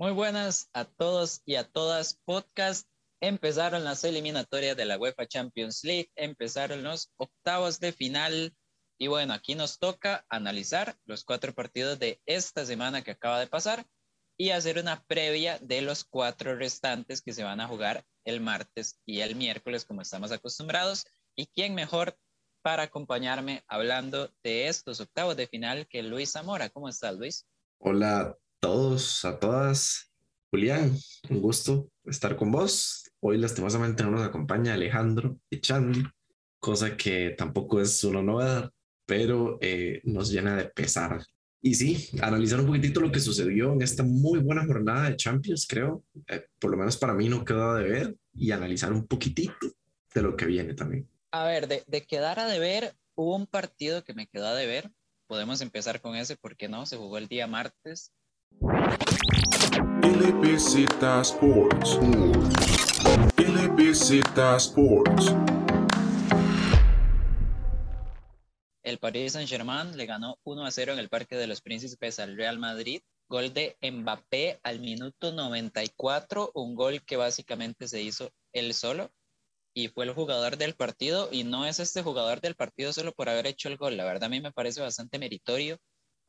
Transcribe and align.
Muy 0.00 0.12
buenas 0.12 0.70
a 0.72 0.86
todos 0.86 1.42
y 1.44 1.56
a 1.56 1.70
todas. 1.70 2.18
Podcast. 2.24 2.88
Empezaron 3.20 3.84
las 3.84 4.02
eliminatorias 4.02 4.74
de 4.74 4.86
la 4.86 4.96
UEFA 4.96 5.26
Champions 5.26 5.84
League, 5.84 6.10
empezaron 6.16 6.82
los 6.82 7.12
octavos 7.18 7.80
de 7.80 7.92
final 7.92 8.56
y 8.98 9.08
bueno, 9.08 9.34
aquí 9.34 9.54
nos 9.54 9.78
toca 9.78 10.24
analizar 10.30 10.96
los 11.04 11.22
cuatro 11.22 11.52
partidos 11.52 11.98
de 11.98 12.18
esta 12.24 12.64
semana 12.64 13.02
que 13.02 13.10
acaba 13.10 13.40
de 13.40 13.46
pasar 13.46 13.84
y 14.38 14.52
hacer 14.52 14.78
una 14.78 15.04
previa 15.04 15.58
de 15.58 15.82
los 15.82 16.04
cuatro 16.04 16.56
restantes 16.56 17.20
que 17.20 17.34
se 17.34 17.44
van 17.44 17.60
a 17.60 17.68
jugar 17.68 18.02
el 18.24 18.40
martes 18.40 18.98
y 19.04 19.20
el 19.20 19.36
miércoles 19.36 19.84
como 19.84 20.00
estamos 20.00 20.32
acostumbrados. 20.32 21.04
¿Y 21.36 21.44
quién 21.48 21.74
mejor 21.74 22.16
para 22.62 22.84
acompañarme 22.84 23.64
hablando 23.68 24.32
de 24.42 24.68
estos 24.68 24.98
octavos 24.98 25.36
de 25.36 25.46
final 25.46 25.86
que 25.88 26.02
Luis 26.02 26.32
Zamora? 26.32 26.70
¿Cómo 26.70 26.88
estás, 26.88 27.16
Luis? 27.16 27.46
Hola 27.80 28.34
todos, 28.60 29.24
a 29.24 29.38
todas. 29.38 30.12
Julián, 30.50 30.96
un 31.28 31.40
gusto 31.40 31.90
estar 32.04 32.36
con 32.36 32.52
vos. 32.52 33.10
Hoy 33.20 33.38
lastimosamente 33.38 34.02
no 34.02 34.10
nos 34.12 34.22
acompaña 34.22 34.74
Alejandro 34.74 35.38
Echandi, 35.50 36.04
cosa 36.58 36.96
que 36.96 37.30
tampoco 37.36 37.80
es 37.80 38.02
una 38.04 38.22
novedad, 38.22 38.70
pero 39.06 39.58
eh, 39.60 40.00
nos 40.04 40.30
llena 40.30 40.56
de 40.56 40.66
pesar. 40.66 41.24
Y 41.62 41.74
sí, 41.74 42.08
analizar 42.22 42.60
un 42.60 42.66
poquitito 42.66 43.00
lo 43.00 43.12
que 43.12 43.20
sucedió 43.20 43.72
en 43.74 43.82
esta 43.82 44.02
muy 44.02 44.38
buena 44.38 44.64
jornada 44.64 45.10
de 45.10 45.16
Champions, 45.16 45.66
creo, 45.68 46.04
eh, 46.26 46.46
por 46.58 46.70
lo 46.70 46.78
menos 46.78 46.96
para 46.96 47.12
mí 47.12 47.28
no 47.28 47.44
quedó 47.44 47.74
de 47.74 47.84
ver, 47.84 48.16
y 48.32 48.50
analizar 48.50 48.92
un 48.92 49.06
poquitito 49.06 49.66
de 50.14 50.22
lo 50.22 50.36
que 50.36 50.46
viene 50.46 50.74
también. 50.74 51.08
A 51.32 51.44
ver, 51.44 51.68
de, 51.68 51.84
de 51.86 52.02
quedar 52.02 52.38
a 52.38 52.46
deber, 52.46 52.94
hubo 53.14 53.36
un 53.36 53.46
partido 53.46 54.04
que 54.04 54.14
me 54.14 54.26
quedó 54.26 54.46
a 54.46 54.54
deber. 54.54 54.90
Podemos 55.26 55.60
empezar 55.60 56.00
con 56.00 56.16
ese, 56.16 56.36
porque 56.36 56.68
no? 56.68 56.86
Se 56.86 56.96
jugó 56.96 57.18
el 57.18 57.28
día 57.28 57.46
martes 57.46 58.10
LBZ 60.02 60.86
Sports. 61.22 61.98
Sports. 64.58 65.34
El 68.82 68.98
Paris 68.98 69.32
Saint-Germain 69.32 69.96
le 69.96 70.04
ganó 70.04 70.38
1 70.44 70.66
a 70.66 70.70
0 70.70 70.92
en 70.92 70.98
el 70.98 71.08
Parque 71.08 71.36
de 71.36 71.46
los 71.46 71.62
Príncipes 71.62 72.18
al 72.18 72.36
Real 72.36 72.58
Madrid. 72.58 73.00
Gol 73.28 73.54
de 73.54 73.78
Mbappé 73.80 74.60
al 74.62 74.80
minuto 74.80 75.32
94, 75.32 76.50
un 76.54 76.74
gol 76.74 77.02
que 77.02 77.16
básicamente 77.16 77.88
se 77.88 78.02
hizo 78.02 78.30
él 78.52 78.74
solo 78.74 79.10
y 79.72 79.88
fue 79.88 80.04
el 80.04 80.12
jugador 80.12 80.58
del 80.58 80.74
partido 80.74 81.28
y 81.32 81.44
no 81.44 81.64
es 81.64 81.80
este 81.80 82.02
jugador 82.02 82.40
del 82.40 82.56
partido 82.56 82.92
solo 82.92 83.12
por 83.12 83.28
haber 83.28 83.46
hecho 83.46 83.68
el 83.68 83.78
gol. 83.78 83.96
La 83.96 84.04
verdad 84.04 84.24
a 84.24 84.28
mí 84.28 84.40
me 84.40 84.52
parece 84.52 84.82
bastante 84.82 85.18
meritorio 85.18 85.78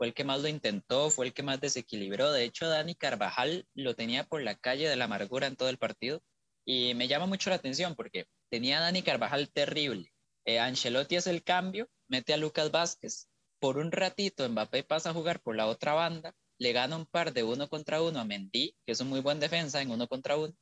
fue 0.01 0.07
el 0.07 0.15
que 0.15 0.23
más 0.23 0.41
lo 0.41 0.47
intentó, 0.47 1.11
fue 1.11 1.27
el 1.27 1.33
que 1.35 1.43
más 1.43 1.61
desequilibró. 1.61 2.31
De 2.31 2.43
hecho, 2.43 2.67
Dani 2.67 2.95
Carvajal 2.95 3.67
lo 3.75 3.93
tenía 3.93 4.23
por 4.23 4.41
la 4.41 4.55
calle 4.55 4.89
de 4.89 4.95
la 4.95 5.05
amargura 5.05 5.45
en 5.45 5.55
todo 5.55 5.69
el 5.69 5.77
partido. 5.77 6.23
Y 6.65 6.95
me 6.95 7.07
llama 7.07 7.27
mucho 7.27 7.51
la 7.51 7.57
atención 7.57 7.93
porque 7.93 8.25
tenía 8.49 8.79
a 8.79 8.81
Dani 8.81 9.03
Carvajal 9.03 9.51
terrible. 9.51 10.11
Eh, 10.43 10.57
Ancelotti 10.57 11.17
es 11.17 11.27
el 11.27 11.43
cambio, 11.43 11.87
mete 12.07 12.33
a 12.33 12.37
Lucas 12.37 12.71
Vázquez. 12.71 13.27
Por 13.59 13.77
un 13.77 13.91
ratito, 13.91 14.49
Mbappé 14.49 14.81
pasa 14.81 15.11
a 15.11 15.13
jugar 15.13 15.39
por 15.39 15.55
la 15.55 15.67
otra 15.67 15.93
banda, 15.93 16.33
le 16.57 16.73
gana 16.73 16.95
un 16.95 17.05
par 17.05 17.31
de 17.31 17.43
uno 17.43 17.69
contra 17.69 18.01
uno 18.01 18.19
a 18.19 18.25
Mendy, 18.25 18.75
que 18.83 18.93
es 18.93 19.01
un 19.01 19.09
muy 19.09 19.19
buen 19.19 19.39
defensa 19.39 19.83
en 19.83 19.91
uno 19.91 20.07
contra 20.07 20.35
uno. 20.35 20.55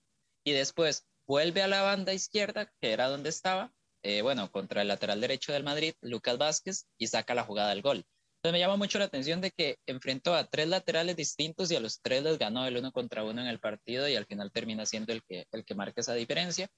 Y 0.44 0.52
después 0.52 1.08
vuelve 1.26 1.62
a 1.62 1.70
la 1.70 1.82
banda 1.82 2.12
izquierda, 2.12 2.74
que 2.82 2.92
era 2.92 3.08
donde 3.08 3.30
estaba, 3.30 3.72
eh, 4.04 4.22
bueno, 4.22 4.52
contra 4.52 4.82
el 4.82 4.90
lateral 4.90 5.22
derecho 5.22 5.54
del 5.54 5.64
Madrid, 5.64 5.94
Lucas 6.02 6.38
Vázquez, 6.38 6.88
y 6.98 7.08
saca 7.08 7.34
la 7.34 7.46
jugada 7.46 7.70
del 7.70 7.82
gol. 7.82 8.06
Entonces 8.40 8.54
me 8.54 8.60
llama 8.60 8.78
mucho 8.78 9.00
la 9.00 9.06
atención 9.06 9.42
de 9.42 9.52
que 9.52 9.80
enfrentó 9.86 10.34
a 10.34 10.46
tres 10.46 10.70
laterales 10.70 11.18
distintos 11.18 11.70
y 11.72 11.76
a 11.76 11.82
los 11.82 12.00
tres 12.02 12.24
les 12.24 12.40
ganó 12.40 12.66
el 12.66 12.78
uno 12.78 12.94
contra 12.94 13.26
uno 13.26 13.42
en 13.42 13.48
el 13.48 13.60
partido 13.60 14.08
y 14.08 14.16
al 14.16 14.26
final 14.26 14.50
termina 14.54 14.86
siendo 14.86 15.12
el 15.12 15.24
que, 15.24 15.46
el 15.52 15.66
que 15.66 15.76
marca 15.76 16.00
esa 16.00 16.14
diferencia. 16.14 16.70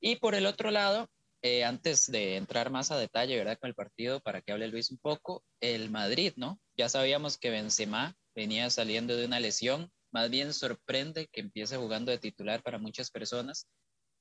Y 0.00 0.16
por 0.16 0.34
el 0.34 0.46
otro 0.46 0.70
lado, 0.70 1.10
eh, 1.42 1.62
antes 1.62 2.10
de 2.10 2.36
entrar 2.36 2.70
más 2.70 2.90
a 2.90 2.96
detalle, 2.96 3.36
¿verdad? 3.36 3.58
Con 3.58 3.68
el 3.68 3.74
partido, 3.74 4.20
para 4.20 4.40
que 4.40 4.52
hable 4.52 4.68
Luis 4.68 4.90
un 4.90 4.96
poco, 4.96 5.44
el 5.60 5.90
Madrid, 5.90 6.32
¿no? 6.36 6.58
Ya 6.74 6.88
sabíamos 6.88 7.36
que 7.36 7.50
Benzema 7.50 8.16
venía 8.34 8.70
saliendo 8.70 9.14
de 9.14 9.26
una 9.26 9.40
lesión, 9.40 9.92
más 10.10 10.30
bien 10.30 10.54
sorprende 10.54 11.28
que 11.30 11.42
empiece 11.42 11.76
jugando 11.76 12.12
de 12.12 12.18
titular 12.18 12.62
para 12.62 12.78
muchas 12.78 13.10
personas 13.10 13.66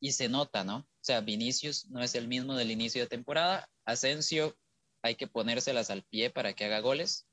y 0.02 0.12
se 0.12 0.28
nota, 0.28 0.66
¿no? 0.66 0.80
O 0.80 0.88
sea, 1.00 1.22
Vinicius 1.22 1.90
no 1.90 2.03
es 2.03 2.13
el 2.16 2.28
mismo 2.28 2.56
del 2.56 2.72
inicio 2.72 3.02
de 3.02 3.07
temporada, 3.07 3.69
Asensio 3.86 4.57
hay 5.03 5.16
que 5.16 5.28
ponérselas 5.28 5.90
al 5.90 6.03
pie 6.03 6.30
para 6.30 6.53
que 6.53 6.66
haga 6.66 6.80
goles. 6.80 7.28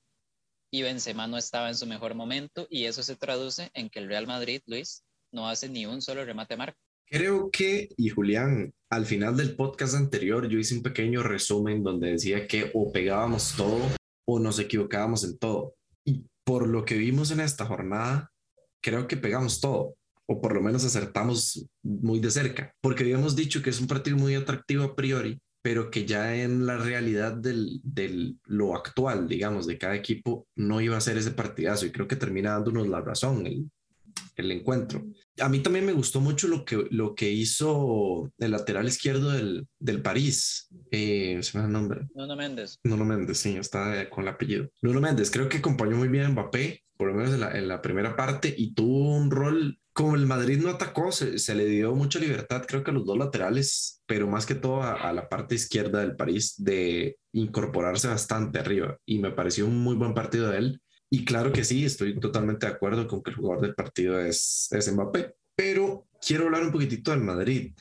Y 0.72 0.82
Benzema 0.82 1.26
no 1.26 1.38
estaba 1.38 1.68
en 1.68 1.74
su 1.74 1.86
mejor 1.86 2.14
momento 2.14 2.66
y 2.68 2.84
eso 2.84 3.02
se 3.02 3.16
traduce 3.16 3.70
en 3.74 3.88
que 3.88 4.00
el 4.00 4.08
Real 4.08 4.26
Madrid, 4.26 4.60
Luis, 4.66 5.04
no 5.32 5.48
hace 5.48 5.68
ni 5.68 5.86
un 5.86 6.02
solo 6.02 6.24
remate 6.24 6.56
marco. 6.56 6.78
Creo 7.06 7.50
que, 7.50 7.88
y 7.96 8.08
Julián, 8.08 8.72
al 8.88 9.06
final 9.06 9.36
del 9.36 9.56
podcast 9.56 9.94
anterior 9.94 10.48
yo 10.48 10.58
hice 10.58 10.76
un 10.76 10.82
pequeño 10.82 11.22
resumen 11.22 11.82
donde 11.82 12.12
decía 12.12 12.46
que 12.46 12.70
o 12.74 12.92
pegábamos 12.92 13.54
todo 13.56 13.80
o 14.26 14.38
nos 14.38 14.60
equivocábamos 14.60 15.24
en 15.24 15.38
todo. 15.38 15.74
Y 16.04 16.24
por 16.44 16.68
lo 16.68 16.84
que 16.84 16.96
vimos 16.96 17.32
en 17.32 17.40
esta 17.40 17.66
jornada, 17.66 18.30
creo 18.80 19.08
que 19.08 19.16
pegamos 19.16 19.60
todo, 19.60 19.96
o 20.26 20.40
por 20.40 20.54
lo 20.54 20.62
menos 20.62 20.84
acertamos 20.84 21.66
muy 21.82 22.20
de 22.20 22.30
cerca, 22.30 22.74
porque 22.80 23.02
habíamos 23.02 23.34
dicho 23.34 23.60
que 23.60 23.70
es 23.70 23.80
un 23.80 23.88
partido 23.88 24.16
muy 24.16 24.36
atractivo 24.36 24.84
a 24.84 24.94
priori, 24.94 25.40
pero 25.62 25.90
que 25.90 26.06
ya 26.06 26.34
en 26.36 26.66
la 26.66 26.78
realidad 26.78 27.32
del, 27.32 27.80
del, 27.82 28.36
lo 28.46 28.74
actual, 28.74 29.28
digamos, 29.28 29.66
de 29.66 29.78
cada 29.78 29.94
equipo, 29.94 30.46
no 30.56 30.80
iba 30.80 30.96
a 30.96 31.00
ser 31.00 31.18
ese 31.18 31.32
partidazo 31.32 31.86
y 31.86 31.92
creo 31.92 32.08
que 32.08 32.16
termina 32.16 32.52
dándonos 32.52 32.88
la 32.88 33.00
razón 33.00 33.46
el, 33.46 33.70
el 34.36 34.52
encuentro. 34.52 35.06
A 35.38 35.48
mí 35.48 35.60
también 35.60 35.86
me 35.86 35.92
gustó 35.92 36.20
mucho 36.20 36.48
lo 36.48 36.64
que, 36.64 36.86
lo 36.90 37.14
que 37.14 37.30
hizo 37.30 38.32
el 38.38 38.50
lateral 38.50 38.88
izquierdo 38.88 39.30
del, 39.30 39.66
del 39.78 40.02
París. 40.02 40.68
Eh, 40.90 41.38
¿Se 41.42 41.56
me 41.56 41.62
da 41.62 41.66
el 41.66 41.72
nombre? 41.72 42.08
Nuno 42.14 42.36
Méndez. 42.36 42.78
Nuno 42.84 43.04
Méndez, 43.04 43.38
sí, 43.38 43.56
está 43.56 44.08
con 44.10 44.24
el 44.24 44.28
apellido. 44.28 44.68
Nuno 44.82 45.00
Méndez, 45.00 45.30
creo 45.30 45.48
que 45.48 45.58
acompañó 45.58 45.96
muy 45.96 46.08
bien 46.08 46.24
a 46.24 46.28
Mbappé, 46.30 46.82
por 46.96 47.08
lo 47.08 47.14
menos 47.14 47.34
en 47.34 47.40
la, 47.40 47.56
en 47.56 47.68
la 47.68 47.80
primera 47.80 48.16
parte, 48.16 48.54
y 48.56 48.74
tuvo 48.74 49.16
un 49.16 49.30
rol 49.30 49.78
como 50.00 50.14
el 50.14 50.24
Madrid 50.24 50.58
no 50.62 50.70
atacó, 50.70 51.12
se, 51.12 51.54
le 51.54 51.66
dio 51.66 51.94
mucha 51.94 52.18
libertad, 52.18 52.64
creo 52.66 52.82
que 52.82 52.90
a 52.90 52.94
los 52.94 53.04
dos 53.04 53.18
laterales, 53.18 54.00
pero 54.06 54.26
más 54.26 54.46
que 54.46 54.54
todo 54.54 54.82
a, 54.82 55.12
la 55.12 55.28
parte 55.28 55.54
izquierda 55.54 56.00
del 56.00 56.16
París 56.16 56.54
de 56.56 57.18
incorporarse 57.32 58.08
bastante 58.08 58.58
arriba. 58.58 58.96
Y 59.04 59.18
me 59.18 59.30
pareció 59.30 59.66
un 59.66 59.78
muy 59.78 59.96
buen 59.96 60.14
partido 60.14 60.48
de 60.48 60.56
él. 60.56 60.80
Y 61.10 61.26
claro 61.26 61.52
que 61.52 61.64
sí, 61.64 61.84
estoy 61.84 62.18
totalmente 62.18 62.64
de 62.64 62.72
acuerdo 62.72 63.06
con 63.06 63.22
que 63.22 63.28
el 63.28 63.36
jugador 63.36 63.60
del 63.60 63.74
partido 63.74 64.18
es, 64.18 64.68
es 64.70 64.90
Mbappé. 64.90 65.34
Pero 65.54 66.06
quiero 66.26 66.46
hablar 66.46 66.62
un 66.62 66.72
poquitito 66.72 67.10
del 67.10 67.20
Madrid. 67.20 67.74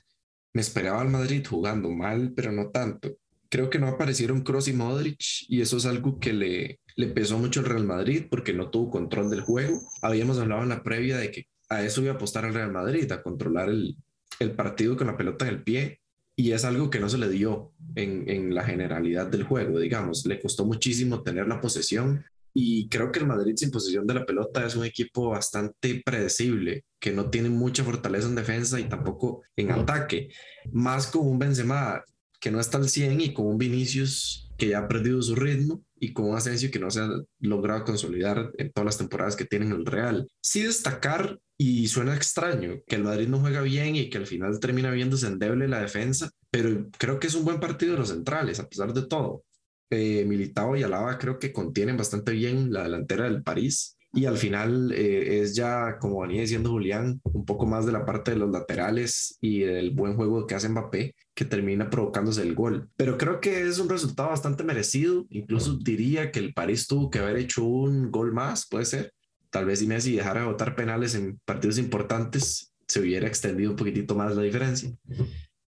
Me 0.51 0.59
esperaba 0.59 0.99
al 0.99 1.09
Madrid 1.09 1.47
jugando 1.47 1.89
mal, 1.89 2.33
pero 2.35 2.51
no 2.51 2.69
tanto. 2.69 3.15
Creo 3.47 3.69
que 3.69 3.79
no 3.79 3.87
aparecieron 3.87 4.41
Kroos 4.41 4.67
y 4.67 4.73
Modric 4.73 5.21
y 5.47 5.61
eso 5.61 5.77
es 5.77 5.85
algo 5.85 6.19
que 6.19 6.33
le, 6.33 6.81
le 6.97 7.07
pesó 7.07 7.39
mucho 7.39 7.61
al 7.61 7.67
Real 7.67 7.85
Madrid 7.85 8.25
porque 8.29 8.51
no 8.51 8.69
tuvo 8.69 8.91
control 8.91 9.29
del 9.29 9.39
juego. 9.39 9.79
Habíamos 10.01 10.37
hablado 10.37 10.63
en 10.63 10.69
la 10.69 10.83
previa 10.83 11.15
de 11.15 11.31
que 11.31 11.47
a 11.69 11.83
eso 11.83 12.01
iba 12.01 12.11
a 12.11 12.15
apostar 12.15 12.45
al 12.45 12.53
Real 12.53 12.71
Madrid, 12.71 13.11
a 13.11 13.21
controlar 13.21 13.69
el, 13.69 13.95
el 14.39 14.51
partido 14.51 14.97
con 14.97 15.07
la 15.07 15.17
pelota 15.17 15.47
en 15.47 15.55
el 15.55 15.63
pie. 15.63 16.01
Y 16.35 16.53
es 16.53 16.63
algo 16.63 16.89
que 16.89 16.99
no 16.99 17.09
se 17.09 17.17
le 17.17 17.29
dio 17.29 17.73
en, 17.95 18.29
en 18.29 18.55
la 18.55 18.63
generalidad 18.63 19.27
del 19.27 19.43
juego, 19.43 19.79
digamos. 19.79 20.25
Le 20.25 20.39
costó 20.39 20.65
muchísimo 20.65 21.21
tener 21.21 21.47
la 21.47 21.59
posesión 21.59 22.23
y 22.53 22.89
creo 22.89 23.11
que 23.11 23.19
el 23.19 23.27
Madrid 23.27 23.55
sin 23.55 23.71
posesión 23.71 24.07
de 24.07 24.15
la 24.15 24.25
pelota 24.25 24.65
es 24.65 24.75
un 24.75 24.85
equipo 24.85 25.29
bastante 25.29 26.01
predecible, 26.03 26.85
que 26.99 27.11
no 27.11 27.29
tiene 27.29 27.49
mucha 27.49 27.83
fortaleza 27.83 28.27
en 28.27 28.35
defensa 28.35 28.79
y 28.79 28.85
tampoco 28.85 29.43
en 29.55 29.71
ataque. 29.71 30.29
Más 30.71 31.07
con 31.07 31.27
un 31.27 31.39
Benzema 31.39 32.03
que 32.39 32.51
no 32.51 32.59
está 32.59 32.77
al 32.77 32.89
100 32.89 33.21
y 33.21 33.33
con 33.33 33.47
un 33.47 33.57
Vinicius 33.57 34.49
que 34.57 34.69
ya 34.69 34.79
ha 34.79 34.87
perdido 34.87 35.21
su 35.21 35.35
ritmo 35.35 35.83
y 35.99 36.13
con 36.13 36.25
un 36.25 36.37
Asensio 36.37 36.71
que 36.71 36.79
no 36.79 36.89
se 36.89 37.01
ha 37.01 37.09
logrado 37.39 37.83
consolidar 37.83 38.51
en 38.57 38.71
todas 38.71 38.85
las 38.85 38.97
temporadas 38.97 39.35
que 39.35 39.45
tienen 39.45 39.71
el 39.71 39.85
Real. 39.85 40.27
Sí 40.41 40.63
destacar 40.63 41.37
y 41.61 41.89
suena 41.89 42.15
extraño 42.15 42.81
que 42.87 42.95
el 42.95 43.03
Madrid 43.03 43.27
no 43.27 43.41
juega 43.41 43.61
bien 43.61 43.97
y 43.97 44.09
que 44.09 44.17
al 44.17 44.25
final 44.25 44.61
termina 44.61 44.91
viéndose 44.91 45.27
endeble 45.27 45.67
la 45.67 45.81
defensa, 45.81 46.31
pero 46.49 46.87
creo 46.97 47.19
que 47.19 47.27
es 47.27 47.35
un 47.35 47.43
buen 47.43 47.59
partido 47.59 47.91
de 47.91 47.99
los 47.99 48.07
centrales, 48.07 48.61
a 48.61 48.69
pesar 48.69 48.93
de 48.93 49.05
todo. 49.05 49.43
Eh, 49.89 50.23
Militao 50.25 50.77
y 50.77 50.83
Alaba 50.83 51.17
creo 51.17 51.37
que 51.37 51.51
contienen 51.51 51.97
bastante 51.97 52.31
bien 52.31 52.71
la 52.71 52.83
delantera 52.83 53.25
del 53.25 53.43
París 53.43 53.97
y 54.13 54.25
al 54.25 54.37
final 54.37 54.93
eh, 54.93 55.41
es 55.41 55.53
ya, 55.53 55.97
como 55.99 56.21
venía 56.21 56.39
diciendo 56.39 56.69
Julián, 56.69 57.19
un 57.23 57.43
poco 57.43 57.65
más 57.65 57.85
de 57.85 57.91
la 57.91 58.05
parte 58.05 58.31
de 58.31 58.37
los 58.37 58.49
laterales 58.51 59.37
y 59.41 59.59
del 59.59 59.91
buen 59.91 60.15
juego 60.15 60.47
que 60.47 60.55
hace 60.55 60.69
Mbappé 60.69 61.13
que 61.33 61.43
termina 61.45 61.89
provocándose 61.89 62.41
el 62.41 62.55
gol. 62.55 62.89
Pero 62.95 63.17
creo 63.17 63.41
que 63.41 63.67
es 63.67 63.79
un 63.79 63.89
resultado 63.89 64.29
bastante 64.29 64.63
merecido, 64.63 65.25
incluso 65.29 65.77
diría 65.77 66.31
que 66.31 66.39
el 66.39 66.53
París 66.53 66.87
tuvo 66.87 67.09
que 67.09 67.19
haber 67.19 67.35
hecho 67.35 67.65
un 67.65 68.11
gol 68.11 68.31
más, 68.31 68.65
puede 68.65 68.85
ser, 68.85 69.13
tal 69.49 69.65
vez 69.65 69.79
si 69.79 69.87
Messi 69.87 70.15
dejara 70.15 70.41
de 70.41 70.47
votar 70.47 70.75
penales 70.75 71.15
en 71.15 71.39
partidos 71.45 71.77
importantes, 71.77 72.73
se 72.87 72.99
hubiera 72.99 73.27
extendido 73.27 73.71
un 73.71 73.75
poquitito 73.75 74.15
más 74.15 74.35
la 74.35 74.41
diferencia. 74.41 74.91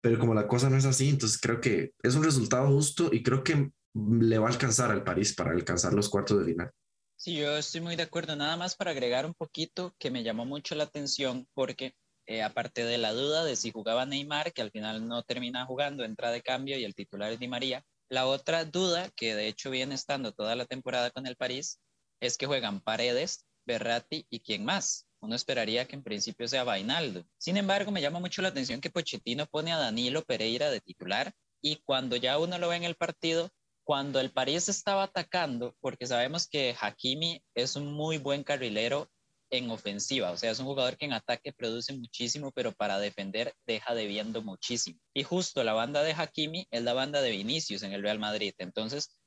Pero 0.02 0.20
como 0.20 0.34
la 0.34 0.48
cosa 0.48 0.70
no 0.70 0.78
es 0.78 0.86
así, 0.86 1.10
entonces 1.10 1.40
creo 1.40 1.60
que 1.60 1.94
es 2.02 2.16
un 2.16 2.24
resultado 2.24 2.68
justo 2.68 3.10
y 3.12 3.24
creo 3.24 3.44
que 3.44 3.72
le 3.94 4.38
va 4.38 4.48
a 4.48 4.52
alcanzar 4.52 4.92
al 4.92 5.04
París 5.04 5.34
para 5.34 5.52
alcanzar 5.52 5.94
los 5.94 6.10
cuartos 6.10 6.40
de 6.40 6.46
final. 6.46 6.72
Sí, 7.16 7.36
yo 7.36 7.58
estoy 7.58 7.82
muy 7.82 7.96
de 7.96 8.04
acuerdo. 8.04 8.36
Nada 8.36 8.58
más 8.58 8.76
para 8.76 8.92
agregar 8.92 9.26
un 9.26 9.34
poquito 9.34 9.96
que 9.98 10.12
me 10.12 10.24
llamó 10.24 10.46
mucho 10.46 10.76
la 10.76 10.84
atención 10.84 11.48
porque 11.56 11.96
eh, 12.28 12.44
aparte 12.44 12.86
de 12.86 13.00
la 13.00 13.14
duda 13.14 13.44
de 13.44 13.56
si 13.56 13.72
jugaba 13.72 14.06
Neymar, 14.06 14.54
que 14.54 14.62
al 14.62 14.70
final 14.70 15.08
no 15.08 15.24
termina 15.24 15.66
jugando, 15.66 16.04
entra 16.04 16.30
de 16.30 16.44
cambio 16.44 16.78
y 16.78 16.84
el 16.84 16.94
titular 16.94 17.32
es 17.32 17.40
Di 17.40 17.48
María, 17.48 17.84
la 18.10 18.28
otra 18.28 18.66
duda, 18.66 19.10
que 19.16 19.34
de 19.34 19.48
hecho 19.48 19.72
viene 19.72 19.96
estando 19.96 20.32
toda 20.32 20.56
la 20.56 20.66
temporada 20.66 21.10
con 21.10 21.26
el 21.26 21.36
París, 21.36 21.80
es 22.20 22.38
que 22.38 22.46
juegan 22.46 22.82
Paredes, 22.82 23.47
Berratti 23.68 24.26
y 24.30 24.40
quién 24.40 24.66
más. 24.66 25.08
Uno 25.20 25.36
esperaría 25.36 25.88
que 25.88 25.96
en 25.96 26.04
principio 26.04 26.48
sea 26.48 26.64
Vainaldo. 26.64 27.26
Sin 27.38 27.58
embargo, 27.58 27.92
me 27.92 28.02
llama 28.02 28.20
mucho 28.20 28.42
la 28.42 28.48
atención 28.48 28.82
que 28.82 28.90
Pochettino 28.90 29.46
pone 29.46 29.74
a 29.74 29.78
Danilo 29.78 30.24
Pereira 30.24 30.72
de 30.72 30.82
titular 30.82 31.34
y 31.62 31.78
cuando 31.78 32.16
ya 32.16 32.40
uno 32.40 32.58
lo 32.58 32.70
ve 32.70 32.78
en 32.78 32.84
el 32.84 32.96
partido, 32.96 33.50
cuando 33.84 34.20
el 34.20 34.32
París 34.32 34.70
estaba 34.70 35.04
atacando, 35.04 35.76
porque 35.80 36.08
sabemos 36.08 36.48
que 36.48 36.76
Hakimi 36.80 37.44
es 37.56 37.76
un 37.76 37.94
muy 37.94 38.18
buen 38.18 38.44
carrilero 38.44 39.10
en 39.50 39.72
ofensiva, 39.72 40.32
o 40.32 40.38
sea, 40.38 40.52
es 40.52 40.60
un 40.60 40.66
jugador 40.66 40.98
que 40.98 41.06
en 41.06 41.14
ataque 41.14 41.54
produce 41.54 41.94
muchísimo, 41.94 42.52
pero 42.52 42.74
para 42.74 43.00
defender 43.00 43.54
deja 43.66 43.96
debiendo 43.96 44.42
muchísimo. 44.42 45.00
Y 45.14 45.24
justo 45.24 45.64
la 45.64 45.74
banda 45.74 46.04
de 46.04 46.12
Hakimi 46.12 46.68
es 46.70 46.84
la 46.84 46.94
banda 46.94 47.22
de 47.22 47.32
Vinicius 47.32 47.84
en 47.84 47.94
el 47.94 48.04
Real 48.04 48.20
Madrid. 48.20 48.54
Entonces, 48.58 49.18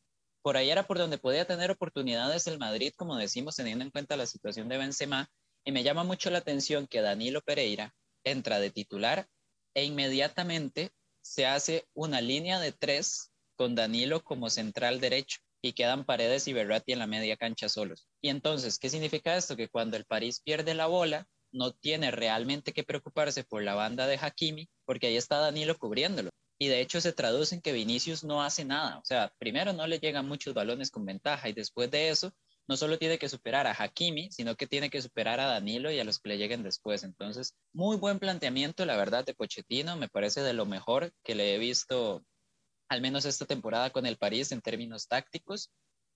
por 0.42 0.56
ahí 0.56 0.70
era 0.70 0.86
por 0.86 0.98
donde 0.98 1.18
podía 1.18 1.44
tener 1.46 1.70
oportunidades 1.70 2.46
el 2.46 2.58
Madrid, 2.58 2.92
como 2.96 3.16
decimos, 3.16 3.56
teniendo 3.56 3.84
en 3.84 3.90
cuenta 3.90 4.16
la 4.16 4.26
situación 4.26 4.68
de 4.68 4.78
Benzema. 4.78 5.28
Y 5.64 5.72
me 5.72 5.82
llama 5.82 6.04
mucho 6.04 6.30
la 6.30 6.38
atención 6.38 6.86
que 6.86 7.02
Danilo 7.02 7.42
Pereira 7.42 7.94
entra 8.24 8.60
de 8.60 8.70
titular 8.70 9.28
e 9.74 9.84
inmediatamente 9.84 10.90
se 11.22 11.46
hace 11.46 11.86
una 11.94 12.20
línea 12.20 12.58
de 12.60 12.72
tres 12.72 13.30
con 13.56 13.74
Danilo 13.74 14.24
como 14.24 14.48
central 14.48 15.00
derecho 15.00 15.38
y 15.62 15.74
quedan 15.74 16.06
Paredes 16.06 16.48
y 16.48 16.54
Berratti 16.54 16.92
en 16.92 16.98
la 16.98 17.06
media 17.06 17.36
cancha 17.36 17.68
solos. 17.68 18.08
Y 18.22 18.30
entonces, 18.30 18.78
¿qué 18.78 18.88
significa 18.88 19.36
esto? 19.36 19.56
Que 19.56 19.68
cuando 19.68 19.96
el 19.96 20.06
París 20.06 20.40
pierde 20.42 20.74
la 20.74 20.86
bola, 20.86 21.26
no 21.52 21.72
tiene 21.72 22.10
realmente 22.10 22.72
que 22.72 22.84
preocuparse 22.84 23.44
por 23.44 23.62
la 23.62 23.74
banda 23.74 24.06
de 24.06 24.18
Hakimi, 24.20 24.68
porque 24.86 25.08
ahí 25.08 25.16
está 25.16 25.38
Danilo 25.38 25.76
cubriéndolo. 25.76 26.30
Y 26.60 26.68
de 26.68 26.82
hecho 26.82 27.00
se 27.00 27.14
traduce 27.14 27.54
en 27.54 27.62
que 27.62 27.72
Vinicius 27.72 28.22
no 28.22 28.42
hace 28.42 28.66
nada. 28.66 28.98
O 28.98 29.04
sea, 29.04 29.32
primero 29.38 29.72
no 29.72 29.86
le 29.86 29.98
llegan 29.98 30.28
muchos 30.28 30.52
balones 30.52 30.90
con 30.90 31.06
ventaja 31.06 31.48
y 31.48 31.54
después 31.54 31.90
de 31.90 32.10
eso 32.10 32.34
no 32.68 32.76
solo 32.76 32.98
tiene 32.98 33.18
que 33.18 33.30
superar 33.30 33.66
a 33.66 33.72
Hakimi, 33.72 34.30
sino 34.30 34.54
que 34.54 34.66
tiene 34.66 34.90
que 34.90 35.00
superar 35.00 35.40
a 35.40 35.46
Danilo 35.46 35.90
y 35.90 35.98
a 35.98 36.04
los 36.04 36.18
que 36.18 36.28
le 36.28 36.36
lleguen 36.36 36.62
después. 36.62 37.02
Entonces, 37.02 37.56
muy 37.72 37.96
buen 37.96 38.18
planteamiento, 38.18 38.84
la 38.84 38.96
verdad, 38.96 39.24
de 39.24 39.34
Pochettino. 39.34 39.96
Me 39.96 40.08
parece 40.08 40.42
de 40.42 40.52
lo 40.52 40.66
mejor 40.66 41.12
que 41.24 41.34
le 41.34 41.54
he 41.54 41.58
visto 41.58 42.22
al 42.90 43.00
menos 43.00 43.24
esta 43.24 43.46
temporada 43.46 43.88
con 43.88 44.04
el 44.04 44.18
París 44.18 44.52
en 44.52 44.60
términos 44.60 45.08
tácticos. 45.08 45.70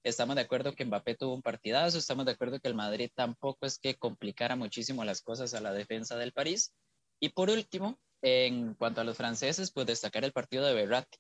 Estamos 0.05 0.37
de 0.37 0.43
acuerdo 0.43 0.75
que 0.75 0.85
Mbappé 0.85 1.15
tuvo 1.15 1.35
un 1.35 1.43
partidazo, 1.43 1.97
estamos 1.97 2.27
de 2.27 2.33
acuerdo 2.33 2.61
que 2.61 2.69
el 2.69 2.75
Madrid 2.75 3.11
tampoco 3.15 3.65
es 3.65 3.79
que 3.79 3.95
complicara 3.95 4.57
muchísimo 4.57 5.05
las 5.05 5.23
cosas 5.23 5.55
a 5.55 5.63
la 5.63 5.73
defensa 5.73 6.19
del 6.19 6.33
París. 6.33 6.75
Y 7.19 7.31
por 7.31 7.49
último, 7.49 7.99
en 8.25 8.75
cuanto 8.75 9.03
a 9.03 9.05
los 9.05 9.19
franceses, 9.19 9.71
pues 9.71 9.87
destacar 9.87 10.25
el 10.25 10.33
partido 10.33 10.65
de 10.65 10.73
Berratti. 10.73 11.19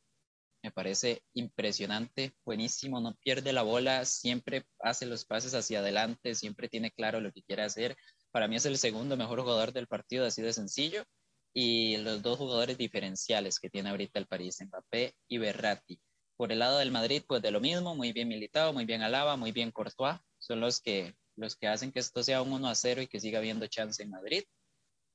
Me 0.62 0.70
parece 0.70 1.22
impresionante, 1.34 2.32
buenísimo, 2.46 2.98
no 2.98 3.14
pierde 3.22 3.52
la 3.52 3.62
bola, 3.62 4.06
siempre 4.06 4.64
hace 4.80 5.04
los 5.04 5.26
pases 5.26 5.54
hacia 5.54 5.80
adelante, 5.80 6.34
siempre 6.34 6.70
tiene 6.70 6.90
claro 6.90 7.20
lo 7.20 7.30
que 7.30 7.42
quiere 7.42 7.62
hacer. 7.62 7.94
Para 8.30 8.48
mí 8.48 8.56
es 8.56 8.64
el 8.64 8.78
segundo 8.78 9.18
mejor 9.18 9.42
jugador 9.42 9.72
del 9.74 9.86
partido, 9.86 10.24
así 10.24 10.40
de 10.40 10.54
sencillo 10.54 11.04
y 11.52 11.98
los 11.98 12.22
dos 12.22 12.38
jugadores 12.38 12.78
diferenciales 12.78 13.60
que 13.60 13.70
tiene 13.70 13.90
ahorita 13.90 14.18
el 14.18 14.26
París, 14.26 14.58
Mbappé 14.60 15.14
y 15.28 15.38
Berratti. 15.38 16.00
Por 16.36 16.50
el 16.50 16.58
lado 16.58 16.78
del 16.78 16.90
Madrid, 16.90 17.22
pues 17.28 17.42
de 17.42 17.50
lo 17.50 17.60
mismo, 17.60 17.94
muy 17.94 18.12
bien 18.12 18.28
militado, 18.28 18.72
muy 18.72 18.86
bien 18.86 19.02
Alaba, 19.02 19.36
muy 19.36 19.52
bien 19.52 19.70
Courtois, 19.70 20.18
son 20.38 20.60
los 20.60 20.80
que, 20.80 21.14
los 21.36 21.54
que 21.54 21.68
hacen 21.68 21.92
que 21.92 22.00
esto 22.00 22.22
sea 22.24 22.42
un 22.42 22.52
1 22.52 22.68
a 22.68 22.74
0 22.74 23.02
y 23.02 23.06
que 23.06 23.20
siga 23.20 23.38
habiendo 23.38 23.66
chance 23.68 24.02
en 24.02 24.10
Madrid. 24.10 24.42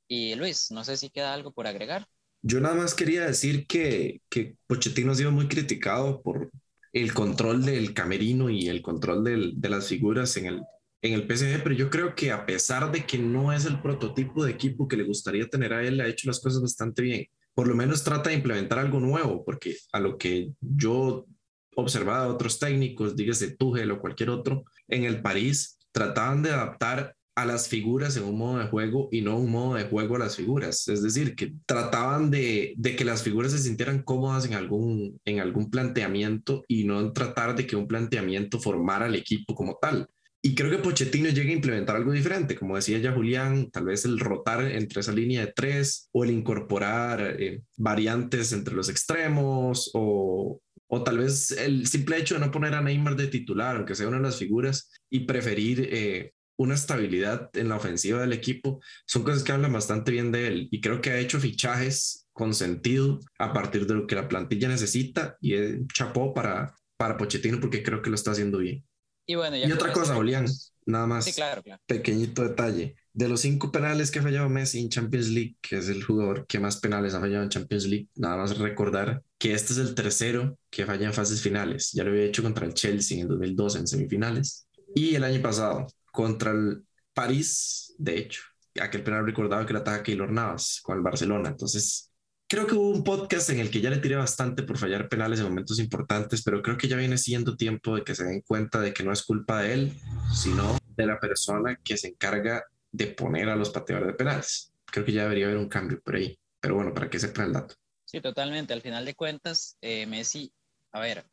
Y 0.09 0.35
Luis, 0.35 0.71
no 0.71 0.83
sé 0.83 0.97
si 0.97 1.09
queda 1.09 1.33
algo 1.33 1.53
por 1.53 1.67
agregar. 1.67 2.07
Yo 2.41 2.59
nada 2.59 2.75
más 2.75 2.95
quería 2.95 3.25
decir 3.25 3.67
que, 3.67 4.21
que 4.27 4.55
Pochettino 4.65 5.11
ha 5.11 5.15
sido 5.15 5.31
muy 5.31 5.47
criticado 5.47 6.21
por 6.23 6.49
el 6.91 7.13
control 7.13 7.63
del 7.63 7.93
camerino 7.93 8.49
y 8.49 8.67
el 8.67 8.81
control 8.81 9.23
de 9.23 9.69
las 9.69 9.87
figuras 9.87 10.35
en 10.37 10.47
el, 10.47 10.63
en 11.03 11.13
el 11.13 11.27
PSG, 11.27 11.61
pero 11.61 11.75
yo 11.75 11.89
creo 11.91 12.15
que 12.15 12.31
a 12.31 12.45
pesar 12.45 12.91
de 12.91 13.05
que 13.05 13.19
no 13.19 13.53
es 13.53 13.65
el 13.65 13.81
prototipo 13.81 14.43
de 14.43 14.51
equipo 14.51 14.87
que 14.87 14.97
le 14.97 15.03
gustaría 15.03 15.47
tener 15.47 15.73
a 15.73 15.83
él, 15.83 16.01
ha 16.01 16.07
hecho 16.07 16.27
las 16.27 16.39
cosas 16.39 16.61
bastante 16.61 17.03
bien. 17.03 17.27
Por 17.53 17.67
lo 17.67 17.75
menos 17.75 18.03
trata 18.03 18.29
de 18.29 18.37
implementar 18.37 18.79
algo 18.79 18.99
nuevo, 18.99 19.45
porque 19.45 19.75
a 19.91 19.99
lo 19.99 20.17
que 20.17 20.51
yo 20.59 21.27
observaba 21.75 22.23
a 22.23 22.29
otros 22.29 22.57
técnicos, 22.57 23.15
dígase 23.15 23.55
Tuchel 23.55 23.91
o 23.91 24.01
cualquier 24.01 24.31
otro, 24.31 24.63
en 24.87 25.03
el 25.03 25.21
París 25.21 25.77
trataban 25.91 26.41
de 26.41 26.51
adaptar 26.51 27.15
a 27.41 27.45
las 27.45 27.67
figuras 27.67 28.17
en 28.17 28.23
un 28.23 28.37
modo 28.37 28.59
de 28.59 28.67
juego 28.67 29.09
y 29.11 29.21
no 29.21 29.37
un 29.37 29.49
modo 29.49 29.75
de 29.75 29.85
juego 29.85 30.15
a 30.15 30.19
las 30.19 30.35
figuras. 30.35 30.87
Es 30.87 31.01
decir, 31.01 31.35
que 31.35 31.53
trataban 31.65 32.29
de, 32.29 32.75
que 32.97 33.05
las 33.05 33.23
figuras 33.23 33.51
se 33.51 33.59
sintieran 33.59 34.03
cómodas 34.03 34.45
en 34.45 34.53
algún, 34.53 35.19
en 35.25 35.39
algún 35.39 35.69
planteamiento 35.69 36.63
y 36.67 36.83
no 36.83 37.13
tratar 37.13 37.55
de 37.55 37.65
que 37.65 37.75
un 37.75 37.87
planteamiento 37.87 38.59
formara 38.59 39.07
el 39.07 39.15
equipo 39.15 39.55
como 39.55 39.77
tal. 39.81 40.07
Y 40.41 40.55
creo 40.55 40.71
que 40.71 40.77
Pochettino 40.77 41.29
llega 41.29 41.49
a 41.49 41.55
implementar 41.55 41.97
algo 41.97 42.13
diferente, 42.13 42.55
como 42.55 42.77
decía 42.77 42.97
ya 42.99 43.11
Julián, 43.11 43.71
tal 43.71 43.85
vez 43.85 44.05
el 44.05 44.19
rotar 44.19 44.63
entre 44.63 45.01
esa 45.01 45.11
línea 45.11 45.45
de 45.45 45.51
tres 45.53 46.07
o 46.13 46.23
el 46.23 46.31
incorporar 46.31 47.35
eh, 47.37 47.61
variantes 47.75 48.53
entre 48.53 48.73
los 48.73 48.87
extremos 48.87 49.91
o, 49.93 50.61
o 50.87 51.03
tal 51.03 51.19
vez 51.19 51.51
el 51.51 51.85
simple 51.87 52.17
hecho 52.17 52.35
de 52.35 52.41
no 52.41 52.51
poner 52.51 52.73
a 52.73 52.81
Neymar 52.81 53.15
de 53.15 53.27
titular, 53.27 53.75
aunque 53.75 53.95
sea 53.95 54.07
una 54.07 54.17
de 54.17 54.23
las 54.23 54.37
figuras, 54.37 54.89
y 55.09 55.21
preferir 55.21 55.87
eh, 55.91 56.33
una 56.59 56.75
estabilidad 56.75 57.49
en 57.53 57.69
la 57.69 57.77
ofensiva 57.77 58.19
del 58.19 58.33
equipo, 58.33 58.81
son 59.05 59.23
cosas 59.23 59.43
que 59.43 59.53
hablan 59.53 59.71
bastante 59.71 60.11
bien 60.11 60.29
de 60.31 60.47
él. 60.47 60.67
Y 60.71 60.81
creo 60.81 60.99
que 60.99 61.09
ha 61.09 61.17
hecho 61.17 61.39
fichajes 61.39 62.27
con 62.33 62.53
sentido 62.53 63.21
a 63.37 63.53
partir 63.53 63.87
de 63.87 63.93
lo 63.93 64.05
que 64.05 64.15
la 64.15 64.27
plantilla 64.27 64.67
necesita 64.67 65.37
y 65.39 65.53
es 65.53 65.77
chapó 65.93 66.33
para, 66.33 66.75
para 66.97 67.15
Pochettino 67.15 67.61
porque 67.61 67.81
creo 67.81 68.01
que 68.01 68.09
lo 68.09 68.15
está 68.15 68.31
haciendo 68.31 68.57
bien. 68.57 68.85
Y, 69.25 69.35
bueno, 69.35 69.55
y 69.55 69.71
otra 69.71 69.93
cosa, 69.93 70.15
Julián, 70.15 70.47
nada 70.85 71.07
más. 71.07 71.25
Sí, 71.25 71.33
claro, 71.33 71.63
claro. 71.63 71.81
Pequeñito 71.85 72.43
detalle. 72.43 72.97
De 73.13 73.29
los 73.29 73.39
cinco 73.39 73.71
penales 73.71 74.11
que 74.11 74.19
ha 74.19 74.23
fallado 74.23 74.49
Messi 74.49 74.81
en 74.81 74.89
Champions 74.89 75.29
League, 75.29 75.55
que 75.61 75.77
es 75.77 75.87
el 75.87 76.03
jugador 76.03 76.45
que 76.45 76.59
más 76.59 76.77
penales 76.77 77.13
ha 77.13 77.21
fallado 77.21 77.43
en 77.43 77.49
Champions 77.49 77.85
League, 77.85 78.09
nada 78.15 78.35
más 78.35 78.57
recordar 78.57 79.23
que 79.37 79.53
este 79.53 79.73
es 79.73 79.79
el 79.79 79.95
tercero 79.95 80.57
que 80.69 80.85
falla 80.85 81.05
en 81.05 81.13
fases 81.13 81.41
finales. 81.41 81.91
Ya 81.93 82.03
lo 82.03 82.11
había 82.11 82.23
hecho 82.23 82.43
contra 82.43 82.65
el 82.65 82.73
Chelsea 82.73 83.21
en 83.21 83.29
2012 83.29 83.79
en 83.79 83.87
semifinales. 83.87 84.67
Y 84.93 85.15
el 85.15 85.23
año 85.23 85.41
pasado 85.41 85.87
contra 86.11 86.51
el 86.51 86.85
París, 87.13 87.95
de 87.97 88.17
hecho, 88.17 88.41
aquel 88.79 89.03
penal 89.03 89.25
recordado 89.25 89.65
que 89.65 89.73
lo 89.73 89.79
ataca 89.79 90.03
Keylor 90.03 90.31
Navas 90.31 90.79
con 90.81 90.97
el 90.97 91.03
Barcelona. 91.03 91.49
Entonces, 91.49 92.11
creo 92.47 92.65
que 92.65 92.75
hubo 92.75 92.89
un 92.89 93.03
podcast 93.03 93.49
en 93.49 93.59
el 93.59 93.69
que 93.69 93.81
ya 93.81 93.89
le 93.89 93.97
tiré 93.97 94.15
bastante 94.15 94.63
por 94.63 94.77
fallar 94.77 95.07
penales 95.09 95.39
en 95.39 95.47
momentos 95.47 95.79
importantes, 95.79 96.41
pero 96.43 96.61
creo 96.61 96.77
que 96.77 96.87
ya 96.87 96.97
viene 96.97 97.17
siendo 97.17 97.55
tiempo 97.55 97.95
de 97.95 98.03
que 98.03 98.15
se 98.15 98.23
den 98.23 98.41
cuenta 98.41 98.79
de 98.79 98.93
que 98.93 99.03
no 99.03 99.11
es 99.11 99.23
culpa 99.23 99.61
de 99.61 99.73
él, 99.73 99.93
sino 100.33 100.77
de 100.95 101.05
la 101.05 101.19
persona 101.19 101.79
que 101.83 101.97
se 101.97 102.09
encarga 102.09 102.63
de 102.91 103.07
poner 103.07 103.49
a 103.49 103.55
los 103.55 103.69
pateadores 103.69 104.07
de 104.07 104.13
penales. 104.15 104.73
Creo 104.85 105.05
que 105.05 105.11
ya 105.11 105.23
debería 105.23 105.45
haber 105.45 105.57
un 105.57 105.69
cambio 105.69 106.01
por 106.01 106.15
ahí, 106.15 106.37
pero 106.59 106.75
bueno, 106.75 106.93
para 106.93 107.09
que 107.09 107.19
sepa 107.19 107.43
el 107.43 107.53
dato. 107.53 107.75
Sí, 108.05 108.19
totalmente. 108.21 108.73
Al 108.73 108.81
final 108.81 109.05
de 109.05 109.13
cuentas, 109.13 109.77
eh, 109.81 110.07
Messi, 110.07 110.51
a 110.91 110.99
ver, 110.99 111.25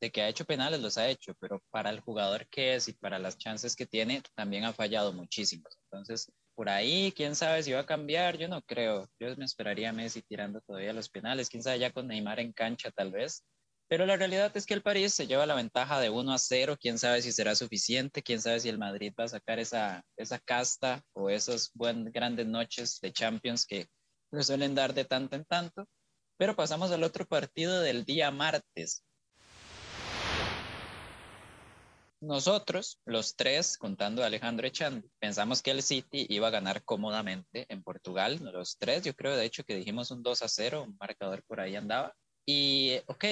de 0.00 0.10
que 0.10 0.22
ha 0.22 0.28
hecho 0.28 0.44
penales 0.44 0.80
los 0.80 0.98
ha 0.98 1.08
hecho, 1.08 1.34
pero 1.40 1.62
para 1.70 1.90
el 1.90 2.00
jugador 2.00 2.46
que 2.48 2.74
es 2.74 2.88
y 2.88 2.92
para 2.92 3.18
las 3.18 3.38
chances 3.38 3.74
que 3.74 3.86
tiene, 3.86 4.22
también 4.34 4.64
ha 4.64 4.72
fallado 4.72 5.12
muchísimos. 5.12 5.76
Entonces, 5.84 6.30
por 6.54 6.68
ahí, 6.68 7.12
quién 7.12 7.34
sabe 7.34 7.62
si 7.62 7.72
va 7.72 7.80
a 7.80 7.86
cambiar, 7.86 8.36
yo 8.36 8.48
no 8.48 8.62
creo. 8.62 9.08
Yo 9.18 9.34
me 9.36 9.44
esperaría 9.44 9.90
a 9.90 9.92
Messi 9.92 10.22
tirando 10.22 10.60
todavía 10.60 10.92
los 10.92 11.08
penales, 11.08 11.48
quién 11.48 11.62
sabe 11.62 11.78
ya 11.78 11.92
con 11.92 12.06
Neymar 12.08 12.40
en 12.40 12.52
cancha 12.52 12.90
tal 12.90 13.12
vez. 13.12 13.44
Pero 13.88 14.04
la 14.04 14.16
realidad 14.16 14.54
es 14.54 14.66
que 14.66 14.74
el 14.74 14.82
París 14.82 15.14
se 15.14 15.26
lleva 15.26 15.46
la 15.46 15.54
ventaja 15.54 15.98
de 15.98 16.10
1 16.10 16.32
a 16.32 16.38
0, 16.38 16.76
quién 16.78 16.98
sabe 16.98 17.22
si 17.22 17.32
será 17.32 17.54
suficiente, 17.54 18.22
quién 18.22 18.40
sabe 18.40 18.60
si 18.60 18.68
el 18.68 18.76
Madrid 18.76 19.14
va 19.18 19.24
a 19.24 19.28
sacar 19.28 19.58
esa, 19.58 20.04
esa 20.16 20.38
casta 20.38 21.02
o 21.14 21.30
esas 21.30 21.70
buen, 21.72 22.04
grandes 22.12 22.46
noches 22.46 23.00
de 23.00 23.12
Champions 23.12 23.64
que 23.64 23.88
lo 24.30 24.42
suelen 24.42 24.74
dar 24.74 24.92
de 24.92 25.06
tanto 25.06 25.36
en 25.36 25.44
tanto. 25.46 25.86
Pero 26.36 26.54
pasamos 26.54 26.90
al 26.92 27.02
otro 27.02 27.26
partido 27.26 27.80
del 27.80 28.04
día 28.04 28.30
martes, 28.30 29.04
Nosotros, 32.20 33.00
los 33.04 33.36
tres, 33.36 33.78
contando 33.78 34.24
a 34.24 34.26
Alejandro 34.26 34.66
Echandi, 34.66 35.08
pensamos 35.20 35.62
que 35.62 35.70
el 35.70 35.82
City 35.82 36.26
iba 36.28 36.48
a 36.48 36.50
ganar 36.50 36.82
cómodamente 36.82 37.64
en 37.68 37.84
Portugal. 37.84 38.40
Los 38.42 38.76
tres, 38.76 39.04
yo 39.04 39.14
creo, 39.14 39.36
de 39.36 39.44
hecho, 39.44 39.62
que 39.62 39.76
dijimos 39.76 40.10
un 40.10 40.24
2 40.24 40.42
a 40.42 40.48
0, 40.48 40.82
un 40.82 40.96
marcador 40.98 41.44
por 41.44 41.60
ahí 41.60 41.76
andaba. 41.76 42.12
Y, 42.44 42.98
ok, 43.06 43.24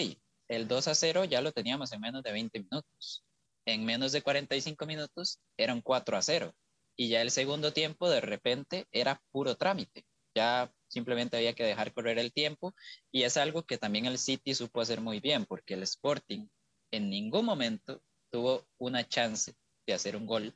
el 0.48 0.68
2 0.68 0.86
a 0.86 0.94
0 0.94 1.24
ya 1.24 1.40
lo 1.40 1.50
teníamos 1.50 1.92
en 1.92 2.00
menos 2.00 2.22
de 2.22 2.30
20 2.30 2.60
minutos. 2.60 3.24
En 3.66 3.84
menos 3.84 4.12
de 4.12 4.22
45 4.22 4.86
minutos 4.86 5.40
era 5.56 5.74
un 5.74 5.80
4 5.80 6.16
a 6.16 6.22
0. 6.22 6.54
Y 6.96 7.08
ya 7.08 7.22
el 7.22 7.32
segundo 7.32 7.72
tiempo, 7.72 8.08
de 8.08 8.20
repente, 8.20 8.86
era 8.92 9.20
puro 9.32 9.56
trámite. 9.56 10.04
Ya 10.36 10.72
simplemente 10.86 11.36
había 11.36 11.54
que 11.54 11.64
dejar 11.64 11.92
correr 11.92 12.20
el 12.20 12.32
tiempo. 12.32 12.72
Y 13.10 13.24
es 13.24 13.36
algo 13.36 13.64
que 13.64 13.78
también 13.78 14.06
el 14.06 14.18
City 14.18 14.54
supo 14.54 14.80
hacer 14.80 15.00
muy 15.00 15.18
bien, 15.18 15.44
porque 15.44 15.74
el 15.74 15.82
Sporting 15.82 16.46
en 16.92 17.10
ningún 17.10 17.44
momento 17.44 18.00
tuvo 18.30 18.66
una 18.78 19.06
chance 19.08 19.54
de 19.86 19.94
hacer 19.94 20.16
un 20.16 20.26
gol. 20.26 20.54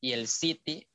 Y 0.00 0.12
el 0.12 0.28
City, 0.28 0.86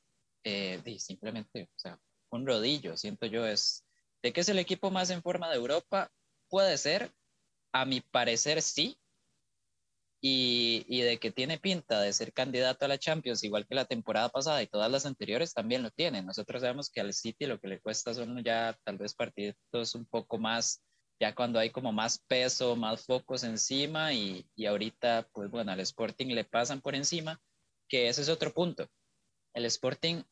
eh, 0.43 0.81
simplemente, 0.99 1.63
o 1.63 1.79
sea, 1.79 1.99
un 2.31 2.45
rodillo, 2.45 2.97
siento 2.97 3.25
yo, 3.25 3.45
es 3.45 3.85
de 4.21 4.31
que 4.31 4.41
es 4.41 4.49
el 4.49 4.59
equipo 4.59 4.91
más 4.91 5.09
en 5.09 5.21
forma 5.21 5.49
de 5.49 5.55
Europa, 5.55 6.11
puede 6.49 6.77
ser, 6.77 7.11
a 7.73 7.85
mi 7.85 8.01
parecer 8.01 8.61
sí, 8.61 8.97
y, 10.23 10.85
y, 10.87 11.01
de 11.01 11.17
que 11.17 11.31
tiene 11.31 11.57
pinta 11.57 11.99
de 11.99 12.13
ser 12.13 12.31
candidato 12.31 12.85
a 12.85 12.87
la 12.87 12.99
Champions, 12.99 13.43
igual 13.43 13.65
que 13.65 13.73
la 13.73 13.85
temporada 13.85 14.29
pasada 14.29 14.61
y 14.61 14.67
todas 14.67 14.91
las 14.91 15.07
anteriores, 15.07 15.53
también 15.55 15.81
lo 15.81 15.89
tiene. 15.89 16.21
Nosotros 16.21 16.61
sabemos 16.61 16.91
que 16.91 17.01
al 17.01 17.13
City 17.13 17.47
lo 17.47 17.59
que 17.59 17.67
le 17.67 17.79
cuesta 17.79 18.13
son 18.13 18.43
ya 18.43 18.77
tal 18.83 18.99
vez 18.99 19.15
partidos 19.15 19.95
un 19.95 20.05
poco 20.05 20.37
más, 20.37 20.83
ya 21.21 21.33
cuando 21.33 21.59
hay 21.59 21.69
como 21.69 21.93
más 21.93 22.19
peso, 22.27 22.75
más 22.75 23.05
focos 23.05 23.45
encima 23.45 24.11
y, 24.13 24.45
y 24.55 24.65
ahorita, 24.65 25.29
pues 25.31 25.49
bueno, 25.49 25.71
al 25.71 25.79
Sporting 25.79 26.27
le 26.27 26.43
pasan 26.43 26.81
por 26.81 26.95
encima, 26.95 27.39
que 27.87 28.09
ese 28.09 28.21
es 28.21 28.29
otro 28.29 28.53
punto. 28.53 28.87
El 29.53 29.65
Sporting 29.65 30.23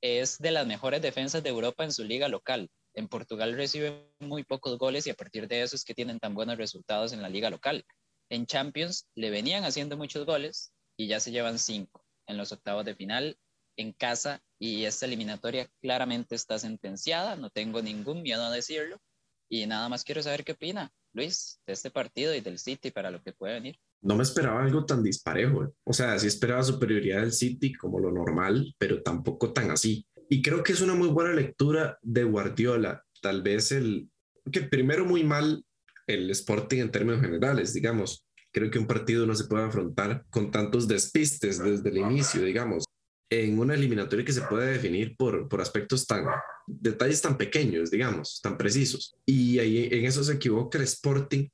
es 0.00 0.38
de 0.38 0.52
las 0.52 0.66
mejores 0.66 1.02
defensas 1.02 1.42
de 1.42 1.48
Europa 1.48 1.82
en 1.82 1.92
su 1.92 2.04
liga 2.04 2.28
local. 2.28 2.68
En 2.94 3.08
Portugal 3.08 3.54
recibe 3.54 4.12
muy 4.20 4.44
pocos 4.44 4.78
goles 4.78 5.06
y 5.06 5.10
a 5.10 5.14
partir 5.14 5.48
de 5.48 5.62
eso 5.62 5.74
es 5.74 5.84
que 5.84 5.94
tienen 5.94 6.20
tan 6.20 6.34
buenos 6.34 6.58
resultados 6.58 7.12
en 7.12 7.22
la 7.22 7.28
liga 7.28 7.50
local 7.50 7.84
en 8.30 8.46
Champions 8.46 9.08
le 9.14 9.30
venían 9.30 9.64
haciendo 9.64 9.96
muchos 9.96 10.26
goles 10.26 10.72
y 10.96 11.06
ya 11.08 11.20
se 11.20 11.30
llevan 11.30 11.58
cinco 11.58 12.04
en 12.26 12.36
los 12.36 12.52
octavos 12.52 12.84
de 12.84 12.94
final 12.94 13.38
en 13.76 13.92
casa 13.92 14.42
y 14.58 14.84
esta 14.84 15.06
eliminatoria 15.06 15.70
claramente 15.80 16.34
está 16.34 16.58
sentenciada, 16.58 17.36
no 17.36 17.50
tengo 17.50 17.80
ningún 17.80 18.22
miedo 18.22 18.44
a 18.44 18.50
decirlo 18.50 19.00
y 19.48 19.66
nada 19.66 19.88
más 19.88 20.04
quiero 20.04 20.22
saber 20.22 20.44
qué 20.44 20.52
opina 20.52 20.92
Luis 21.12 21.60
de 21.66 21.72
este 21.72 21.90
partido 21.90 22.34
y 22.34 22.40
del 22.40 22.58
City 22.58 22.90
para 22.90 23.10
lo 23.10 23.22
que 23.22 23.32
puede 23.32 23.54
venir. 23.54 23.76
No 24.02 24.14
me 24.14 24.22
esperaba 24.22 24.62
algo 24.62 24.84
tan 24.84 25.02
disparejo, 25.02 25.74
o 25.84 25.92
sea, 25.92 26.18
sí 26.18 26.26
esperaba 26.26 26.62
superioridad 26.62 27.20
del 27.20 27.32
City 27.32 27.72
como 27.72 27.98
lo 27.98 28.12
normal, 28.12 28.74
pero 28.78 29.02
tampoco 29.02 29.52
tan 29.52 29.70
así. 29.70 30.06
Y 30.28 30.42
creo 30.42 30.62
que 30.62 30.72
es 30.72 30.80
una 30.80 30.94
muy 30.94 31.08
buena 31.08 31.32
lectura 31.32 31.98
de 32.02 32.24
Guardiola, 32.24 33.02
tal 33.22 33.42
vez 33.42 33.72
el 33.72 34.08
que 34.52 34.62
primero 34.62 35.04
muy 35.04 35.24
mal 35.24 35.64
el 36.06 36.30
Sporting 36.30 36.78
en 36.78 36.90
términos 36.90 37.20
generales, 37.20 37.74
digamos. 37.74 38.24
Creo 38.50 38.70
que 38.70 38.78
un 38.78 38.86
partido 38.86 39.26
no 39.26 39.34
se 39.34 39.44
puede 39.44 39.64
afrontar 39.64 40.24
con 40.30 40.50
tantos 40.50 40.88
despistes 40.88 41.58
desde 41.58 41.90
el 41.90 41.98
inicio, 41.98 42.42
digamos, 42.42 42.84
en 43.30 43.58
una 43.58 43.74
eliminatoria 43.74 44.24
que 44.24 44.32
se 44.32 44.42
puede 44.42 44.72
definir 44.72 45.16
por, 45.16 45.48
por 45.48 45.60
aspectos 45.60 46.06
tan, 46.06 46.24
detalles 46.66 47.20
tan 47.20 47.36
pequeños, 47.36 47.90
digamos, 47.90 48.40
tan 48.42 48.56
precisos. 48.56 49.16
Y 49.26 49.58
ahí 49.58 49.88
en 49.90 50.04
eso 50.04 50.24
se 50.24 50.34
equivoca 50.34 50.78
el 50.78 50.84
Sporting, 50.84 51.48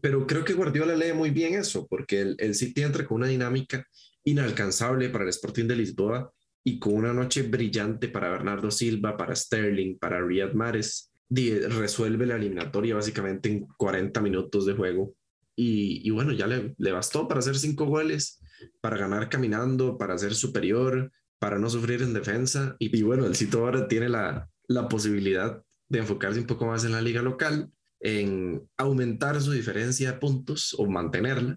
pero 0.00 0.26
creo 0.26 0.44
que 0.44 0.54
Guardiola 0.54 0.96
lee 0.96 1.12
muy 1.12 1.30
bien 1.30 1.54
eso, 1.54 1.86
porque 1.86 2.20
el, 2.20 2.36
el 2.38 2.54
City 2.54 2.82
entra 2.82 3.06
con 3.06 3.18
una 3.18 3.28
dinámica 3.28 3.86
inalcanzable 4.24 5.08
para 5.10 5.24
el 5.24 5.30
Sporting 5.30 5.66
de 5.66 5.76
Lisboa 5.76 6.32
y 6.64 6.78
con 6.78 6.94
una 6.94 7.12
noche 7.12 7.42
brillante 7.42 8.08
para 8.08 8.30
Bernardo 8.30 8.70
Silva, 8.70 9.16
para 9.16 9.34
Sterling, 9.34 9.98
para 9.98 10.20
Riyad 10.20 10.52
Mahrez 10.52 11.10
resuelve 11.30 12.26
la 12.26 12.36
eliminatoria 12.36 12.94
básicamente 12.94 13.48
en 13.50 13.66
40 13.76 14.20
minutos 14.20 14.66
de 14.66 14.74
juego. 14.74 15.14
Y, 15.60 16.08
bueno, 16.10 16.32
ya 16.32 16.46
le, 16.46 16.74
le, 16.78 16.92
bastó 16.92 17.26
para 17.26 17.40
hacer 17.40 17.58
cinco 17.58 17.86
goles, 17.86 18.40
para 18.80 18.96
ganar 18.96 19.28
caminando, 19.28 19.98
para 19.98 20.16
ser 20.16 20.34
superior, 20.34 21.10
para 21.38 21.58
no 21.58 21.70
sufrir 21.70 22.02
en 22.02 22.14
defensa. 22.14 22.76
Y, 22.78 23.02
bueno, 23.02 23.26
el 23.26 23.36
Cito 23.36 23.60
ahora 23.60 23.88
tiene 23.88 24.08
la, 24.08 24.48
la 24.66 24.88
posibilidad 24.88 25.62
de 25.88 25.98
enfocarse 25.98 26.40
un 26.40 26.46
poco 26.46 26.66
más 26.66 26.84
en 26.84 26.92
la 26.92 27.02
liga 27.02 27.22
local, 27.22 27.70
en 28.00 28.68
aumentar 28.76 29.40
su 29.40 29.52
diferencia 29.52 30.12
de 30.12 30.18
puntos 30.18 30.74
o 30.78 30.86
mantenerla, 30.86 31.56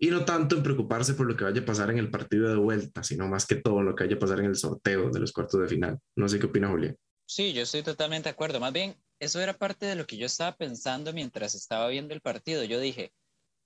y 0.00 0.08
no 0.08 0.24
tanto 0.24 0.56
en 0.56 0.62
preocuparse 0.62 1.14
por 1.14 1.26
lo 1.26 1.36
que 1.36 1.44
vaya 1.44 1.60
a 1.60 1.66
pasar 1.66 1.90
en 1.90 1.98
el 1.98 2.10
partido 2.10 2.48
de 2.48 2.56
vuelta, 2.56 3.02
sino 3.02 3.26
más 3.26 3.46
que 3.46 3.56
todo 3.56 3.82
lo 3.82 3.94
que 3.96 4.04
vaya 4.04 4.16
a 4.16 4.20
pasar 4.20 4.40
en 4.40 4.46
el 4.46 4.56
sorteo 4.56 5.10
de 5.10 5.20
los 5.20 5.32
cuartos 5.32 5.60
de 5.60 5.68
final. 5.68 5.98
No 6.16 6.28
sé 6.28 6.38
qué 6.38 6.46
opina 6.46 6.68
Julián. 6.68 6.96
Sí, 7.26 7.52
yo 7.52 7.62
estoy 7.62 7.82
totalmente 7.82 8.28
de 8.28 8.30
acuerdo. 8.30 8.60
Más 8.60 8.72
bien, 8.72 8.96
eso 9.18 9.40
era 9.40 9.58
parte 9.58 9.86
de 9.86 9.96
lo 9.96 10.06
que 10.06 10.16
yo 10.16 10.26
estaba 10.26 10.56
pensando 10.56 11.12
mientras 11.12 11.54
estaba 11.54 11.88
viendo 11.88 12.14
el 12.14 12.20
partido. 12.20 12.62
Yo 12.64 12.78
dije, 12.78 13.12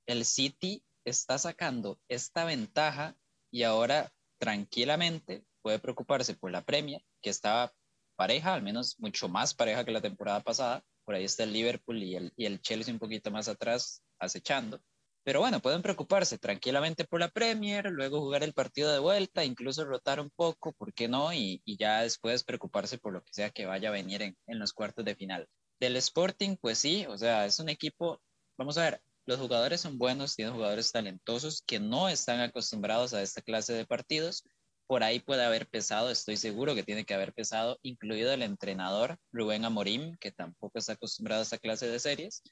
el 0.06 0.25
City 0.25 0.82
está 1.04 1.38
sacando 1.38 2.00
esta 2.09 2.44
ventaja 2.44 3.14
y 3.52 3.64
ahora 3.64 4.11
tranquilamente 4.42 5.44
puede 5.62 5.78
preocuparse 5.78 6.34
por 6.34 6.50
la 6.50 6.64
Premier, 6.64 7.00
que 7.22 7.30
estaba 7.30 7.72
pareja, 8.16 8.54
al 8.54 8.62
menos 8.62 8.99
mucho 8.99 9.28
más 9.28 9.54
pareja 9.54 9.84
que 9.84 9.92
la 9.92 10.00
temporada 10.00 10.40
pasada. 10.40 10.82
Por 11.04 11.14
ahí 11.14 11.22
está 11.22 11.44
el 11.44 11.52
Liverpool 11.52 12.02
y 12.02 12.16
el, 12.16 12.32
y 12.37 12.46
el 12.46 12.61
Chelsea 12.61 12.92
un 12.92 12.99
poquito 12.99 13.30
más 13.30 13.46
atrás 13.46 14.02
acechando. 14.18 14.80
Pero 15.22 15.38
bueno, 15.38 15.61
pueden 15.61 15.80
preocuparse 15.80 16.38
tranquilamente 16.38 17.04
por 17.04 17.20
la 17.20 17.28
Premier, 17.28 17.88
luego 17.92 18.18
jugar 18.18 18.42
el 18.42 18.52
partido 18.52 18.92
de 18.92 18.99
vuelta, 18.99 19.44
incluso 19.44 19.84
rotar 19.84 20.18
un 20.18 20.30
poco, 20.30 20.72
¿por 20.72 20.92
qué 20.92 21.06
no? 21.06 21.32
Y, 21.32 21.62
ya 21.78 22.02
después 22.02 22.42
preocuparse 22.42 22.99
por 22.99 23.12
lo 23.12 23.22
que 23.22 23.32
sea 23.32 23.50
que 23.50 23.66
vaya 23.66 23.90
a 23.90 23.92
venir 23.92 24.22
en, 24.22 24.37
en 24.49 24.58
los 24.58 24.72
cuartos 24.72 25.04
de 25.04 25.14
final. 25.14 25.49
Del 25.78 25.94
Sporting, 25.99 26.56
pues 26.61 26.78
sí, 26.78 27.06
o 27.06 27.16
sea, 27.16 27.46
es 27.46 27.61
un 27.61 27.68
equipo, 27.68 28.20
vamos 28.58 28.76
a 28.76 28.82
ver, 28.82 29.02
los 29.26 29.38
jugadores 29.38 29.80
son 29.80 29.98
buenos, 29.98 30.34
tienen 30.34 30.54
jugadores 30.54 30.90
talentosos 30.92 31.62
que 31.66 31.78
no 31.80 32.08
están 32.08 32.40
acostumbrados 32.40 33.14
a 33.14 33.22
esta 33.22 33.42
clase 33.42 33.72
de 33.72 33.86
partidos. 33.86 34.44
Por 34.86 35.04
ahí 35.04 35.20
puede 35.20 35.44
haber 35.44 35.68
pesado, 35.68 36.10
estoy 36.10 36.36
seguro 36.36 36.74
que 36.74 36.82
tiene 36.82 37.04
que 37.04 37.14
haber 37.14 37.32
pesado, 37.32 37.78
incluido 37.82 38.32
el 38.32 38.42
entrenador 38.42 39.18
Rubén 39.32 39.64
Amorim, 39.64 40.16
que 40.18 40.32
tampoco 40.32 40.78
está 40.78 40.94
acostumbrado 40.94 41.40
a 41.40 41.44
esta 41.44 41.58
clase 41.58 41.88
de 41.88 41.98
series. 41.98 42.42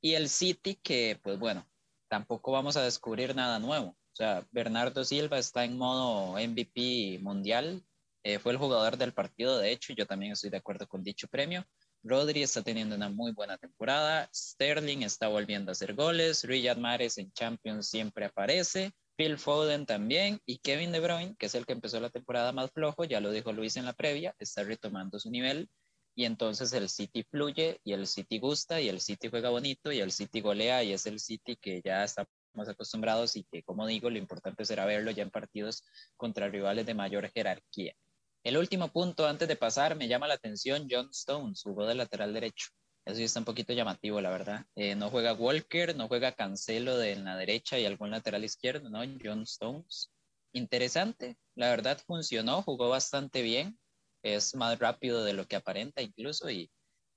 Y 0.00 0.14
el 0.14 0.28
City, 0.28 0.76
que 0.76 1.18
pues 1.22 1.38
bueno, 1.38 1.68
tampoco 2.08 2.52
vamos 2.52 2.76
a 2.76 2.82
descubrir 2.82 3.34
nada 3.34 3.58
nuevo. 3.58 3.88
O 3.88 4.16
sea, 4.16 4.46
Bernardo 4.50 5.04
Silva 5.04 5.38
está 5.38 5.64
en 5.64 5.76
modo 5.76 6.34
MVP 6.34 7.18
mundial, 7.22 7.84
eh, 8.22 8.38
fue 8.38 8.52
el 8.52 8.58
jugador 8.58 8.96
del 8.98 9.14
partido, 9.14 9.58
de 9.58 9.72
hecho, 9.72 9.94
yo 9.94 10.06
también 10.06 10.32
estoy 10.32 10.50
de 10.50 10.58
acuerdo 10.58 10.86
con 10.86 11.02
dicho 11.02 11.26
premio. 11.28 11.64
Rodri 12.02 12.42
está 12.42 12.62
teniendo 12.62 12.96
una 12.96 13.10
muy 13.10 13.32
buena 13.32 13.58
temporada, 13.58 14.30
Sterling 14.34 15.02
está 15.02 15.28
volviendo 15.28 15.70
a 15.70 15.72
hacer 15.72 15.94
goles, 15.94 16.44
Riyad 16.44 16.78
Mahrez 16.78 17.18
en 17.18 17.30
Champions 17.32 17.88
siempre 17.88 18.24
aparece, 18.24 18.92
Phil 19.16 19.38
Foden 19.38 19.84
también 19.84 20.40
y 20.46 20.58
Kevin 20.58 20.92
De 20.92 21.00
Bruyne, 21.00 21.36
que 21.38 21.46
es 21.46 21.54
el 21.54 21.66
que 21.66 21.74
empezó 21.74 22.00
la 22.00 22.08
temporada 22.08 22.52
más 22.52 22.70
flojo, 22.70 23.04
ya 23.04 23.20
lo 23.20 23.30
dijo 23.30 23.52
Luis 23.52 23.76
en 23.76 23.84
la 23.84 23.92
previa, 23.92 24.34
está 24.38 24.64
retomando 24.64 25.18
su 25.18 25.30
nivel 25.30 25.68
y 26.14 26.24
entonces 26.24 26.72
el 26.72 26.88
City 26.88 27.22
fluye 27.30 27.80
y 27.84 27.92
el 27.92 28.06
City 28.06 28.38
gusta 28.38 28.80
y 28.80 28.88
el 28.88 29.00
City 29.00 29.28
juega 29.28 29.50
bonito 29.50 29.92
y 29.92 30.00
el 30.00 30.10
City 30.10 30.40
golea 30.40 30.82
y 30.82 30.92
es 30.92 31.06
el 31.06 31.20
City 31.20 31.56
que 31.56 31.82
ya 31.84 32.02
estamos 32.04 32.28
acostumbrados 32.68 33.36
y 33.36 33.44
que, 33.44 33.62
como 33.62 33.86
digo, 33.86 34.10
lo 34.10 34.18
importante 34.18 34.64
será 34.64 34.86
verlo 34.86 35.10
ya 35.10 35.22
en 35.22 35.30
partidos 35.30 35.84
contra 36.16 36.48
rivales 36.48 36.86
de 36.86 36.94
mayor 36.94 37.30
jerarquía. 37.30 37.94
El 38.44 38.56
último 38.56 38.88
punto 38.88 39.26
antes 39.26 39.48
de 39.48 39.56
pasar 39.56 39.96
me 39.96 40.08
llama 40.08 40.26
la 40.26 40.34
atención 40.34 40.88
John 40.90 41.08
Stones, 41.12 41.62
jugó 41.62 41.86
de 41.86 41.94
lateral 41.94 42.32
derecho. 42.32 42.68
Eso 43.04 43.16
sí 43.16 43.24
está 43.24 43.40
un 43.40 43.44
poquito 43.44 43.72
llamativo, 43.72 44.20
la 44.20 44.30
verdad. 44.30 44.66
Eh, 44.76 44.94
no 44.94 45.10
juega 45.10 45.32
Walker, 45.32 45.96
no 45.96 46.08
juega 46.08 46.32
Cancelo 46.32 47.02
en 47.02 47.24
la 47.24 47.36
derecha 47.36 47.78
y 47.78 47.86
algún 47.86 48.10
lateral 48.10 48.44
izquierdo, 48.44 48.88
¿no? 48.90 49.00
John 49.22 49.42
Stones. 49.42 50.12
Interesante, 50.52 51.36
la 51.54 51.70
verdad 51.70 51.98
funcionó, 52.06 52.62
jugó 52.62 52.88
bastante 52.88 53.42
bien 53.42 53.78
es 54.22 54.54
más 54.54 54.78
rápido 54.78 55.24
de 55.24 55.32
lo 55.32 55.46
que 55.46 55.56
aparenta 55.56 56.02
incluso 56.02 56.50
y 56.50 56.70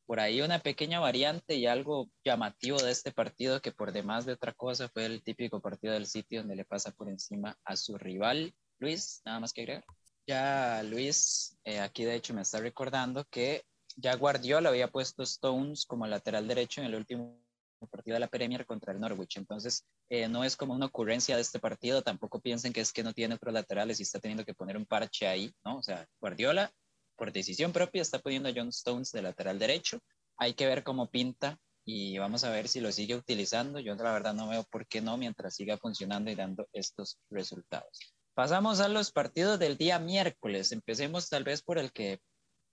por 0.06 0.20
ahí 0.20 0.42
una 0.42 0.60
pequeña 0.60 1.00
variante 1.00 1.56
y 1.56 1.66
algo 1.66 2.10
llamativo 2.24 2.78
de 2.82 2.92
este 2.92 3.12
partido 3.12 3.62
que 3.62 3.72
por 3.72 3.92
demás 3.92 4.26
de 4.26 4.34
otra 4.34 4.54
cosa 4.54 4.90
fue 4.90 5.06
el 5.06 5.24
típico 5.24 5.62
partido 5.62 5.94
del 5.94 6.06
sitio 6.06 6.42
donde 6.42 6.56
le 6.56 6.66
pasa 6.66 6.92
por 6.92 7.10
encima 7.10 7.58
a 7.64 7.76
su 7.76 7.98
rival. 7.98 8.54
Luis, 8.80 9.22
nada 9.26 9.40
más 9.40 9.54
que 9.54 9.62
agregar. 9.62 9.86
Ya 10.26 10.82
Luis, 10.84 11.58
eh, 11.66 11.80
aquí 11.80 12.06
de 12.06 12.16
hecho 12.16 12.34
me 12.34 12.42
está 12.42 12.60
recordando 12.60 13.26
que 13.26 13.64
ya 13.96 14.16
Guardiola 14.16 14.70
había 14.70 14.90
puesto 14.90 15.24
Stones 15.24 15.86
como 15.86 16.08
lateral 16.08 16.48
derecho 16.48 16.82
en 16.82 16.88
el 16.88 16.96
último 16.96 17.44
partido 17.92 18.16
de 18.16 18.22
la 18.22 18.28
Premier 18.28 18.66
contra 18.66 18.94
el 18.94 19.00
Norwich. 19.00 19.38
Entonces, 19.38 19.86
eh, 20.10 20.30
no 20.30 20.44
es 20.44 20.56
como 20.56 20.74
una 20.74 20.86
ocurrencia 20.86 21.36
de 21.36 21.42
este 21.42 21.60
partido. 21.60 22.02
Tampoco 22.02 22.40
piensen 22.40 22.72
que 22.72 22.82
es 22.82 22.94
que 22.94 23.04
no 23.04 23.14
tiene 23.14 23.36
otros 23.36 23.54
laterales 23.54 24.00
y 24.00 24.04
está 24.04 24.20
teniendo 24.20 24.46
que 24.46 24.54
poner 24.54 24.78
un 24.78 24.86
parche 24.86 25.28
ahí, 25.28 25.54
¿no? 25.66 25.78
O 25.78 25.84
sea, 25.84 26.08
Guardiola 26.22 26.72
por 27.16 27.32
decisión 27.32 27.72
propia 27.72 28.02
está 28.02 28.20
poniendo 28.20 28.50
a 28.50 28.54
John 28.56 28.70
Stones 28.70 29.12
de 29.12 29.22
lateral 29.22 29.60
derecho. 29.60 30.00
Hay 30.38 30.54
que 30.54 30.66
ver 30.66 30.84
cómo 30.84 31.12
pinta 31.12 31.60
y 31.86 32.18
vamos 32.18 32.44
a 32.44 32.50
ver 32.50 32.68
si 32.68 32.80
lo 32.80 32.92
sigue 32.92 33.16
utilizando. 33.16 33.80
Yo 33.80 33.94
la 33.96 34.14
verdad 34.14 34.34
no 34.34 34.48
veo 34.48 34.64
por 34.64 34.88
qué 34.88 35.02
no 35.02 35.18
mientras 35.18 35.56
siga 35.56 35.78
funcionando 35.78 36.32
y 36.32 36.36
dando 36.36 36.68
estos 36.72 37.20
resultados. 37.30 38.16
Pasamos 38.36 38.80
a 38.80 38.88
los 38.88 39.12
partidos 39.12 39.60
del 39.60 39.78
día 39.78 40.00
miércoles. 40.00 40.72
Empecemos 40.72 41.30
tal 41.30 41.44
vez 41.44 41.62
por 41.62 41.78
el 41.78 41.92
que, 41.92 42.20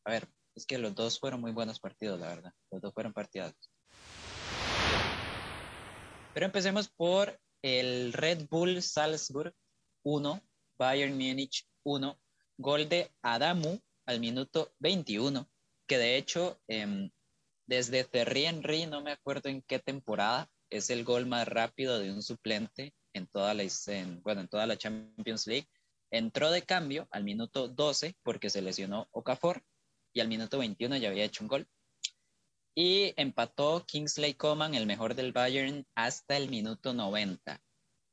a 0.06 0.10
ver, 0.10 0.26
es 0.54 0.64
que 0.64 0.78
los 0.78 0.94
dos 0.94 1.18
fueron 1.18 1.42
muy 1.42 1.52
buenos 1.52 1.78
partidos, 1.78 2.18
la 2.18 2.28
verdad. 2.28 2.52
Los 2.70 2.80
dos 2.80 2.94
fueron 2.94 3.12
partidos. 3.12 3.52
Pero 6.32 6.46
empecemos 6.46 6.88
por 6.88 7.38
el 7.60 8.14
Red 8.14 8.48
Bull 8.48 8.80
Salzburg 8.80 9.54
1, 10.02 10.40
Bayern 10.78 11.12
Múnich 11.12 11.68
1, 11.84 12.18
gol 12.56 12.88
de 12.88 13.12
Adamu 13.20 13.78
al 14.06 14.18
minuto 14.18 14.72
21, 14.78 15.46
que 15.86 15.98
de 15.98 16.16
hecho 16.16 16.58
em, 16.68 17.10
desde 17.66 18.04
Thierry 18.04 18.46
Henry, 18.46 18.86
no 18.86 19.02
me 19.02 19.12
acuerdo 19.12 19.50
en 19.50 19.60
qué 19.60 19.78
temporada, 19.78 20.48
es 20.70 20.88
el 20.88 21.04
gol 21.04 21.26
más 21.26 21.46
rápido 21.46 21.98
de 21.98 22.10
un 22.10 22.22
suplente 22.22 22.94
en 23.12 23.26
toda 23.26 23.54
la, 23.54 23.64
bueno, 24.22 24.40
en 24.42 24.48
toda 24.48 24.66
la 24.66 24.76
Champions 24.76 25.46
League. 25.46 25.68
Entró 26.10 26.50
de 26.50 26.62
cambio 26.62 27.08
al 27.10 27.24
minuto 27.24 27.68
12 27.68 28.16
porque 28.22 28.50
se 28.50 28.62
lesionó 28.62 29.08
Okafor 29.12 29.62
y 30.12 30.20
al 30.20 30.28
minuto 30.28 30.58
21 30.58 30.96
ya 30.96 31.08
había 31.08 31.24
hecho 31.24 31.44
un 31.44 31.48
gol. 31.48 31.68
Y 32.74 33.12
empató 33.16 33.84
Kingsley 33.86 34.34
Coman, 34.34 34.74
el 34.74 34.86
mejor 34.86 35.14
del 35.14 35.32
Bayern, 35.32 35.86
hasta 35.94 36.36
el 36.36 36.48
minuto 36.48 36.94
90. 36.94 37.62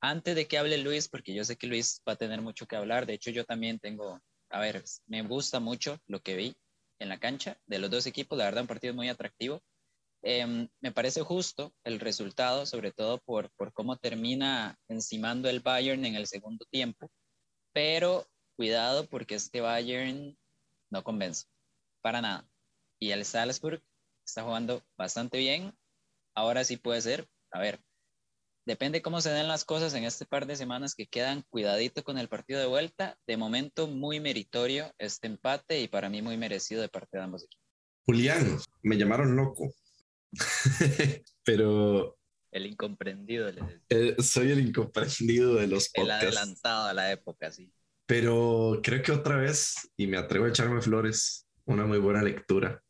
Antes 0.02 0.36
de 0.36 0.48
que 0.48 0.58
hable 0.58 0.78
Luis, 0.78 1.08
porque 1.08 1.34
yo 1.34 1.44
sé 1.44 1.58
que 1.58 1.68
Luis 1.68 2.02
va 2.08 2.14
a 2.14 2.18
tener 2.18 2.42
mucho 2.42 2.68
que 2.68 2.76
hablar, 2.76 3.06
de 3.06 3.14
hecho 3.14 3.32
yo 3.32 3.46
también 3.46 3.80
tengo, 3.80 4.22
a 4.50 4.60
ver, 4.60 4.84
me 5.08 5.24
gusta 5.24 5.60
mucho 5.60 6.00
lo 6.06 6.22
que 6.22 6.36
vi 6.36 6.56
en 7.00 7.10
la 7.10 7.20
cancha 7.20 7.60
de 7.66 7.80
los 7.80 7.90
dos 7.90 8.06
equipos, 8.06 8.38
la 8.38 8.46
verdad 8.46 8.62
un 8.62 8.68
partido 8.68 8.94
muy 8.94 9.10
atractivo. 9.10 9.62
Em, 10.30 10.68
me 10.82 10.92
parece 10.92 11.22
justo 11.22 11.74
el 11.86 12.02
resultado, 12.02 12.66
sobre 12.66 12.92
todo 12.92 13.20
por, 13.20 13.50
por 13.52 13.72
cómo 13.72 13.96
termina 13.96 14.78
encimando 14.90 15.48
el 15.48 15.62
Bayern 15.62 16.04
en 16.04 16.16
el 16.16 16.28
segundo 16.28 16.66
tiempo, 16.70 17.10
pero 17.72 18.28
cuidado 18.58 19.08
porque 19.08 19.36
este 19.36 19.62
Bayern 19.62 20.38
no 20.90 21.02
convence, 21.02 21.46
para 22.02 22.20
nada. 22.20 22.46
Y 23.00 23.12
el 23.12 23.24
Salzburg 23.24 23.82
está 24.26 24.44
jugando 24.44 24.84
bastante 24.98 25.38
bien, 25.38 25.74
ahora 26.36 26.66
sí 26.66 26.76
puede 26.76 27.00
ser, 27.00 27.30
a 27.50 27.62
ver, 27.62 27.80
depende 28.66 29.02
cómo 29.02 29.22
se 29.22 29.30
den 29.30 29.48
las 29.48 29.64
cosas 29.64 29.94
en 29.94 30.04
este 30.04 30.26
par 30.26 30.46
de 30.46 30.58
semanas 30.58 30.94
que 30.94 31.08
quedan, 31.08 31.46
cuidadito 31.50 32.04
con 32.04 32.18
el 32.18 32.28
partido 32.28 32.60
de 32.60 32.68
vuelta, 32.68 33.18
de 33.28 33.38
momento 33.38 33.88
muy 33.88 34.20
meritorio 34.20 34.94
este 34.98 35.28
empate 35.28 35.80
y 35.80 35.88
para 35.88 36.10
mí 36.10 36.22
muy 36.22 36.36
merecido 36.36 36.82
de 36.82 36.90
parte 36.90 37.18
de 37.18 37.24
ambos 37.24 37.46
equipos. 37.46 37.66
Julián, 38.06 38.60
me 38.84 38.98
llamaron 38.98 39.34
loco. 39.34 39.74
Pero. 41.44 42.18
El 42.52 42.66
incomprendido. 42.66 43.50
Eh, 43.90 44.16
soy 44.20 44.52
el 44.52 44.60
incomprendido 44.60 45.56
de 45.56 45.68
los 45.68 45.90
podcasts. 45.90 46.24
El 46.24 46.38
adelantado 46.38 46.88
a 46.88 46.94
la 46.94 47.12
época, 47.12 47.52
sí. 47.52 47.72
Pero 48.06 48.80
creo 48.82 49.04
que 49.04 49.12
otra 49.12 49.36
vez, 49.36 49.76
y 49.98 50.08
me 50.08 50.18
atrevo 50.18 50.46
a 50.46 50.50
echarme 50.50 50.82
flores, 50.82 51.46
una 51.66 51.86
muy 51.86 52.00
buena 52.00 52.24
lectura 52.24 52.82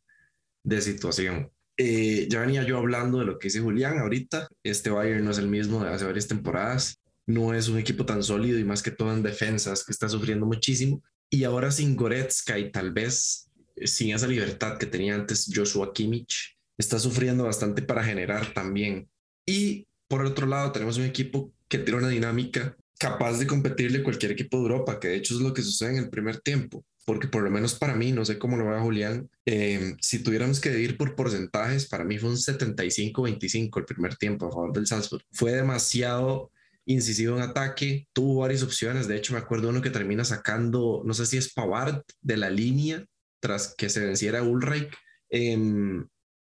de 0.62 0.80
situación. 0.80 1.50
Eh, 1.76 2.26
ya 2.30 2.40
venía 2.40 2.62
yo 2.62 2.78
hablando 2.78 3.18
de 3.18 3.24
lo 3.24 3.38
que 3.38 3.48
dice 3.48 3.60
Julián 3.60 3.98
ahorita. 3.98 4.48
Este 4.62 4.90
Bayern 4.90 5.24
no 5.24 5.32
es 5.32 5.38
el 5.38 5.48
mismo 5.48 5.82
de 5.82 5.90
hace 5.90 6.04
varias 6.04 6.28
temporadas. 6.28 7.00
No 7.26 7.52
es 7.52 7.68
un 7.68 7.78
equipo 7.78 8.06
tan 8.06 8.22
sólido 8.22 8.58
y 8.58 8.64
más 8.64 8.82
que 8.82 8.90
todo 8.90 9.12
en 9.12 9.22
defensas 9.22 9.84
que 9.84 9.92
está 9.92 10.08
sufriendo 10.08 10.46
muchísimo. 10.46 11.02
Y 11.30 11.44
ahora 11.44 11.70
sin 11.70 11.96
Goretzka 11.96 12.58
y 12.58 12.70
tal 12.70 12.92
vez 12.92 13.50
sin 13.84 14.14
esa 14.14 14.26
libertad 14.26 14.78
que 14.78 14.86
tenía 14.86 15.14
antes 15.14 15.50
Joshua 15.52 15.92
Kimmich, 15.92 16.57
está 16.78 16.98
sufriendo 16.98 17.44
bastante 17.44 17.82
para 17.82 18.04
generar 18.04 18.54
también. 18.54 19.10
Y 19.44 19.86
por 20.08 20.24
otro 20.24 20.46
lado, 20.46 20.72
tenemos 20.72 20.96
un 20.96 21.04
equipo 21.04 21.52
que 21.68 21.78
tiene 21.78 21.98
una 21.98 22.08
dinámica 22.08 22.76
capaz 22.98 23.38
de 23.38 23.46
competirle 23.46 24.02
cualquier 24.02 24.32
equipo 24.32 24.56
de 24.56 24.62
Europa, 24.64 24.98
que 24.98 25.08
de 25.08 25.16
hecho 25.16 25.34
es 25.34 25.40
lo 25.40 25.54
que 25.54 25.62
sucede 25.62 25.90
en 25.90 26.04
el 26.04 26.10
primer 26.10 26.40
tiempo. 26.40 26.84
Porque 27.04 27.28
por 27.28 27.42
lo 27.42 27.50
menos 27.50 27.74
para 27.74 27.94
mí, 27.94 28.12
no 28.12 28.24
sé 28.24 28.38
cómo 28.38 28.56
lo 28.56 28.66
va 28.66 28.80
Julián, 28.80 29.30
eh, 29.46 29.94
si 30.00 30.22
tuviéramos 30.22 30.60
que 30.60 30.78
ir 30.78 30.96
por 30.96 31.14
porcentajes, 31.14 31.88
para 31.88 32.04
mí 32.04 32.18
fue 32.18 32.30
un 32.30 32.36
75-25 32.36 33.78
el 33.78 33.84
primer 33.84 34.16
tiempo 34.16 34.46
a 34.46 34.50
favor 34.50 34.72
del 34.72 34.86
Salzburg. 34.86 35.22
Fue 35.32 35.52
demasiado 35.52 36.50
incisivo 36.84 37.36
en 37.36 37.42
ataque, 37.42 38.08
tuvo 38.12 38.40
varias 38.40 38.62
opciones. 38.62 39.08
De 39.08 39.16
hecho, 39.16 39.32
me 39.32 39.38
acuerdo 39.38 39.68
uno 39.68 39.80
que 39.80 39.90
termina 39.90 40.24
sacando, 40.24 41.02
no 41.04 41.14
sé 41.14 41.26
si 41.26 41.36
es 41.36 41.52
Pavard 41.52 42.02
de 42.20 42.36
la 42.36 42.50
línea 42.50 43.04
tras 43.40 43.74
que 43.76 43.88
se 43.88 44.04
venciera 44.04 44.42
Ulreich. 44.42 44.92
Eh, 45.30 45.56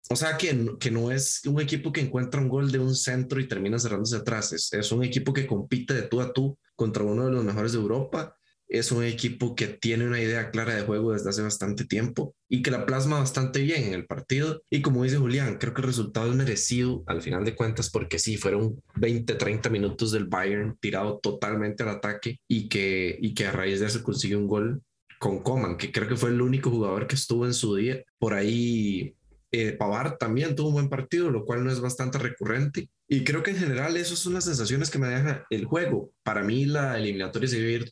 o 0.10 0.16
sea, 0.16 0.38
que, 0.38 0.76
que 0.80 0.92
no 0.92 1.12
es 1.12 1.42
un 1.46 1.60
equipo 1.62 1.92
que 1.92 2.02
encuentra 2.02 2.42
un 2.42 2.50
gol 2.50 2.72
de 2.72 2.80
un 2.80 2.96
centro 2.96 3.40
y 3.40 3.48
termina 3.48 3.80
cerrándose 3.80 4.16
atrás. 4.16 4.54
Es, 4.54 4.72
es 4.74 4.92
un 4.92 5.04
equipo 5.04 5.34
que 5.34 5.48
compite 5.48 5.94
de 5.94 6.04
tú 6.04 6.22
a 6.22 6.32
tú 6.32 6.58
contra 6.76 7.04
uno 7.04 7.26
de 7.26 7.32
los 7.32 7.44
mejores 7.44 7.74
de 7.74 7.80
Europa. 7.80 8.36
Es 8.70 8.92
un 8.92 9.04
equipo 9.04 9.56
que 9.56 9.68
tiene 9.68 10.06
una 10.06 10.22
idea 10.22 10.52
clara 10.52 10.76
de 10.76 10.82
juego 10.82 11.14
desde 11.14 11.30
hace 11.30 11.42
bastante 11.42 11.86
tiempo 11.86 12.36
y 12.50 12.62
que 12.62 12.72
la 12.72 12.86
plasma 12.86 13.20
bastante 13.20 13.62
bien 13.62 13.84
en 13.86 13.94
el 13.94 14.06
partido. 14.06 14.62
Y 14.70 14.82
como 14.82 15.04
dice 15.04 15.18
Julián, 15.18 15.58
creo 15.58 15.74
que 15.74 15.82
el 15.82 15.88
resultado 15.88 16.30
es 16.30 16.36
merecido 16.36 17.04
al 17.08 17.22
final 17.22 17.46
de 17.46 17.56
cuentas 17.56 17.90
porque 17.90 18.20
sí, 18.20 18.38
fueron 18.38 18.82
20, 18.96 19.36
30 19.36 19.70
minutos 19.70 20.12
del 20.12 20.26
Bayern 20.26 20.78
tirado 20.80 21.20
totalmente 21.20 21.84
al 21.84 21.90
ataque 21.90 22.40
y 22.48 22.68
que, 22.68 23.18
y 23.22 23.34
que 23.34 23.46
a 23.48 23.52
raíz 23.52 23.80
de 23.80 23.88
eso 23.88 24.04
consigue 24.04 24.36
un 24.36 24.48
gol 24.48 24.82
con 25.20 25.42
Coman, 25.42 25.78
que 25.78 25.92
creo 25.92 26.08
que 26.08 26.16
fue 26.16 26.30
el 26.30 26.42
único 26.42 26.70
jugador 26.70 27.08
que 27.08 27.16
estuvo 27.16 27.46
en 27.46 27.54
su 27.54 27.76
día. 27.76 28.04
Por 28.20 28.34
ahí 28.34 29.16
eh, 29.52 29.74
Pavar 29.74 30.18
también 30.18 30.56
tuvo 30.56 30.70
un 30.70 30.74
buen 30.74 30.90
partido, 30.90 31.30
lo 31.30 31.46
cual 31.46 31.64
no 31.64 31.72
es 31.72 31.80
bastante 31.80 32.18
recurrente. 32.18 32.90
Y 33.08 33.24
creo 33.24 33.44
que 33.44 33.52
en 33.52 33.58
general 33.58 33.96
esas 33.96 34.20
son 34.20 34.34
las 34.34 34.46
sensaciones 34.46 34.90
que 34.90 35.00
me 35.00 35.08
deja 35.08 35.46
el 35.50 35.66
juego. 35.66 36.12
Para 36.24 36.44
mí 36.44 36.66
la 36.66 36.98
eliminatoria 36.98 37.48
se 37.48 37.58
a 37.58 37.60
ir 37.60 37.90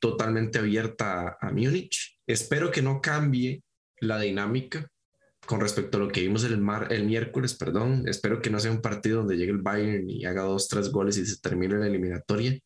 totalmente 0.00 0.58
abierta 0.58 1.36
a, 1.40 1.52
Múnich. 1.52 2.18
Espero 2.26 2.70
que 2.70 2.82
no 2.82 3.00
cambie 3.00 3.62
la 4.00 4.18
dinámica 4.18 4.88
con 5.46 5.60
respecto 5.60 5.96
a 5.96 6.00
lo 6.00 6.08
que 6.08 6.22
vimos 6.22 6.42
el, 6.42 6.58
mar, 6.58 6.88
el 6.90 7.06
miércoles, 7.06 7.54
perdón. 7.54 8.02
Espero 8.08 8.42
que 8.42 8.50
no 8.50 8.58
sea 8.58 8.72
un 8.72 8.82
partido 8.82 9.18
donde 9.18 9.36
llegue 9.36 9.52
el 9.52 9.62
Bayern 9.62 10.10
y 10.10 10.24
haga 10.24 10.42
dos, 10.42 10.68
tres 10.68 10.90
goles 10.90 11.16
y 11.18 11.26
se 11.26 11.40
termine 11.40 11.78
la 11.78 11.86
eliminatoria. 11.86 12.58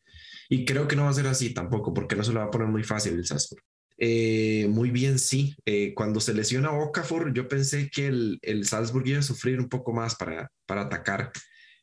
Y 0.49 0.65
creo 0.65 0.87
que 0.87 0.95
no 0.95 1.03
va 1.03 1.09
a 1.09 1.13
ser 1.13 1.27
así 1.27 1.53
tampoco, 1.53 1.93
porque 1.93 2.15
no 2.15 2.23
se 2.23 2.33
lo 2.33 2.39
va 2.39 2.47
a 2.47 2.51
poner 2.51 2.67
muy 2.67 2.83
fácil 2.83 3.13
el 3.13 3.25
Salzburg. 3.25 3.63
Eh, 4.03 4.65
muy 4.67 4.89
bien, 4.89 5.19
sí. 5.19 5.55
Eh, 5.63 5.93
cuando 5.93 6.19
se 6.19 6.33
lesiona 6.33 6.71
Okafor, 6.71 7.33
yo 7.33 7.47
pensé 7.47 7.91
que 7.91 8.07
el, 8.07 8.39
el, 8.41 8.65
Salzburg 8.65 9.07
iba 9.07 9.19
a 9.19 9.21
sufrir 9.21 9.59
un 9.59 9.69
poco 9.69 9.93
más 9.93 10.15
para, 10.15 10.51
para 10.65 10.81
atacar. 10.81 11.31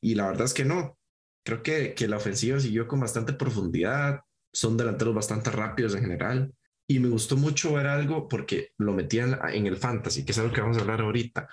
Y 0.01 0.17
la 0.17 0.27
verdad 0.27 0.47
es 0.47 0.53
que 0.53 0.65
no. 0.65 0.99
Creo 1.45 1.63
que, 1.63 1.95
que 1.95 2.09
la 2.09 2.17
ofensiva 2.17 2.59
siguió 2.59 2.89
con 2.89 2.99
bastante 2.99 3.35
profundidad. 3.35 4.23
Son 4.53 4.77
delanteros 4.77 5.15
bastante 5.15 5.53
rápidos 5.53 5.95
en 5.95 6.01
general. 6.03 6.53
Y 6.89 6.99
me 6.99 7.09
gustó 7.09 7.37
mucho 7.37 7.75
ver 7.75 7.87
algo 7.87 8.27
porque 8.27 8.73
lo 8.79 8.93
metían 8.95 9.39
en 9.53 9.69
el 9.69 9.77
fantasy, 9.77 10.25
que 10.25 10.33
es 10.33 10.39
algo 10.39 10.53
que 10.53 10.61
vamos 10.61 10.79
a 10.79 10.81
hablar 10.81 11.03
ahorita, 11.03 11.49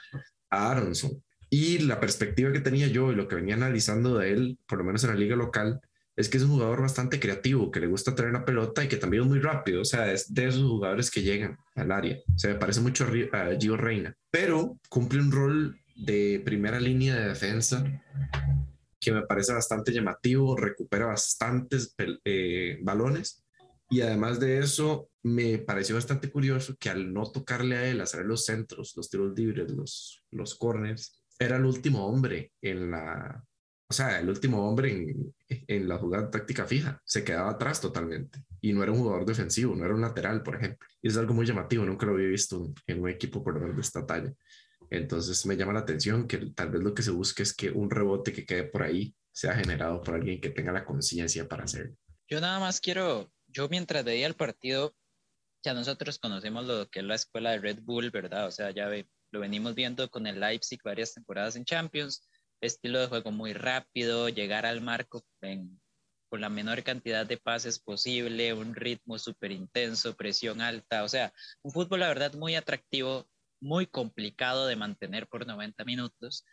a 0.49 0.71
Aronson. 0.71 1.23
Y 1.51 1.78
la 1.80 1.99
perspectiva 1.99 2.51
que 2.51 2.62
tenía 2.62 2.88
yo 2.88 3.12
y 3.12 3.15
lo 3.15 3.28
que 3.28 3.36
venía 3.36 3.54
analizando 3.54 4.17
de 4.17 4.32
él, 4.32 4.60
por 4.65 4.80
lo 4.80 4.84
menos 4.84 5.04
en 5.04 5.12
la 5.12 5.15
liga 5.15 5.36
local, 5.36 5.80
es 6.15 6.30
que 6.30 6.38
es 6.38 6.43
un 6.43 6.51
jugador 6.51 6.82
bastante 6.82 7.19
creativo, 7.19 7.71
que 7.71 7.80
le 7.80 7.88
gusta 7.88 8.15
tener 8.15 8.32
la 8.32 8.45
pelota 8.45 8.84
y 8.84 8.88
que 8.88 8.97
también 8.97 9.23
es 9.23 9.30
muy 9.30 9.39
rápido. 9.39 9.82
O 9.82 9.86
sea, 9.86 10.12
es 10.12 10.34
de 10.34 10.47
esos 10.47 10.63
jugadores 10.63 11.12
que 11.12 11.21
llegan 11.21 11.58
al 11.75 11.91
área. 11.91 12.17
O 12.34 12.39
sea, 12.39 12.54
me 12.54 12.60
parece 12.60 12.82
mucho 12.82 13.06
a 13.34 13.56
Gio 13.60 13.78
Reina, 13.78 14.15
pero 14.32 14.80
cumple 14.89 15.19
un 15.19 15.32
rol 15.32 15.80
de 15.95 16.41
primera 16.43 16.80
línea 16.80 17.15
de 17.15 17.30
defensa 17.30 17.86
que 18.99 19.12
me 19.12 19.21
parece 19.21 19.54
bastante 19.54 19.91
llamativo, 19.91 20.56
recupera 20.56 21.06
bastantes 21.06 21.95
eh, 22.25 22.80
balones 22.82 23.45
y 23.89 24.01
además 24.01 24.39
de 24.39 24.60
eso 24.60 25.10
me 25.21 25.60
pareció 25.60 25.95
bastante 25.95 26.32
curioso 26.32 26.75
que 26.80 26.89
al 26.89 27.13
no 27.13 27.32
tocarle 27.32 27.78
a 27.78 27.88
él 27.88 28.01
hacer 28.01 28.25
los 28.25 28.45
centros, 28.45 28.93
los 28.95 29.10
tiros 29.10 29.38
libres, 29.38 29.71
los, 29.71 30.23
los 30.32 30.56
corners, 30.56 31.21
era 31.38 31.58
el 31.58 31.65
último 31.65 32.08
hombre 32.08 32.54
en 32.62 32.91
la, 32.91 33.45
o 33.87 33.93
sea, 33.93 34.19
el 34.19 34.29
último 34.29 34.67
hombre 34.67 34.91
en, 34.91 35.35
en 35.47 35.87
la 35.87 35.97
jugada 35.97 36.31
táctica 36.31 36.65
fija, 36.65 37.01
se 37.05 37.23
quedaba 37.23 37.51
atrás 37.51 37.79
totalmente 37.79 38.43
y 38.61 38.73
no 38.73 38.81
era 38.81 38.91
un 38.91 38.97
jugador 38.97 39.25
defensivo, 39.25 39.75
no 39.75 39.85
era 39.85 39.93
un 39.93 40.01
lateral, 40.01 40.41
por 40.41 40.55
ejemplo. 40.55 40.87
Y 41.01 41.09
es 41.09 41.17
algo 41.17 41.33
muy 41.33 41.45
llamativo, 41.45 41.85
nunca 41.85 42.05
lo 42.05 42.13
había 42.13 42.27
visto 42.27 42.73
en 42.87 43.01
un 43.01 43.09
equipo 43.09 43.43
por 43.43 43.75
de 43.75 43.81
esta 43.81 44.05
talla. 44.05 44.33
Entonces 44.89 45.45
me 45.45 45.55
llama 45.55 45.73
la 45.73 45.81
atención 45.81 46.27
que 46.27 46.37
tal 46.55 46.71
vez 46.71 46.81
lo 46.81 46.93
que 46.93 47.03
se 47.03 47.11
busque 47.11 47.43
es 47.43 47.53
que 47.53 47.69
un 47.69 47.89
rebote 47.89 48.33
que 48.33 48.45
quede 48.45 48.63
por 48.63 48.83
ahí 48.83 49.15
sea 49.31 49.53
generado 49.53 50.01
por 50.01 50.15
alguien 50.15 50.41
que 50.41 50.49
tenga 50.49 50.71
la 50.71 50.85
conciencia 50.85 51.47
para 51.47 51.65
hacerlo. 51.65 51.95
Yo 52.27 52.41
nada 52.41 52.59
más 52.59 52.79
quiero, 52.79 53.31
yo 53.47 53.69
mientras 53.69 54.03
veía 54.03 54.25
el 54.25 54.35
partido, 54.35 54.95
ya 55.63 55.73
nosotros 55.73 56.17
conocemos 56.17 56.65
lo 56.65 56.89
que 56.89 56.99
es 56.99 57.05
la 57.05 57.15
escuela 57.15 57.51
de 57.51 57.59
Red 57.59 57.79
Bull, 57.83 58.09
¿verdad? 58.11 58.47
O 58.47 58.51
sea, 58.51 58.71
ya 58.71 58.89
lo 59.31 59.39
venimos 59.39 59.75
viendo 59.75 60.09
con 60.09 60.25
el 60.25 60.39
Leipzig 60.39 60.79
varias 60.83 61.13
temporadas 61.13 61.55
en 61.55 61.65
Champions 61.65 62.27
estilo 62.61 62.99
de 62.99 63.07
juego 63.07 63.31
muy 63.31 63.53
rápido, 63.53 64.29
llegar 64.29 64.65
al 64.65 64.81
marco 64.81 65.23
con 66.29 66.41
la 66.41 66.49
menor 66.49 66.83
cantidad 66.83 67.25
de 67.25 67.37
pases 67.37 67.79
posible, 67.79 68.53
un 68.53 68.75
ritmo 68.75 69.17
súper 69.19 69.51
intenso, 69.51 70.15
presión 70.15 70.61
alta, 70.61 71.03
o 71.03 71.09
sea, 71.09 71.33
un 71.61 71.71
fútbol 71.71 72.01
la 72.01 72.07
verdad 72.07 72.33
muy 72.33 72.55
atractivo, 72.55 73.27
muy 73.61 73.87
complicado 73.87 74.67
de 74.67 74.75
mantener 74.75 75.27
por 75.27 75.47
90 75.47 75.85
minutos 75.85 76.45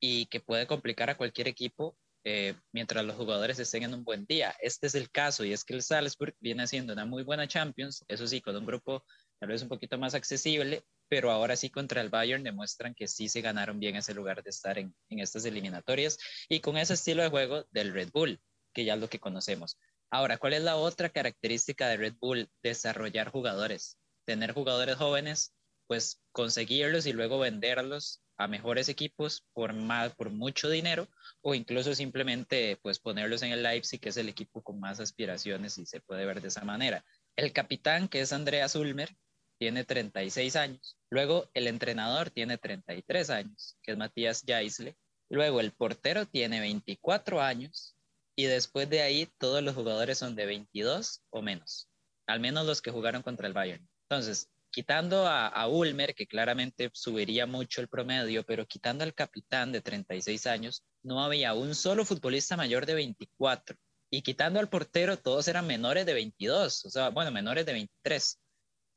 y 0.00 0.26
que 0.26 0.40
puede 0.40 0.66
complicar 0.66 1.10
a 1.10 1.16
cualquier 1.16 1.48
equipo 1.48 1.96
eh, 2.24 2.54
mientras 2.72 3.04
los 3.04 3.16
jugadores 3.16 3.58
estén 3.58 3.84
en 3.84 3.94
un 3.94 4.04
buen 4.04 4.26
día. 4.26 4.54
Este 4.60 4.88
es 4.88 4.94
el 4.94 5.10
caso 5.10 5.44
y 5.44 5.52
es 5.52 5.64
que 5.64 5.74
el 5.74 5.82
Salzburg 5.82 6.34
viene 6.40 6.64
haciendo 6.64 6.92
una 6.92 7.04
muy 7.04 7.22
buena 7.22 7.46
Champions, 7.46 8.04
eso 8.08 8.26
sí, 8.26 8.40
con 8.40 8.56
un 8.56 8.66
grupo 8.66 9.04
tal 9.38 9.50
vez 9.50 9.62
un 9.62 9.68
poquito 9.68 9.98
más 9.98 10.14
accesible, 10.14 10.84
pero 11.08 11.30
ahora 11.30 11.56
sí 11.56 11.70
contra 11.70 12.00
el 12.00 12.10
Bayern 12.10 12.42
demuestran 12.42 12.94
que 12.94 13.08
sí 13.08 13.28
se 13.28 13.40
ganaron 13.40 13.78
bien 13.78 13.96
ese 13.96 14.14
lugar 14.14 14.42
de 14.42 14.50
estar 14.50 14.78
en, 14.78 14.94
en 15.08 15.20
estas 15.20 15.44
eliminatorias 15.44 16.18
y 16.48 16.60
con 16.60 16.76
ese 16.76 16.94
estilo 16.94 17.22
de 17.22 17.30
juego 17.30 17.64
del 17.70 17.92
Red 17.92 18.10
Bull, 18.12 18.40
que 18.72 18.84
ya 18.84 18.94
es 18.94 19.00
lo 19.00 19.08
que 19.08 19.20
conocemos. 19.20 19.78
Ahora, 20.10 20.38
¿cuál 20.38 20.52
es 20.52 20.62
la 20.62 20.76
otra 20.76 21.08
característica 21.08 21.88
de 21.88 21.96
Red 21.96 22.14
Bull? 22.20 22.48
Desarrollar 22.62 23.30
jugadores, 23.30 23.98
tener 24.24 24.52
jugadores 24.52 24.96
jóvenes, 24.96 25.54
pues 25.86 26.20
conseguirlos 26.32 27.06
y 27.06 27.12
luego 27.12 27.38
venderlos 27.38 28.22
a 28.38 28.48
mejores 28.48 28.88
equipos 28.88 29.46
por, 29.52 29.72
más, 29.72 30.14
por 30.14 30.30
mucho 30.30 30.68
dinero 30.68 31.08
o 31.40 31.54
incluso 31.54 31.94
simplemente 31.94 32.78
pues 32.82 32.98
ponerlos 32.98 33.42
en 33.42 33.52
el 33.52 33.62
Leipzig, 33.62 34.00
que 34.00 34.10
es 34.10 34.16
el 34.16 34.28
equipo 34.28 34.62
con 34.62 34.78
más 34.78 35.00
aspiraciones 35.00 35.78
y 35.78 35.86
se 35.86 36.00
puede 36.00 36.26
ver 36.26 36.40
de 36.40 36.48
esa 36.48 36.64
manera. 36.64 37.04
El 37.36 37.52
capitán, 37.52 38.08
que 38.08 38.20
es 38.20 38.32
Andreas 38.32 38.74
Ulmer, 38.74 39.16
tiene 39.58 39.84
36 39.84 40.56
años. 40.56 40.96
Luego 41.10 41.48
el 41.54 41.66
entrenador 41.66 42.30
tiene 42.30 42.58
33 42.58 43.30
años, 43.30 43.76
que 43.82 43.92
es 43.92 43.98
Matías 43.98 44.44
Jaisle. 44.46 44.96
Luego 45.28 45.60
el 45.60 45.72
portero 45.72 46.26
tiene 46.26 46.60
24 46.60 47.40
años 47.40 47.96
y 48.36 48.44
después 48.44 48.88
de 48.88 49.02
ahí 49.02 49.28
todos 49.38 49.62
los 49.62 49.74
jugadores 49.74 50.18
son 50.18 50.36
de 50.36 50.46
22 50.46 51.22
o 51.30 51.42
menos, 51.42 51.88
al 52.26 52.40
menos 52.40 52.66
los 52.66 52.82
que 52.82 52.90
jugaron 52.90 53.22
contra 53.22 53.48
el 53.48 53.54
Bayern. 53.54 53.88
Entonces, 54.08 54.50
quitando 54.70 55.26
a, 55.26 55.66
Ulmer, 55.68 56.14
que 56.14 56.26
claramente 56.26 56.90
subiría 56.92 57.46
mucho 57.46 57.80
el 57.80 57.88
promedio, 57.88 58.44
pero 58.44 58.66
quitando 58.66 59.04
al 59.04 59.14
capitán 59.14 59.72
de 59.72 59.80
36 59.80 60.46
años, 60.46 60.84
no 61.02 61.24
había 61.24 61.54
un 61.54 61.74
solo 61.74 62.04
futbolista 62.04 62.56
mayor 62.56 62.84
de 62.84 62.94
24. 62.94 63.76
Y 64.10 64.22
quitando 64.22 64.60
al 64.60 64.68
portero, 64.68 65.16
todos 65.16 65.48
eran 65.48 65.66
menores 65.66 66.04
de 66.06 66.14
22, 66.14 66.84
o 66.84 66.90
sea, 66.90 67.08
bueno, 67.08 67.30
menores 67.32 67.66
de 67.66 67.72
23. 67.72 68.38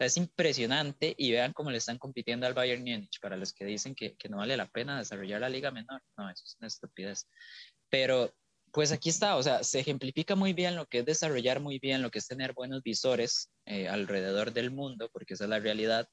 Es 0.05 0.17
impresionante 0.17 1.13
y 1.17 1.31
vean 1.31 1.53
cómo 1.53 1.71
le 1.71 1.77
están 1.77 1.97
compitiendo 1.97 2.47
al 2.47 2.53
Bayern 2.53 2.81
Múnich 2.81 3.19
para 3.21 3.37
los 3.37 3.53
que 3.53 3.65
dicen 3.65 3.95
que, 3.95 4.15
que 4.15 4.29
no 4.29 4.37
vale 4.37 4.57
la 4.57 4.69
pena 4.69 4.97
desarrollar 4.97 5.41
la 5.41 5.49
liga 5.49 5.71
menor. 5.71 6.01
No, 6.17 6.29
eso 6.29 6.43
es 6.45 6.55
una 6.59 6.67
estupidez. 6.67 7.27
Pero 7.89 8.33
pues 8.71 8.91
aquí 8.91 9.09
está, 9.09 9.35
o 9.35 9.43
sea, 9.43 9.63
se 9.63 9.79
ejemplifica 9.79 10.35
muy 10.35 10.53
bien 10.53 10.75
lo 10.75 10.85
que 10.85 10.99
es 10.99 11.05
desarrollar 11.05 11.59
muy 11.59 11.79
bien, 11.79 12.01
lo 12.01 12.11
que 12.11 12.19
es 12.19 12.27
tener 12.27 12.53
buenos 12.53 12.83
visores 12.83 13.49
eh, 13.65 13.87
alrededor 13.87 14.53
del 14.53 14.71
mundo, 14.71 15.09
porque 15.11 15.33
esa 15.33 15.45
es 15.45 15.49
la 15.49 15.59
realidad, 15.59 16.07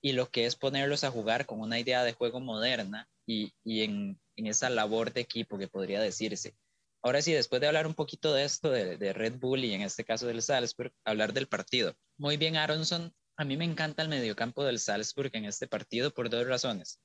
y 0.00 0.12
lo 0.12 0.30
que 0.30 0.46
es 0.46 0.56
ponerlos 0.56 1.04
a 1.04 1.10
jugar 1.10 1.46
con 1.46 1.60
una 1.60 1.78
idea 1.78 2.04
de 2.04 2.12
juego 2.12 2.40
moderna 2.40 3.08
y, 3.26 3.52
en, 3.64 4.20
esa 4.36 4.68
labor 4.68 5.12
de 5.12 5.20
equipo 5.20 5.58
que 5.58 5.68
podría 5.68 6.00
decirse. 6.00 6.56
Ahora 7.04 7.22
sí, 7.22 7.32
después 7.32 7.60
de 7.60 7.68
hablar 7.68 7.86
un 7.86 7.94
poquito 7.94 8.32
de 8.32 8.44
esto, 8.44 8.70
de, 8.70 9.12
Red 9.12 9.34
Bull 9.38 9.64
y 9.64 9.74
en 9.74 9.82
este 9.82 10.04
caso 10.04 10.26
del 10.26 10.42
Salzburg, 10.42 10.92
hablar 11.04 11.32
del 11.32 11.46
partido. 11.46 11.94
Muy 12.16 12.36
bien, 12.36 12.56
Aronson. 12.56 13.14
A 13.36 13.44
mí 13.44 13.56
me 13.56 13.64
encanta 13.64 14.02
el 14.02 14.08
mediocampo 14.08 14.64
del 14.64 14.78
Salzburg 14.78 15.30
en 15.34 15.44
este 15.44 15.68
partido 15.68 16.12
por 16.12 16.30
dos 16.30 16.46
razones. 16.46 17.00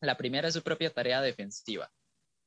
La 0.00 0.16
primera 0.16 0.48
es 0.48 0.54
su 0.54 0.62
propia 0.62 0.90
tarea 0.90 1.20
defensiva 1.20 1.92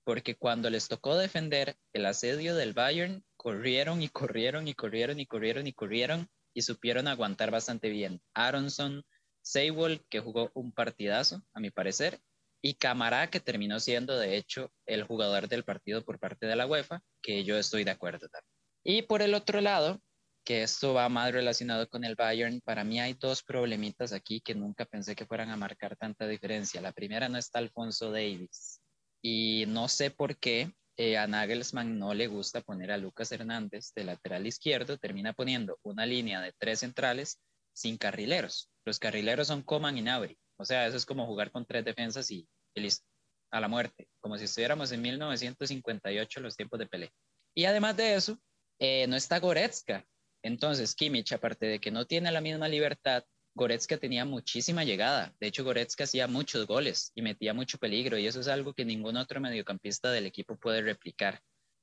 porque 0.06 0.38
cuando 0.38 0.70
les 0.70 0.88
tocó 0.88 1.18
defender 1.18 1.76
el 1.92 2.06
asedio 2.06 2.56
del 2.56 2.74
Bayern, 2.74 3.26
corrieron 3.36 4.04
y 4.04 4.08
corrieron 4.08 4.68
y 4.68 4.76
corrieron 4.76 5.20
y 5.20 5.26
corrieron 5.26 5.68
y 5.68 5.74
corrieron 5.74 6.30
y 6.54 6.62
supieron 6.62 7.08
aguantar 7.08 7.50
bastante 7.52 7.90
bien. 7.90 8.22
Aronson, 8.36 9.04
Seibold, 9.42 10.02
que 10.08 10.20
jugó 10.20 10.52
un 10.54 10.72
partidazo, 10.72 11.44
a 11.54 11.60
mi 11.60 11.72
parecer, 11.72 12.22
y 12.66 12.74
Camará, 12.74 13.30
que 13.30 13.40
terminó 13.40 13.80
siendo, 13.80 14.18
de 14.18 14.38
hecho, 14.38 14.72
el 14.88 15.04
jugador 15.04 15.48
del 15.48 15.64
partido 15.64 16.04
por 16.04 16.18
parte 16.18 16.48
de 16.48 16.56
la 16.56 16.66
UEFA, 16.66 17.00
que 17.22 17.44
yo 17.44 17.60
estoy 17.60 17.84
de 17.84 17.92
acuerdo 17.92 18.28
también. 18.28 18.52
Y 18.84 19.04
por 19.04 19.22
el 19.22 19.36
otro 19.36 19.62
lado, 19.62 20.02
que 20.44 20.64
esto 20.64 20.96
va 20.96 21.08
más 21.08 21.32
relacionado 21.32 21.88
con 21.88 22.04
el 22.04 22.16
Bayern, 22.16 22.62
para 22.62 22.84
mí 22.84 23.00
hay 23.00 23.14
dos 23.14 23.44
problemitas 23.44 24.14
aquí 24.14 24.42
que 24.42 24.56
nunca 24.56 24.86
pensé 24.86 25.16
que 25.16 25.28
fueran 25.28 25.52
a 25.52 25.58
marcar 25.58 25.96
tanta 25.96 26.28
diferencia. 26.28 26.82
La 26.82 26.92
primera 26.92 27.30
no 27.30 27.38
está 27.38 27.60
Alfonso 27.60 28.12
Davis 28.12 28.82
y 29.22 29.66
no 29.68 29.88
sé 29.88 30.10
por 30.10 30.36
qué 30.36 30.74
eh, 30.98 31.20
a 31.20 31.28
Nagelsmann 31.28 32.00
no 32.00 32.16
le 32.16 32.26
gusta 32.26 32.62
poner 32.62 32.92
a 32.92 32.98
Lucas 32.98 33.32
Hernández 33.32 33.94
de 33.94 34.06
lateral 34.06 34.48
izquierdo, 34.48 34.98
termina 34.98 35.34
poniendo 35.34 35.78
una 35.84 36.08
línea 36.08 36.42
de 36.42 36.52
tres 36.58 36.80
centrales 36.80 37.40
sin 37.76 38.00
carrileros. 38.00 38.72
Los 38.86 38.98
carrileros 38.98 39.50
son 39.50 39.62
Coman 39.62 40.00
y 40.00 40.02
Nabri. 40.02 40.36
O 40.58 40.66
sea, 40.66 40.88
eso 40.88 40.98
es 40.98 41.06
como 41.06 41.26
jugar 41.26 41.52
con 41.52 41.66
tres 41.66 41.84
defensas 41.84 42.32
y, 42.32 42.48
listo, 42.82 43.06
a 43.52 43.60
la 43.60 43.68
muerte, 43.68 44.08
como 44.20 44.38
si 44.38 44.46
estuviéramos 44.46 44.92
en 44.92 45.02
1958, 45.02 46.40
los 46.42 46.56
tiempos 46.56 46.80
de 46.80 46.88
Pelé. 46.88 47.12
Y 47.56 47.66
además 47.66 47.96
de 47.96 48.16
eso, 48.16 48.38
eh, 48.80 49.08
no 49.08 49.16
está 49.16 49.40
Goretzka. 49.40 50.06
Entonces, 50.44 50.94
Kimmich, 50.94 51.32
aparte 51.32 51.66
de 51.66 51.80
que 51.80 51.92
no 51.92 52.06
tiene 52.06 52.32
la 52.32 52.42
misma 52.42 52.68
libertad, 52.68 53.24
Goretzka 53.56 53.98
tenía 53.98 54.26
muchísima 54.26 54.84
llegada. 54.84 55.34
De 55.40 55.48
hecho, 55.48 55.64
Goretzka 55.64 56.04
hacía 56.04 56.28
muchos 56.28 56.68
goles 56.68 57.12
y 57.16 57.22
metía 57.22 57.54
mucho 57.54 57.78
peligro 57.78 58.18
y 58.18 58.28
eso 58.28 58.42
es 58.42 58.50
algo 58.50 58.74
que 58.74 58.84
ningún 58.84 59.16
otro 59.16 59.40
mediocampista 59.40 60.12
del 60.12 60.26
equipo 60.26 60.58
puede 60.58 60.82
replicar. 60.82 61.40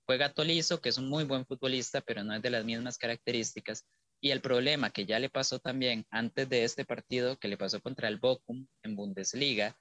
Juega 0.07 0.33
Tolizo, 0.33 0.81
que 0.81 0.90
es 0.90 0.98
un 0.98 1.09
muy 1.09 1.24
buen 1.24 1.46
futbolista, 1.46 2.02
pero 2.02 2.22
no 2.22 2.35
es 2.35 2.42
de 2.42 2.50
las 2.50 2.64
mismas 2.64 2.98
características. 2.98 3.87
Y 4.20 4.31
el 4.31 4.42
problema 4.42 4.90
que 4.90 5.07
ya 5.07 5.18
le 5.18 5.31
pasó 5.31 5.59
también 5.59 6.05
antes 6.11 6.48
de 6.48 6.64
este 6.64 6.85
partido, 6.85 7.38
que 7.38 7.48
le 7.48 7.57
pasó 7.57 7.81
contra 7.81 8.09
el 8.09 8.18
Bochum 8.18 8.66
en 8.83 8.94
Bundesliga, 8.94 9.76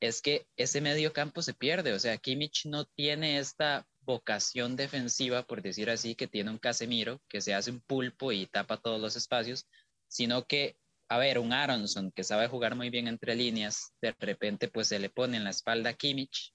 es 0.00 0.22
que 0.22 0.46
ese 0.56 0.80
mediocampo 0.80 1.42
se 1.42 1.54
pierde. 1.54 1.92
O 1.92 1.98
sea, 1.98 2.18
Kimmich 2.18 2.66
no 2.66 2.84
tiene 2.86 3.38
esta 3.38 3.86
vocación 4.00 4.76
defensiva, 4.76 5.44
por 5.44 5.62
decir 5.62 5.90
así, 5.90 6.14
que 6.14 6.26
tiene 6.26 6.50
un 6.50 6.58
Casemiro, 6.58 7.20
que 7.28 7.40
se 7.40 7.54
hace 7.54 7.70
un 7.70 7.80
pulpo 7.80 8.32
y 8.32 8.46
tapa 8.46 8.80
todos 8.80 9.00
los 9.00 9.16
espacios, 9.16 9.66
sino 10.08 10.46
que 10.46 10.76
a 11.10 11.18
ver, 11.18 11.40
un 11.40 11.52
Aronson 11.52 12.12
que 12.12 12.22
sabe 12.22 12.46
jugar 12.46 12.76
muy 12.76 12.88
bien 12.88 13.08
entre 13.08 13.34
líneas, 13.34 13.92
de 14.00 14.14
repente 14.20 14.68
pues 14.68 14.86
se 14.86 15.00
le 15.00 15.10
pone 15.10 15.36
en 15.36 15.44
la 15.44 15.50
espalda 15.50 15.90
a 15.90 15.94
Kimmich, 15.94 16.54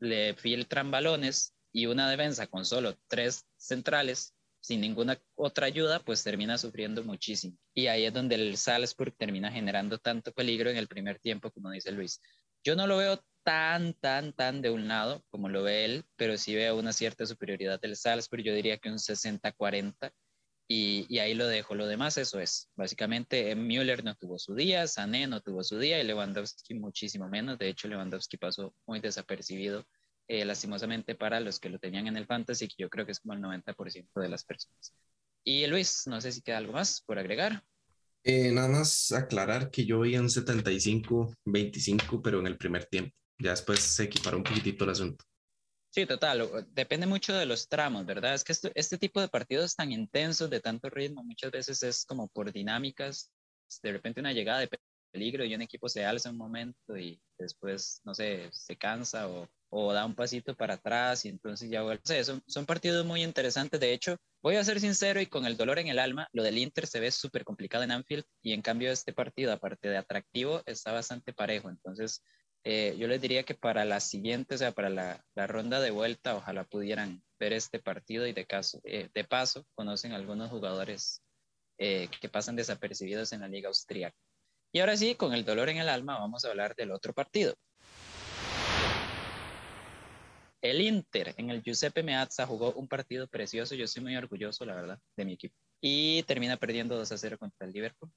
le 0.00 0.34
filtran 0.34 0.90
balones 0.90 1.54
y 1.72 1.86
una 1.86 2.10
defensa 2.10 2.46
con 2.46 2.66
solo 2.66 2.98
tres 3.08 3.46
centrales, 3.56 4.34
sin 4.60 4.82
ninguna 4.82 5.18
otra 5.34 5.66
ayuda, 5.66 6.00
pues 6.00 6.22
termina 6.22 6.58
sufriendo 6.58 7.02
muchísimo. 7.04 7.56
Y 7.72 7.86
ahí 7.86 8.04
es 8.04 8.12
donde 8.12 8.34
el 8.34 8.58
Salzburg 8.58 9.16
termina 9.16 9.50
generando 9.50 9.96
tanto 9.96 10.30
peligro 10.32 10.68
en 10.68 10.76
el 10.76 10.86
primer 10.86 11.18
tiempo, 11.18 11.50
como 11.50 11.70
dice 11.70 11.90
Luis. 11.90 12.20
Yo 12.64 12.76
no 12.76 12.86
lo 12.86 12.98
veo 12.98 13.22
tan, 13.42 13.94
tan, 13.94 14.32
tan 14.32 14.62
de 14.62 14.70
un 14.70 14.88
lado 14.88 15.24
como 15.30 15.48
lo 15.48 15.62
ve 15.62 15.84
él, 15.84 16.04
pero 16.16 16.36
sí 16.36 16.54
veo 16.54 16.78
una 16.78 16.92
cierta 16.92 17.26
superioridad 17.26 17.80
del 17.80 17.96
Salzburg, 17.96 18.42
yo 18.42 18.54
diría 18.54 18.78
que 18.78 18.90
un 18.90 18.98
60-40 18.98 20.12
y, 20.72 21.18
ahí 21.18 21.34
lo 21.34 21.48
dejo. 21.48 21.74
Lo 21.74 21.88
demás, 21.88 22.16
eso 22.16 22.38
es. 22.38 22.70
Básicamente, 22.76 23.56
Müller 23.56 24.04
no 24.04 24.14
tuvo 24.14 24.38
su 24.38 24.54
día, 24.54 24.86
Sané 24.86 25.26
no 25.26 25.40
tuvo 25.40 25.64
su 25.64 25.78
día 25.80 26.00
y 26.00 26.04
Lewandowski 26.04 26.74
muchísimo 26.74 27.28
menos. 27.28 27.58
De 27.58 27.68
hecho, 27.68 27.88
Lewandowski 27.88 28.36
pasó 28.36 28.72
muy 28.86 29.00
desapercibido, 29.00 29.84
eh, 30.28 30.44
lastimosamente 30.44 31.16
para 31.16 31.40
los 31.40 31.58
que 31.58 31.70
lo 31.70 31.80
tenían 31.80 32.06
en 32.06 32.16
el 32.16 32.26
fantasy, 32.26 32.68
que 32.68 32.76
yo 32.78 32.88
creo 32.88 33.04
que 33.04 33.12
es 33.12 33.18
como 33.20 33.34
el 33.34 33.40
90% 33.40 34.20
de 34.20 34.28
las 34.28 34.44
personas. 34.44 34.94
Y 35.42 35.66
Luis, 35.66 36.06
no 36.06 36.20
sé 36.20 36.30
si 36.30 36.40
queda 36.40 36.58
algo 36.58 36.72
más 36.72 37.02
por 37.02 37.18
agregar. 37.18 37.64
Eh, 38.22 38.52
nada 38.52 38.68
más 38.68 39.12
aclarar 39.12 39.70
que 39.70 39.86
yo 39.86 40.00
vi 40.00 40.16
un 40.16 40.28
75-25, 40.28 42.20
pero 42.22 42.40
en 42.40 42.46
el 42.46 42.56
primer 42.56 42.84
tiempo. 42.86 43.14
Ya 43.38 43.50
después 43.50 43.80
se 43.80 44.04
equiparó 44.04 44.36
un 44.36 44.42
poquitito 44.42 44.84
el 44.84 44.90
asunto. 44.90 45.24
Sí, 45.88 46.06
total. 46.06 46.48
Depende 46.72 47.06
mucho 47.06 47.34
de 47.34 47.46
los 47.46 47.68
tramos, 47.68 48.06
¿verdad? 48.06 48.34
Es 48.34 48.44
que 48.44 48.54
este 48.74 48.98
tipo 48.98 49.20
de 49.20 49.28
partidos 49.28 49.74
tan 49.74 49.90
intensos, 49.90 50.48
de 50.48 50.60
tanto 50.60 50.88
ritmo, 50.88 51.24
muchas 51.24 51.50
veces 51.50 51.82
es 51.82 52.04
como 52.04 52.28
por 52.28 52.52
dinámicas. 52.52 53.32
De 53.82 53.92
repente 53.92 54.20
una 54.20 54.32
llegada 54.32 54.60
de 54.60 54.68
peligro 55.10 55.44
y 55.44 55.54
un 55.54 55.62
equipo 55.62 55.88
se 55.88 56.04
alza 56.04 56.30
un 56.30 56.36
momento 56.36 56.96
y 56.96 57.20
después, 57.38 58.00
no 58.04 58.14
sé, 58.14 58.50
se 58.52 58.76
cansa 58.76 59.28
o, 59.28 59.48
o 59.70 59.92
da 59.92 60.04
un 60.04 60.14
pasito 60.14 60.54
para 60.54 60.74
atrás 60.74 61.24
y 61.24 61.28
entonces 61.28 61.70
ya 61.70 61.82
vuelve. 61.82 62.24
son, 62.24 62.42
son 62.46 62.66
partidos 62.66 63.06
muy 63.06 63.22
interesantes. 63.22 63.80
De 63.80 63.92
hecho, 63.92 64.16
voy 64.42 64.56
a 64.56 64.64
ser 64.64 64.80
sincero 64.80 65.20
y 65.20 65.26
con 65.26 65.46
el 65.46 65.56
dolor 65.56 65.78
en 65.78 65.88
el 65.88 65.98
alma, 65.98 66.28
lo 66.32 66.42
del 66.42 66.58
Inter 66.58 66.86
se 66.86 67.00
ve 67.00 67.10
súper 67.10 67.44
complicado 67.44 67.84
en 67.84 67.92
Anfield 67.92 68.24
y 68.42 68.52
en 68.52 68.62
cambio 68.62 68.90
este 68.90 69.12
partido, 69.12 69.52
aparte 69.52 69.88
de 69.88 69.96
atractivo, 69.96 70.62
está 70.66 70.92
bastante 70.92 71.32
parejo. 71.32 71.70
Entonces, 71.70 72.22
eh, 72.64 72.96
yo 72.98 73.08
les 73.08 73.20
diría 73.20 73.44
que 73.44 73.54
para 73.54 73.84
la 73.84 74.00
siguiente, 74.00 74.56
o 74.56 74.58
sea, 74.58 74.72
para 74.72 74.90
la, 74.90 75.24
la, 75.34 75.46
ronda 75.46 75.80
de 75.80 75.90
vuelta, 75.90 76.36
ojalá 76.36 76.64
pudieran 76.64 77.22
ver 77.38 77.54
este 77.54 77.78
partido 77.78 78.26
y 78.26 78.32
de, 78.32 78.44
caso, 78.44 78.80
eh, 78.84 79.08
de 79.14 79.24
paso 79.24 79.64
conocen 79.74 80.12
algunos 80.12 80.50
jugadores 80.50 81.22
eh, 81.78 82.08
que 82.20 82.28
pasan 82.28 82.56
desapercibidos 82.56 83.32
en 83.32 83.40
la 83.40 83.48
liga 83.48 83.68
austríaca. 83.68 84.16
Y 84.72 84.80
ahora 84.80 84.96
sí, 84.96 85.14
con 85.14 85.32
el 85.32 85.44
dolor 85.44 85.70
en 85.70 85.78
el 85.78 85.88
alma, 85.88 86.18
vamos 86.18 86.44
a 86.44 86.50
hablar 86.50 86.74
del 86.76 86.90
otro 86.90 87.14
partido. 87.14 87.54
El 90.62 90.80
Inter 90.82 91.34
en 91.38 91.50
el 91.50 91.62
Giuseppe 91.62 92.02
Meazza 92.02 92.46
jugó 92.46 92.72
un 92.72 92.86
partido 92.86 93.26
precioso. 93.28 93.74
Yo 93.74 93.84
estoy 93.84 94.02
muy 94.02 94.16
orgulloso, 94.16 94.64
la 94.64 94.74
verdad, 94.74 94.98
de 95.16 95.24
mi 95.24 95.32
equipo. 95.34 95.54
Y 95.80 96.22
termina 96.24 96.56
perdiendo 96.58 96.96
2 96.96 97.12
a 97.12 97.16
0 97.16 97.38
contra 97.38 97.66
el 97.66 97.72
Liverpool. 97.72 98.10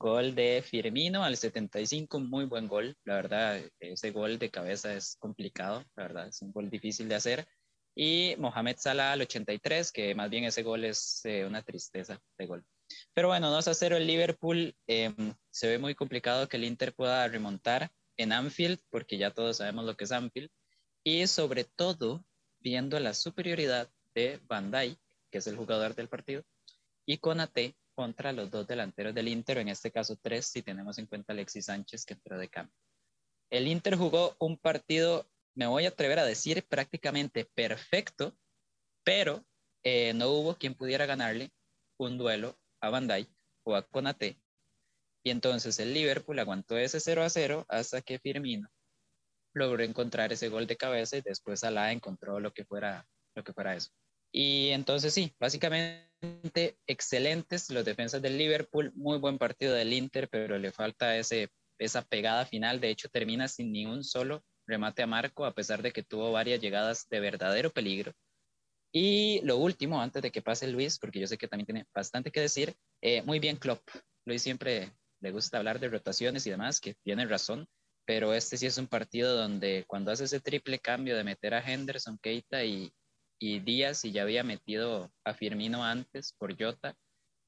Gol 0.00 0.34
de 0.34 0.62
Firmino 0.64 1.24
al 1.24 1.36
75, 1.36 2.20
muy 2.20 2.44
buen 2.44 2.68
gol. 2.68 2.96
La 3.04 3.16
verdad, 3.16 3.60
ese 3.80 4.10
gol 4.10 4.38
de 4.38 4.50
cabeza 4.50 4.94
es 4.94 5.16
complicado, 5.18 5.84
la 5.96 6.04
verdad, 6.04 6.28
es 6.28 6.40
un 6.42 6.52
gol 6.52 6.70
difícil 6.70 7.08
de 7.08 7.16
hacer. 7.16 7.48
Y 7.96 8.34
Mohamed 8.38 8.76
Salah 8.78 9.12
al 9.12 9.22
83, 9.22 9.90
que 9.90 10.14
más 10.14 10.30
bien 10.30 10.44
ese 10.44 10.62
gol 10.62 10.84
es 10.84 11.20
eh, 11.24 11.44
una 11.44 11.62
tristeza 11.62 12.20
de 12.38 12.46
gol. 12.46 12.64
Pero 13.12 13.28
bueno, 13.28 13.50
2 13.50 13.68
a 13.68 13.74
0 13.74 13.96
el 13.96 14.06
Liverpool. 14.06 14.74
Em, 14.86 15.34
se 15.50 15.68
ve 15.68 15.78
muy 15.78 15.94
complicado 15.94 16.48
que 16.48 16.56
el 16.56 16.64
Inter 16.64 16.94
pueda 16.94 17.26
remontar 17.26 17.90
en 18.16 18.32
Anfield, 18.32 18.80
porque 18.90 19.18
ya 19.18 19.32
todos 19.32 19.58
sabemos 19.58 19.84
lo 19.84 19.96
que 19.96 20.04
es 20.04 20.12
Anfield. 20.12 20.48
Y 21.10 21.26
sobre 21.26 21.64
todo, 21.64 22.22
viendo 22.60 23.00
la 23.00 23.14
superioridad 23.14 23.88
de 24.14 24.42
Van 24.46 24.70
Dijk, 24.70 25.00
que 25.30 25.38
es 25.38 25.46
el 25.46 25.56
jugador 25.56 25.94
del 25.94 26.06
partido, 26.06 26.44
y 27.06 27.16
Conate, 27.16 27.74
contra 27.94 28.30
los 28.34 28.50
dos 28.50 28.66
delanteros 28.66 29.14
del 29.14 29.28
Inter, 29.28 29.56
en 29.56 29.68
este 29.68 29.90
caso 29.90 30.18
tres, 30.20 30.44
si 30.48 30.60
tenemos 30.60 30.98
en 30.98 31.06
cuenta 31.06 31.32
Alexis 31.32 31.64
Sánchez 31.64 32.04
que 32.04 32.12
entró 32.12 32.36
de 32.36 32.50
cambio. 32.50 32.74
El 33.48 33.68
Inter 33.68 33.96
jugó 33.96 34.36
un 34.38 34.58
partido, 34.58 35.26
me 35.54 35.66
voy 35.66 35.86
a 35.86 35.88
atrever 35.88 36.18
a 36.18 36.26
decir, 36.26 36.62
prácticamente 36.68 37.46
perfecto, 37.54 38.36
pero 39.02 39.46
eh, 39.84 40.12
no 40.12 40.28
hubo 40.28 40.56
quien 40.56 40.74
pudiera 40.74 41.06
ganarle 41.06 41.50
un 41.96 42.18
duelo 42.18 42.58
a 42.82 42.90
Bandai 42.90 43.26
o 43.62 43.76
a 43.76 43.82
Conate. 43.82 44.38
Y 45.24 45.30
entonces 45.30 45.78
el 45.78 45.94
Liverpool 45.94 46.38
aguantó 46.38 46.76
ese 46.76 47.00
0 47.00 47.22
a 47.22 47.30
0 47.30 47.64
hasta 47.66 48.02
que 48.02 48.18
Firmino 48.18 48.68
logró 49.54 49.82
encontrar 49.82 50.32
ese 50.32 50.48
gol 50.48 50.66
de 50.66 50.76
cabeza 50.76 51.16
y 51.16 51.22
después 51.22 51.60
Salah 51.60 51.92
encontró 51.92 52.40
lo 52.40 52.52
que 52.52 52.64
fuera, 52.64 53.06
lo 53.34 53.44
que 53.44 53.52
fuera 53.52 53.74
eso. 53.74 53.90
Y 54.32 54.68
entonces 54.70 55.14
sí, 55.14 55.34
básicamente 55.40 56.78
excelentes 56.86 57.70
los 57.70 57.84
defensas 57.84 58.20
del 58.20 58.36
Liverpool, 58.36 58.92
muy 58.94 59.18
buen 59.18 59.38
partido 59.38 59.74
del 59.74 59.92
Inter, 59.92 60.28
pero 60.28 60.58
le 60.58 60.70
falta 60.72 61.16
ese, 61.16 61.48
esa 61.78 62.02
pegada 62.02 62.44
final. 62.44 62.80
De 62.80 62.90
hecho, 62.90 63.08
termina 63.08 63.48
sin 63.48 63.72
ni 63.72 63.86
un 63.86 64.04
solo 64.04 64.44
remate 64.66 65.02
a 65.02 65.06
marco, 65.06 65.46
a 65.46 65.54
pesar 65.54 65.80
de 65.82 65.92
que 65.92 66.02
tuvo 66.02 66.30
varias 66.30 66.60
llegadas 66.60 67.08
de 67.08 67.20
verdadero 67.20 67.70
peligro. 67.70 68.12
Y 68.92 69.40
lo 69.42 69.56
último, 69.56 70.00
antes 70.00 70.22
de 70.22 70.30
que 70.30 70.42
pase 70.42 70.66
Luis, 70.68 70.98
porque 70.98 71.20
yo 71.20 71.26
sé 71.26 71.38
que 71.38 71.48
también 71.48 71.66
tiene 71.66 71.86
bastante 71.94 72.30
que 72.30 72.40
decir, 72.40 72.74
eh, 73.02 73.22
muy 73.22 73.38
bien 73.38 73.56
Klopp. 73.56 73.82
Luis 74.24 74.42
siempre 74.42 74.92
le 75.20 75.30
gusta 75.30 75.58
hablar 75.58 75.78
de 75.80 75.88
rotaciones 75.88 76.46
y 76.46 76.50
demás, 76.50 76.80
que 76.80 76.94
tiene 77.02 77.26
razón, 77.26 77.66
pero 78.08 78.32
este 78.32 78.56
sí 78.56 78.64
es 78.64 78.78
un 78.78 78.86
partido 78.86 79.36
donde 79.36 79.84
cuando 79.86 80.10
hace 80.10 80.24
ese 80.24 80.40
triple 80.40 80.78
cambio 80.78 81.14
de 81.14 81.24
meter 81.24 81.52
a 81.52 81.60
Henderson, 81.60 82.16
Keita 82.16 82.64
y, 82.64 82.90
y 83.38 83.60
Díaz, 83.60 84.02
y 84.06 84.12
ya 84.12 84.22
había 84.22 84.42
metido 84.42 85.12
a 85.24 85.34
Firmino 85.34 85.84
antes 85.84 86.32
por 86.38 86.56
Jota, 86.58 86.96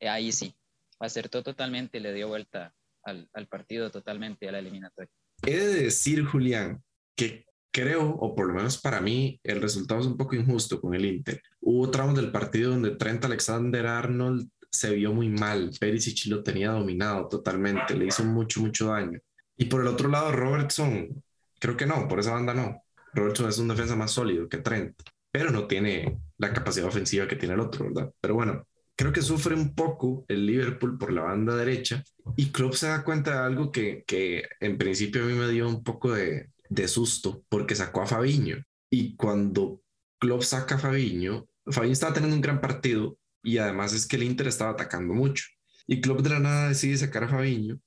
eh, 0.01 0.11
ahí 0.11 0.33
sí, 0.33 0.55
acertó 0.99 1.43
totalmente 1.43 1.97
y 1.97 2.03
le 2.03 2.13
dio 2.13 2.29
vuelta 2.29 2.75
al, 3.03 3.27
al 3.33 3.47
partido 3.47 3.91
totalmente, 3.91 4.51
a 4.51 4.53
la 4.53 4.59
eliminatoria. 4.59 5.11
He 5.47 5.57
de 5.57 5.85
decir, 5.85 6.27
Julián, 6.27 6.85
que 7.17 7.47
creo, 7.71 8.11
o 8.11 8.35
por 8.35 8.47
lo 8.47 8.53
menos 8.53 8.77
para 8.77 9.01
mí, 9.01 9.41
el 9.43 9.63
resultado 9.63 10.01
es 10.03 10.07
un 10.09 10.19
poco 10.19 10.37
injusto 10.37 10.79
con 10.79 10.95
el 10.95 11.07
Inter. 11.07 11.41
Hubo 11.63 11.91
tramos 11.91 12.17
del 12.17 12.31
partido 12.31 12.73
donde 12.73 12.97
Trent 12.97 13.25
Alexander 13.25 13.87
Arnold 13.87 14.47
se 14.71 14.95
vio 14.95 15.15
muy 15.15 15.31
mal. 15.31 15.71
Perisic 15.81 16.27
lo 16.27 16.43
tenía 16.43 16.73
dominado 16.73 17.29
totalmente, 17.29 17.97
le 17.97 18.05
hizo 18.05 18.25
mucho, 18.25 18.61
mucho 18.61 18.89
daño. 18.89 19.21
Y 19.61 19.67
por 19.67 19.83
el 19.83 19.89
otro 19.89 20.09
lado, 20.09 20.33
Robertson, 20.33 21.23
creo 21.59 21.77
que 21.77 21.85
no, 21.85 22.09
por 22.09 22.19
esa 22.19 22.33
banda 22.33 22.55
no. 22.55 22.83
Robertson 23.13 23.47
es 23.47 23.59
un 23.59 23.69
defensa 23.69 23.95
más 23.95 24.11
sólido 24.11 24.49
que 24.49 24.57
Trent, 24.57 24.99
pero 25.31 25.51
no 25.51 25.67
tiene 25.67 26.19
la 26.39 26.55
capacidad 26.55 26.89
ofensiva 26.89 27.29
que 27.29 27.37
tiene 27.37 27.53
el 27.57 27.61
otro, 27.61 27.85
¿verdad? 27.85 28.11
Pero 28.23 28.37
bueno, 28.37 28.67
creo 28.97 29.13
que 29.13 29.21
sufre 29.21 29.55
un 29.55 29.75
poco 29.75 30.25
el 30.29 30.47
Liverpool 30.47 30.97
por 30.97 31.13
la 31.13 31.25
banda 31.25 31.55
derecha 31.57 32.03
y 32.37 32.53
Klopp 32.53 32.73
se 32.73 32.87
da 32.87 33.05
cuenta 33.05 33.33
de 33.33 33.47
algo 33.47 33.71
que, 33.71 34.03
que 34.07 34.45
en 34.61 34.79
principio 34.79 35.25
a 35.25 35.27
mí 35.27 35.35
me 35.35 35.49
dio 35.49 35.69
un 35.69 35.85
poco 35.85 36.15
de, 36.15 36.49
de 36.71 36.89
susto 36.89 37.45
porque 37.51 37.75
sacó 37.75 38.01
a 38.01 38.07
Fabiño. 38.07 38.65
Y 38.89 39.15
cuando 39.17 39.83
Klopp 40.19 40.41
saca 40.41 40.77
a 40.77 40.79
Fabiño, 40.79 41.47
Fabiño 41.67 41.93
estaba 41.93 42.15
teniendo 42.15 42.35
un 42.35 42.43
gran 42.43 42.63
partido 42.63 43.19
y 43.43 43.59
además 43.59 43.93
es 43.93 44.07
que 44.07 44.17
el 44.17 44.23
Inter 44.23 44.49
estaba 44.49 44.71
atacando 44.71 45.13
mucho. 45.13 45.45
Y 45.87 46.01
Klopp 46.01 46.23
de 46.23 46.31
la 46.31 46.39
nada 46.39 46.69
decide 46.71 46.97
sacar 46.97 47.25
a 47.25 47.29
Fabiño 47.29 47.79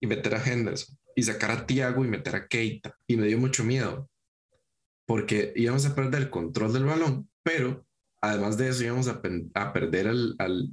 y 0.00 0.06
meter 0.06 0.34
a 0.34 0.44
Henderson 0.44 0.96
y 1.16 1.22
sacar 1.22 1.50
a 1.50 1.66
Thiago 1.66 2.04
y 2.04 2.08
meter 2.08 2.36
a 2.36 2.46
Keita. 2.46 2.96
Y 3.06 3.16
me 3.16 3.26
dio 3.26 3.38
mucho 3.38 3.64
miedo 3.64 4.08
porque 5.06 5.52
íbamos 5.56 5.86
a 5.86 5.94
perder 5.94 6.22
el 6.22 6.30
control 6.30 6.72
del 6.72 6.84
balón, 6.84 7.28
pero 7.42 7.86
además 8.20 8.56
de 8.56 8.68
eso 8.68 8.84
íbamos 8.84 9.08
a, 9.08 9.20
a 9.54 9.72
perder 9.72 10.08
al, 10.08 10.34
al, 10.38 10.68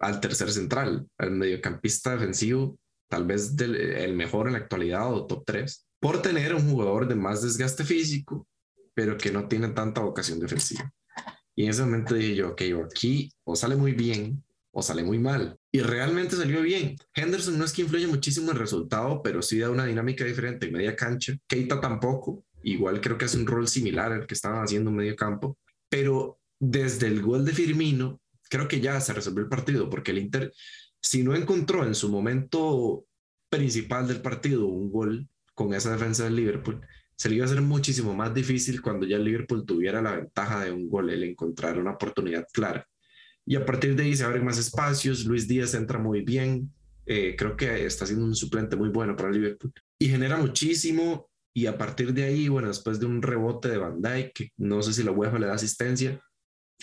al, 0.00 0.20
tercer 0.20 0.50
central, 0.50 1.08
al 1.18 1.30
mediocampista 1.30 2.12
defensivo, 2.12 2.78
tal 3.08 3.26
vez 3.26 3.54
del, 3.56 3.76
el 3.76 4.14
mejor 4.14 4.48
en 4.48 4.54
la 4.54 4.58
actualidad 4.58 5.12
o 5.12 5.26
top 5.26 5.44
3 5.46 5.86
por 6.00 6.20
tener 6.20 6.54
un 6.54 6.68
jugador 6.70 7.08
de 7.08 7.14
más 7.14 7.42
desgaste 7.42 7.84
físico, 7.84 8.46
pero 8.94 9.16
que 9.16 9.30
no 9.30 9.48
tiene 9.48 9.68
tanta 9.68 10.00
vocación 10.00 10.38
defensiva. 10.40 10.92
Y 11.54 11.64
en 11.64 11.70
ese 11.70 11.82
momento 11.82 12.14
dije 12.14 12.34
yo, 12.34 12.50
ok, 12.50 12.62
aquí 12.84 13.32
o 13.44 13.56
sale 13.56 13.76
muy 13.76 13.92
bien 13.92 14.44
o 14.78 14.82
sale 14.82 15.02
muy 15.02 15.18
mal. 15.18 15.58
Y 15.72 15.80
realmente 15.80 16.36
salió 16.36 16.60
bien. 16.60 16.96
Henderson 17.14 17.56
no 17.56 17.64
es 17.64 17.72
que 17.72 17.80
influye 17.80 18.06
muchísimo 18.06 18.50
en 18.50 18.56
el 18.56 18.60
resultado, 18.60 19.22
pero 19.22 19.40
sí 19.40 19.58
da 19.58 19.70
una 19.70 19.86
dinámica 19.86 20.22
diferente 20.22 20.66
en 20.66 20.74
media 20.74 20.94
cancha. 20.94 21.34
Keita 21.46 21.80
tampoco. 21.80 22.44
Igual 22.62 23.00
creo 23.00 23.16
que 23.16 23.24
hace 23.24 23.38
un 23.38 23.46
rol 23.46 23.68
similar 23.68 24.12
al 24.12 24.26
que 24.26 24.34
estaban 24.34 24.62
haciendo 24.62 24.90
en 24.90 24.96
medio 24.96 25.16
campo. 25.16 25.56
Pero 25.88 26.40
desde 26.60 27.06
el 27.06 27.22
gol 27.22 27.46
de 27.46 27.52
Firmino, 27.52 28.20
creo 28.50 28.68
que 28.68 28.82
ya 28.82 29.00
se 29.00 29.14
resolvió 29.14 29.44
el 29.44 29.48
partido, 29.48 29.88
porque 29.88 30.10
el 30.10 30.18
Inter, 30.18 30.52
si 31.00 31.22
no 31.22 31.34
encontró 31.34 31.86
en 31.86 31.94
su 31.94 32.10
momento 32.10 33.06
principal 33.48 34.06
del 34.06 34.20
partido 34.20 34.66
un 34.66 34.90
gol, 34.90 35.26
con 35.54 35.72
esa 35.72 35.92
defensa 35.92 36.24
del 36.24 36.36
Liverpool, 36.36 36.82
se 37.16 37.30
le 37.30 37.36
iba 37.36 37.46
a 37.46 37.48
hacer 37.48 37.62
muchísimo 37.62 38.12
más 38.12 38.34
difícil 38.34 38.82
cuando 38.82 39.06
ya 39.06 39.16
el 39.16 39.24
Liverpool 39.24 39.64
tuviera 39.64 40.02
la 40.02 40.16
ventaja 40.16 40.66
de 40.66 40.70
un 40.70 40.86
gol, 40.86 41.08
el 41.08 41.22
encontrar 41.22 41.78
una 41.78 41.92
oportunidad 41.92 42.46
clara. 42.52 42.86
Y 43.46 43.56
a 43.56 43.64
partir 43.64 43.94
de 43.94 44.04
ahí 44.04 44.16
se 44.16 44.24
abren 44.24 44.44
más 44.44 44.58
espacios, 44.58 45.24
Luis 45.24 45.46
Díaz 45.46 45.74
entra 45.74 45.98
muy 45.98 46.22
bien, 46.22 46.72
eh, 47.06 47.36
creo 47.38 47.56
que 47.56 47.86
está 47.86 48.04
siendo 48.04 48.24
un 48.24 48.34
suplente 48.34 48.74
muy 48.74 48.88
bueno 48.88 49.14
para 49.14 49.30
Liverpool 49.30 49.72
y 49.98 50.08
genera 50.08 50.36
muchísimo. 50.36 51.30
Y 51.54 51.66
a 51.66 51.78
partir 51.78 52.12
de 52.12 52.24
ahí, 52.24 52.48
bueno, 52.48 52.68
después 52.68 53.00
de 53.00 53.06
un 53.06 53.22
rebote 53.22 53.68
de 53.68 53.78
Van 53.78 54.02
Dijk, 54.02 54.52
no 54.58 54.82
sé 54.82 54.92
si 54.92 55.02
la 55.02 55.12
UEFA 55.12 55.38
le 55.38 55.46
da 55.46 55.54
asistencia, 55.54 56.20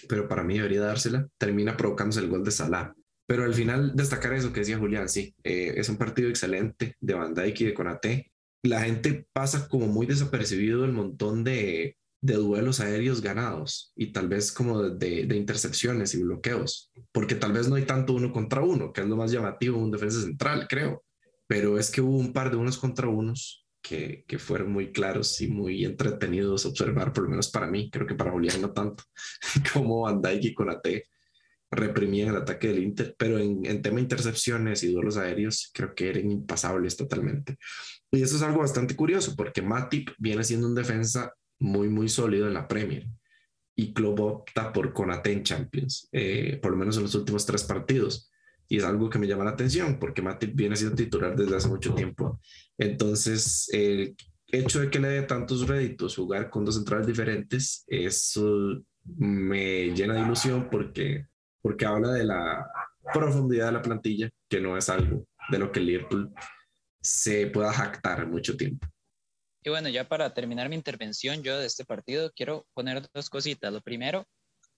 pero 0.08 0.28
para 0.28 0.44
mí 0.44 0.56
debería 0.56 0.82
dársela, 0.82 1.28
termina 1.38 1.78
provocándose 1.78 2.22
el 2.22 2.30
gol 2.30 2.44
de 2.44 2.52
Salah. 2.52 2.96
Pero 3.28 3.44
al 3.44 3.54
final 3.54 3.96
destacar 3.96 4.34
eso 4.34 4.52
que 4.52 4.62
decía 4.62 4.80
Julián, 4.80 5.10
sí, 5.10 5.36
eh, 5.44 5.74
es 5.78 5.90
un 5.90 5.98
partido 5.98 6.30
excelente 6.30 6.96
de 7.00 7.14
Van 7.14 7.34
Dijk 7.34 7.62
y 7.62 7.66
de 7.66 7.74
Conate 7.74 8.34
la 8.64 8.82
gente 8.82 9.28
pasa 9.34 9.68
como 9.68 9.88
muy 9.88 10.06
desapercibido 10.06 10.86
el 10.86 10.94
montón 10.94 11.44
de, 11.44 11.98
de 12.24 12.36
duelos 12.36 12.80
aéreos 12.80 13.22
ganados 13.22 13.92
y 13.98 14.14
tal 14.14 14.30
vez 14.30 14.54
como 14.54 14.82
de, 14.82 15.24
intercepciones 15.36 16.16
y 16.16 16.24
bloqueos, 16.24 16.90
porque 17.12 17.36
tal 17.36 17.52
vez 17.52 17.68
no 17.68 17.76
hay 17.76 17.84
tanto 17.84 18.14
uno 18.14 18.32
contra 18.32 18.62
uno, 18.62 18.94
que 18.94 19.02
es 19.02 19.08
lo 19.08 19.18
más 19.18 19.30
llamativo 19.30 19.78
un 19.78 19.92
defensa 19.92 20.22
central, 20.22 20.66
creo, 20.70 21.04
pero 21.48 21.78
es 21.78 21.92
que 21.92 22.00
hubo 22.00 22.18
un 22.18 22.32
par 22.32 22.50
de 22.50 22.56
unos 22.56 22.78
contra 22.78 23.10
unos 23.10 23.68
que, 23.82 24.24
que 24.26 24.40
fueron 24.40 24.72
muy 24.72 24.94
claros 24.94 25.42
y 25.42 25.50
muy 25.50 25.84
entretenidos 25.84 26.66
observar, 26.66 27.12
por 27.12 27.26
lo 27.26 27.32
menos 27.32 27.52
para 27.52 27.68
mí, 27.68 27.90
creo 27.92 28.08
que 28.08 28.16
para 28.16 28.32
Julián 28.32 28.62
no 28.62 28.72
tanto, 28.72 29.04
como 29.74 30.04
Van 30.04 30.22
Dijk 30.22 30.46
y 30.46 30.54
Conate 30.54 31.10
reprimían 31.72 32.30
el 32.30 32.38
ataque 32.38 32.70
del 32.70 32.84
Inter, 32.84 33.16
pero 33.18 33.38
en, 33.38 33.66
en 33.66 33.82
tema 33.82 33.98
de 33.98 34.04
intercepciones 34.04 34.82
y 34.84 34.94
duelos 34.94 35.18
aéreos 35.18 35.72
creo 35.74 35.94
que 35.94 36.08
eran 36.08 36.32
impasables 36.32 36.96
totalmente. 36.96 37.58
Y 38.12 38.22
eso 38.22 38.38
es 38.38 38.44
algo 38.44 38.60
bastante 38.60 38.96
curioso 38.96 39.36
porque 39.36 39.62
Matip 39.62 40.12
viene 40.20 40.44
siendo 40.46 40.68
un 40.68 40.76
defensa 40.76 41.34
muy, 41.64 41.90
muy 41.90 42.10
sólido 42.10 42.48
en 42.48 42.54
la 42.54 42.68
Premier 42.68 43.08
y 43.76 43.94
Klopp 43.94 44.20
opta 44.20 44.72
por 44.72 44.94
Conate 44.94 45.42
Champions, 45.42 46.10
eh, 46.12 46.60
por 46.62 46.72
lo 46.72 46.78
menos 46.78 46.98
en 46.98 47.04
los 47.04 47.16
últimos 47.16 47.46
tres 47.46 47.64
partidos. 47.64 48.30
Y 48.68 48.78
es 48.78 48.84
algo 48.84 49.10
que 49.10 49.20
me 49.20 49.28
llama 49.28 49.44
la 49.44 49.52
atención 49.52 49.98
porque 50.00 50.22
Matip 50.22 50.56
viene 50.56 50.76
siendo 50.76 50.96
titular 50.96 51.36
desde 51.36 51.56
hace 51.56 51.68
mucho 51.68 51.94
tiempo. 51.94 52.40
Entonces, 52.78 53.70
el 53.72 54.16
hecho 54.48 54.80
de 54.80 54.90
que 54.90 55.00
le 55.00 55.08
dé 55.10 55.22
tantos 55.24 55.68
réditos 55.68 56.16
jugar 56.16 56.50
con 56.50 56.66
dos 56.66 56.76
centrales 56.76 57.08
diferentes, 57.08 57.84
eso 57.88 58.84
me 59.04 59.94
llena 59.94 60.16
de 60.16 60.22
ilusión 60.22 60.70
porque, 60.70 61.28
porque 61.62 61.86
habla 61.86 62.14
de 62.14 62.26
la 62.26 62.66
profundidad 63.14 63.68
de 63.68 63.74
la 63.74 63.82
plantilla, 63.82 64.30
que 64.48 64.62
no 64.62 64.78
es 64.78 64.90
algo 64.90 65.28
de 65.50 65.60
lo 65.60 65.72
que 65.72 65.80
Liverpool 65.82 66.32
se 67.02 67.48
pueda 67.48 67.74
jactar 67.74 68.28
mucho 68.28 68.56
tiempo. 68.56 68.88
Y 69.64 69.70
bueno, 69.70 69.90
ya 69.90 70.08
para 70.08 70.34
terminar 70.34 70.70
mi 70.70 70.76
intervención 70.76 71.42
yo 71.44 71.58
de 71.58 71.66
este 71.66 71.86
partido, 71.86 72.32
quiero 72.36 72.68
poner 72.74 73.08
dos 73.14 73.30
cositas. 73.30 73.72
Lo 73.72 73.82
primero, 73.82 74.28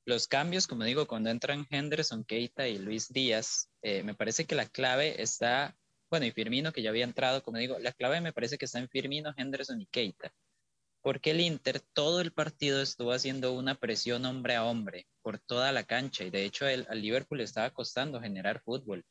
los 0.05 0.27
cambios, 0.27 0.67
como 0.67 0.83
digo, 0.83 1.07
cuando 1.07 1.29
entran 1.29 1.65
Henderson, 1.69 2.23
Keita 2.23 2.67
y 2.67 2.77
Luis 2.77 3.11
Díaz, 3.11 3.69
eh, 3.81 4.03
me 4.03 4.13
parece 4.13 4.45
que 4.45 4.55
la 4.55 4.67
clave 4.67 5.21
está, 5.21 5.75
bueno, 6.09 6.25
y 6.27 6.31
Firmino, 6.31 6.71
que 6.71 6.81
ya 6.81 6.91
había 6.91 7.03
entrado, 7.03 7.41
como 7.43 7.57
digo, 7.57 7.79
la 7.79 7.93
clave 7.93 8.21
me 8.21 8.33
parece 8.33 8.57
que 8.57 8.65
está 8.65 8.79
en 8.79 8.89
Firmino, 8.89 9.33
Henderson 9.35 9.81
y 9.81 9.87
Keita. 9.87 10.31
Porque 11.01 11.31
el 11.31 11.41
Inter 11.41 11.81
todo 11.93 12.21
el 12.21 12.31
partido 12.31 12.81
estuvo 12.81 13.11
haciendo 13.11 13.53
una 13.53 13.75
presión 13.75 14.25
hombre 14.25 14.55
a 14.55 14.65
hombre 14.65 15.07
por 15.21 15.39
toda 15.39 15.71
la 15.71 15.83
cancha 15.83 16.23
y 16.23 16.31
de 16.31 16.45
hecho 16.45 16.65
al 16.65 17.01
Liverpool 17.01 17.39
le 17.39 17.43
estaba 17.43 17.69
costando 17.71 18.19
generar 18.19 18.61
fútbol 18.63 19.05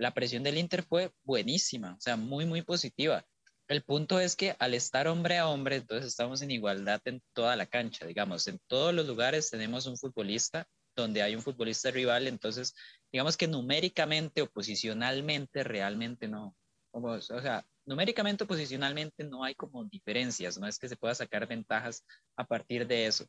la 0.00 0.14
presión 0.14 0.42
del 0.42 0.56
Inter 0.56 0.82
fue 0.82 1.12
buenísima, 1.24 1.94
o 1.94 2.00
sea, 2.00 2.16
muy, 2.16 2.46
muy 2.46 2.62
positiva. 2.62 3.22
El 3.70 3.84
punto 3.84 4.18
es 4.18 4.34
que 4.34 4.56
al 4.58 4.74
estar 4.74 5.06
hombre 5.06 5.38
a 5.38 5.48
hombre, 5.48 5.76
entonces 5.76 6.08
estamos 6.08 6.42
en 6.42 6.50
igualdad 6.50 7.00
en 7.04 7.22
toda 7.32 7.54
la 7.54 7.66
cancha, 7.66 8.04
digamos, 8.04 8.48
en 8.48 8.58
todos 8.66 8.92
los 8.92 9.06
lugares 9.06 9.48
tenemos 9.48 9.86
un 9.86 9.96
futbolista 9.96 10.66
donde 10.96 11.22
hay 11.22 11.36
un 11.36 11.42
futbolista 11.42 11.92
rival, 11.92 12.26
entonces 12.26 12.74
digamos 13.12 13.36
que 13.36 13.46
numéricamente 13.46 14.42
o 14.42 14.50
posicionalmente 14.50 15.62
realmente 15.62 16.26
no, 16.26 16.56
o 16.90 17.20
sea, 17.20 17.64
numéricamente 17.86 18.42
o 18.42 18.48
posicionalmente 18.48 19.22
no 19.22 19.44
hay 19.44 19.54
como 19.54 19.84
diferencias, 19.84 20.58
no 20.58 20.66
es 20.66 20.76
que 20.76 20.88
se 20.88 20.96
pueda 20.96 21.14
sacar 21.14 21.46
ventajas 21.46 22.04
a 22.36 22.44
partir 22.44 22.88
de 22.88 23.06
eso. 23.06 23.24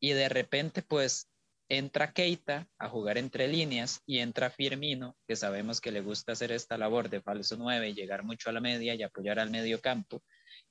Y 0.00 0.14
de 0.14 0.28
repente, 0.28 0.82
pues 0.82 1.28
entra 1.68 2.12
Keita 2.12 2.68
a 2.78 2.88
jugar 2.88 3.18
entre 3.18 3.48
líneas 3.48 4.02
y 4.06 4.18
entra 4.18 4.50
Firmino, 4.50 5.16
que 5.26 5.36
sabemos 5.36 5.80
que 5.80 5.92
le 5.92 6.00
gusta 6.00 6.32
hacer 6.32 6.52
esta 6.52 6.76
labor 6.76 7.08
de 7.08 7.20
falso 7.20 7.56
9, 7.56 7.94
llegar 7.94 8.24
mucho 8.24 8.50
a 8.50 8.52
la 8.52 8.60
media 8.60 8.94
y 8.94 9.02
apoyar 9.02 9.38
al 9.38 9.50
medio 9.50 9.80
campo. 9.80 10.22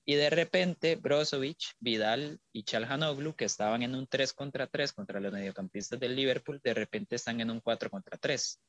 Y 0.06 0.16
de 0.16 0.30
repente 0.30 0.96
Brozovic, 0.96 1.76
Vidal 1.80 2.40
y 2.52 2.64
Chalhanoglu, 2.64 3.36
que 3.36 3.46
estaban 3.46 3.84
en 3.84 3.96
un 3.96 4.08
3 4.08 4.34
contra 4.34 4.68
3 4.68 4.94
contra 4.94 5.20
los 5.20 5.32
mediocampistas 5.32 6.00
del 6.00 6.16
Liverpool, 6.16 6.60
de 6.64 6.74
repente 6.74 7.16
están 7.16 7.40
en 7.42 7.50
un 7.50 7.60
4 7.62 7.90
contra 7.90 8.18
3. 8.18 8.60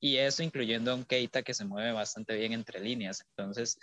Y 0.00 0.16
eso 0.16 0.42
incluyendo 0.42 0.92
a 0.92 0.94
un 0.94 1.04
Keita 1.04 1.42
que 1.42 1.54
se 1.54 1.64
mueve 1.64 1.92
bastante 1.92 2.36
bien 2.36 2.52
entre 2.52 2.80
líneas. 2.80 3.24
Entonces, 3.36 3.78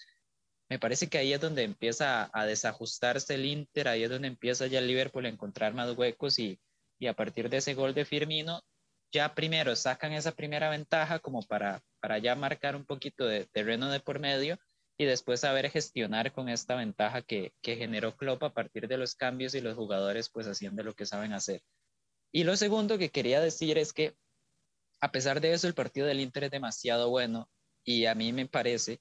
me 0.70 0.80
parece 0.80 1.08
que 1.08 1.20
ahí 1.20 1.34
es 1.34 1.42
donde 1.42 1.64
empieza 1.64 2.30
a 2.34 2.46
desajustarse 2.46 3.36
el 3.36 3.46
Inter, 3.46 3.88
ahí 3.88 4.04
es 4.04 4.10
donde 4.10 4.28
empieza 4.28 4.66
ya 4.68 4.80
el 4.80 4.88
Liverpool 4.88 5.26
a 5.26 5.30
encontrar 5.30 5.74
más 5.74 5.96
huecos 5.96 6.40
y, 6.40 6.60
y 7.00 7.08
a 7.08 7.14
partir 7.14 7.50
de 7.50 7.58
ese 7.58 7.74
gol 7.74 7.94
de 7.94 8.06
Firmino, 8.06 8.62
ya 9.12 9.34
primero 9.34 9.76
sacan 9.76 10.14
esa 10.14 10.34
primera 10.34 10.70
ventaja 10.70 11.20
como 11.20 11.42
para, 11.42 11.82
para 12.02 12.18
ya 12.18 12.36
marcar 12.36 12.76
un 12.76 12.86
poquito 12.86 13.26
de 13.26 13.46
terreno 13.46 13.90
de 13.90 14.00
por 14.00 14.20
medio 14.20 14.58
y 14.98 15.06
después 15.06 15.42
saber 15.42 15.70
gestionar 15.70 16.32
con 16.32 16.50
esta 16.50 16.76
ventaja 16.76 17.22
que, 17.22 17.54
que 17.62 17.76
generó 17.76 18.16
Klopp 18.16 18.44
a 18.44 18.54
partir 18.54 18.88
de 18.88 18.98
los 18.98 19.16
cambios 19.16 19.56
y 19.56 19.62
los 19.62 19.76
jugadores 19.76 20.30
pues 20.30 20.48
haciendo 20.48 20.84
lo 20.84 20.94
que 20.94 21.06
saben 21.06 21.34
hacer. 21.34 21.62
Y 22.32 22.44
lo 22.44 22.58
segundo 22.58 22.98
que 22.98 23.10
quería 23.10 23.42
decir 23.42 23.78
es 23.78 23.94
que 23.94 24.16
a 25.02 25.12
pesar 25.12 25.42
de 25.42 25.54
eso 25.54 25.68
el 25.68 25.74
partido 25.74 26.08
del 26.08 26.20
Inter 26.20 26.46
es 26.46 26.52
demasiado 26.52 27.10
bueno 27.10 27.50
y 27.84 28.06
a 28.06 28.16
mí 28.16 28.34
me 28.34 28.48
parece 28.48 29.00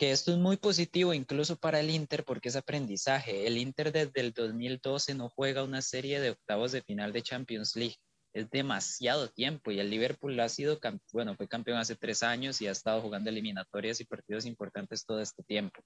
que 0.00 0.12
esto 0.12 0.32
es 0.32 0.38
muy 0.38 0.56
positivo 0.56 1.12
incluso 1.12 1.56
para 1.56 1.78
el 1.78 1.90
Inter 1.90 2.24
porque 2.24 2.48
es 2.48 2.56
aprendizaje. 2.56 3.46
El 3.46 3.58
Inter 3.58 3.92
desde 3.92 4.22
el 4.22 4.32
2012 4.32 5.14
no 5.14 5.28
juega 5.28 5.62
una 5.62 5.82
serie 5.82 6.20
de 6.20 6.30
octavos 6.30 6.72
de 6.72 6.80
final 6.80 7.12
de 7.12 7.20
Champions 7.20 7.76
League. 7.76 7.96
Es 8.32 8.48
demasiado 8.48 9.28
tiempo 9.28 9.70
y 9.70 9.78
el 9.78 9.90
Liverpool 9.90 10.40
ha 10.40 10.48
sido, 10.48 10.80
bueno, 11.12 11.36
fue 11.36 11.48
campeón 11.48 11.76
hace 11.76 11.96
tres 11.96 12.22
años 12.22 12.62
y 12.62 12.66
ha 12.66 12.70
estado 12.70 13.02
jugando 13.02 13.28
eliminatorias 13.28 14.00
y 14.00 14.06
partidos 14.06 14.46
importantes 14.46 15.04
todo 15.04 15.20
este 15.20 15.42
tiempo. 15.42 15.84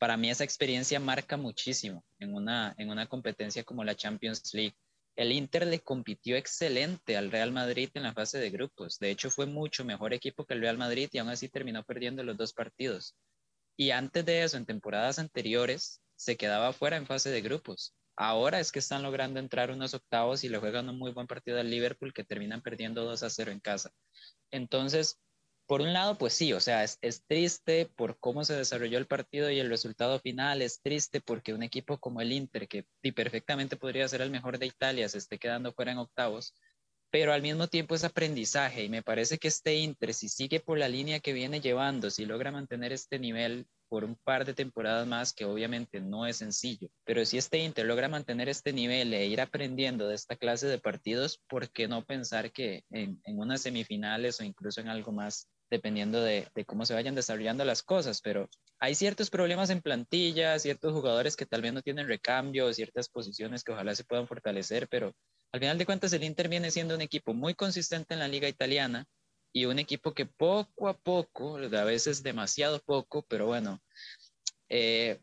Para 0.00 0.16
mí 0.16 0.30
esa 0.30 0.42
experiencia 0.42 0.98
marca 0.98 1.36
muchísimo 1.36 2.04
en 2.18 2.34
una, 2.34 2.74
en 2.76 2.90
una 2.90 3.06
competencia 3.06 3.62
como 3.62 3.84
la 3.84 3.94
Champions 3.94 4.52
League. 4.52 4.74
El 5.14 5.30
Inter 5.30 5.68
le 5.68 5.78
compitió 5.78 6.34
excelente 6.34 7.16
al 7.16 7.30
Real 7.30 7.52
Madrid 7.52 7.88
en 7.94 8.02
la 8.02 8.14
fase 8.14 8.38
de 8.38 8.50
grupos. 8.50 8.98
De 8.98 9.12
hecho, 9.12 9.30
fue 9.30 9.46
mucho 9.46 9.84
mejor 9.84 10.12
equipo 10.12 10.44
que 10.44 10.54
el 10.54 10.60
Real 10.60 10.76
Madrid 10.76 11.08
y 11.12 11.18
aún 11.18 11.28
así 11.28 11.48
terminó 11.48 11.84
perdiendo 11.84 12.24
los 12.24 12.36
dos 12.36 12.52
partidos. 12.52 13.14
Y 13.76 13.90
antes 13.90 14.24
de 14.24 14.42
eso, 14.42 14.56
en 14.56 14.66
temporadas 14.66 15.18
anteriores, 15.18 16.00
se 16.16 16.36
quedaba 16.36 16.72
fuera 16.72 16.96
en 16.96 17.06
fase 17.06 17.30
de 17.30 17.42
grupos. 17.42 17.94
Ahora 18.16 18.60
es 18.60 18.70
que 18.70 18.78
están 18.78 19.02
logrando 19.02 19.40
entrar 19.40 19.70
unos 19.70 19.94
octavos 19.94 20.44
y 20.44 20.48
le 20.48 20.58
juegan 20.58 20.88
un 20.88 20.98
muy 20.98 21.12
buen 21.12 21.26
partido 21.26 21.58
al 21.58 21.70
Liverpool 21.70 22.12
que 22.14 22.24
terminan 22.24 22.62
perdiendo 22.62 23.04
2 23.04 23.24
a 23.24 23.30
0 23.30 23.50
en 23.50 23.60
casa. 23.60 23.90
Entonces, 24.52 25.20
por 25.66 25.80
un 25.80 25.92
lado, 25.92 26.16
pues 26.18 26.34
sí, 26.34 26.52
o 26.52 26.60
sea, 26.60 26.84
es, 26.84 26.98
es, 27.00 27.24
triste 27.26 27.86
por 27.96 28.18
cómo 28.18 28.44
se 28.44 28.54
desarrolló 28.54 28.98
el 28.98 29.06
partido 29.06 29.50
y 29.50 29.58
el 29.58 29.70
resultado 29.70 30.20
final, 30.20 30.62
es 30.62 30.80
triste 30.82 31.20
porque 31.20 31.54
un 31.54 31.62
equipo 31.62 31.98
como 31.98 32.20
el 32.20 32.32
Inter, 32.32 32.68
que 32.68 32.86
perfectamente 33.14 33.76
podría 33.76 34.06
ser 34.06 34.20
el 34.20 34.30
mejor 34.30 34.58
de 34.58 34.66
Italia, 34.66 35.08
se 35.08 35.18
esté 35.18 35.38
quedando 35.38 35.72
fuera 35.72 35.92
en 35.92 35.98
octavos, 35.98 36.54
pero 37.14 37.32
al 37.32 37.42
mismo 37.42 37.68
tiempo 37.68 37.94
es 37.94 38.02
aprendizaje 38.02 38.82
y 38.82 38.88
me 38.88 39.00
parece 39.00 39.38
que 39.38 39.46
este 39.46 39.76
Inter, 39.76 40.12
si 40.12 40.28
sigue 40.28 40.58
por 40.58 40.78
la 40.78 40.88
línea 40.88 41.20
que 41.20 41.32
viene 41.32 41.60
llevando, 41.60 42.10
si 42.10 42.26
logra 42.26 42.50
mantener 42.50 42.92
este 42.92 43.20
nivel 43.20 43.68
por 43.88 44.02
un 44.02 44.16
par 44.16 44.44
de 44.44 44.52
temporadas 44.52 45.06
más, 45.06 45.32
que 45.32 45.44
obviamente 45.44 46.00
no 46.00 46.26
es 46.26 46.38
sencillo, 46.38 46.88
pero 47.04 47.24
si 47.24 47.38
este 47.38 47.58
Inter 47.58 47.86
logra 47.86 48.08
mantener 48.08 48.48
este 48.48 48.72
nivel 48.72 49.14
e 49.14 49.26
ir 49.26 49.40
aprendiendo 49.40 50.08
de 50.08 50.16
esta 50.16 50.34
clase 50.34 50.66
de 50.66 50.80
partidos, 50.80 51.40
¿por 51.48 51.70
qué 51.70 51.86
no 51.86 52.04
pensar 52.04 52.50
que 52.50 52.82
en, 52.90 53.20
unas 53.26 53.62
semifinales 53.62 54.40
o 54.40 54.42
incluso 54.42 54.80
en 54.80 54.88
algo 54.88 55.12
más 55.12 55.46
dependiendo 55.70 56.20
de, 56.20 56.48
de, 56.52 56.64
cómo 56.64 56.84
se 56.84 56.94
vayan 56.94 57.14
desarrollando 57.14 57.64
las 57.64 57.84
cosas, 57.84 58.20
pero 58.22 58.48
hay 58.80 58.96
ciertos 58.96 59.30
problemas 59.30 59.70
en 59.70 59.82
plantilla, 59.82 60.58
ciertos 60.58 60.92
jugadores 60.92 61.36
que 61.36 61.46
tal 61.46 61.62
vez 61.62 61.72
no 61.72 61.80
tienen 61.80 62.08
recambio, 62.08 62.72
ciertas 62.72 63.08
posiciones 63.08 63.62
que 63.62 63.70
ojalá 63.70 63.94
se 63.94 64.04
puedan 64.04 64.26
fortalecer, 64.26 64.88
pero 64.88 65.14
al 65.54 65.60
final 65.60 65.78
de 65.78 65.86
cuentas, 65.86 66.12
el 66.12 66.24
Inter 66.24 66.48
viene 66.48 66.72
siendo 66.72 66.96
un 66.96 67.00
equipo 67.00 67.32
muy 67.32 67.54
consistente 67.54 68.12
en 68.12 68.18
la 68.18 68.26
liga 68.26 68.48
italiana 68.48 69.06
y 69.52 69.66
un 69.66 69.78
equipo 69.78 70.12
que 70.12 70.26
poco 70.26 70.88
a 70.88 70.98
poco, 70.98 71.58
a 71.58 71.84
veces 71.84 72.24
demasiado 72.24 72.80
poco, 72.80 73.24
pero 73.28 73.46
bueno, 73.46 73.80
eh, 74.68 75.20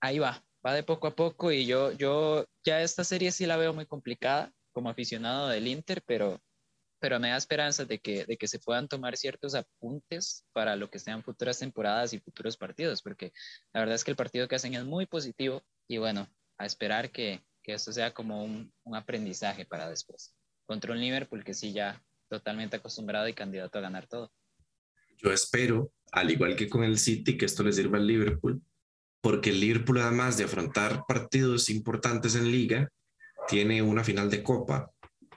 ahí 0.00 0.20
va, 0.20 0.44
va 0.64 0.74
de 0.74 0.84
poco 0.84 1.08
a 1.08 1.16
poco 1.16 1.50
y 1.50 1.66
yo, 1.66 1.90
yo 1.90 2.46
ya 2.64 2.82
esta 2.82 3.02
serie 3.02 3.32
sí 3.32 3.46
la 3.46 3.56
veo 3.56 3.74
muy 3.74 3.84
complicada 3.84 4.52
como 4.70 4.90
aficionado 4.90 5.48
del 5.48 5.66
Inter, 5.66 6.04
pero, 6.06 6.40
pero 7.00 7.18
me 7.18 7.30
da 7.30 7.36
esperanza 7.36 7.84
de 7.84 7.98
que, 7.98 8.26
de 8.26 8.36
que 8.36 8.46
se 8.46 8.60
puedan 8.60 8.86
tomar 8.86 9.16
ciertos 9.16 9.56
apuntes 9.56 10.46
para 10.52 10.76
lo 10.76 10.88
que 10.88 11.00
sean 11.00 11.24
futuras 11.24 11.58
temporadas 11.58 12.12
y 12.12 12.20
futuros 12.20 12.56
partidos, 12.56 13.02
porque 13.02 13.32
la 13.72 13.80
verdad 13.80 13.96
es 13.96 14.04
que 14.04 14.12
el 14.12 14.16
partido 14.16 14.46
que 14.46 14.54
hacen 14.54 14.74
es 14.74 14.84
muy 14.84 15.06
positivo 15.06 15.64
y 15.88 15.98
bueno, 15.98 16.28
a 16.58 16.64
esperar 16.64 17.10
que, 17.10 17.42
que 17.64 17.72
esto 17.72 17.92
sea 17.92 18.12
como 18.12 18.44
un, 18.44 18.70
un, 18.84 18.94
aprendizaje 18.94 19.64
para 19.64 19.88
después. 19.88 20.34
Contra 20.66 20.92
un 20.92 21.00
Liverpool 21.00 21.42
que 21.42 21.54
sí 21.54 21.72
ya 21.72 22.00
totalmente 22.28 22.76
acostumbrado 22.76 23.26
y 23.26 23.32
candidato 23.32 23.78
a 23.78 23.82
ganar 23.82 24.06
todo. 24.06 24.30
Yo 25.16 25.32
espero, 25.32 25.90
al 26.12 26.30
igual 26.30 26.54
que 26.56 26.68
con 26.68 26.84
el 26.84 26.98
City, 26.98 27.36
que 27.38 27.46
esto 27.46 27.62
le 27.62 27.72
sirva 27.72 27.98
al 27.98 28.06
Liverpool, 28.06 28.62
porque 29.22 29.50
el 29.50 29.60
Liverpool 29.60 29.98
además 29.98 30.36
de 30.36 30.44
afrontar 30.44 31.04
partidos 31.08 31.70
importantes 31.70 32.34
en 32.34 32.50
liga, 32.50 32.88
tiene 33.48 33.80
una 33.80 34.04
final 34.04 34.30
de 34.30 34.42
Copa 34.42 34.90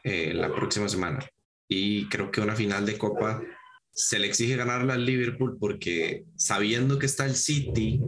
eh, 0.04 0.34
la 0.34 0.54
próxima 0.54 0.90
semana. 0.90 1.20
Y 1.70 2.08
creo 2.10 2.30
que 2.30 2.42
una 2.42 2.56
final 2.56 2.86
de 2.86 2.98
Copa 2.98 3.42
se 3.92 4.20
le 4.20 4.28
exige 4.28 4.56
ganarla 4.56 4.94
al 4.96 5.06
Liverpool 5.06 5.58
porque 5.60 6.26
sabiendo 6.36 7.00
que 7.00 7.06
está 7.06 7.26
el 7.26 7.36
City 7.36 8.02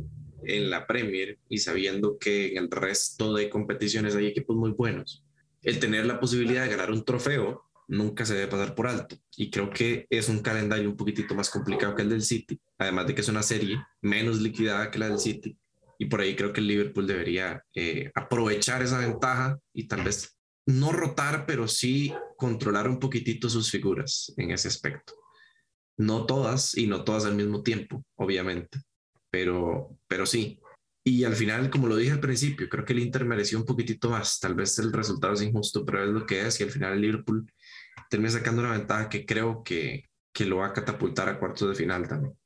en 0.57 0.69
la 0.69 0.87
Premier 0.87 1.37
y 1.49 1.59
sabiendo 1.59 2.17
que 2.17 2.53
en 2.53 2.63
el 2.63 2.71
resto 2.71 3.33
de 3.33 3.49
competiciones 3.49 4.15
hay 4.15 4.27
equipos 4.27 4.55
muy 4.55 4.71
buenos, 4.71 5.23
el 5.61 5.79
tener 5.79 6.05
la 6.05 6.19
posibilidad 6.19 6.63
de 6.63 6.69
ganar 6.69 6.91
un 6.91 7.03
trofeo 7.03 7.69
nunca 7.87 8.25
se 8.25 8.35
debe 8.35 8.47
pasar 8.47 8.75
por 8.75 8.87
alto. 8.87 9.17
Y 9.35 9.49
creo 9.49 9.69
que 9.69 10.05
es 10.09 10.29
un 10.29 10.39
calendario 10.39 10.89
un 10.89 10.95
poquitito 10.95 11.35
más 11.35 11.49
complicado 11.49 11.95
que 11.95 12.03
el 12.03 12.09
del 12.09 12.21
City, 12.21 12.59
además 12.77 13.07
de 13.07 13.15
que 13.15 13.21
es 13.21 13.27
una 13.27 13.43
serie 13.43 13.77
menos 14.01 14.39
liquidada 14.39 14.91
que 14.91 14.99
la 14.99 15.09
del 15.09 15.19
City. 15.19 15.57
Y 15.97 16.05
por 16.05 16.21
ahí 16.21 16.35
creo 16.35 16.53
que 16.53 16.61
el 16.61 16.67
Liverpool 16.67 17.07
debería 17.07 17.63
eh, 17.73 18.11
aprovechar 18.15 18.81
esa 18.81 18.99
ventaja 18.99 19.59
y 19.73 19.87
tal 19.87 20.03
vez 20.03 20.37
no 20.65 20.91
rotar, 20.91 21.45
pero 21.45 21.67
sí 21.67 22.13
controlar 22.37 22.87
un 22.87 22.99
poquitito 22.99 23.49
sus 23.49 23.69
figuras 23.69 24.31
en 24.37 24.51
ese 24.51 24.67
aspecto. 24.67 25.13
No 25.97 26.25
todas 26.25 26.77
y 26.77 26.87
no 26.87 27.03
todas 27.03 27.25
al 27.25 27.35
mismo 27.35 27.63
tiempo, 27.63 28.05
obviamente, 28.15 28.79
pero, 29.29 29.97
pero 30.07 30.25
sí. 30.25 30.59
Y 31.03 31.23
al 31.23 31.35
final, 31.35 31.69
como 31.69 31.87
lo 31.87 31.95
dije 31.95 32.11
al 32.11 32.19
principio, 32.19 32.69
creo 32.69 32.85
que 32.85 32.93
el 32.93 32.99
Inter 32.99 33.25
mereció 33.25 33.57
un 33.57 33.65
poquitito 33.65 34.09
más. 34.09 34.39
Tal 34.39 34.53
vez 34.53 34.77
el 34.79 34.91
resultado 34.91 35.33
es 35.33 35.41
injusto, 35.41 35.85
pero 35.85 36.03
es 36.03 36.09
lo 36.09 36.25
que 36.25 36.45
es. 36.45 36.59
Y 36.59 36.63
al 36.63 36.71
final 36.71 36.93
el 36.93 37.01
Liverpool 37.01 37.51
termina 38.09 38.31
sacando 38.31 38.61
una 38.61 38.71
ventaja 38.71 39.09
que 39.09 39.25
creo 39.25 39.63
que, 39.63 40.09
que 40.33 40.45
lo 40.45 40.57
va 40.57 40.67
a 40.67 40.73
catapultar 40.73 41.29
a 41.29 41.39
cuartos 41.39 41.69
de 41.69 41.75
final 41.75 42.07
también. 42.07 42.37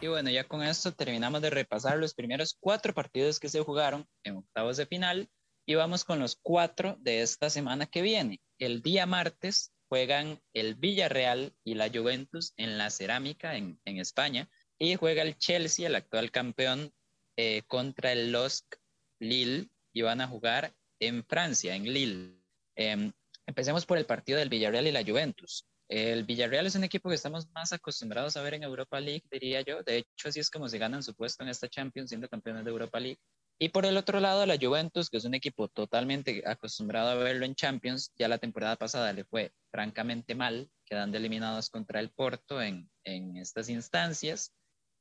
Y 0.00 0.06
bueno, 0.06 0.30
ya 0.30 0.44
con 0.44 0.62
esto 0.62 0.92
terminamos 0.92 1.42
de 1.42 1.50
repasar 1.50 1.98
los 1.98 2.14
primeros 2.14 2.56
cuatro 2.60 2.94
partidos 2.94 3.40
que 3.40 3.48
se 3.48 3.60
jugaron 3.60 4.06
en 4.22 4.36
octavos 4.36 4.76
de 4.76 4.86
final 4.86 5.28
y 5.66 5.74
vamos 5.74 6.04
con 6.04 6.20
los 6.20 6.38
cuatro 6.40 6.96
de 7.00 7.22
esta 7.22 7.50
semana 7.50 7.86
que 7.86 8.00
viene. 8.00 8.40
El 8.58 8.80
día 8.80 9.06
martes 9.06 9.72
juegan 9.88 10.40
el 10.52 10.74
Villarreal 10.74 11.54
y 11.64 11.74
la 11.74 11.88
Juventus 11.88 12.52
en 12.56 12.78
la 12.78 12.90
Cerámica 12.90 13.56
en, 13.56 13.78
España 13.84 14.48
y 14.78 14.94
juega 14.96 15.22
el 15.22 15.36
Chelsea, 15.36 15.86
el 15.86 15.96
actual 15.96 16.30
campeón, 16.30 16.92
eh, 17.36 17.62
contra 17.66 18.12
el 18.12 18.32
LOSC 18.32 18.64
Lille 19.20 19.68
y 19.92 20.02
van 20.02 20.20
a 20.20 20.28
jugar 20.28 20.74
en 21.00 21.24
Francia, 21.24 21.74
en 21.74 21.84
Lille. 21.84 22.38
Eh, 22.76 23.12
empecemos 23.46 23.86
por 23.86 23.98
el 23.98 24.06
partido 24.06 24.38
del 24.38 24.48
Villarreal 24.48 24.86
y 24.86 24.92
la 24.92 25.04
Juventus. 25.04 25.66
El 25.88 26.24
Villarreal 26.24 26.66
es 26.66 26.74
un 26.74 26.84
equipo 26.84 27.08
que 27.08 27.14
estamos 27.14 27.48
más 27.52 27.72
acostumbrados 27.72 28.36
a 28.36 28.42
ver 28.42 28.54
en 28.54 28.62
Europa 28.62 29.00
League, 29.00 29.24
diría 29.30 29.62
yo. 29.62 29.82
De 29.82 29.98
hecho, 29.98 30.28
así 30.28 30.38
es 30.38 30.50
como 30.50 30.68
se 30.68 30.76
ganan 30.76 31.02
su 31.02 31.14
puesto 31.14 31.42
en 31.42 31.48
esta 31.48 31.68
Champions, 31.68 32.10
siendo 32.10 32.28
campeones 32.28 32.64
de 32.64 32.70
Europa 32.70 33.00
League. 33.00 33.18
Y 33.60 33.70
por 33.70 33.84
el 33.86 33.96
otro 33.96 34.20
lado, 34.20 34.46
la 34.46 34.56
Juventus, 34.56 35.10
que 35.10 35.16
es 35.16 35.24
un 35.24 35.34
equipo 35.34 35.66
totalmente 35.66 36.44
acostumbrado 36.46 37.10
a 37.10 37.14
verlo 37.14 37.44
en 37.44 37.56
Champions, 37.56 38.12
ya 38.16 38.28
la 38.28 38.38
temporada 38.38 38.76
pasada 38.76 39.12
le 39.12 39.24
fue 39.24 39.52
francamente 39.72 40.36
mal, 40.36 40.70
quedando 40.84 41.16
eliminados 41.16 41.68
contra 41.68 41.98
el 41.98 42.10
Porto 42.10 42.62
en, 42.62 42.88
en 43.02 43.36
estas 43.36 43.68
instancias. 43.68 44.54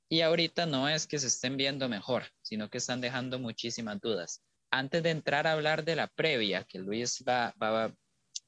Y 0.09 0.21
ahorita 0.21 0.65
no 0.65 0.89
es 0.89 1.05
que 1.05 1.19
se 1.19 1.27
estén 1.27 1.55
viendo 1.55 1.87
mejor, 1.87 2.23
sino 2.41 2.69
que 2.69 2.79
están 2.79 2.99
dejando 2.99 3.37
muchísimas 3.37 4.01
dudas. 4.01 4.41
Antes 4.71 5.03
de 5.03 5.11
entrar 5.11 5.45
a 5.45 5.53
hablar 5.53 5.85
de 5.85 5.95
la 5.95 6.07
previa, 6.07 6.63
que 6.63 6.79
Luis 6.79 7.23
va, 7.27 7.53
va, 7.61 7.93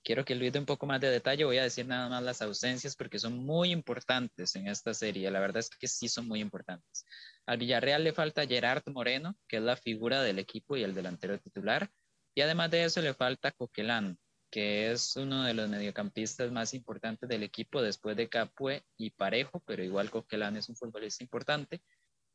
quiero 0.09 0.25
que 0.25 0.33
Luis 0.33 0.51
dé 0.51 0.57
un 0.57 0.65
poco 0.65 0.87
más 0.87 0.99
de 0.99 1.11
detalle, 1.11 1.45
voy 1.45 1.59
a 1.59 1.63
decir 1.63 1.85
nada 1.85 2.09
más 2.09 2.23
las 2.23 2.41
ausencias 2.41 2.95
porque 2.95 3.19
son 3.19 3.45
muy 3.45 3.69
importantes 3.69 4.55
en 4.55 4.67
esta 4.67 4.91
serie. 4.91 5.29
La 5.29 5.39
verdad 5.39 5.59
es 5.59 5.69
que 5.69 5.87
sí 5.87 6.09
son 6.09 6.27
muy 6.27 6.41
importantes. 6.41 7.05
Al 7.45 7.59
Villarreal 7.59 8.03
le 8.03 8.11
falta 8.11 8.47
Gerard 8.47 8.81
Moreno, 8.87 9.37
que 9.47 9.57
es 9.57 9.61
la 9.61 9.75
figura 9.75 10.23
del 10.23 10.39
equipo 10.39 10.75
y 10.75 10.81
el 10.81 10.95
delantero 10.95 11.37
titular. 11.37 11.91
Y 12.33 12.41
además 12.41 12.71
de 12.71 12.85
eso 12.85 13.03
le 13.03 13.13
falta 13.13 13.51
Coquelán, 13.51 14.17
que 14.49 14.91
es 14.91 15.15
uno 15.15 15.43
de 15.43 15.53
los 15.53 15.69
mediocampistas 15.69 16.51
más 16.51 16.73
importantes 16.73 17.29
del 17.29 17.43
equipo 17.43 17.79
después 17.79 18.17
de 18.17 18.29
Capue 18.29 18.81
y 18.97 19.11
Parejo, 19.11 19.61
pero 19.63 19.83
igual 19.83 20.09
Coquelán 20.09 20.57
es 20.57 20.69
un 20.69 20.75
futbolista 20.75 21.23
importante. 21.23 21.83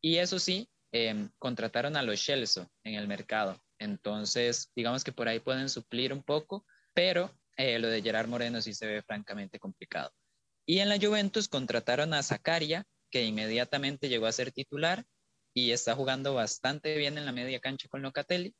Y 0.00 0.18
eso 0.18 0.38
sí, 0.38 0.70
em, 0.92 1.28
contrataron 1.40 1.96
a 1.96 2.04
los 2.04 2.22
Chelsea 2.22 2.68
en 2.84 2.94
el 2.94 3.08
mercado. 3.08 3.60
Entonces, 3.80 4.70
digamos 4.76 5.02
que 5.02 5.10
por 5.10 5.26
ahí 5.26 5.40
pueden 5.40 5.68
suplir 5.68 6.12
un 6.12 6.22
poco, 6.22 6.64
pero 6.94 7.32
eh, 7.56 7.78
lo 7.78 7.88
de 7.88 8.02
Gerard 8.02 8.28
Moreno 8.28 8.60
sí 8.60 8.74
se 8.74 8.86
ve 8.86 9.02
francamente 9.02 9.58
complicado. 9.58 10.12
Y 10.66 10.78
en 10.78 10.88
la 10.88 10.98
Juventus 10.98 11.48
contrataron 11.48 12.14
a 12.14 12.22
Zacaria, 12.22 12.84
que 13.10 13.24
inmediatamente 13.24 14.08
llegó 14.08 14.26
a 14.26 14.32
ser 14.32 14.50
titular 14.50 15.04
y 15.54 15.70
está 15.70 15.94
jugando 15.94 16.34
bastante 16.34 16.96
bien 16.96 17.18
en 17.18 17.26
la 17.26 17.32
media 17.32 17.60
cancha 17.60 17.88
con 17.88 18.02
Locatelli. 18.02 18.54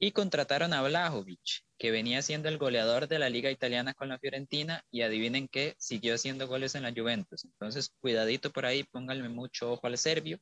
Y 0.00 0.10
contrataron 0.10 0.74
a 0.74 0.82
Vlahovic, 0.82 1.62
que 1.78 1.92
venía 1.92 2.20
siendo 2.20 2.48
el 2.48 2.58
goleador 2.58 3.06
de 3.06 3.20
la 3.20 3.30
liga 3.30 3.50
italiana 3.50 3.94
con 3.94 4.08
la 4.08 4.18
Fiorentina 4.18 4.84
y 4.90 5.02
adivinen 5.02 5.48
qué, 5.48 5.76
siguió 5.78 6.16
haciendo 6.16 6.48
goles 6.48 6.74
en 6.74 6.82
la 6.82 6.92
Juventus. 6.92 7.44
Entonces, 7.44 7.94
cuidadito 8.00 8.50
por 8.50 8.66
ahí, 8.66 8.82
pónganle 8.82 9.28
mucho 9.28 9.72
ojo 9.72 9.86
al 9.86 9.96
serbio. 9.96 10.40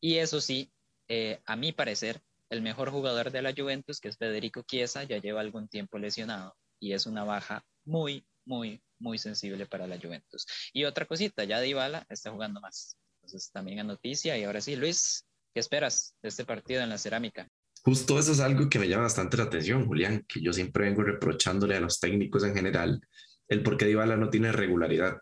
Y 0.00 0.16
eso 0.16 0.40
sí, 0.40 0.72
eh, 1.06 1.40
a 1.44 1.54
mi 1.54 1.72
parecer, 1.72 2.22
el 2.48 2.62
mejor 2.62 2.90
jugador 2.90 3.30
de 3.30 3.42
la 3.42 3.52
Juventus, 3.52 4.00
que 4.00 4.08
es 4.08 4.16
Federico 4.16 4.62
Chiesa, 4.62 5.04
ya 5.04 5.18
lleva 5.18 5.42
algún 5.42 5.68
tiempo 5.68 5.98
lesionado 5.98 6.56
y 6.80 6.92
es 6.92 7.06
una 7.06 7.24
baja 7.24 7.64
muy, 7.84 8.26
muy, 8.44 8.82
muy 8.98 9.18
sensible 9.18 9.66
para 9.66 9.86
la 9.86 9.98
Juventus. 9.98 10.46
Y 10.72 10.84
otra 10.84 11.06
cosita, 11.06 11.44
ya 11.44 11.60
Dybala 11.60 12.06
está 12.08 12.30
jugando 12.30 12.60
más. 12.60 12.96
Entonces 13.16 13.50
también 13.50 13.80
a 13.80 13.84
noticia. 13.84 14.36
Y 14.38 14.44
ahora 14.44 14.60
sí, 14.60 14.76
Luis, 14.76 15.26
¿qué 15.54 15.60
esperas 15.60 16.16
de 16.22 16.28
este 16.28 16.44
partido 16.44 16.82
en 16.82 16.88
la 16.88 16.98
cerámica? 16.98 17.48
Justo 17.82 18.18
eso 18.18 18.32
es 18.32 18.40
algo 18.40 18.68
que 18.68 18.78
me 18.78 18.88
llama 18.88 19.04
bastante 19.04 19.36
la 19.36 19.44
atención, 19.44 19.86
Julián, 19.86 20.24
que 20.28 20.40
yo 20.40 20.52
siempre 20.52 20.84
vengo 20.84 21.02
reprochándole 21.02 21.76
a 21.76 21.80
los 21.80 22.00
técnicos 22.00 22.44
en 22.44 22.54
general 22.54 23.00
el 23.48 23.62
por 23.62 23.76
qué 23.76 23.86
Dybala 23.86 24.16
no 24.16 24.30
tiene 24.30 24.52
regularidad. 24.52 25.18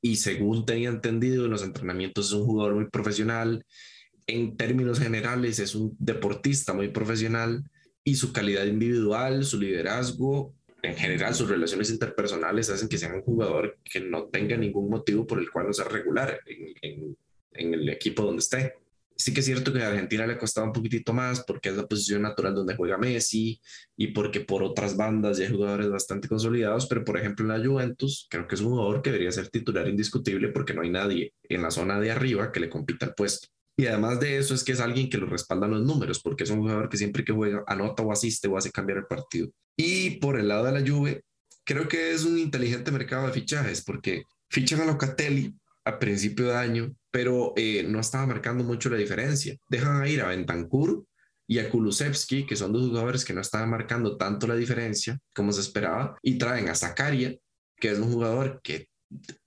Y 0.00 0.16
según 0.16 0.66
tenía 0.66 0.88
entendido, 0.88 1.44
en 1.44 1.50
los 1.50 1.62
entrenamientos 1.62 2.26
es 2.26 2.32
un 2.32 2.44
jugador 2.44 2.74
muy 2.74 2.90
profesional, 2.90 3.64
en 4.26 4.56
términos 4.56 4.98
generales 4.98 5.58
es 5.58 5.74
un 5.74 5.96
deportista 5.98 6.72
muy 6.72 6.88
profesional 6.88 7.62
y 8.04 8.14
su 8.16 8.32
calidad 8.32 8.66
individual, 8.66 9.44
su 9.44 9.58
liderazgo, 9.58 10.54
en 10.84 10.96
general 10.96 11.34
sus 11.34 11.48
relaciones 11.48 11.90
interpersonales 11.90 12.68
hacen 12.68 12.88
que 12.88 12.98
sea 12.98 13.14
un 13.14 13.22
jugador 13.22 13.78
que 13.82 14.00
no 14.00 14.24
tenga 14.24 14.56
ningún 14.56 14.90
motivo 14.90 15.26
por 15.26 15.38
el 15.38 15.50
cual 15.50 15.68
no 15.68 15.72
sea 15.72 15.86
regular 15.86 16.40
en, 16.46 17.16
el 17.52 17.88
equipo 17.88 18.22
donde 18.22 18.40
esté. 18.40 18.74
Sí 19.16 19.32
que 19.32 19.40
es 19.40 19.46
cierto 19.46 19.72
que 19.72 19.80
a 19.80 19.88
Argentina 19.88 20.26
le 20.26 20.34
ha 20.34 20.38
costado 20.38 20.66
un 20.66 20.72
poquitito 20.72 21.12
más 21.12 21.44
porque 21.44 21.68
es 21.68 21.76
la 21.76 21.86
posición 21.86 22.22
natural 22.22 22.54
donde 22.54 22.74
juega 22.74 22.98
Messi 22.98 23.60
y 23.96 24.08
porque 24.08 24.40
por 24.40 24.64
otras 24.64 24.96
bandas 24.96 25.38
ya 25.38 25.46
hay 25.46 25.52
jugadores 25.52 25.88
bastante 25.88 26.28
consolidados, 26.28 26.86
pero 26.86 27.04
por 27.04 27.16
ejemplo 27.16 27.44
en 27.44 27.60
la 27.60 27.66
Juventus 27.66 28.26
creo 28.28 28.48
que 28.48 28.56
es 28.56 28.60
un 28.60 28.72
jugador 28.72 29.02
que 29.02 29.10
debería 29.10 29.30
ser 29.30 29.48
titular 29.48 29.88
indiscutible 29.88 30.48
porque 30.48 30.74
no 30.74 30.82
hay 30.82 30.90
nadie 30.90 31.32
en 31.44 31.62
la 31.62 31.70
zona 31.70 32.00
de 32.00 32.10
arriba 32.10 32.50
que 32.50 32.60
le 32.60 32.68
compita 32.68 33.06
el 33.06 33.14
puesto. 33.14 33.48
Y 33.76 33.86
además 33.86 34.20
de 34.20 34.38
eso 34.38 34.54
es 34.54 34.62
que 34.62 34.72
es 34.72 34.80
alguien 34.80 35.10
que 35.10 35.18
lo 35.18 35.26
respaldan 35.26 35.72
los 35.72 35.82
números, 35.82 36.20
porque 36.20 36.44
es 36.44 36.50
un 36.50 36.60
jugador 36.60 36.88
que 36.88 36.96
siempre 36.96 37.24
que 37.24 37.32
juega 37.32 37.64
anota 37.66 38.02
o 38.02 38.12
asiste 38.12 38.46
o 38.48 38.56
hace 38.56 38.70
cambiar 38.70 38.98
el 38.98 39.06
partido. 39.06 39.48
Y 39.76 40.10
por 40.18 40.38
el 40.38 40.48
lado 40.48 40.66
de 40.66 40.72
la 40.72 40.88
Juve, 40.88 41.22
creo 41.64 41.88
que 41.88 42.12
es 42.12 42.24
un 42.24 42.38
inteligente 42.38 42.92
mercado 42.92 43.26
de 43.26 43.32
fichajes, 43.32 43.82
porque 43.82 44.22
fichan 44.48 44.80
a 44.80 44.84
Locatelli 44.84 45.54
a 45.84 45.98
principio 45.98 46.46
de 46.46 46.56
año, 46.56 46.94
pero 47.10 47.52
eh, 47.56 47.84
no 47.86 48.00
estaba 48.00 48.26
marcando 48.26 48.64
mucho 48.64 48.88
la 48.88 48.96
diferencia. 48.96 49.56
Dejan 49.68 50.06
ir 50.06 50.22
a 50.22 50.28
Bentancur 50.28 51.04
y 51.46 51.58
a 51.58 51.68
Kulusevski, 51.68 52.46
que 52.46 52.56
son 52.56 52.72
dos 52.72 52.88
jugadores 52.88 53.24
que 53.24 53.34
no 53.34 53.40
estaban 53.40 53.70
marcando 53.70 54.16
tanto 54.16 54.46
la 54.46 54.56
diferencia 54.56 55.18
como 55.34 55.52
se 55.52 55.60
esperaba, 55.60 56.16
y 56.22 56.38
traen 56.38 56.68
a 56.68 56.74
Zakaria, 56.74 57.36
que 57.76 57.90
es 57.90 57.98
un 57.98 58.12
jugador 58.12 58.60
que 58.62 58.88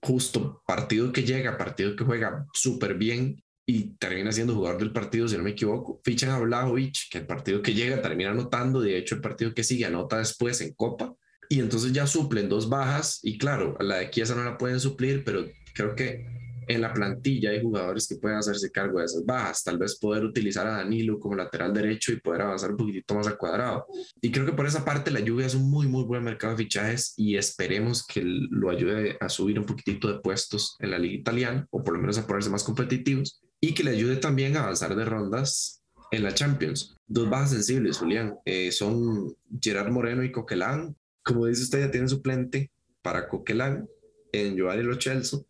justo 0.01 0.61
partido 0.65 1.11
que 1.11 1.23
llega, 1.23 1.57
partido 1.57 1.95
que 1.95 2.03
juega 2.03 2.45
súper 2.53 2.95
bien, 2.95 3.43
y 3.69 3.97
termina 3.97 4.31
siendo 4.31 4.55
jugador 4.55 4.79
del 4.79 4.93
partido, 4.93 5.27
si 5.27 5.35
no 5.35 5.43
me 5.43 5.49
equivoco. 5.49 5.99
Fichan 6.01 6.29
a 6.29 6.39
Blajovic, 6.39 7.09
que 7.11 7.17
el 7.17 7.27
partido 7.27 7.61
que 7.61 7.73
llega 7.73 8.01
termina 8.01 8.31
anotando, 8.31 8.79
de 8.79 8.97
hecho 8.97 9.15
el 9.15 9.21
partido 9.21 9.53
que 9.53 9.65
sigue 9.65 9.83
anota 9.83 10.19
después 10.19 10.61
en 10.61 10.73
Copa, 10.73 11.13
y 11.49 11.59
entonces 11.59 11.91
ya 11.91 12.07
suplen 12.07 12.47
dos 12.47 12.69
bajas, 12.69 13.19
y 13.23 13.37
claro, 13.37 13.75
la 13.81 13.97
de 13.97 14.09
Chiesa 14.09 14.35
no 14.35 14.45
la 14.45 14.57
pueden 14.57 14.79
suplir, 14.79 15.25
pero 15.25 15.45
creo 15.73 15.95
que 15.95 16.25
en 16.69 16.81
la 16.81 16.93
plantilla 16.93 17.51
hay 17.51 17.61
jugadores 17.61 18.07
que 18.07 18.15
pueden 18.15 18.37
hacerse 18.37 18.71
cargo 18.71 18.99
de 18.99 19.05
esas 19.05 19.25
bajas, 19.25 19.63
tal 19.63 19.77
vez 19.77 19.97
poder 19.99 20.23
utilizar 20.23 20.65
a 20.65 20.77
Danilo 20.77 21.19
como 21.19 21.35
lateral 21.35 21.73
derecho 21.73 22.13
y 22.13 22.21
poder 22.21 22.43
avanzar 22.43 22.71
un 22.71 22.77
poquitito 22.77 23.15
más 23.15 23.27
al 23.27 23.37
cuadrado. 23.37 23.85
Y 24.21 24.31
creo 24.31 24.45
que 24.45 24.53
por 24.53 24.65
esa 24.65 24.83
parte 24.83 25.11
la 25.11 25.19
lluvia 25.19 25.45
es 25.45 25.55
un 25.55 25.69
muy, 25.69 25.87
muy 25.87 26.03
buen 26.03 26.23
mercado 26.23 26.55
de 26.55 26.63
fichajes 26.63 27.13
y 27.17 27.35
esperemos 27.35 28.05
que 28.05 28.21
lo 28.23 28.69
ayude 28.69 29.17
a 29.19 29.29
subir 29.29 29.59
un 29.59 29.65
poquitito 29.65 30.11
de 30.11 30.19
puestos 30.19 30.75
en 30.79 30.91
la 30.91 30.99
liga 30.99 31.15
italiana, 31.15 31.67
o 31.69 31.83
por 31.83 31.93
lo 31.93 31.99
menos 31.99 32.17
a 32.17 32.27
ponerse 32.27 32.49
más 32.49 32.63
competitivos 32.63 33.41
y 33.59 33.73
que 33.73 33.83
le 33.83 33.91
ayude 33.91 34.17
también 34.17 34.55
a 34.55 34.63
avanzar 34.63 34.95
de 34.95 35.05
rondas 35.05 35.83
en 36.11 36.23
la 36.23 36.33
Champions. 36.33 36.95
Dos 37.07 37.29
bajas 37.29 37.51
sensibles, 37.51 37.97
Julián, 37.97 38.35
eh, 38.45 38.71
son 38.71 39.35
Gerard 39.61 39.91
Moreno 39.91 40.23
y 40.23 40.31
Coquelán. 40.31 40.95
Como 41.23 41.45
dice 41.45 41.63
usted, 41.63 41.79
ya 41.79 41.91
tiene 41.91 42.07
suplente 42.07 42.71
para 43.01 43.27
Coquelán 43.27 43.87
en 44.31 44.55
Giovanni 44.55 44.83
Lo 44.83 44.99
Celso, 44.99 45.45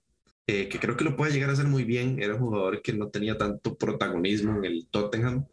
eh, 0.45 0.69
que 0.69 0.79
creo 0.79 0.95
que 0.95 1.03
lo 1.03 1.15
puede 1.15 1.33
llegar 1.33 1.49
a 1.49 1.53
hacer 1.53 1.67
muy 1.67 1.83
bien. 1.83 2.21
Era 2.21 2.35
un 2.35 2.41
jugador 2.41 2.81
que 2.81 2.93
no 2.93 3.09
tenía 3.09 3.37
tanto 3.37 3.75
protagonismo 3.75 4.57
en 4.57 4.65
el 4.65 4.87
Tottenham, 4.89 5.45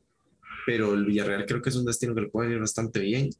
pero 0.66 0.94
el 0.94 1.04
Villarreal 1.04 1.46
creo 1.46 1.62
que 1.62 1.70
es 1.70 1.76
un 1.76 1.84
destino 1.84 2.14
que 2.14 2.22
le 2.22 2.28
puede 2.28 2.52
ir 2.52 2.60
bastante 2.60 3.00
bien. 3.00 3.30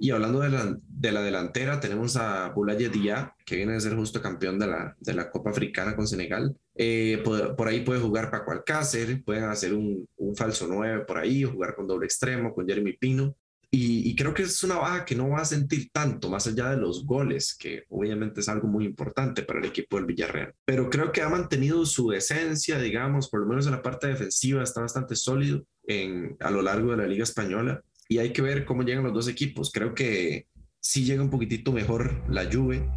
Y 0.00 0.12
hablando 0.12 0.38
de 0.38 0.48
la, 0.48 0.78
de 0.86 1.12
la 1.12 1.22
delantera, 1.22 1.80
tenemos 1.80 2.16
a 2.16 2.50
Boulaye 2.50 2.88
Dia, 2.88 3.34
que 3.44 3.56
viene 3.56 3.72
de 3.72 3.80
ser 3.80 3.96
justo 3.96 4.22
campeón 4.22 4.56
de 4.56 4.68
la, 4.68 4.96
de 5.00 5.12
la 5.12 5.28
Copa 5.28 5.50
Africana 5.50 5.96
con 5.96 6.06
Senegal. 6.06 6.56
Eh, 6.76 7.20
por, 7.24 7.66
ahí 7.66 7.80
puede 7.80 8.00
jugar 8.00 8.30
Paco 8.30 8.52
Alcácer, 8.52 9.24
pueden 9.24 9.44
hacer 9.44 9.74
un, 9.74 10.08
un, 10.16 10.36
falso 10.36 10.68
9 10.68 11.04
por 11.04 11.18
ahí, 11.18 11.42
jugar 11.42 11.74
con 11.74 11.88
doble 11.88 12.06
extremo, 12.06 12.54
con 12.54 12.64
Jeremy 12.64 12.92
Pino. 12.92 13.34
Y, 13.72 14.08
y, 14.08 14.14
creo 14.14 14.32
que 14.32 14.44
es 14.44 14.62
una 14.62 14.76
baja 14.76 15.04
que 15.04 15.16
no 15.16 15.30
va 15.30 15.40
a 15.40 15.44
sentir 15.44 15.90
tanto, 15.92 16.30
más 16.30 16.46
allá 16.46 16.70
de 16.70 16.78
los 16.78 17.04
goles, 17.04 17.56
que 17.58 17.82
obviamente 17.88 18.40
es 18.40 18.48
algo 18.48 18.68
muy 18.68 18.84
importante 18.84 19.42
para 19.42 19.58
el 19.58 19.66
equipo 19.66 19.96
del 19.96 20.06
Villarreal. 20.06 20.54
Pero 20.64 20.88
creo 20.88 21.10
que 21.10 21.22
ha 21.22 21.28
mantenido 21.28 21.84
su 21.84 22.12
esencia, 22.12 22.78
digamos, 22.78 23.28
por 23.28 23.40
lo 23.40 23.46
menos 23.46 23.66
en 23.66 23.72
la 23.72 23.82
parte 23.82 24.06
defensiva, 24.06 24.62
está 24.62 24.80
bastante 24.80 25.16
sólido 25.16 25.64
en, 25.88 26.36
a 26.38 26.50
lo 26.52 26.62
largo 26.62 26.92
de 26.92 26.98
la 26.98 27.06
Liga 27.06 27.24
Española 27.24 27.82
y 28.08 28.18
hay 28.18 28.32
que 28.32 28.42
ver 28.42 28.64
cómo 28.64 28.82
llegan 28.82 29.04
los 29.04 29.12
dos 29.12 29.28
equipos. 29.28 29.70
Creo 29.70 29.94
que 29.94 30.46
sí 30.80 31.04
llega 31.04 31.22
un 31.22 31.30
poquitito 31.30 31.72
mejor 31.72 32.24
la 32.30 32.50
Juve, 32.50 32.88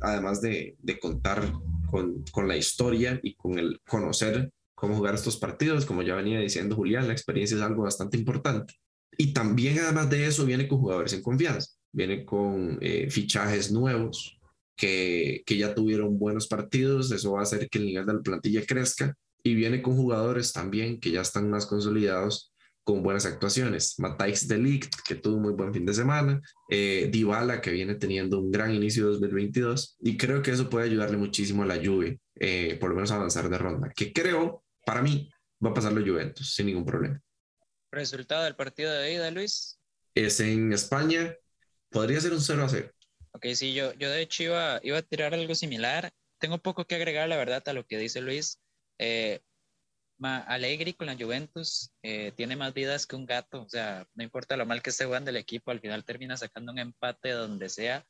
además 0.00 0.40
de, 0.40 0.76
contar 1.00 1.52
con, 1.90 2.24
con, 2.32 2.48
la 2.48 2.56
historia 2.56 3.20
y 3.22 3.34
con 3.34 3.58
el 3.58 3.80
conocer 3.86 4.50
cómo 4.74 4.96
jugar 4.96 5.14
estos 5.14 5.36
partidos. 5.36 5.84
Como 5.84 6.02
ya 6.02 6.14
venía 6.14 6.40
diciendo 6.40 6.74
Julián, 6.74 7.06
la 7.06 7.12
experiencia 7.12 7.56
es 7.56 7.62
algo 7.62 7.82
bastante 7.82 8.16
importante. 8.16 8.74
Y 9.18 9.34
también, 9.34 9.78
además 9.78 10.08
de 10.08 10.26
eso, 10.26 10.46
viene 10.46 10.66
con 10.66 10.78
jugadores 10.78 11.12
en 11.12 11.22
confianza, 11.22 11.70
viene 11.92 12.24
con 12.24 12.78
eh, 12.80 13.10
fichajes 13.10 13.70
nuevos 13.70 14.40
que, 14.74 15.42
que 15.44 15.58
ya 15.58 15.74
tuvieron 15.74 16.18
buenos 16.18 16.48
partidos. 16.48 17.12
Eso 17.12 17.32
va 17.32 17.40
a 17.40 17.42
hacer 17.42 17.68
que 17.68 17.78
el 17.78 17.84
nivel 17.84 18.06
de 18.06 18.14
la 18.14 18.22
plantilla 18.22 18.64
crezca. 18.64 19.14
Y 19.44 19.54
viene 19.54 19.82
con 19.82 19.96
jugadores 19.96 20.52
también 20.52 21.00
que 21.00 21.10
ya 21.10 21.20
están 21.20 21.50
más 21.50 21.66
consolidados 21.66 22.51
con 22.84 23.02
buenas 23.02 23.26
actuaciones. 23.26 23.94
Matthijs 23.98 24.48
de 24.48 24.58
Ligt, 24.58 24.94
que 25.06 25.14
tuvo 25.14 25.36
un 25.36 25.42
muy 25.42 25.52
buen 25.52 25.72
fin 25.72 25.86
de 25.86 25.94
semana. 25.94 26.40
Eh, 26.68 27.08
Dybala, 27.12 27.60
que 27.60 27.70
viene 27.70 27.94
teniendo 27.94 28.40
un 28.40 28.50
gran 28.50 28.74
inicio 28.74 29.04
de 29.04 29.12
2022. 29.12 29.98
Y 30.00 30.16
creo 30.16 30.42
que 30.42 30.50
eso 30.50 30.68
puede 30.68 30.86
ayudarle 30.86 31.16
muchísimo 31.16 31.62
a 31.62 31.66
la 31.66 31.76
Juve, 31.76 32.20
eh, 32.36 32.76
por 32.80 32.90
lo 32.90 32.96
menos 32.96 33.10
a 33.12 33.16
avanzar 33.16 33.48
de 33.48 33.58
ronda. 33.58 33.92
Que 33.94 34.12
creo, 34.12 34.64
para 34.84 35.02
mí, 35.02 35.30
va 35.64 35.70
a 35.70 35.74
pasar 35.74 35.92
los 35.92 36.08
Juventus 36.08 36.54
sin 36.54 36.66
ningún 36.66 36.84
problema. 36.84 37.20
¿Resultado 37.90 38.44
del 38.44 38.56
partido 38.56 38.92
de 38.92 39.12
ida, 39.12 39.30
Luis? 39.30 39.78
Es 40.14 40.40
en 40.40 40.72
España. 40.72 41.34
Podría 41.90 42.20
ser 42.20 42.32
un 42.32 42.40
0 42.40 42.64
a 42.64 42.68
0. 42.68 42.90
Ok, 43.32 43.46
sí, 43.54 43.74
yo, 43.74 43.92
yo 43.94 44.10
de 44.10 44.22
hecho 44.22 44.42
iba, 44.44 44.80
iba 44.82 44.98
a 44.98 45.02
tirar 45.02 45.34
algo 45.34 45.54
similar. 45.54 46.10
Tengo 46.38 46.58
poco 46.58 46.86
que 46.86 46.96
agregar, 46.96 47.28
la 47.28 47.36
verdad, 47.36 47.62
a 47.66 47.72
lo 47.72 47.86
que 47.86 47.98
dice 47.98 48.20
Luis. 48.20 48.58
Eh, 48.98 49.40
Alegri 50.24 50.94
con 50.94 51.06
la 51.06 51.16
Juventus 51.16 51.92
eh, 52.02 52.32
tiene 52.36 52.56
más 52.56 52.74
vidas 52.74 53.06
que 53.06 53.16
un 53.16 53.26
gato, 53.26 53.62
o 53.62 53.68
sea, 53.68 54.06
no 54.14 54.22
importa 54.22 54.56
lo 54.56 54.66
mal 54.66 54.82
que 54.82 54.90
esté 54.90 55.04
jugando 55.04 55.30
el 55.30 55.36
equipo, 55.36 55.70
al 55.70 55.80
final 55.80 56.04
termina 56.04 56.36
sacando 56.36 56.72
un 56.72 56.78
empate 56.78 57.30
donde 57.30 57.68
sea. 57.68 58.06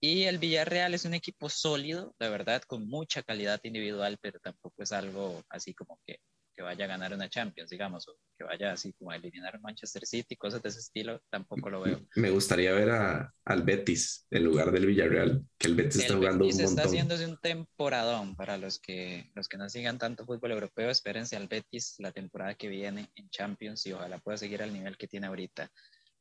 Y 0.00 0.24
el 0.24 0.38
Villarreal 0.38 0.94
es 0.94 1.04
un 1.04 1.14
equipo 1.14 1.48
sólido, 1.48 2.14
la 2.18 2.28
verdad, 2.28 2.62
con 2.62 2.86
mucha 2.86 3.22
calidad 3.22 3.60
individual, 3.64 4.18
pero 4.20 4.38
tampoco 4.40 4.82
es 4.82 4.92
algo 4.92 5.42
así 5.48 5.74
como 5.74 5.98
que 6.06 6.20
que 6.56 6.62
vaya 6.62 6.86
a 6.86 6.88
ganar 6.88 7.12
una 7.12 7.28
Champions, 7.28 7.68
digamos, 7.70 8.08
o 8.08 8.16
que 8.36 8.44
vaya 8.44 8.72
así 8.72 8.92
como 8.94 9.10
a 9.10 9.16
eliminar 9.16 9.56
a 9.56 9.58
Manchester 9.58 10.06
City, 10.06 10.36
cosas 10.36 10.62
de 10.62 10.70
ese 10.70 10.80
estilo, 10.80 11.22
tampoco 11.30 11.68
lo 11.68 11.82
veo. 11.82 12.00
Me 12.16 12.30
gustaría 12.30 12.72
ver 12.72 12.90
a, 12.90 13.34
al 13.44 13.62
Betis 13.62 14.26
en 14.30 14.44
lugar 14.44 14.72
del 14.72 14.86
Villarreal, 14.86 15.44
que 15.58 15.68
el 15.68 15.74
Betis 15.74 15.96
está 16.00 16.14
jugando 16.16 16.44
Betis 16.44 16.58
un 16.58 16.64
montón. 16.64 16.78
está 16.78 16.88
haciéndose 16.88 17.26
un 17.26 17.36
temporadón 17.38 18.34
para 18.36 18.56
los 18.56 18.78
que, 18.78 19.30
los 19.34 19.48
que 19.48 19.58
no 19.58 19.68
sigan 19.68 19.98
tanto 19.98 20.24
fútbol 20.24 20.52
europeo, 20.52 20.90
espérense 20.90 21.36
al 21.36 21.48
Betis 21.48 21.96
la 21.98 22.12
temporada 22.12 22.54
que 22.54 22.68
viene 22.68 23.10
en 23.14 23.28
Champions 23.28 23.86
y 23.86 23.92
ojalá 23.92 24.18
pueda 24.18 24.38
seguir 24.38 24.62
al 24.62 24.72
nivel 24.72 24.96
que 24.96 25.08
tiene 25.08 25.26
ahorita. 25.26 25.70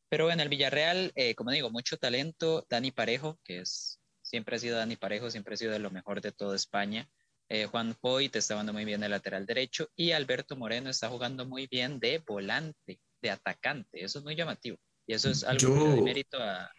Pero 0.10 0.32
en 0.32 0.40
el 0.40 0.50
Villarreal, 0.50 1.12
eh, 1.16 1.34
como 1.36 1.52
digo, 1.52 1.70
mucho 1.70 1.98
talento. 1.98 2.66
Dani 2.70 2.92
Parejo, 2.92 3.40
que 3.44 3.62
es, 3.62 4.00
siempre 4.22 4.56
ha 4.56 4.60
sido 4.60 4.78
Dani 4.78 4.96
Parejo, 4.98 5.32
siempre 5.32 5.54
ha 5.54 5.58
sido 5.58 5.72
de 5.72 5.80
lo 5.80 5.92
mejor 5.92 6.22
de 6.22 6.32
toda 6.32 6.56
España. 6.56 7.10
Eh, 7.50 7.66
Juan 7.68 7.96
Foyt 7.96 8.36
está 8.36 8.56
jugando 8.56 8.74
muy 8.74 8.86
bien 8.86 9.02
de 9.02 9.10
lateral 9.10 9.46
derecho 9.46 9.90
y 9.96 10.12
Alberto 10.12 10.56
Moreno 10.56 10.90
está 10.90 11.10
jugando 11.10 11.46
muy 11.46 11.68
bien 11.68 12.00
de 12.00 12.24
volante, 12.26 13.00
de 13.22 13.30
atacante. 13.30 14.04
Eso 14.04 14.20
es 14.20 14.26
muy 14.26 14.36
llamativo. 14.36 14.78
Y 15.08 15.14
eso 15.14 15.30
es 15.30 15.44
algo 15.44 15.60
Yo- 15.60 15.96
de 15.96 16.02
mérito 16.02 16.38
a... 16.42 16.72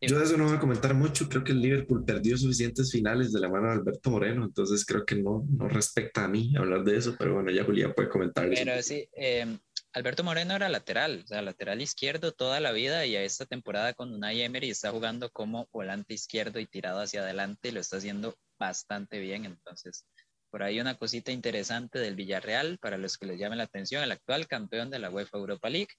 Yo 0.00 0.18
de 0.18 0.24
eso 0.24 0.36
no 0.36 0.44
voy 0.44 0.56
a 0.56 0.60
comentar 0.60 0.92
mucho. 0.92 1.28
Creo 1.30 1.42
que 1.42 1.52
el 1.52 1.62
Liverpool 1.62 2.04
perdió 2.04 2.36
suficientes 2.36 2.92
finales 2.92 3.32
de 3.32 3.40
la 3.40 3.48
mano 3.48 3.68
de 3.68 3.72
Alberto 3.74 4.10
Moreno, 4.10 4.44
entonces 4.44 4.84
creo 4.84 5.06
que 5.06 5.14
no, 5.16 5.46
no 5.48 5.66
respecta 5.66 6.24
a 6.24 6.28
mí 6.28 6.52
hablar 6.58 6.84
de 6.84 6.98
eso, 6.98 7.16
pero 7.18 7.32
bueno, 7.34 7.50
ya 7.50 7.64
Julián 7.64 7.94
puede 7.94 8.10
comentar 8.10 8.52
eso. 8.52 8.62
Pero 8.64 8.82
sí, 8.82 9.08
eh, 9.16 9.56
Alberto 9.94 10.24
Moreno 10.24 10.56
era 10.56 10.68
lateral, 10.68 11.22
o 11.22 11.26
sea, 11.28 11.40
lateral 11.40 11.80
izquierdo 11.80 12.32
toda 12.32 12.58
la 12.58 12.72
vida 12.72 13.06
y 13.06 13.14
a 13.14 13.22
esta 13.22 13.46
temporada 13.46 13.94
con 13.94 14.12
Unai 14.12 14.42
Emery 14.42 14.68
está 14.68 14.90
jugando 14.90 15.30
como 15.30 15.68
volante 15.72 16.14
izquierdo 16.14 16.58
y 16.58 16.66
tirado 16.66 17.00
hacia 17.00 17.20
adelante 17.20 17.68
y 17.68 17.70
lo 17.70 17.78
está 17.78 17.98
haciendo 17.98 18.36
bastante 18.58 19.20
bien. 19.20 19.44
Entonces, 19.44 20.04
por 20.50 20.64
ahí 20.64 20.80
una 20.80 20.96
cosita 20.96 21.30
interesante 21.30 22.00
del 22.00 22.16
Villarreal 22.16 22.78
para 22.78 22.98
los 22.98 23.16
que 23.16 23.26
les 23.26 23.38
llame 23.38 23.54
la 23.54 23.64
atención, 23.64 24.02
el 24.02 24.10
actual 24.10 24.48
campeón 24.48 24.90
de 24.90 24.98
la 24.98 25.10
UEFA 25.10 25.38
Europa 25.38 25.70
League. 25.70 25.94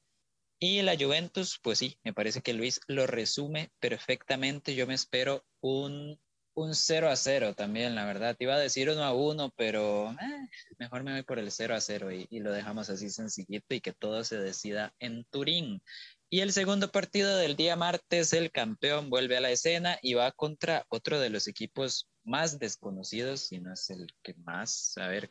Y 0.59 0.81
la 0.81 0.97
Juventus, 0.97 1.57
pues 1.63 1.79
sí, 1.79 1.97
me 2.03 2.11
parece 2.11 2.41
que 2.41 2.53
Luis 2.53 2.81
lo 2.87 3.07
resume 3.07 3.71
perfectamente. 3.79 4.75
Yo 4.75 4.87
me 4.87 4.93
espero 4.93 5.45
un, 5.61 6.19
un 6.55 6.73
0 6.73 7.09
a 7.09 7.15
0 7.15 7.53
también, 7.53 7.95
la 7.95 8.05
verdad. 8.05 8.35
Te 8.35 8.45
iba 8.45 8.55
a 8.55 8.59
decir 8.59 8.89
1 8.89 9.03
a 9.03 9.13
1, 9.13 9.53
pero 9.55 10.11
eh, 10.11 10.49
mejor 10.79 11.03
me 11.03 11.11
voy 11.11 11.23
por 11.23 11.37
el 11.37 11.51
0 11.51 11.75
a 11.75 11.81
0 11.81 12.11
y, 12.11 12.27
y 12.29 12.39
lo 12.39 12.51
dejamos 12.51 12.89
así 12.89 13.09
sencillito 13.09 13.75
y 13.75 13.81
que 13.81 13.93
todo 13.93 14.23
se 14.23 14.37
decida 14.39 14.93
en 14.99 15.25
Turín. 15.25 15.81
Y 16.29 16.39
el 16.39 16.51
segundo 16.53 16.91
partido 16.91 17.37
del 17.37 17.55
día 17.55 17.75
martes, 17.75 18.33
el 18.33 18.51
campeón 18.51 19.09
vuelve 19.09 19.37
a 19.37 19.41
la 19.41 19.51
escena 19.51 19.99
y 20.01 20.15
va 20.15 20.31
contra 20.31 20.85
otro 20.89 21.19
de 21.19 21.29
los 21.29 21.47
equipos 21.47 22.09
más 22.23 22.57
desconocidos, 22.57 23.41
si 23.41 23.59
no 23.59 23.73
es 23.73 23.89
el 23.91 24.07
que 24.23 24.33
más, 24.33 24.97
a 24.97 25.07
ver, 25.07 25.29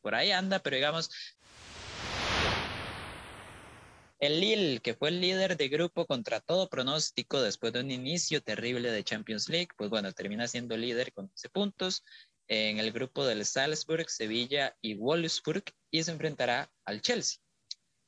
por 0.00 0.14
ahí 0.14 0.30
anda, 0.30 0.58
pero 0.58 0.76
digamos, 0.76 1.10
el 4.18 4.40
Lille, 4.40 4.80
que 4.80 4.94
fue 4.94 5.10
el 5.10 5.20
líder 5.20 5.56
de 5.56 5.68
grupo 5.68 6.06
contra 6.06 6.40
todo 6.40 6.68
pronóstico 6.68 7.40
después 7.40 7.72
de 7.72 7.80
un 7.80 7.90
inicio 7.90 8.42
terrible 8.42 8.90
de 8.90 9.04
Champions 9.04 9.48
League, 9.48 9.68
pues 9.76 9.90
bueno, 9.90 10.12
termina 10.12 10.48
siendo 10.48 10.76
líder 10.76 11.12
con 11.12 11.26
11 11.26 11.48
puntos 11.50 12.04
en 12.48 12.78
el 12.78 12.92
grupo 12.92 13.26
del 13.26 13.44
Salzburg, 13.44 14.08
Sevilla 14.10 14.76
y 14.80 14.94
Wolfsburg 14.94 15.64
y 15.90 16.02
se 16.02 16.10
enfrentará 16.10 16.70
al 16.84 17.00
Chelsea. 17.00 17.40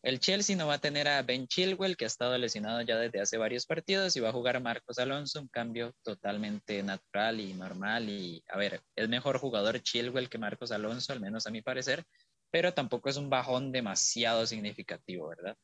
El 0.02 0.18
Chelsea 0.18 0.56
no 0.56 0.66
va 0.66 0.74
a 0.74 0.80
tener 0.80 1.06
a 1.08 1.22
Ben 1.22 1.46
Chilwell, 1.46 1.94
que 1.94 2.06
ha 2.06 2.08
estado 2.08 2.36
lesionado 2.38 2.80
ya 2.80 2.96
desde 2.96 3.20
hace 3.20 3.36
varios 3.36 3.66
partidos, 3.66 4.16
y 4.16 4.20
va 4.20 4.30
a 4.30 4.32
jugar 4.32 4.58
Marcos 4.62 4.98
Alonso, 4.98 5.42
un 5.42 5.48
cambio 5.48 5.94
totalmente 6.02 6.82
natural 6.82 7.38
y 7.38 7.52
normal. 7.52 8.08
Y 8.08 8.42
a 8.48 8.56
ver, 8.56 8.80
es 8.96 9.08
mejor 9.11 9.38
jugador 9.38 9.82
Chilwell 9.82 10.30
que 10.30 10.38
Marcos 10.38 10.72
Alonso, 10.72 11.12
al 11.12 11.20
menos 11.20 11.46
a 11.46 11.50
mi 11.50 11.61
parecer, 11.61 12.04
pero 12.50 12.72
tampoco 12.72 13.11
es 13.11 13.18
un 13.18 13.28
bajón 13.28 13.72
demasiado 13.72 14.46
significativo, 14.46 15.28
¿verdad? 15.28 15.56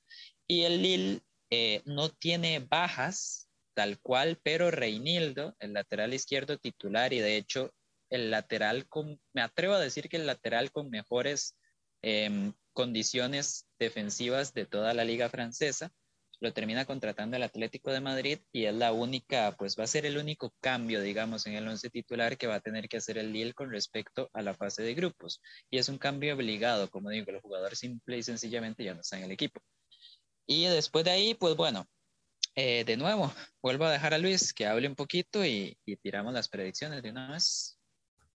Y 0.48 0.62
el 0.62 0.82
Lille 0.82 1.20
eh, 1.50 1.82
no 1.84 2.10
tiene 2.10 2.60
bajas 2.60 3.48
tal 3.74 4.00
cual, 4.00 4.38
pero 4.42 4.70
Reinildo, 4.70 5.54
el 5.58 5.74
lateral 5.74 6.14
izquierdo 6.14 6.58
titular 6.58 7.12
y 7.12 7.18
de 7.18 7.36
hecho 7.36 7.72
el 8.08 8.30
lateral 8.30 8.88
con, 8.88 9.20
me 9.34 9.42
atrevo 9.42 9.74
a 9.74 9.80
decir 9.80 10.08
que 10.08 10.16
el 10.16 10.26
lateral 10.26 10.70
con 10.70 10.88
mejores 10.88 11.56
eh, 12.02 12.52
condiciones 12.72 13.66
defensivas 13.78 14.54
de 14.54 14.66
toda 14.66 14.94
la 14.94 15.04
liga 15.04 15.28
francesa, 15.28 15.92
lo 16.40 16.52
termina 16.52 16.84
contratando 16.84 17.36
el 17.36 17.42
Atlético 17.42 17.90
de 17.90 18.00
Madrid 18.00 18.38
y 18.52 18.66
es 18.66 18.74
la 18.74 18.92
única, 18.92 19.56
pues 19.56 19.78
va 19.78 19.84
a 19.84 19.88
ser 19.88 20.04
el 20.04 20.18
único 20.18 20.54
cambio, 20.60 21.00
digamos, 21.00 21.46
en 21.46 21.54
el 21.54 21.66
once 21.66 21.88
titular 21.88 22.36
que 22.36 22.46
va 22.46 22.56
a 22.56 22.60
tener 22.60 22.88
que 22.88 22.98
hacer 22.98 23.16
el 23.18 23.32
Lille 23.32 23.54
con 23.54 23.70
respecto 23.70 24.28
a 24.34 24.42
la 24.42 24.54
fase 24.54 24.82
de 24.82 24.94
grupos. 24.94 25.40
Y 25.70 25.78
es 25.78 25.88
un 25.88 25.98
cambio 25.98 26.34
obligado, 26.34 26.90
como 26.90 27.10
digo, 27.10 27.30
el 27.30 27.40
jugador 27.40 27.74
simple 27.74 28.18
y 28.18 28.22
sencillamente 28.22 28.84
ya 28.84 28.94
no 28.94 29.00
está 29.00 29.16
en 29.16 29.24
el 29.24 29.32
equipo. 29.32 29.60
Y 30.46 30.64
después 30.66 31.04
de 31.04 31.10
ahí, 31.10 31.34
pues 31.34 31.56
bueno, 31.56 31.86
eh, 32.54 32.84
de 32.84 32.96
nuevo, 32.96 33.32
vuelvo 33.62 33.84
a 33.84 33.92
dejar 33.92 34.14
a 34.14 34.18
Luis 34.18 34.54
que 34.54 34.66
hable 34.66 34.88
un 34.88 34.94
poquito 34.94 35.44
y, 35.44 35.76
tiramos 36.02 36.32
las 36.32 36.48
predicciones 36.48 37.02
de 37.02 37.10
una 37.10 37.32
vez. 37.32 37.78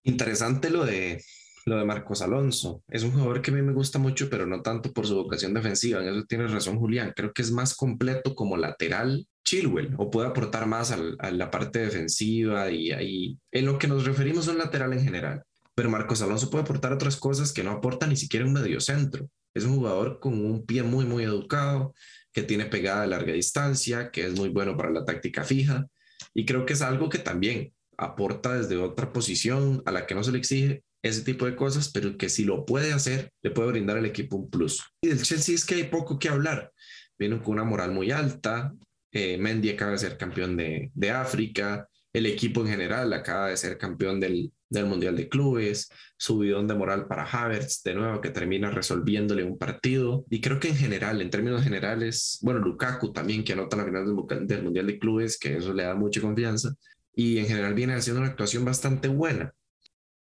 Interesante 0.04 0.70
lo 0.70 0.84
de, 0.84 1.24
lo 1.66 1.78
de 1.78 1.84
Marcos 1.84 2.22
Alonso. 2.22 2.82
Es 2.88 3.02
un 3.02 3.12
jugador 3.12 3.42
que 3.42 3.50
a 3.50 3.54
mí 3.54 3.62
me 3.62 3.72
gusta 3.72 3.98
mucho, 3.98 4.30
pero 4.30 4.46
no 4.46 4.62
tanto 4.62 4.92
por 4.92 5.06
su 5.06 5.16
vocación 5.16 5.54
defensiva. 5.54 6.00
En 6.00 6.08
eso 6.08 6.24
tienes 6.24 6.52
razón, 6.52 6.78
Julián. 6.78 7.12
Creo 7.16 7.32
que 7.32 7.42
es 7.42 7.50
más 7.50 7.74
completo 7.74 8.34
como 8.34 8.56
lateral 8.56 9.26
Chilwell 9.44 9.94
o 9.98 10.08
puede 10.10 10.28
aportar 10.28 10.66
más 10.66 10.92
al- 10.92 11.16
a 11.18 11.30
la 11.30 11.50
parte 11.50 11.80
defensiva 11.80 12.70
y 12.70 12.92
ahí 12.92 13.38
en 13.50 13.66
lo 13.66 13.78
que 13.78 13.88
nos 13.88 14.04
referimos 14.04 14.46
a 14.46 14.52
un 14.52 14.58
lateral 14.58 14.92
en 14.92 15.02
general. 15.02 15.42
Pero 15.74 15.90
Marcos 15.90 16.22
Alonso 16.22 16.50
puede 16.50 16.62
aportar 16.62 16.92
otras 16.92 17.16
cosas 17.16 17.52
que 17.52 17.64
no 17.64 17.72
aporta 17.72 18.06
ni 18.06 18.16
siquiera 18.16 18.46
un 18.46 18.52
mediocentro. 18.52 19.28
Es 19.54 19.64
un 19.64 19.76
jugador 19.76 20.20
con 20.20 20.34
un 20.34 20.64
pie 20.64 20.82
muy, 20.82 21.04
muy 21.04 21.24
educado, 21.24 21.94
que 22.32 22.42
tiene 22.42 22.66
pegada 22.66 23.02
de 23.02 23.08
larga 23.08 23.32
distancia, 23.32 24.10
que 24.10 24.26
es 24.26 24.32
muy 24.38 24.48
bueno 24.48 24.76
para 24.76 24.90
la 24.90 25.04
táctica 25.04 25.44
fija. 25.44 25.86
Y 26.34 26.46
creo 26.46 26.64
que 26.64 26.72
es 26.72 26.82
algo 26.82 27.08
que 27.08 27.18
también 27.18 27.72
aporta 27.98 28.54
desde 28.54 28.76
otra 28.76 29.12
posición 29.12 29.82
a 29.84 29.92
la 29.92 30.06
que 30.06 30.14
no 30.14 30.24
se 30.24 30.32
le 30.32 30.38
exige 30.38 30.82
ese 31.02 31.22
tipo 31.22 31.46
de 31.46 31.56
cosas, 31.56 31.90
pero 31.90 32.16
que 32.16 32.28
si 32.28 32.44
lo 32.44 32.64
puede 32.64 32.92
hacer, 32.92 33.30
le 33.42 33.50
puede 33.50 33.72
brindar 33.72 33.98
al 33.98 34.06
equipo 34.06 34.36
un 34.36 34.50
plus. 34.50 34.82
Y 35.02 35.08
del 35.08 35.22
Chelsea 35.22 35.54
es 35.54 35.64
que 35.64 35.74
hay 35.74 35.84
poco 35.84 36.18
que 36.18 36.28
hablar. 36.28 36.72
Vienen 37.18 37.40
con 37.40 37.54
una 37.54 37.64
moral 37.64 37.92
muy 37.92 38.10
alta. 38.10 38.72
Eh, 39.10 39.36
Mendy 39.36 39.70
acaba 39.70 39.92
de 39.92 39.98
ser 39.98 40.16
campeón 40.16 40.56
de, 40.56 40.90
de 40.94 41.10
África. 41.10 41.88
El 42.12 42.26
equipo 42.26 42.60
en 42.60 42.68
general 42.68 43.12
acaba 43.12 43.48
de 43.48 43.56
ser 43.56 43.76
campeón 43.78 44.20
del, 44.20 44.52
del 44.72 44.86
Mundial 44.86 45.16
de 45.16 45.28
Clubes. 45.28 45.90
Subidón 46.16 46.66
de 46.66 46.74
moral 46.74 47.06
para 47.06 47.24
Havertz, 47.24 47.82
de 47.82 47.94
nuevo, 47.94 48.20
que 48.20 48.30
termina 48.30 48.70
resolviéndole 48.70 49.44
un 49.44 49.58
partido. 49.58 50.24
Y 50.30 50.40
creo 50.40 50.58
que 50.58 50.68
en 50.68 50.76
general, 50.76 51.20
en 51.20 51.30
términos 51.30 51.62
generales, 51.62 52.38
bueno, 52.42 52.60
Lukaku 52.60 53.12
también, 53.12 53.44
que 53.44 53.52
anota 53.52 53.76
la 53.76 53.84
final 53.84 54.04
del, 54.46 54.62
Mundial 54.62 54.86
de 54.86 54.98
Clubes, 54.98 55.38
que 55.38 55.56
eso 55.56 55.72
le 55.72 55.84
da 55.84 55.94
mucha 55.94 56.20
confianza. 56.20 56.74
Y 57.14 57.38
en 57.38 57.46
general 57.46 57.74
viene 57.74 57.94
haciendo 57.94 58.20
una 58.20 58.30
actuación 58.30 58.64
bastante 58.64 59.08
buena 59.08 59.52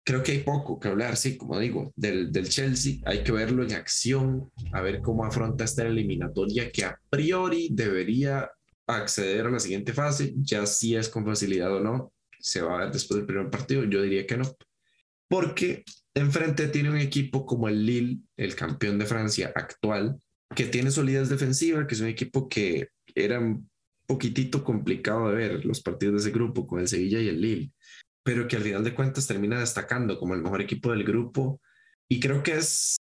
creo 0.05 0.23
que 0.23 0.33
hay 0.33 0.39
poco 0.41 0.79
que 0.79 0.89
hablar, 0.89 1.17
sí, 1.17 1.37
como 1.39 1.59
digo, 1.59 1.93
del, 1.97 2.31
del 2.31 2.49
Chelsea. 2.49 2.99
Hay 3.07 3.25
que 3.25 3.33
verlo 3.33 3.65
en 3.65 3.73
acción, 3.73 4.53
a 4.73 4.83
ver 4.83 5.01
cómo 5.01 5.25
afronta 5.25 5.65
esta 5.65 5.83
eliminatoria 5.87 6.71
que 6.71 6.85
a 6.85 7.01
priori 7.09 7.71
debería 7.73 8.51
acceder 8.87 9.47
a 9.47 9.51
la 9.51 9.59
siguiente 9.59 9.93
fase. 9.93 10.35
Ya 10.37 10.67
si 10.67 10.95
es 10.95 11.09
con 11.09 11.25
facilidad 11.25 11.75
o 11.75 11.81
no, 11.81 12.13
se 12.45 12.61
va 12.61 12.75
a 12.75 12.85
ver 12.85 12.93
después 12.93 13.19
del 13.19 13.27
primer 13.27 13.51
partido. 13.51 13.85
Yo 13.85 14.03
diría 14.03 14.27
que 14.27 14.37
no, 14.37 14.57
porque 15.29 15.85
enfrente 16.15 16.69
tiene 16.69 16.91
un 16.91 16.99
equipo 16.99 17.47
como 17.47 17.69
el 17.69 17.85
Lille, 17.85 18.19
el 18.37 18.55
campeón 18.55 18.99
de 18.99 19.07
Francia 19.07 19.53
actual, 19.55 20.21
que 20.55 20.67
tiene 20.67 20.91
solidez 20.91 21.29
defensiva, 21.29 21.87
que 21.87 21.95
es 21.95 22.01
un 22.01 22.09
equipo 22.09 22.49
que 22.49 22.89
era 23.15 23.41
un 23.41 23.71
poquitito 24.07 24.63
complicado 24.63 25.31
de 25.31 25.35
ver 25.35 25.65
los 25.65 25.81
partidos 25.81 26.15
de 26.15 26.29
ese 26.29 26.37
grupo 26.37 26.67
con 26.67 26.81
el 26.81 26.89
Sevilla 26.89 27.21
y 27.21 27.29
el 27.29 27.41
Lille 27.41 27.73
pero 28.25 28.49
que 28.49 28.57
al 28.57 28.63
final 28.63 28.83
de 28.83 28.95
cuentas 28.95 29.27
termina 29.27 29.61
destacando 29.61 30.19
como 30.19 30.35
el 30.35 30.43
mejor 30.43 30.63
equipo 30.63 30.91
del 30.91 31.05
grupo 31.05 31.61
y 32.09 32.19
creo 32.19 32.43
que 32.43 32.55
es 32.57 32.97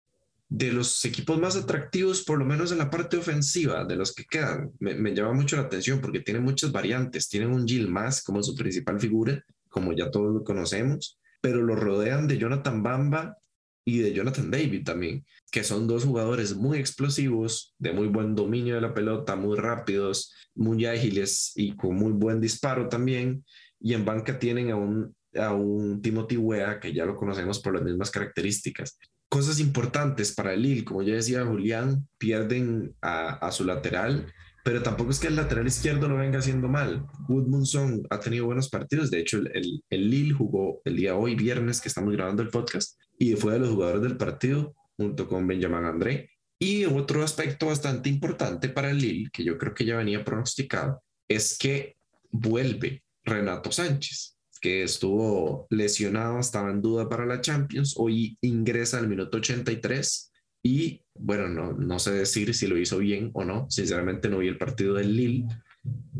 de 0.56 0.72
los 0.72 1.04
equipos 1.04 1.36
más 1.40 1.56
atractivos, 1.56 2.22
por 2.22 2.38
lo 2.38 2.44
menos 2.44 2.70
en 2.70 2.78
la 2.78 2.88
parte 2.88 3.16
ofensiva, 3.16 3.84
de 3.84 3.96
los 3.96 4.14
que 4.14 4.24
quedan. 4.24 4.70
Me, 4.78 4.94
me 4.94 5.12
llama 5.12 5.32
mucho 5.32 5.56
la 5.56 5.62
atención 5.62 6.00
porque 6.00 6.20
tiene 6.20 6.38
muchas 6.38 6.70
variantes. 6.70 7.28
Tienen 7.28 7.50
un 7.50 7.66
Gil 7.66 7.88
más 7.88 8.22
como 8.22 8.40
su 8.40 8.54
principal 8.54 9.00
figura, 9.00 9.44
como 9.68 9.92
ya 9.92 10.12
todos 10.12 10.32
lo 10.32 10.44
conocemos, 10.44 11.18
pero 11.40 11.60
lo 11.60 11.74
rodean 11.74 12.28
de 12.28 12.38
Jonathan 12.38 12.84
Bamba 12.84 13.36
y 13.84 13.98
de 13.98 14.12
Jonathan 14.12 14.48
David 14.48 14.84
también, 14.84 15.26
que 15.50 15.64
son 15.64 15.88
dos 15.88 16.04
jugadores 16.04 16.54
muy 16.54 16.78
explosivos, 16.78 17.74
de 17.78 17.92
muy 17.92 18.06
buen 18.06 18.36
dominio 18.36 18.76
de 18.76 18.80
la 18.80 18.94
pelota, 18.94 19.34
muy 19.34 19.58
rápidos, 19.58 20.32
muy 20.54 20.86
ágiles 20.86 21.50
y 21.56 21.74
con 21.74 21.96
muy 21.96 22.12
buen 22.12 22.40
disparo 22.40 22.88
también 22.88 23.44
y 23.80 23.92
en 23.94 24.04
banca 24.04 24.38
tienen 24.38 24.70
a 24.70 24.76
un, 24.76 25.16
a 25.34 25.52
un 25.52 26.00
Timothy 26.00 26.36
Wea, 26.36 26.78
que 26.78 26.94
ya 26.94 27.04
lo 27.04 27.16
conocemos 27.16 27.58
por 27.58 27.74
las 27.74 27.82
mismas 27.82 28.12
características. 28.12 28.98
Cosas 29.34 29.58
importantes 29.58 30.32
para 30.32 30.54
el 30.54 30.62
Lille, 30.62 30.84
como 30.84 31.02
ya 31.02 31.14
decía 31.14 31.44
Julián, 31.44 32.06
pierden 32.18 32.94
a, 33.02 33.50
su 33.50 33.64
lateral, 33.64 34.32
pero 34.62 34.80
tampoco 34.80 35.10
es 35.10 35.18
que 35.18 35.26
el 35.26 35.34
lateral 35.34 35.66
izquierdo 35.66 36.06
lo 36.08 36.18
venga 36.18 36.38
haciendo 36.38 36.68
mal. 36.68 37.04
Woodmunson 37.28 38.06
ha 38.10 38.20
tenido 38.20 38.46
buenos 38.46 38.68
partidos, 38.68 39.10
de 39.10 39.18
hecho 39.18 39.38
el, 39.38 39.50
el, 39.52 39.84
el 39.90 40.08
Lille 40.08 40.34
jugó 40.34 40.80
el 40.84 40.94
día 40.94 41.16
hoy, 41.16 41.34
viernes, 41.34 41.80
que 41.80 41.88
estamos 41.88 42.12
grabando 42.12 42.44
el 42.44 42.50
podcast, 42.50 42.96
y 43.18 43.34
fue 43.34 43.54
de 43.54 43.58
los 43.58 43.70
jugadores 43.70 44.02
del 44.02 44.16
partido, 44.16 44.76
junto 44.96 45.26
con 45.26 45.48
Benjamin 45.48 45.84
André. 45.84 46.30
Y 46.56 46.84
otro 46.84 47.24
aspecto 47.24 47.66
bastante 47.66 48.08
importante 48.08 48.68
para 48.68 48.90
el 48.90 48.98
Lille, 48.98 49.30
que 49.32 49.42
yo 49.42 49.58
creo 49.58 49.74
que 49.74 49.84
ya 49.84 49.96
venía 49.96 50.24
pronosticado, 50.24 51.02
es 51.26 51.58
que 51.58 51.96
vuelve 52.30 53.02
Renato 53.24 53.72
Sánchez, 53.72 54.33
que 54.64 54.82
estuvo 54.82 55.66
lesionado, 55.68 56.40
estaba 56.40 56.70
en 56.70 56.80
duda 56.80 57.06
para 57.06 57.26
la 57.26 57.42
Champions, 57.42 57.96
hoy 57.98 58.38
ingresa 58.40 58.98
al 58.98 59.08
minuto 59.08 59.36
83 59.36 60.32
Y 60.62 61.02
bueno, 61.14 61.50
no, 61.50 61.74
no 61.74 61.98
sé 61.98 62.12
decir 62.12 62.54
si 62.54 62.66
lo 62.66 62.78
hizo 62.78 62.96
bien 62.96 63.30
o 63.34 63.44
no. 63.44 63.66
Sinceramente 63.68 64.30
no 64.30 64.38
vi 64.38 64.48
el 64.48 64.56
partido 64.56 64.94
del 64.94 65.14
Lille, 65.14 65.44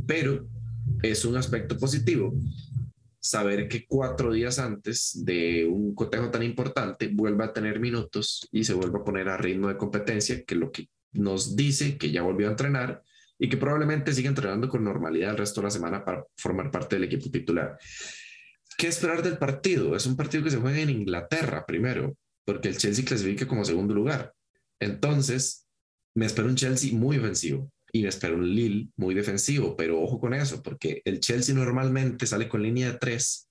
pero 0.07 0.47
es 1.03 1.24
un 1.24 1.38
aspecto 1.38 1.78
positivo 1.78 2.34
saber 3.18 3.66
que 3.66 3.86
cuatro 3.86 4.30
días 4.30 4.59
antes 4.59 5.24
de 5.24 5.64
un 5.64 5.95
cotejo 5.95 6.30
tan 6.30 6.42
importante 6.42 7.09
vuelva 7.11 7.47
a 7.47 7.53
tener 7.55 7.80
minutos 7.80 8.47
y 8.53 8.64
se 8.64 8.74
vuelva 8.74 8.99
a 8.99 9.05
poner 9.05 9.30
a 9.30 9.38
ritmo 9.38 9.68
de 9.68 9.78
competencia, 9.78 10.45
que 10.45 10.55
lo 10.55 10.70
que 10.70 10.90
nos 11.14 11.57
dice 11.57 11.97
que 11.97 12.11
ya 12.11 12.20
volvió 12.20 12.49
a 12.49 12.51
entrenar 12.51 13.03
y 13.38 13.49
que 13.49 13.57
probablemente 13.57 14.12
siga 14.12 14.28
entrenando 14.28 14.68
con 14.68 14.84
normalidad 14.84 15.30
el 15.30 15.38
resto 15.38 15.62
de 15.62 15.64
la 15.64 15.70
semana 15.70 16.05
para 16.05 16.26
formar 16.36 16.70
parte 16.70 16.97
del 16.97 17.05
equipo 17.05 17.30
titular. 17.30 17.78
¿Qué 18.76 18.88
esperar 18.88 19.22
del 19.22 19.38
partido? 19.38 19.94
Es 19.94 20.06
un 20.06 20.16
partido 20.16 20.44
que 20.44 20.50
se 20.50 20.58
juega 20.58 20.80
en 20.80 20.90
Inglaterra 20.90 21.64
primero, 21.66 22.16
porque 22.44 22.68
el 22.68 22.76
Chelsea 22.76 23.04
clasifica 23.04 23.46
como 23.46 23.64
segundo 23.64 23.94
lugar. 23.94 24.32
Entonces, 24.80 25.66
me 26.16 26.26
espero 26.26 26.48
un 26.48 26.56
Chelsea 26.56 26.92
muy 26.92 27.18
ofensivo 27.18 27.70
y 27.92 28.02
me 28.02 28.08
espero 28.08 28.36
un 28.36 28.48
Lille 28.52 28.88
muy 28.96 29.14
defensivo, 29.14 29.76
pero 29.76 30.00
ojo 30.00 30.20
con 30.20 30.34
eso, 30.34 30.62
porque 30.62 31.00
el 31.04 31.20
Chelsea 31.20 31.54
normalmente 31.54 32.26
sale 32.26 32.48
con 32.48 32.62
línea 32.62 32.92
de 32.92 32.98
tres 32.98 33.48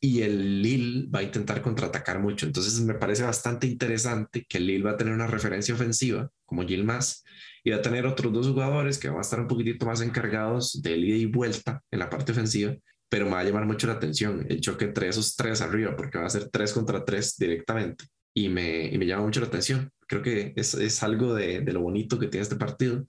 y 0.00 0.22
el 0.22 0.62
Lille 0.62 1.08
va 1.08 1.20
a 1.20 1.22
intentar 1.22 1.62
contraatacar 1.62 2.18
mucho. 2.18 2.44
Entonces 2.44 2.80
me 2.80 2.94
parece 2.94 3.22
bastante 3.22 3.66
interesante 3.66 4.44
que 4.48 4.58
el 4.58 4.66
Lille 4.66 4.84
va 4.84 4.90
a 4.92 4.96
tener 4.96 5.14
una 5.14 5.26
referencia 5.26 5.74
ofensiva 5.74 6.28
como 6.44 6.66
Gilmas 6.66 7.24
y 7.62 7.70
va 7.70 7.76
a 7.76 7.82
tener 7.82 8.04
otros 8.04 8.32
dos 8.32 8.48
jugadores 8.48 8.98
que 8.98 9.08
van 9.08 9.18
a 9.18 9.22
estar 9.22 9.40
un 9.40 9.48
poquitito 9.48 9.86
más 9.86 10.00
encargados 10.02 10.82
de 10.82 10.96
ida 10.96 11.16
y 11.16 11.26
vuelta 11.26 11.82
en 11.90 12.00
la 12.00 12.10
parte 12.10 12.32
ofensiva, 12.32 12.74
pero 13.14 13.26
me 13.26 13.30
va 13.30 13.40
a 13.40 13.44
llamar 13.44 13.64
mucho 13.64 13.86
la 13.86 13.92
atención 13.92 14.44
el 14.48 14.60
choque 14.60 14.86
entre 14.86 15.06
esos 15.06 15.36
tres 15.36 15.60
arriba, 15.60 15.94
porque 15.94 16.18
va 16.18 16.26
a 16.26 16.30
ser 16.30 16.48
tres 16.48 16.72
contra 16.72 17.04
tres 17.04 17.36
directamente 17.38 18.06
y 18.34 18.48
me, 18.48 18.86
y 18.86 18.98
me 18.98 19.06
llama 19.06 19.22
mucho 19.22 19.38
la 19.38 19.46
atención. 19.46 19.88
Creo 20.08 20.20
que 20.20 20.52
es, 20.56 20.74
es 20.74 21.00
algo 21.04 21.32
de, 21.32 21.60
de 21.60 21.72
lo 21.72 21.82
bonito 21.82 22.18
que 22.18 22.26
tiene 22.26 22.42
este 22.42 22.56
partido 22.56 23.06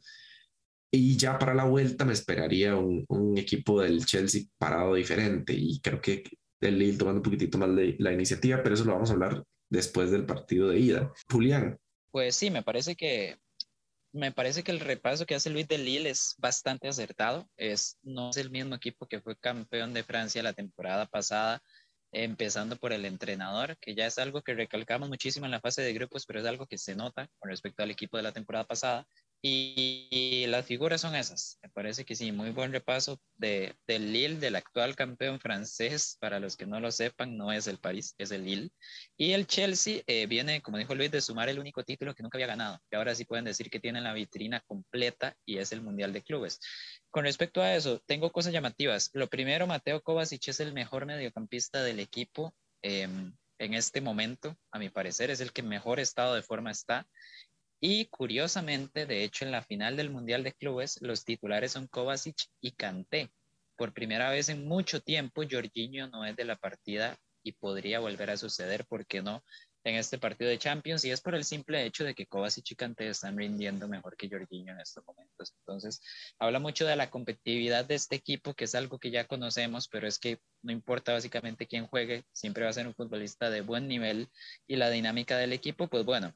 y 0.91 1.17
ya 1.17 1.39
para 1.39 1.55
la 1.55 1.63
vuelta 1.63 2.05
me 2.05 2.13
esperaría 2.13 2.75
un, 2.75 3.03
un, 3.07 3.35
equipo 3.39 3.81
del 3.81 4.05
Chelsea 4.05 4.43
parado 4.59 4.93
diferente 4.93 5.53
y 5.57 5.79
creo 5.79 5.99
que 5.99 6.23
el 6.61 6.77
Lille 6.77 6.99
tomando 6.99 7.21
un 7.21 7.23
poquitito 7.23 7.57
más 7.57 7.75
de 7.75 7.95
la 7.97 8.13
iniciativa, 8.13 8.61
pero 8.61 8.75
eso 8.75 8.85
lo 8.85 8.93
vamos 8.93 9.09
a 9.09 9.13
hablar 9.13 9.43
después 9.71 10.11
del 10.11 10.27
partido 10.27 10.69
de 10.69 10.81
ida. 10.81 11.11
Julián. 11.31 11.79
Pues 12.11 12.35
sí, 12.35 12.51
me 12.51 12.61
parece 12.61 12.95
que 12.95 13.39
me 14.15 14.31
parece 14.31 14.63
que 14.63 14.71
el 14.71 14.79
repaso 14.79 15.25
que 15.25 15.35
hace 15.35 15.49
Luis 15.49 15.67
de 15.67 15.77
Lille 15.77 16.09
es 16.09 16.35
bastante 16.37 16.87
acertado. 16.87 17.49
Es, 17.57 17.99
no 18.01 18.29
es 18.29 18.37
el 18.37 18.49
mismo 18.49 18.75
equipo 18.75 19.07
que 19.07 19.21
fue 19.21 19.37
campeón 19.37 19.93
de 19.93 20.03
Francia 20.03 20.41
la 20.41 20.53
temporada 20.53 21.05
pasada, 21.05 21.61
empezando 22.11 22.77
por 22.77 22.93
el 22.93 23.03
entrenador, 23.03 23.77
que 23.79 23.93
ya 23.93 24.05
es 24.05 24.17
algo 24.17 24.41
que 24.41 24.53
recalcamos 24.53 25.09
muchísimo 25.09 25.45
en 25.45 25.51
la 25.51 25.59
fase 25.59 25.81
de 25.81 25.93
grupos, 25.93 26.25
pero 26.25 26.39
es 26.39 26.45
algo 26.45 26.65
que 26.65 26.77
se 26.77 26.95
nota 26.95 27.27
con 27.39 27.49
respecto 27.49 27.83
al 27.83 27.91
equipo 27.91 28.15
de 28.15 28.23
la 28.23 28.31
temporada 28.31 28.65
pasada. 28.65 29.05
Y, 29.41 30.45
las 30.47 30.65
figuras 30.65 31.01
son 31.01 31.15
esas. 31.15 31.59
Me 31.61 31.69
parece 31.69 32.05
que 32.05 32.15
sí, 32.15 32.31
muy 32.31 32.51
buen 32.51 32.71
repaso 32.71 33.19
de, 33.35 33.75
del 33.87 34.11
Lille, 34.11 34.39
del 34.39 34.55
actual 34.55 34.95
campeón 34.95 35.39
francés. 35.39 36.17
Para 36.19 36.39
los 36.39 36.55
que 36.55 36.65
no 36.65 36.79
lo 36.79 36.91
sepan, 36.91 37.37
no 37.37 37.51
es 37.51 37.67
el 37.67 37.77
París, 37.77 38.15
es 38.17 38.31
el 38.31 38.45
Lille. 38.45 38.69
Y 39.17 39.33
el 39.33 39.45
Chelsea 39.45 40.01
eh, 40.07 40.25
viene, 40.27 40.61
como 40.61 40.77
dijo 40.77 40.95
Luis, 40.95 41.11
de 41.11 41.21
sumar 41.21 41.49
el 41.49 41.59
único 41.59 41.83
título 41.83 42.15
que 42.15 42.23
nunca 42.23 42.37
había 42.37 42.47
ganado. 42.47 42.79
Que 42.89 42.97
ahora 42.97 43.13
sí 43.13 43.25
pueden 43.25 43.45
decir 43.45 43.69
que 43.69 43.79
tienen 43.79 44.03
la 44.03 44.13
vitrina 44.13 44.61
completa 44.61 45.35
y 45.45 45.57
es 45.57 45.71
el 45.71 45.81
Mundial 45.81 46.13
de 46.13 46.23
Clubes. 46.23 46.59
Con 47.11 47.23
respecto 47.23 47.61
a 47.61 47.75
eso, 47.75 48.01
tengo 48.05 48.31
cosas 48.31 48.53
llamativas. 48.53 49.09
Lo 49.13 49.27
primero, 49.27 49.67
Mateo 49.67 50.01
Kovacic 50.01 50.47
es 50.47 50.59
el 50.59 50.73
mejor 50.73 51.05
mediocampista 51.05 51.83
del 51.83 51.99
equipo. 51.99 52.53
Em, 52.81 53.33
en 53.57 53.73
este 53.73 54.01
momento, 54.01 54.57
a 54.71 54.79
mi 54.79 54.89
parecer, 54.89 55.31
es 55.31 55.39
el 55.39 55.53
que 55.53 55.63
mejor 55.63 55.99
estado 55.99 56.35
de 56.35 56.43
forma 56.43 56.71
está. 56.71 57.07
Y 57.87 58.05
curiosamente, 58.07 59.05
de 59.05 59.23
hecho, 59.23 59.45
en 59.45 59.51
la 59.51 59.61
final 59.61 59.95
del 59.95 60.09
Mundial 60.09 60.43
de 60.43 60.53
Clubes, 60.53 60.99
los 61.03 61.23
titulares 61.23 61.73
son 61.73 61.85
Kovacic 61.85 62.35
y 62.59 62.71
Kanté. 62.71 63.29
Por 63.75 63.93
primera 63.93 64.31
vez 64.31 64.49
en 64.49 64.65
mucho 64.65 65.01
tiempo, 65.01 65.43
Jorginho 65.47 66.07
no 66.07 66.25
es 66.25 66.35
de 66.35 66.45
la 66.45 66.55
partida 66.55 67.15
y 67.43 67.51
podría 67.51 67.99
volver 67.99 68.31
a 68.31 68.37
suceder, 68.37 68.87
¿por 68.87 69.05
qué 69.05 69.21
no? 69.21 69.43
En 69.83 69.97
este 69.97 70.17
partido 70.17 70.49
de 70.49 70.57
Champions, 70.57 71.05
y 71.05 71.11
es 71.11 71.21
por 71.21 71.35
el 71.35 71.43
simple 71.43 71.85
hecho 71.85 72.03
de 72.03 72.15
que 72.15 72.25
Kovacic 72.25 72.71
y 72.71 72.75
Kanté 72.75 73.07
están 73.07 73.37
rindiendo 73.37 73.87
mejor 73.87 74.17
que 74.17 74.29
Jorginho 74.29 74.73
en 74.73 74.79
estos 74.79 75.05
momentos. 75.05 75.53
Entonces, 75.59 76.01
habla 76.39 76.57
mucho 76.57 76.87
de 76.87 76.95
la 76.95 77.11
competitividad 77.11 77.85
de 77.85 77.93
este 77.93 78.15
equipo, 78.15 78.55
que 78.55 78.63
es 78.63 78.73
algo 78.73 78.97
que 78.97 79.11
ya 79.11 79.27
conocemos, 79.27 79.87
pero 79.89 80.07
es 80.07 80.17
que 80.17 80.39
no 80.63 80.71
importa 80.71 81.13
básicamente 81.13 81.67
quién 81.67 81.85
juegue, 81.85 82.23
siempre 82.31 82.63
va 82.63 82.71
a 82.71 82.73
ser 82.73 82.87
un 82.87 82.95
futbolista 82.95 83.51
de 83.51 83.61
buen 83.61 83.87
nivel 83.87 84.27
y 84.65 84.75
la 84.77 84.89
dinámica 84.89 85.37
del 85.37 85.53
equipo, 85.53 85.87
pues 85.87 86.03
bueno, 86.03 86.33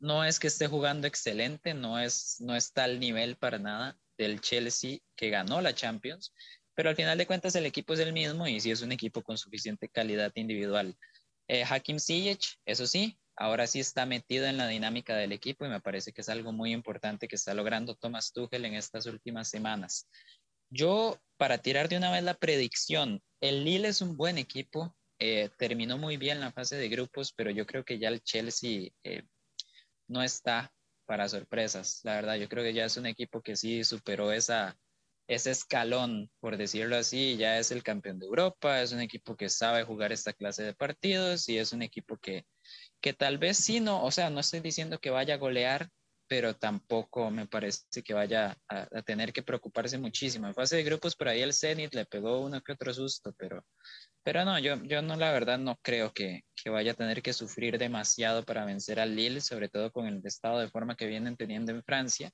no 0.00 0.24
es 0.24 0.38
que 0.38 0.46
esté 0.46 0.66
jugando 0.66 1.06
excelente, 1.06 1.74
no, 1.74 1.98
es, 1.98 2.36
no 2.40 2.54
está 2.54 2.84
al 2.84 3.00
nivel 3.00 3.36
para 3.36 3.58
nada 3.58 3.98
del 4.16 4.40
Chelsea 4.40 4.98
que 5.16 5.30
ganó 5.30 5.60
la 5.60 5.74
Champions, 5.74 6.32
pero 6.74 6.90
al 6.90 6.96
final 6.96 7.18
de 7.18 7.26
cuentas 7.26 7.54
el 7.56 7.66
equipo 7.66 7.94
es 7.94 8.00
el 8.00 8.12
mismo 8.12 8.46
y 8.46 8.60
sí 8.60 8.70
es 8.70 8.82
un 8.82 8.92
equipo 8.92 9.22
con 9.22 9.36
suficiente 9.36 9.88
calidad 9.88 10.32
individual. 10.34 10.96
Eh, 11.48 11.64
Hakim 11.68 11.98
Ziyech, 11.98 12.58
eso 12.66 12.86
sí, 12.86 13.18
ahora 13.36 13.66
sí 13.66 13.80
está 13.80 14.06
metido 14.06 14.46
en 14.46 14.56
la 14.56 14.68
dinámica 14.68 15.16
del 15.16 15.32
equipo 15.32 15.64
y 15.64 15.68
me 15.68 15.80
parece 15.80 16.12
que 16.12 16.20
es 16.20 16.28
algo 16.28 16.52
muy 16.52 16.72
importante 16.72 17.26
que 17.26 17.36
está 17.36 17.54
logrando 17.54 17.94
Thomas 17.94 18.32
Tuchel 18.32 18.64
en 18.64 18.74
estas 18.74 19.06
últimas 19.06 19.48
semanas. 19.48 20.08
Yo, 20.70 21.18
para 21.36 21.58
tirar 21.58 21.88
de 21.88 21.96
una 21.96 22.12
vez 22.12 22.22
la 22.22 22.34
predicción, 22.34 23.22
el 23.40 23.64
Lille 23.64 23.88
es 23.88 24.02
un 24.02 24.16
buen 24.16 24.38
equipo, 24.38 24.94
eh, 25.18 25.50
terminó 25.56 25.96
muy 25.96 26.16
bien 26.16 26.40
la 26.40 26.52
fase 26.52 26.76
de 26.76 26.88
grupos, 26.88 27.32
pero 27.32 27.50
yo 27.50 27.66
creo 27.66 27.84
que 27.84 27.98
ya 27.98 28.08
el 28.08 28.22
Chelsea 28.22 28.90
eh, 29.02 29.22
no 30.08 30.22
está 30.22 30.72
para 31.06 31.28
sorpresas. 31.28 32.00
La 32.04 32.16
verdad, 32.16 32.36
yo 32.36 32.48
creo 32.48 32.64
que 32.64 32.74
ya 32.74 32.84
es 32.84 32.96
un 32.96 33.06
equipo 33.06 33.40
que 33.40 33.56
sí 33.56 33.84
superó 33.84 34.32
esa, 34.32 34.78
ese 35.28 35.50
escalón, 35.50 36.30
por 36.40 36.56
decirlo 36.56 36.96
así, 36.96 37.36
ya 37.36 37.58
es 37.58 37.70
el 37.70 37.82
campeón 37.82 38.18
de 38.18 38.26
Europa, 38.26 38.82
es 38.82 38.92
un 38.92 39.00
equipo 39.00 39.36
que 39.36 39.48
sabe 39.48 39.84
jugar 39.84 40.12
esta 40.12 40.32
clase 40.32 40.62
de 40.64 40.74
partidos 40.74 41.48
y 41.48 41.58
es 41.58 41.72
un 41.72 41.82
equipo 41.82 42.18
que, 42.18 42.46
que 43.00 43.12
tal 43.12 43.38
vez 43.38 43.58
sí 43.58 43.80
no, 43.80 44.02
o 44.04 44.10
sea, 44.10 44.30
no 44.30 44.40
estoy 44.40 44.60
diciendo 44.60 44.98
que 44.98 45.10
vaya 45.10 45.34
a 45.34 45.38
golear, 45.38 45.88
pero 46.28 46.56
tampoco 46.56 47.30
me 47.30 47.46
parece 47.46 48.02
que 48.04 48.14
vaya 48.14 48.58
a, 48.68 48.88
a 48.98 49.02
tener 49.02 49.32
que 49.32 49.42
preocuparse 49.42 49.96
muchísimo. 49.98 50.46
En 50.46 50.54
fase 50.54 50.76
de 50.76 50.84
grupos, 50.84 51.16
por 51.16 51.28
ahí 51.28 51.40
el 51.40 51.54
Zenit 51.54 51.94
le 51.94 52.04
pegó 52.04 52.40
uno 52.40 52.60
que 52.60 52.72
otro 52.72 52.92
susto, 52.92 53.34
pero 53.38 53.64
pero 54.28 54.44
no, 54.44 54.58
yo, 54.58 54.76
yo 54.84 55.00
no, 55.00 55.16
la 55.16 55.32
verdad, 55.32 55.58
no 55.58 55.78
creo 55.80 56.12
que, 56.12 56.44
que, 56.54 56.68
vaya 56.68 56.92
a 56.92 56.94
tener 56.94 57.22
que 57.22 57.32
sufrir 57.32 57.78
demasiado 57.78 58.44
para 58.44 58.66
vencer 58.66 59.00
al 59.00 59.16
Lille, 59.16 59.40
sobre 59.40 59.70
todo 59.70 59.90
con 59.90 60.06
el 60.06 60.20
estado 60.22 60.58
de 60.58 60.68
forma 60.68 60.96
que 60.96 61.06
vienen 61.06 61.34
teniendo 61.34 61.72
en 61.72 61.82
Francia. 61.82 62.30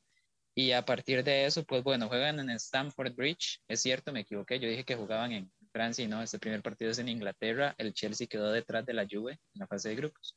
Y 0.56 0.72
a 0.72 0.84
partir 0.84 1.22
de 1.22 1.46
eso, 1.46 1.62
pues 1.62 1.84
bueno, 1.84 2.08
juegan 2.08 2.40
en 2.40 2.50
Stamford 2.50 3.14
Bridge. 3.14 3.60
Es 3.68 3.80
cierto, 3.80 4.10
me 4.12 4.22
equivoqué. 4.22 4.58
Yo 4.58 4.68
dije 4.68 4.82
que 4.82 4.96
jugaban 4.96 5.30
en 5.30 5.52
Francia 5.70 6.04
y 6.04 6.08
no, 6.08 6.20
este 6.20 6.40
primer 6.40 6.62
partido 6.62 6.90
es 6.90 6.98
en 6.98 7.08
Inglaterra. 7.08 7.76
El 7.78 7.94
Chelsea 7.94 8.26
quedó 8.26 8.50
detrás 8.50 8.84
de 8.84 8.94
la 8.94 9.06
Juve 9.08 9.38
en 9.54 9.60
la 9.60 9.68
fase 9.68 9.90
de 9.90 9.94
grupos. 9.94 10.36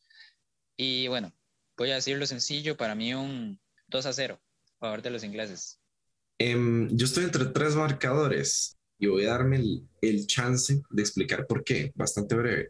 Y 0.78 1.08
bueno, 1.08 1.34
voy 1.76 1.90
a 1.90 1.96
decirlo 1.96 2.28
sencillo, 2.28 2.78
para 2.78 2.94
mí 2.94 3.16
un 3.16 3.60
2 3.88 4.06
a 4.06 4.14
0 4.14 4.40
a 4.76 4.80
favor 4.80 5.02
de 5.02 5.10
los 5.10 5.24
ingleses. 5.24 5.82
Um, 6.40 6.88
yo 6.96 7.06
estoy 7.06 7.24
entre 7.24 7.46
tres 7.46 7.74
marcadores 7.74 8.77
y 9.00 9.08
voy 9.08 9.26
a 9.26 9.32
darme 9.32 9.58
el, 9.58 9.84
el 10.02 10.28
chance 10.28 10.82
de 10.90 11.02
explicar 11.02 11.46
por 11.48 11.64
qué, 11.64 11.92
bastante 11.96 12.36
breve. 12.36 12.70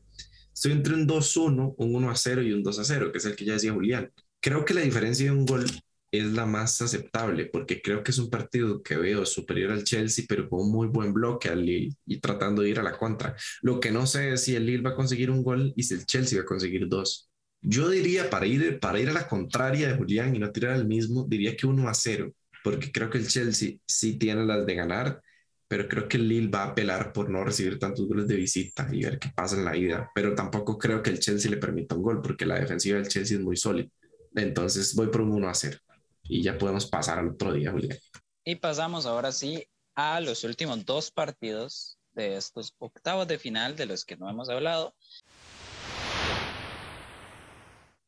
Estoy 0.54 0.72
entre 0.72 0.96
un 0.96 1.08
2-1, 1.08 1.76
un 1.78 1.94
1-0 1.94 2.46
y 2.46 2.52
un 2.52 2.64
2-0, 2.64 3.12
que 3.12 3.18
es 3.20 3.26
el 3.26 3.36
que 3.36 3.46
ya 3.46 3.54
decía 3.54 3.74
Julián. 3.74 4.12
Creo 4.40 4.66
que 4.66 4.74
la 4.74 4.82
diferencia 4.82 5.26
de 5.26 5.32
un 5.32 5.46
gol 5.46 5.66
es 6.12 6.26
la 6.26 6.46
más 6.46 6.82
aceptable, 6.82 7.46
porque 7.46 7.82
creo 7.82 8.04
que 8.04 8.12
es 8.12 8.18
un 8.18 8.30
partido 8.30 8.82
que 8.82 8.98
veo 8.98 9.26
superior 9.26 9.72
al 9.72 9.84
Chelsea, 9.84 10.26
pero 10.28 10.50
con 10.50 10.62
un 10.62 10.72
muy 10.72 10.88
buen 10.88 11.14
bloque 11.14 11.50
al 11.50 11.66
Lille 11.66 11.96
y 12.06 12.20
tratando 12.20 12.62
de 12.62 12.70
ir 12.70 12.80
a 12.80 12.84
la 12.84 12.98
contra. 12.98 13.36
Lo 13.62 13.80
que 13.80 13.92
no 13.92 14.08
sé 14.08 14.34
es 14.34 14.44
si 14.44 14.56
el 14.56 14.66
Lille 14.66 14.82
va 14.82 14.92
a 14.92 14.96
conseguir 14.96 15.30
un 15.30 15.44
gol 15.44 15.74
y 15.76 15.84
si 15.84 15.94
el 15.94 16.06
Chelsea 16.06 16.40
va 16.40 16.44
a 16.44 16.48
conseguir 16.48 16.88
dos. 16.88 17.30
Yo 17.62 17.90
diría, 17.90 18.30
para 18.30 18.46
ir, 18.46 18.80
para 18.80 19.00
ir 19.00 19.10
a 19.10 19.14
la 19.14 19.28
contraria 19.28 19.90
de 19.90 19.98
Julián 19.98 20.36
y 20.36 20.40
no 20.40 20.52
tirar 20.52 20.74
al 20.74 20.88
mismo, 20.88 21.26
diría 21.28 21.56
que 21.56 21.68
1 21.68 21.88
a 21.88 21.94
0, 21.94 22.32
porque 22.64 22.92
creo 22.92 23.10
que 23.10 23.18
el 23.18 23.28
Chelsea 23.28 23.78
sí 23.86 24.18
tiene 24.18 24.46
las 24.46 24.66
de 24.66 24.76
ganar 24.76 25.22
pero 25.68 25.88
creo 25.88 26.08
que 26.08 26.18
Lille 26.18 26.50
va 26.50 26.64
a 26.64 26.68
apelar 26.68 27.12
por 27.12 27.30
no 27.30 27.44
recibir 27.44 27.78
tantos 27.78 28.08
goles 28.08 28.28
de 28.28 28.36
visita 28.36 28.88
y 28.92 29.04
ver 29.04 29.20
qué 29.20 29.30
pasa 29.36 29.56
en 29.56 29.66
la 29.66 29.76
ida. 29.76 30.10
Pero 30.16 30.34
tampoco 30.34 30.78
creo 30.78 31.04
que 31.04 31.10
el 31.10 31.20
Chelsea 31.20 31.52
le 31.52 31.58
permita 31.58 31.96
un 31.96 32.04
gol 32.04 32.22
porque 32.22 32.46
la 32.46 32.60
defensiva 32.60 32.98
del 32.98 33.08
Chelsea 33.08 33.38
es 33.38 33.44
muy 33.44 33.58
sólida. 33.58 33.90
Entonces 34.36 34.96
voy 34.96 35.08
por 35.08 35.22
un 35.22 35.32
1 35.32 35.50
a 35.50 35.54
0 35.54 35.78
y 36.24 36.42
ya 36.42 36.58
podemos 36.58 36.86
pasar 36.86 37.20
al 37.20 37.30
otro 37.30 37.54
día, 37.54 37.72
Julián. 37.72 37.98
Y 38.44 38.56
pasamos 38.56 39.06
ahora 39.06 39.32
sí 39.32 39.68
a 39.96 40.22
los 40.22 40.44
últimos 40.44 40.86
dos 40.86 41.12
partidos 41.12 41.98
de 42.14 42.38
estos 42.38 42.74
octavos 42.80 43.28
de 43.28 43.38
final 43.38 43.76
de 43.76 43.88
los 43.88 44.06
que 44.06 44.16
no 44.16 44.30
hemos 44.30 44.50
hablado. 44.50 44.96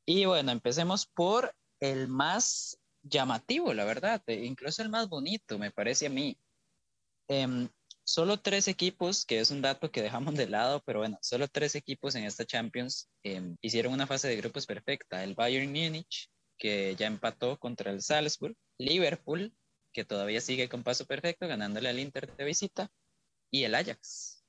Y 0.05 0.25
bueno, 0.25 0.51
empecemos 0.51 1.05
por 1.05 1.53
el 1.79 2.07
más 2.07 2.79
llamativo, 3.03 3.73
la 3.73 3.85
verdad, 3.85 4.21
incluso 4.27 4.81
el 4.81 4.89
más 4.89 5.07
bonito, 5.07 5.57
me 5.59 5.71
parece 5.71 6.07
a 6.07 6.09
mí. 6.09 6.37
Eh, 7.29 7.69
solo 8.03 8.39
tres 8.41 8.67
equipos, 8.67 9.25
que 9.25 9.39
es 9.39 9.51
un 9.51 9.61
dato 9.61 9.91
que 9.91 10.01
dejamos 10.01 10.35
de 10.35 10.47
lado, 10.47 10.81
pero 10.85 10.99
bueno, 10.99 11.17
solo 11.21 11.47
tres 11.47 11.75
equipos 11.75 12.15
en 12.15 12.23
esta 12.23 12.45
Champions 12.45 13.07
eh, 13.23 13.55
hicieron 13.61 13.93
una 13.93 14.07
fase 14.07 14.27
de 14.27 14.35
grupos 14.35 14.65
perfecta. 14.65 15.23
El 15.23 15.35
Bayern 15.35 15.71
Múnich, 15.71 16.29
que 16.57 16.95
ya 16.95 17.07
empató 17.07 17.57
contra 17.59 17.91
el 17.91 18.01
Salzburg, 18.01 18.55
Liverpool, 18.79 19.53
que 19.93 20.05
todavía 20.05 20.41
sigue 20.41 20.69
con 20.69 20.83
paso 20.83 21.05
perfecto, 21.05 21.47
ganándole 21.47 21.89
al 21.89 21.99
Inter 21.99 22.35
de 22.35 22.45
visita, 22.45 22.91
y 23.51 23.63
el 23.63 23.75
Ajax, 23.75 24.43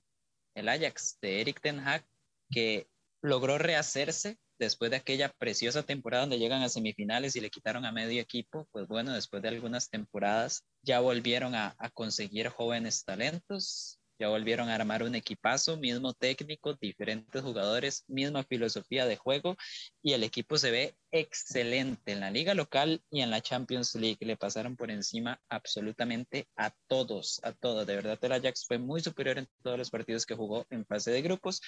el 0.55 0.68
Ajax 0.68 1.18
de 1.20 1.41
Eric 1.41 1.61
Ten 1.61 1.81
Hag, 1.81 2.07
que 2.51 2.89
logró 3.22 3.59
rehacerse 3.59 4.39
después 4.61 4.90
de 4.90 4.98
aquella 4.98 5.30
preciosa 5.30 5.82
temporada 5.82 6.24
donde 6.24 6.38
llegan 6.38 6.62
a 6.62 6.68
semifinales 6.68 7.34
y 7.34 7.40
le 7.40 7.50
quitaron 7.50 7.84
a 7.86 7.92
medio 7.92 8.20
equipo, 8.20 8.68
pues 8.70 8.86
bueno, 8.86 9.12
después 9.12 9.42
de 9.42 9.48
algunas 9.48 9.88
temporadas 9.88 10.64
ya 10.82 11.00
volvieron 11.00 11.54
a, 11.54 11.74
conseguir 11.94 12.48
jóvenes 12.48 13.04
talentos, 13.04 13.98
ya 14.18 14.28
volvieron 14.28 14.68
a 14.68 14.74
armar 14.74 15.02
un 15.02 15.14
equipazo, 15.14 15.78
mismo 15.78 16.12
técnico, 16.12 16.74
diferentes 16.74 17.42
jugadores, 17.42 18.04
misma 18.06 18.44
filosofía 18.44 19.06
de 19.06 19.16
juego 19.16 19.56
y 20.02 20.12
el 20.12 20.24
equipo 20.24 20.58
se 20.58 20.70
ve 20.70 20.94
excelente 21.11 22.12
en 22.12 22.20
la 22.20 22.30
liga 22.30 22.52
local 22.52 23.02
y 23.11 23.22
en 23.22 23.30
la 23.30 23.40
Champions 23.40 23.94
League. 23.94 24.18
Le 24.20 24.36
pasaron 24.36 24.76
por 24.76 24.90
encima 24.90 25.40
absolutamente 25.48 26.46
a 26.54 26.70
todos, 26.86 27.40
a 27.42 27.52
todos. 27.52 27.86
De 27.86 27.96
verdad, 27.96 28.18
el 28.20 28.32
Ajax 28.32 28.66
fue 28.66 28.76
muy 28.76 29.00
superior 29.00 29.38
en 29.38 29.48
todos 29.62 29.78
los 29.78 29.90
partidos 29.90 30.26
que 30.26 30.34
jugó 30.34 30.66
en 30.68 30.84
fase 30.84 31.11
de 31.11 31.22
grupos 31.22 31.62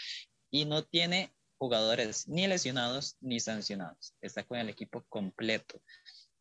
y 0.50 0.66
no 0.66 0.84
tiene 0.84 1.32
jugadores 1.62 2.26
ni 2.26 2.48
lesionados 2.48 3.16
ni 3.20 3.38
sancionados. 3.38 4.16
Está 4.20 4.42
con 4.42 4.58
el 4.58 4.68
equipo 4.68 5.04
completo. 5.08 5.80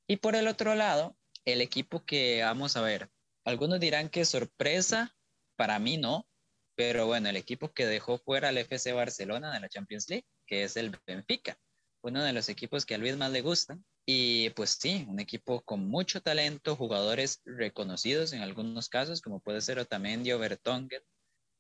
Y 0.08 0.18
por 0.18 0.36
el 0.36 0.48
otro 0.48 0.74
lado, 0.74 1.16
el 1.46 1.62
equipo 1.62 2.04
que 2.04 2.42
vamos 2.42 2.76
a 2.76 2.82
ver, 2.82 3.12
algunos 3.46 3.80
dirán 3.80 4.10
que 4.10 4.26
sorpresa, 4.26 5.16
para 5.56 5.78
mí 5.78 5.98
no, 5.98 6.28
pero 6.76 7.06
bueno, 7.06 7.30
el 7.30 7.36
equipo 7.36 7.72
que 7.72 7.86
dejó 7.86 8.18
fuera 8.18 8.50
al 8.50 8.58
FC 8.58 8.94
Barcelona 8.94 9.54
de 9.54 9.60
la 9.60 9.70
Champions 9.70 10.10
League, 10.10 10.26
que 10.48 10.64
es 10.64 10.76
el 10.76 10.90
Benfica, 11.06 11.56
uno 12.02 12.24
de 12.24 12.34
los 12.34 12.50
equipos 12.50 12.88
que 12.88 12.96
a 12.96 12.98
Luis 12.98 13.16
más 13.16 13.32
le 13.32 13.42
gustan. 13.42 13.86
Y 14.08 14.50
pues 14.52 14.72
sí, 14.82 15.06
un 15.08 15.20
equipo 15.20 15.62
con 15.62 15.88
mucho 15.88 16.20
talento, 16.22 16.76
jugadores 16.76 17.42
reconocidos 17.46 18.34
en 18.34 18.42
algunos 18.42 18.90
casos, 18.90 19.22
como 19.22 19.40
puede 19.40 19.62
ser 19.62 19.78
Otamendi 19.78 20.32
o 20.32 20.40
Bertongen, 20.40 21.04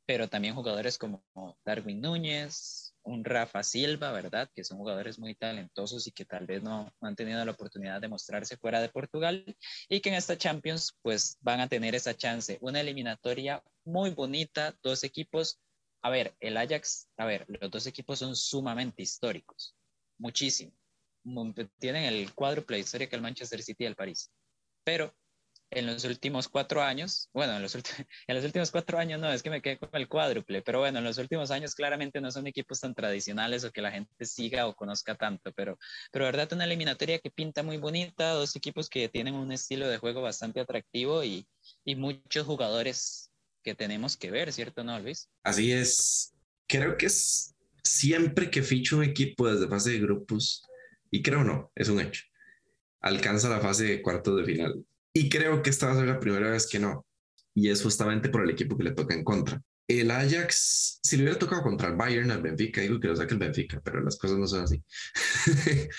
pero 0.07 0.28
también 0.30 0.55
jugadores 0.55 0.97
como 0.97 1.24
Darwin 1.64 2.01
Núñez, 2.01 2.90
un 3.03 3.23
Rafa 3.23 3.63
Silva, 3.63 4.11
¿verdad? 4.11 4.49
Que 4.53 4.63
son 4.63 4.77
jugadores 4.77 5.19
muy 5.19 5.35
talentosos 5.35 6.07
y 6.07 6.11
que 6.11 6.25
tal 6.25 6.45
vez 6.45 6.61
no, 6.63 6.93
han 7.01 7.15
tenido 7.15 7.43
la 7.43 7.51
oportunidad 7.51 8.01
de 8.01 8.07
mostrarse 8.07 8.57
fuera 8.57 8.81
de 8.81 8.89
Portugal 8.89 9.55
y 9.89 9.99
que 10.01 10.09
en 10.09 10.15
esta 10.15 10.37
Champions 10.37 10.97
pues 11.01 11.37
van 11.41 11.59
a 11.59 11.67
tener 11.67 11.95
esa 11.95 12.15
chance. 12.15 12.57
Una 12.61 12.81
eliminatoria 12.81 13.63
muy 13.83 14.11
bonita, 14.11 14.75
dos 14.83 15.03
equipos. 15.03 15.59
A 16.01 16.09
ver, 16.09 16.35
el 16.39 16.57
Ajax, 16.57 17.07
a 17.17 17.25
ver, 17.25 17.45
los 17.47 17.71
dos 17.71 17.87
equipos 17.87 18.19
son 18.19 18.35
sumamente 18.35 19.03
históricos, 19.03 19.75
muchísimo. 20.17 20.71
Tienen 21.79 22.05
el 22.05 22.33
cuádruple 22.33 22.79
historia 22.79 23.07
que 23.07 23.15
el 23.15 23.21
Manchester 23.21 23.61
City 23.61 23.83
y 23.83 23.87
el 23.87 23.95
París. 23.95 24.31
Pero 24.83 25.13
en 25.72 25.88
los 25.88 26.03
últimos 26.03 26.49
cuatro 26.49 26.84
años, 26.84 27.30
bueno, 27.34 27.55
en 27.55 27.61
los, 27.61 27.74
en 28.28 28.36
los 28.36 28.43
últimos 28.43 28.72
cuatro 28.72 28.99
años 28.99 29.19
no, 29.19 29.32
es 29.32 29.41
que 29.41 29.49
me 29.49 29.61
quedé 29.61 29.80
con 29.80 29.89
el 29.93 30.07
cuádruple, 30.07 30.61
pero 30.61 30.80
bueno, 30.80 30.99
en 30.99 31.05
los 31.05 31.17
últimos 31.17 31.49
años 31.49 31.74
claramente 31.74 32.19
no 32.19 32.30
son 32.30 32.45
equipos 32.45 32.82
tan 32.82 32.93
tradicionales 32.93 33.63
o 33.63 33.72
que 33.72 33.82
la 33.82 33.91
gente 33.91 34.26
siga 34.26 34.67
o 34.67 34.76
conozca 34.76 35.15
tanto, 35.15 35.51
pero, 35.53 35.80
pero 36.11 36.26
verdad, 36.26 36.51
una 36.51 36.65
eliminatoria 36.65 37.19
que 37.19 37.32
pinta 37.32 37.63
muy 37.63 37.78
bonita, 37.78 38.32
dos 38.32 38.55
equipos 38.55 38.89
que 38.89 39.07
tienen 39.07 39.34
un 39.34 39.51
estilo 39.51 39.88
de 39.88 39.97
juego 39.97 40.22
bastante 40.22 40.59
atractivo 40.59 41.24
y, 41.24 41.47
y 41.86 41.95
muchos 41.95 42.45
jugadores 42.45 43.32
que 43.63 43.74
tenemos 43.74 44.17
que 44.17 44.30
ver, 44.30 44.51
¿cierto, 44.51 44.84
no, 44.84 44.99
Luis? 44.99 45.30
Así 45.43 45.72
es. 45.72 46.34
Creo 46.67 46.97
que 46.97 47.05
es 47.05 47.55
siempre 47.84 48.49
que 48.49 48.61
ficho 48.61 48.97
un 48.97 49.03
equipo 49.03 49.49
desde 49.49 49.67
fase 49.67 49.91
de 49.91 49.99
grupos, 49.99 50.63
y 51.09 51.22
creo 51.22 51.43
no, 51.43 51.72
es 51.76 51.89
un 51.89 52.01
hecho, 52.01 52.24
alcanza 52.99 53.49
la 53.49 53.59
fase 53.59 53.86
de 53.86 54.01
cuartos 54.01 54.38
de 54.38 54.45
final 54.45 54.86
y 55.14 55.30
creo 55.30 55.62
que 55.62 55.70
esta 55.70 55.88
va 55.88 55.93
a 55.93 55.95
ser 55.95 56.07
la 56.07 56.20
primera 56.20 56.49
vez 56.49 56.68
que 56.68 56.80
no. 56.80 57.05
Y 57.53 57.70
es 57.70 57.84
justamente 57.84 58.30
por 58.30 58.43
el 58.43 58.49
equipo 58.49 58.78
que 58.78 58.84
le 58.84 58.91
toca 58.91 59.14
en 59.14 59.24
contra. 59.24 59.62
El 59.88 60.09
Ajax, 60.09 60.99
si 61.03 61.18
le 61.18 61.24
hubiera 61.24 61.39
tocado 61.39 61.64
contra 61.64 61.89
el 61.89 61.97
Bayern, 61.97 62.32
al 62.32 62.41
Benfica, 62.41 62.80
digo 62.82 62.99
que 62.99 63.09
lo 63.09 63.16
saque 63.16 63.34
el 63.34 63.39
Benfica, 63.39 63.82
pero 63.84 64.01
las 64.01 64.18
cosas 64.18 64.38
no 64.38 64.47
son 64.47 64.64
así. 64.64 64.82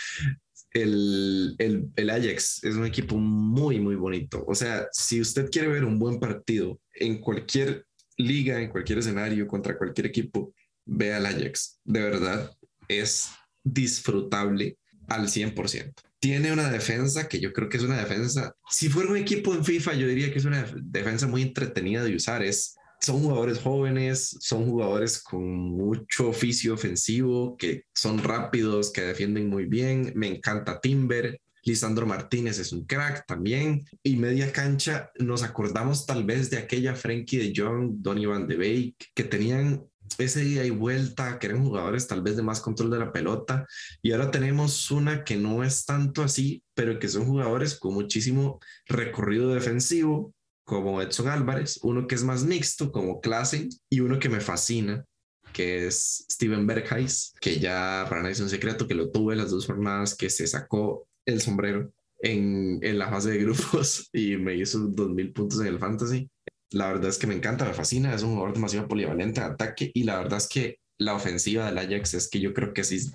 el, 0.70 1.54
el, 1.58 1.90
el, 1.94 2.10
Ajax 2.10 2.64
es 2.64 2.74
un 2.74 2.86
equipo 2.86 3.16
muy, 3.16 3.80
muy 3.80 3.96
bonito. 3.96 4.44
O 4.46 4.54
sea, 4.54 4.88
si 4.92 5.20
usted 5.20 5.50
quiere 5.50 5.68
ver 5.68 5.84
un 5.84 5.98
buen 5.98 6.18
partido 6.18 6.80
en 6.94 7.20
cualquier 7.20 7.84
liga, 8.16 8.60
en 8.60 8.70
cualquier 8.70 9.00
escenario, 9.00 9.46
contra 9.46 9.76
cualquier 9.76 10.06
equipo, 10.06 10.54
ve 10.86 11.12
al 11.12 11.26
Ajax. 11.26 11.80
De 11.84 12.00
verdad, 12.00 12.50
es 12.88 13.28
disfrutable 13.62 14.78
al 15.08 15.28
100% 15.28 15.92
tiene 16.22 16.52
una 16.52 16.70
defensa 16.70 17.26
que 17.26 17.40
yo 17.40 17.52
creo 17.52 17.68
que 17.68 17.78
es 17.78 17.82
una 17.82 17.98
defensa, 17.98 18.54
si 18.70 18.88
fuera 18.88 19.10
un 19.10 19.16
equipo 19.16 19.52
en 19.54 19.64
FIFA, 19.64 19.94
yo 19.94 20.06
diría 20.06 20.32
que 20.32 20.38
es 20.38 20.44
una 20.44 20.64
defensa 20.80 21.26
muy 21.26 21.42
entretenida 21.42 22.04
de 22.04 22.14
usar. 22.14 22.44
Es, 22.44 22.76
son 23.00 23.18
jugadores 23.22 23.58
jóvenes, 23.58 24.36
son 24.38 24.66
jugadores 24.66 25.20
con 25.20 25.42
mucho 25.42 26.28
oficio 26.28 26.74
ofensivo, 26.74 27.56
que 27.56 27.86
son 27.92 28.22
rápidos, 28.22 28.92
que 28.92 29.00
defienden 29.00 29.48
muy 29.48 29.66
bien. 29.66 30.12
Me 30.14 30.28
encanta 30.28 30.80
Timber. 30.80 31.40
Lisandro 31.64 32.06
Martínez 32.06 32.60
es 32.60 32.70
un 32.70 32.84
crack 32.84 33.26
también. 33.26 33.84
Y 34.04 34.14
media 34.14 34.52
cancha, 34.52 35.10
nos 35.18 35.42
acordamos 35.42 36.06
tal 36.06 36.22
vez 36.22 36.50
de 36.50 36.58
aquella 36.58 36.94
Frankie 36.94 37.38
de 37.38 37.52
Jong, 37.56 37.96
Donny 37.96 38.26
Van 38.26 38.46
de 38.46 38.56
Beek, 38.56 39.10
que 39.12 39.24
tenían 39.24 39.84
ese 40.18 40.40
día 40.40 40.64
y 40.64 40.70
vuelta, 40.70 41.38
que 41.38 41.46
eran 41.48 41.64
jugadores 41.64 42.06
tal 42.06 42.22
vez 42.22 42.36
de 42.36 42.42
más 42.42 42.60
control 42.60 42.90
de 42.90 42.98
la 42.98 43.12
pelota, 43.12 43.66
y 44.02 44.12
ahora 44.12 44.30
tenemos 44.30 44.90
una 44.90 45.24
que 45.24 45.36
no 45.36 45.64
es 45.64 45.84
tanto 45.84 46.22
así, 46.22 46.62
pero 46.74 46.98
que 46.98 47.08
son 47.08 47.26
jugadores 47.26 47.78
con 47.78 47.94
muchísimo 47.94 48.60
recorrido 48.86 49.52
defensivo, 49.54 50.34
como 50.64 51.02
Edson 51.02 51.28
Álvarez, 51.28 51.80
uno 51.82 52.06
que 52.06 52.14
es 52.14 52.24
más 52.24 52.44
mixto, 52.44 52.92
como 52.92 53.20
Klassen, 53.20 53.68
y 53.90 54.00
uno 54.00 54.18
que 54.18 54.28
me 54.28 54.40
fascina, 54.40 55.04
que 55.52 55.86
es 55.86 56.24
Steven 56.30 56.66
Berghuis, 56.66 57.34
que 57.40 57.58
ya 57.58 58.06
para 58.08 58.22
nadie 58.22 58.32
es 58.32 58.40
un 58.40 58.48
secreto 58.48 58.86
que 58.86 58.94
lo 58.94 59.10
tuve 59.10 59.36
las 59.36 59.50
dos 59.50 59.66
jornadas 59.66 60.14
que 60.14 60.30
se 60.30 60.46
sacó 60.46 61.06
el 61.26 61.40
sombrero 61.40 61.92
en, 62.22 62.78
en 62.82 62.98
la 62.98 63.10
fase 63.10 63.30
de 63.30 63.38
grupos 63.38 64.08
y 64.12 64.36
me 64.36 64.54
hizo 64.56 64.78
2.000 64.78 65.32
puntos 65.32 65.60
en 65.60 65.66
el 65.66 65.78
fantasy. 65.78 66.30
La 66.72 66.88
verdad 66.88 67.10
es 67.10 67.18
que 67.18 67.26
me 67.26 67.34
encanta, 67.34 67.64
me 67.64 67.74
fascina, 67.74 68.14
es 68.14 68.22
un 68.22 68.34
jugador 68.34 68.54
demasiado 68.54 68.88
polivalente 68.88 69.40
en 69.40 69.46
ataque 69.46 69.90
y 69.94 70.04
la 70.04 70.18
verdad 70.18 70.38
es 70.38 70.48
que 70.48 70.78
la 70.98 71.14
ofensiva 71.14 71.66
del 71.66 71.78
Ajax 71.78 72.14
es 72.14 72.28
que 72.28 72.40
yo 72.40 72.54
creo 72.54 72.72
que 72.72 72.84
sí, 72.84 73.10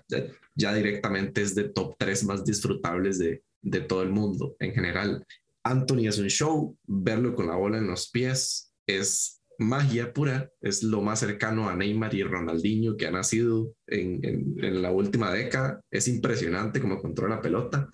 ya 0.56 0.74
directamente 0.74 1.42
es 1.42 1.56
de 1.56 1.70
top 1.70 1.96
3 1.98 2.24
más 2.26 2.44
disfrutables 2.44 3.18
de, 3.18 3.44
de 3.62 3.82
todo 3.82 4.04
el 4.04 4.10
mundo 4.10 4.56
en 4.60 4.74
general. 4.74 5.26
Anthony 5.64 6.08
es 6.08 6.18
un 6.18 6.28
show, 6.28 6.78
verlo 6.86 7.34
con 7.34 7.48
la 7.48 7.56
bola 7.56 7.78
en 7.78 7.88
los 7.88 8.10
pies 8.10 8.68
es 8.88 9.42
magia 9.60 10.14
pura, 10.14 10.50
es 10.62 10.84
lo 10.84 11.02
más 11.02 11.20
cercano 11.20 11.68
a 11.68 11.76
Neymar 11.76 12.14
y 12.14 12.24
Ronaldinho 12.24 12.96
que 12.96 13.08
ha 13.08 13.12
nacido 13.12 13.74
en, 13.88 14.24
en, 14.24 14.56
en 14.64 14.82
la 14.82 14.92
última 14.92 15.32
década, 15.32 15.82
es 15.92 16.08
impresionante 16.08 16.80
como 16.80 17.02
controla 17.02 17.36
la 17.36 17.42
pelota, 17.42 17.90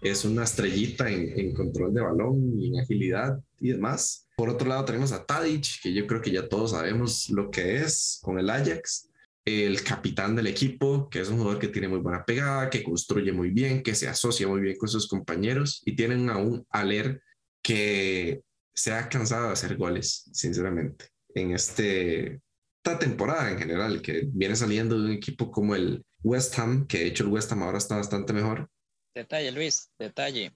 es 0.00 0.24
una 0.24 0.44
estrellita 0.44 1.10
en, 1.10 1.38
en 1.38 1.54
control 1.54 1.92
de 1.92 2.00
balón 2.00 2.60
y 2.60 2.68
en 2.68 2.80
agilidad 2.80 3.38
y 3.60 3.70
demás 3.70 4.27
por 4.38 4.50
otro 4.50 4.68
lado 4.68 4.84
tenemos 4.84 5.10
a 5.10 5.26
Tadic, 5.26 5.82
que 5.82 5.92
yo 5.92 6.06
creo 6.06 6.22
que 6.22 6.30
ya 6.30 6.48
todos 6.48 6.70
sabemos 6.70 7.28
lo 7.28 7.50
que 7.50 7.78
es 7.78 8.20
con 8.22 8.38
el 8.38 8.48
Ajax. 8.48 9.10
El 9.44 9.82
capitán 9.82 10.36
del 10.36 10.46
equipo, 10.46 11.08
que 11.10 11.18
es 11.18 11.28
un 11.28 11.38
jugador 11.38 11.58
que 11.58 11.66
tiene 11.66 11.88
muy 11.88 11.98
buena 11.98 12.24
pegada, 12.24 12.70
que 12.70 12.84
construye 12.84 13.32
muy 13.32 13.50
bien, 13.50 13.82
que 13.82 13.96
se 13.96 14.06
asocia 14.06 14.46
muy 14.46 14.60
bien 14.60 14.76
con 14.76 14.88
sus 14.88 15.08
compañeros 15.08 15.82
y 15.84 15.96
tienen 15.96 16.30
a 16.30 16.36
un 16.36 16.64
Aler 16.70 17.20
que 17.60 18.42
se 18.72 18.92
ha 18.92 19.08
cansado 19.08 19.48
de 19.48 19.54
hacer 19.54 19.76
goles, 19.76 20.30
sinceramente, 20.32 21.06
en 21.34 21.50
este, 21.50 22.40
esta 22.76 22.96
temporada 22.96 23.50
en 23.50 23.58
general, 23.58 24.00
que 24.00 24.22
viene 24.24 24.54
saliendo 24.54 24.96
de 25.00 25.06
un 25.06 25.12
equipo 25.14 25.50
como 25.50 25.74
el 25.74 26.04
West 26.22 26.56
Ham, 26.60 26.86
que 26.86 26.98
de 26.98 27.06
hecho 27.06 27.24
el 27.24 27.30
West 27.30 27.50
Ham 27.50 27.64
ahora 27.64 27.78
está 27.78 27.96
bastante 27.96 28.32
mejor. 28.32 28.70
Detalle, 29.16 29.50
Luis, 29.50 29.90
detalle. 29.98 30.52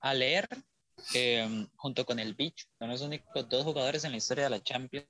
Aler 0.00 0.46
Em, 1.12 1.66
junto 1.76 2.04
con 2.06 2.18
el 2.18 2.34
Bicho, 2.34 2.66
son 2.78 2.88
los 2.88 3.02
únicos 3.02 3.48
dos 3.48 3.64
jugadores 3.64 4.04
en 4.04 4.12
la 4.12 4.16
historia 4.16 4.44
de 4.44 4.50
la 4.50 4.62
Champions 4.62 5.06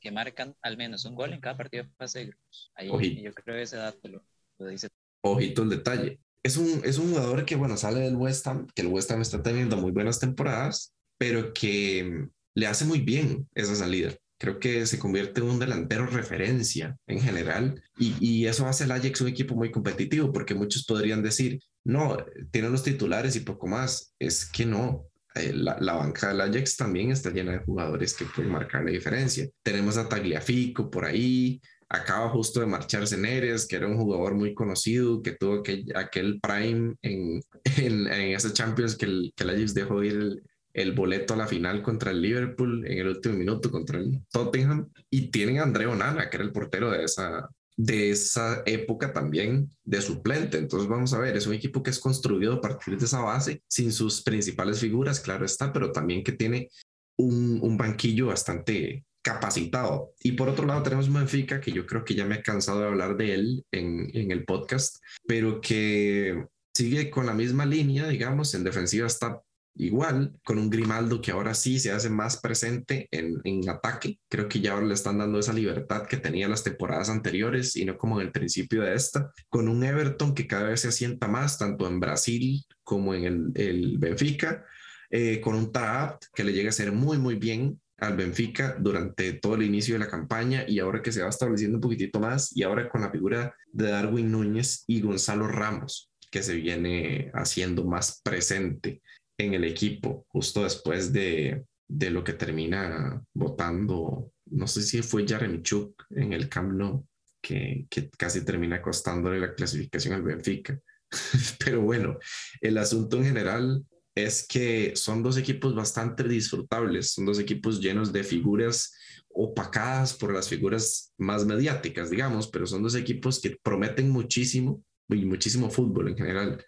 que 0.00 0.10
marcan 0.10 0.54
al 0.62 0.76
menos 0.76 1.04
un 1.04 1.14
gol 1.14 1.32
en 1.32 1.40
cada 1.40 1.56
partido 1.56 1.84
de 1.84 1.90
fase 1.96 2.18
de 2.20 2.26
grupos. 2.26 2.70
Ahí 2.74 2.88
yo 3.22 3.32
creo 3.32 3.56
que 3.56 3.62
ese 3.62 3.76
dato 3.76 4.08
lo, 4.08 4.68
dice. 4.68 4.88
Ojito 5.22 5.62
el 5.62 5.70
detalle. 5.70 6.20
Es 6.42 6.56
un, 6.56 6.82
es 6.84 6.98
un 6.98 7.10
jugador 7.10 7.44
que, 7.44 7.56
bueno, 7.56 7.76
sale 7.76 8.00
del 8.00 8.16
West 8.16 8.46
Ham, 8.46 8.66
que 8.74 8.82
el 8.82 8.88
West 8.88 9.10
Ham 9.10 9.20
está 9.20 9.42
teniendo 9.42 9.76
muy 9.76 9.92
buenas 9.92 10.18
temporadas, 10.18 10.94
pero 11.18 11.52
que 11.52 12.00
em, 12.00 12.30
le 12.54 12.66
hace 12.66 12.84
muy 12.84 13.00
bien 13.00 13.48
esa 13.54 13.74
salida. 13.74 14.14
Creo 14.38 14.58
que 14.58 14.86
se 14.86 14.98
convierte 14.98 15.40
en 15.40 15.50
un 15.50 15.58
delantero 15.58 16.06
referencia 16.06 16.96
en 17.06 17.20
general 17.20 17.82
y, 17.98 18.14
y 18.20 18.46
eso 18.46 18.66
hace 18.66 18.84
el 18.84 18.92
Ajax 18.92 19.20
un 19.20 19.28
equipo 19.28 19.54
muy 19.54 19.70
competitivo 19.70 20.32
porque 20.32 20.54
muchos 20.54 20.86
podrían 20.86 21.22
decir, 21.22 21.60
no, 21.84 22.16
tiene 22.50 22.70
los 22.70 22.82
titulares 22.82 23.36
y 23.36 23.40
poco 23.40 23.66
más. 23.66 24.14
Es 24.18 24.46
que 24.46 24.64
no, 24.64 25.09
eh, 25.09 25.09
la, 25.34 25.76
la, 25.80 25.92
banca 25.94 26.28
del 26.28 26.40
Ajax 26.40 26.76
también 26.76 27.10
está 27.10 27.30
llena 27.30 27.52
de 27.52 27.58
jugadores 27.58 28.14
que 28.14 28.24
pueden 28.24 28.50
marcar 28.50 28.84
la 28.84 28.90
diferencia. 28.90 29.48
Tenemos 29.62 29.96
a 29.96 30.08
Tagliafico 30.08 30.90
por 30.90 31.04
ahí, 31.04 31.60
acaba 31.88 32.28
justo 32.30 32.60
de 32.60 32.66
marcharse 32.66 33.16
Neres, 33.16 33.66
que 33.66 33.76
era 33.76 33.86
un 33.86 33.96
jugador 33.96 34.34
muy 34.34 34.54
conocido, 34.54 35.22
que 35.22 35.32
tuvo 35.32 35.62
aquel, 35.94 36.40
prime 36.40 36.94
en, 37.02 37.42
en, 37.64 38.06
en, 38.06 38.34
ese 38.34 38.52
Champions 38.52 38.96
que 38.96 39.06
el, 39.06 39.32
que 39.36 39.44
el 39.44 39.50
Ajax 39.50 39.74
dejó 39.74 40.02
ir 40.02 40.12
el, 40.12 40.42
el, 40.72 40.92
boleto 40.92 41.34
a 41.34 41.38
la 41.38 41.46
final 41.46 41.82
contra 41.82 42.12
el 42.12 42.22
Liverpool 42.22 42.86
en 42.86 42.98
el 42.98 43.08
último 43.08 43.36
minuto 43.36 43.70
contra 43.70 43.98
el 43.98 44.20
Tottenham. 44.30 44.88
Y 45.10 45.30
tienen 45.30 45.58
a 45.58 45.62
André 45.64 45.86
Onana, 45.86 46.30
que 46.30 46.36
era 46.36 46.44
el 46.44 46.52
portero 46.52 46.90
de 46.90 47.04
esa, 47.04 47.48
de 47.82 48.10
esa 48.10 48.62
época 48.66 49.12
también 49.12 49.70
de 49.84 50.02
suplente. 50.02 50.58
Entonces 50.58 50.88
vamos 50.88 51.14
a 51.14 51.18
ver, 51.18 51.36
es 51.36 51.46
un 51.46 51.54
equipo 51.54 51.82
que 51.82 51.90
es 51.90 51.98
construido 51.98 52.54
a 52.54 52.60
partir 52.60 52.98
de 52.98 53.06
esa 53.06 53.20
base, 53.20 53.62
sin 53.68 53.90
sus 53.90 54.22
principales 54.22 54.80
figuras, 54.80 55.20
claro 55.20 55.46
está, 55.46 55.72
pero 55.72 55.90
también 55.90 56.22
que 56.22 56.32
tiene 56.32 56.68
un, 57.16 57.58
un 57.62 57.78
banquillo 57.78 58.26
bastante 58.26 59.06
capacitado. 59.22 60.12
Y 60.20 60.32
por 60.32 60.50
otro 60.50 60.66
lado 60.66 60.82
tenemos 60.82 61.10
Benfica, 61.10 61.60
que 61.60 61.72
yo 61.72 61.86
creo 61.86 62.04
que 62.04 62.14
ya 62.14 62.26
me 62.26 62.36
he 62.36 62.42
cansado 62.42 62.80
de 62.80 62.86
hablar 62.86 63.16
de 63.16 63.34
él 63.34 63.64
en, 63.72 64.10
en 64.14 64.30
el 64.30 64.44
podcast, 64.44 64.98
pero 65.26 65.60
que 65.62 66.44
sigue 66.74 67.10
con 67.10 67.24
la 67.24 67.34
misma 67.34 67.64
línea, 67.64 68.08
digamos, 68.08 68.54
en 68.54 68.64
defensiva 68.64 69.06
está 69.06 69.40
igual, 69.74 70.34
con 70.44 70.58
un 70.58 70.70
Grimaldo 70.70 71.20
que 71.20 71.30
ahora 71.30 71.54
sí 71.54 71.78
se 71.78 71.92
hace 71.92 72.10
más 72.10 72.40
presente 72.40 73.08
en, 73.10 73.40
en, 73.44 73.68
ataque. 73.68 74.18
Creo 74.28 74.48
que 74.48 74.60
ya 74.60 74.80
le 74.80 74.94
están 74.94 75.18
dando 75.18 75.38
esa 75.38 75.52
libertad 75.52 76.06
que 76.06 76.16
tenía 76.16 76.48
las 76.48 76.64
temporadas 76.64 77.08
anteriores 77.08 77.76
y 77.76 77.84
no 77.84 77.96
como 77.96 78.20
en 78.20 78.26
el 78.26 78.32
principio 78.32 78.82
de 78.82 78.94
esta, 78.94 79.30
con 79.48 79.68
un 79.68 79.82
Everton 79.84 80.34
que 80.34 80.46
cada 80.46 80.64
vez 80.64 80.80
se 80.80 80.88
asienta 80.88 81.28
más, 81.28 81.58
tanto 81.58 81.86
en 81.86 82.00
Brasil 82.00 82.64
como 82.82 83.14
en 83.14 83.24
el, 83.24 83.52
el 83.54 83.98
Benfica, 83.98 84.64
eh, 85.10 85.40
con 85.40 85.54
un 85.54 85.72
Taab 85.72 86.18
que 86.34 86.44
le 86.44 86.52
llega 86.52 86.70
a 86.70 86.72
ser 86.72 86.92
muy, 86.92 87.18
muy 87.18 87.36
bien 87.36 87.80
al 87.98 88.16
Benfica 88.16 88.76
durante 88.78 89.34
todo 89.34 89.56
el 89.56 89.62
inicio 89.62 89.94
de 89.94 90.00
la 90.00 90.08
campaña 90.08 90.64
y 90.66 90.78
ahora 90.78 91.02
que 91.02 91.12
se 91.12 91.22
va 91.22 91.28
estableciendo 91.28 91.76
un 91.76 91.82
poquitito 91.82 92.18
más 92.18 92.56
y 92.56 92.62
ahora 92.62 92.88
con 92.88 93.02
la 93.02 93.10
figura 93.10 93.54
de 93.72 93.90
Darwin 93.90 94.30
Núñez 94.30 94.84
y 94.86 95.00
Gonzalo 95.00 95.46
Ramos 95.46 96.10
que 96.30 96.42
se 96.42 96.54
viene 96.54 97.30
haciendo 97.34 97.84
más 97.84 98.20
presente 98.22 99.02
en 99.44 99.54
el 99.54 99.64
equipo 99.64 100.26
justo 100.28 100.64
después 100.64 101.12
de, 101.12 101.64
de 101.88 102.10
lo 102.10 102.22
que 102.22 102.34
termina 102.34 103.22
votando, 103.34 104.32
no 104.46 104.66
sé 104.66 104.82
si 104.82 105.02
fue 105.02 105.26
Yaremchuk 105.26 106.06
en 106.10 106.32
el 106.32 106.48
Camp 106.48 106.72
Nou, 106.72 107.06
que, 107.40 107.86
que 107.88 108.10
casi 108.10 108.44
termina 108.44 108.82
costándole 108.82 109.40
la 109.40 109.54
clasificación 109.54 110.14
al 110.14 110.22
Benfica. 110.22 110.78
Pero 111.64 111.80
bueno, 111.80 112.18
el 112.60 112.78
asunto 112.78 113.16
en 113.16 113.24
general 113.24 113.84
es 114.14 114.46
que 114.46 114.92
son 114.96 115.22
dos 115.22 115.36
equipos 115.36 115.74
bastante 115.74 116.24
disfrutables, 116.24 117.12
son 117.12 117.26
dos 117.26 117.38
equipos 117.38 117.80
llenos 117.80 118.12
de 118.12 118.24
figuras 118.24 118.94
opacadas 119.32 120.14
por 120.14 120.34
las 120.34 120.48
figuras 120.48 121.12
más 121.16 121.46
mediáticas, 121.46 122.10
digamos, 122.10 122.48
pero 122.48 122.66
son 122.66 122.82
dos 122.82 122.96
equipos 122.96 123.40
que 123.40 123.56
prometen 123.62 124.10
muchísimo 124.10 124.82
y 125.08 125.24
muchísimo 125.24 125.70
fútbol 125.70 126.08
en 126.08 126.16
general. 126.16 126.64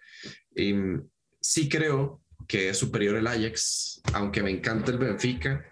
Y 0.54 0.74
sí 1.40 1.68
creo 1.68 2.21
que 2.46 2.68
es 2.68 2.78
superior 2.78 3.16
el 3.16 3.26
Ajax, 3.26 4.02
aunque 4.12 4.42
me 4.42 4.50
encanta 4.50 4.90
el 4.90 4.98
Benfica, 4.98 5.64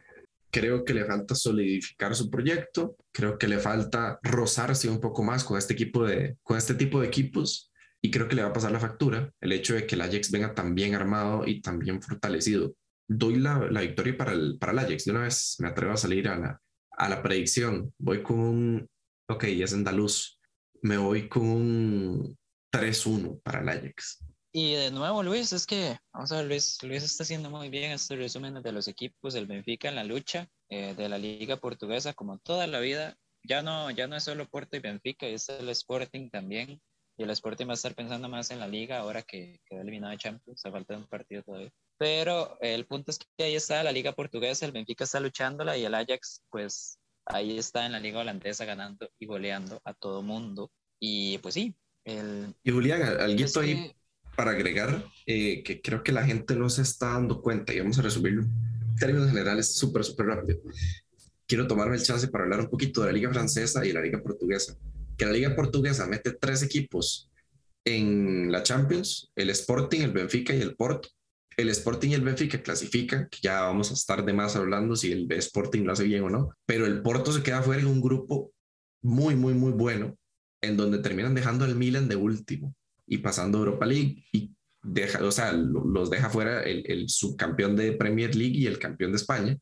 creo 0.51 0.85
que 0.85 0.95
le 0.95 1.05
falta 1.05 1.35
solidificar 1.35 2.15
su 2.15 2.31
proyecto, 2.31 2.97
creo 3.13 3.39
que 3.39 3.49
le 3.49 3.59
falta 3.59 4.19
rozarse 4.23 4.89
un 4.89 5.01
poco 5.01 5.23
más 5.23 5.45
con 5.45 5.59
este 5.59 5.75
equipo 5.75 6.05
de 6.05 6.37
con 6.43 6.57
este 6.57 6.75
tipo 6.75 7.01
de 7.01 7.07
equipos 7.07 7.71
y 8.03 8.11
creo 8.11 8.29
que 8.29 8.37
le 8.37 8.43
va 8.43 8.49
a 8.49 8.53
pasar 8.53 8.73
la 8.73 8.81
factura 8.81 9.31
el 9.41 9.53
hecho 9.53 9.75
de 9.75 9.87
que 9.87 9.95
el 9.95 10.01
Ajax 10.01 10.31
venga 10.31 10.55
tan 10.55 10.75
bien 10.75 10.95
armado 10.95 11.47
y 11.47 11.61
tan 11.61 11.79
bien 11.79 12.03
fortalecido. 12.03 12.75
Doy 13.07 13.37
la, 13.37 13.71
la 13.71 13.81
victoria 13.81 14.17
para 14.17 14.33
el, 14.33 14.57
para 14.59 14.73
el 14.73 14.79
Ajax. 14.79 15.05
De 15.05 15.11
una 15.11 15.23
vez 15.23 15.57
me 15.59 15.69
atrevo 15.69 15.93
a 15.93 15.97
salir 15.97 16.29
a 16.29 16.39
la, 16.39 16.61
a 16.93 17.09
la 17.09 17.23
predicción. 17.23 17.93
Voy 17.99 18.23
con 18.23 18.39
un, 18.39 18.89
ok, 19.29 19.45
es 19.45 19.75
andaluz. 19.75 20.39
Me 20.83 20.97
voy 20.97 21.29
con 21.29 21.43
un 21.43 22.39
3-1 22.73 23.43
para 23.43 23.61
el 23.61 23.69
Ajax. 23.69 24.25
Y 24.53 24.75
de 24.75 24.91
nuevo, 24.91 25.23
Luis, 25.23 25.53
es 25.53 25.67
que, 25.67 25.97
vamos 26.13 26.33
a 26.33 26.39
ver, 26.39 26.47
Luis, 26.47 26.83
Luis 26.83 27.03
está 27.05 27.23
haciendo 27.23 27.51
muy 27.51 27.69
bien 27.69 27.93
este 27.93 28.17
resumen 28.17 28.61
de 28.61 28.73
los 28.73 28.89
equipos 28.89 29.35
del 29.35 29.47
Benfica 29.47 29.89
en 29.89 29.95
la 29.95 30.05
lucha 30.05 30.49
eh, 30.69 30.95
de 30.95 31.09
la 31.09 31.19
Liga 31.19 31.57
Portuguesa, 31.57 32.15
como 32.15 32.39
toda 32.39 32.67
la 32.67 32.81
vida. 32.81 33.17
Ya 33.45 33.63
no, 33.63 33.91
ya 33.91 34.07
no 34.07 34.17
es 34.17 34.25
solo 34.25 34.49
Porto 34.49 34.77
y 34.77 34.81
Benfica, 34.81 35.27
es 35.27 35.49
el 35.49 35.69
Sporting 35.69 36.31
también 36.31 36.81
y 37.21 37.23
el 37.23 37.31
Sporting 37.31 37.67
va 37.67 37.73
a 37.73 37.75
estar 37.75 37.95
pensando 37.95 38.31
más 38.31 38.51
en 38.51 38.61
la 38.61 38.67
liga 38.67 38.99
ahora 38.99 39.21
que 39.23 39.61
quedó 39.67 39.83
eliminado 39.83 40.13
de 40.13 40.17
Champions, 40.17 40.65
a 40.65 40.71
falta 40.71 40.97
un 40.97 41.07
partido 41.07 41.43
todavía. 41.43 41.71
Pero 41.99 42.57
el 42.63 42.87
punto 42.87 43.11
es 43.11 43.19
que 43.19 43.45
ahí 43.45 43.55
está 43.55 43.83
la 43.83 43.93
liga 43.93 44.13
portuguesa, 44.13 44.65
el 44.65 44.73
Benfica 44.73 45.05
está 45.05 45.21
luchándola 45.21 45.77
y 45.77 45.85
el 45.85 45.95
Ajax 45.95 46.43
pues 46.51 46.99
ahí 47.27 47.59
está 47.59 47.85
en 47.85 47.93
la 47.93 48.01
liga 48.01 48.21
holandesa 48.21 48.65
ganando 48.65 49.11
y 49.19 49.27
goleando 49.27 49.83
a 49.85 49.93
todo 49.93 50.23
mundo. 50.23 50.71
Y 50.99 51.37
pues 51.39 51.55
sí. 51.55 51.77
El, 52.05 52.55
y 52.65 52.71
Julián, 52.71 53.03
algo 53.03 53.61
ahí 53.61 53.95
para 54.37 54.53
agregar, 54.53 55.05
eh, 55.27 55.63
que 55.63 55.81
creo 55.81 56.03
que 56.03 56.13
la 56.13 56.25
gente 56.25 56.55
no 56.57 56.69
se 56.71 56.83
está 56.83 57.13
dando 57.13 57.41
cuenta 57.41 57.73
y 57.73 57.81
vamos 57.81 57.99
a 57.99 58.03
resumirlo 58.03 58.43
en 58.43 58.97
términos 58.97 59.29
generales 59.29 59.75
súper, 59.75 60.05
súper 60.05 60.27
rápido. 60.27 60.61
Quiero 61.47 61.67
tomarme 61.67 61.97
el 61.97 62.03
chance 62.03 62.29
para 62.29 62.45
hablar 62.45 62.61
un 62.61 62.71
poquito 62.71 63.01
de 63.01 63.09
la 63.09 63.13
liga 63.13 63.31
francesa 63.31 63.85
y 63.85 63.93
la 63.93 64.01
liga 64.01 64.23
portuguesa 64.23 64.77
que 65.21 65.27
la 65.27 65.33
Liga 65.33 65.55
Portuguesa 65.55 66.07
mete 66.07 66.33
tres 66.33 66.63
equipos 66.63 67.31
en 67.85 68.51
la 68.51 68.63
Champions, 68.63 69.31
el 69.37 69.51
Sporting, 69.51 70.01
el 70.01 70.13
Benfica 70.13 70.55
y 70.55 70.63
el 70.63 70.77
Porto. 70.77 71.11
El 71.59 71.69
Sporting 71.69 72.09
y 72.09 72.15
el 72.15 72.23
Benfica 72.23 72.63
clasifican, 72.63 73.29
que 73.31 73.39
ya 73.43 73.61
vamos 73.61 73.91
a 73.91 73.95
estar 73.95 74.25
de 74.25 74.33
más 74.33 74.57
hablando 74.57 74.97
si 74.97 75.13
el 75.13 75.31
Sporting 75.31 75.83
lo 75.83 75.93
hace 75.93 76.05
bien 76.05 76.23
o 76.23 76.31
no, 76.31 76.55
pero 76.65 76.87
el 76.87 77.03
Porto 77.03 77.33
se 77.33 77.43
queda 77.43 77.61
fuera 77.61 77.83
en 77.83 77.89
un 77.89 78.01
grupo 78.01 78.51
muy, 79.03 79.35
muy, 79.37 79.53
muy 79.53 79.73
bueno, 79.73 80.17
en 80.63 80.79
donde 80.79 81.01
terminan 81.01 81.35
dejando 81.35 81.67
al 81.67 81.77
Milan 81.77 82.09
de 82.09 82.17
último 82.17 82.75
y 83.11 83.19
pasando 83.19 83.59
Europa 83.59 83.85
League 83.85 84.25
y 84.33 84.55
deja, 84.83 85.23
o 85.23 85.31
sea, 85.31 85.53
los 85.53 86.09
deja 86.09 86.31
fuera 86.31 86.63
el, 86.63 86.85
el 86.87 87.09
subcampeón 87.09 87.77
de 87.77 87.93
Premier 87.93 88.35
League 88.35 88.57
y 88.57 88.67
el 88.67 88.79
campeón 88.79 89.13
de 89.13 89.17
España 89.17 89.59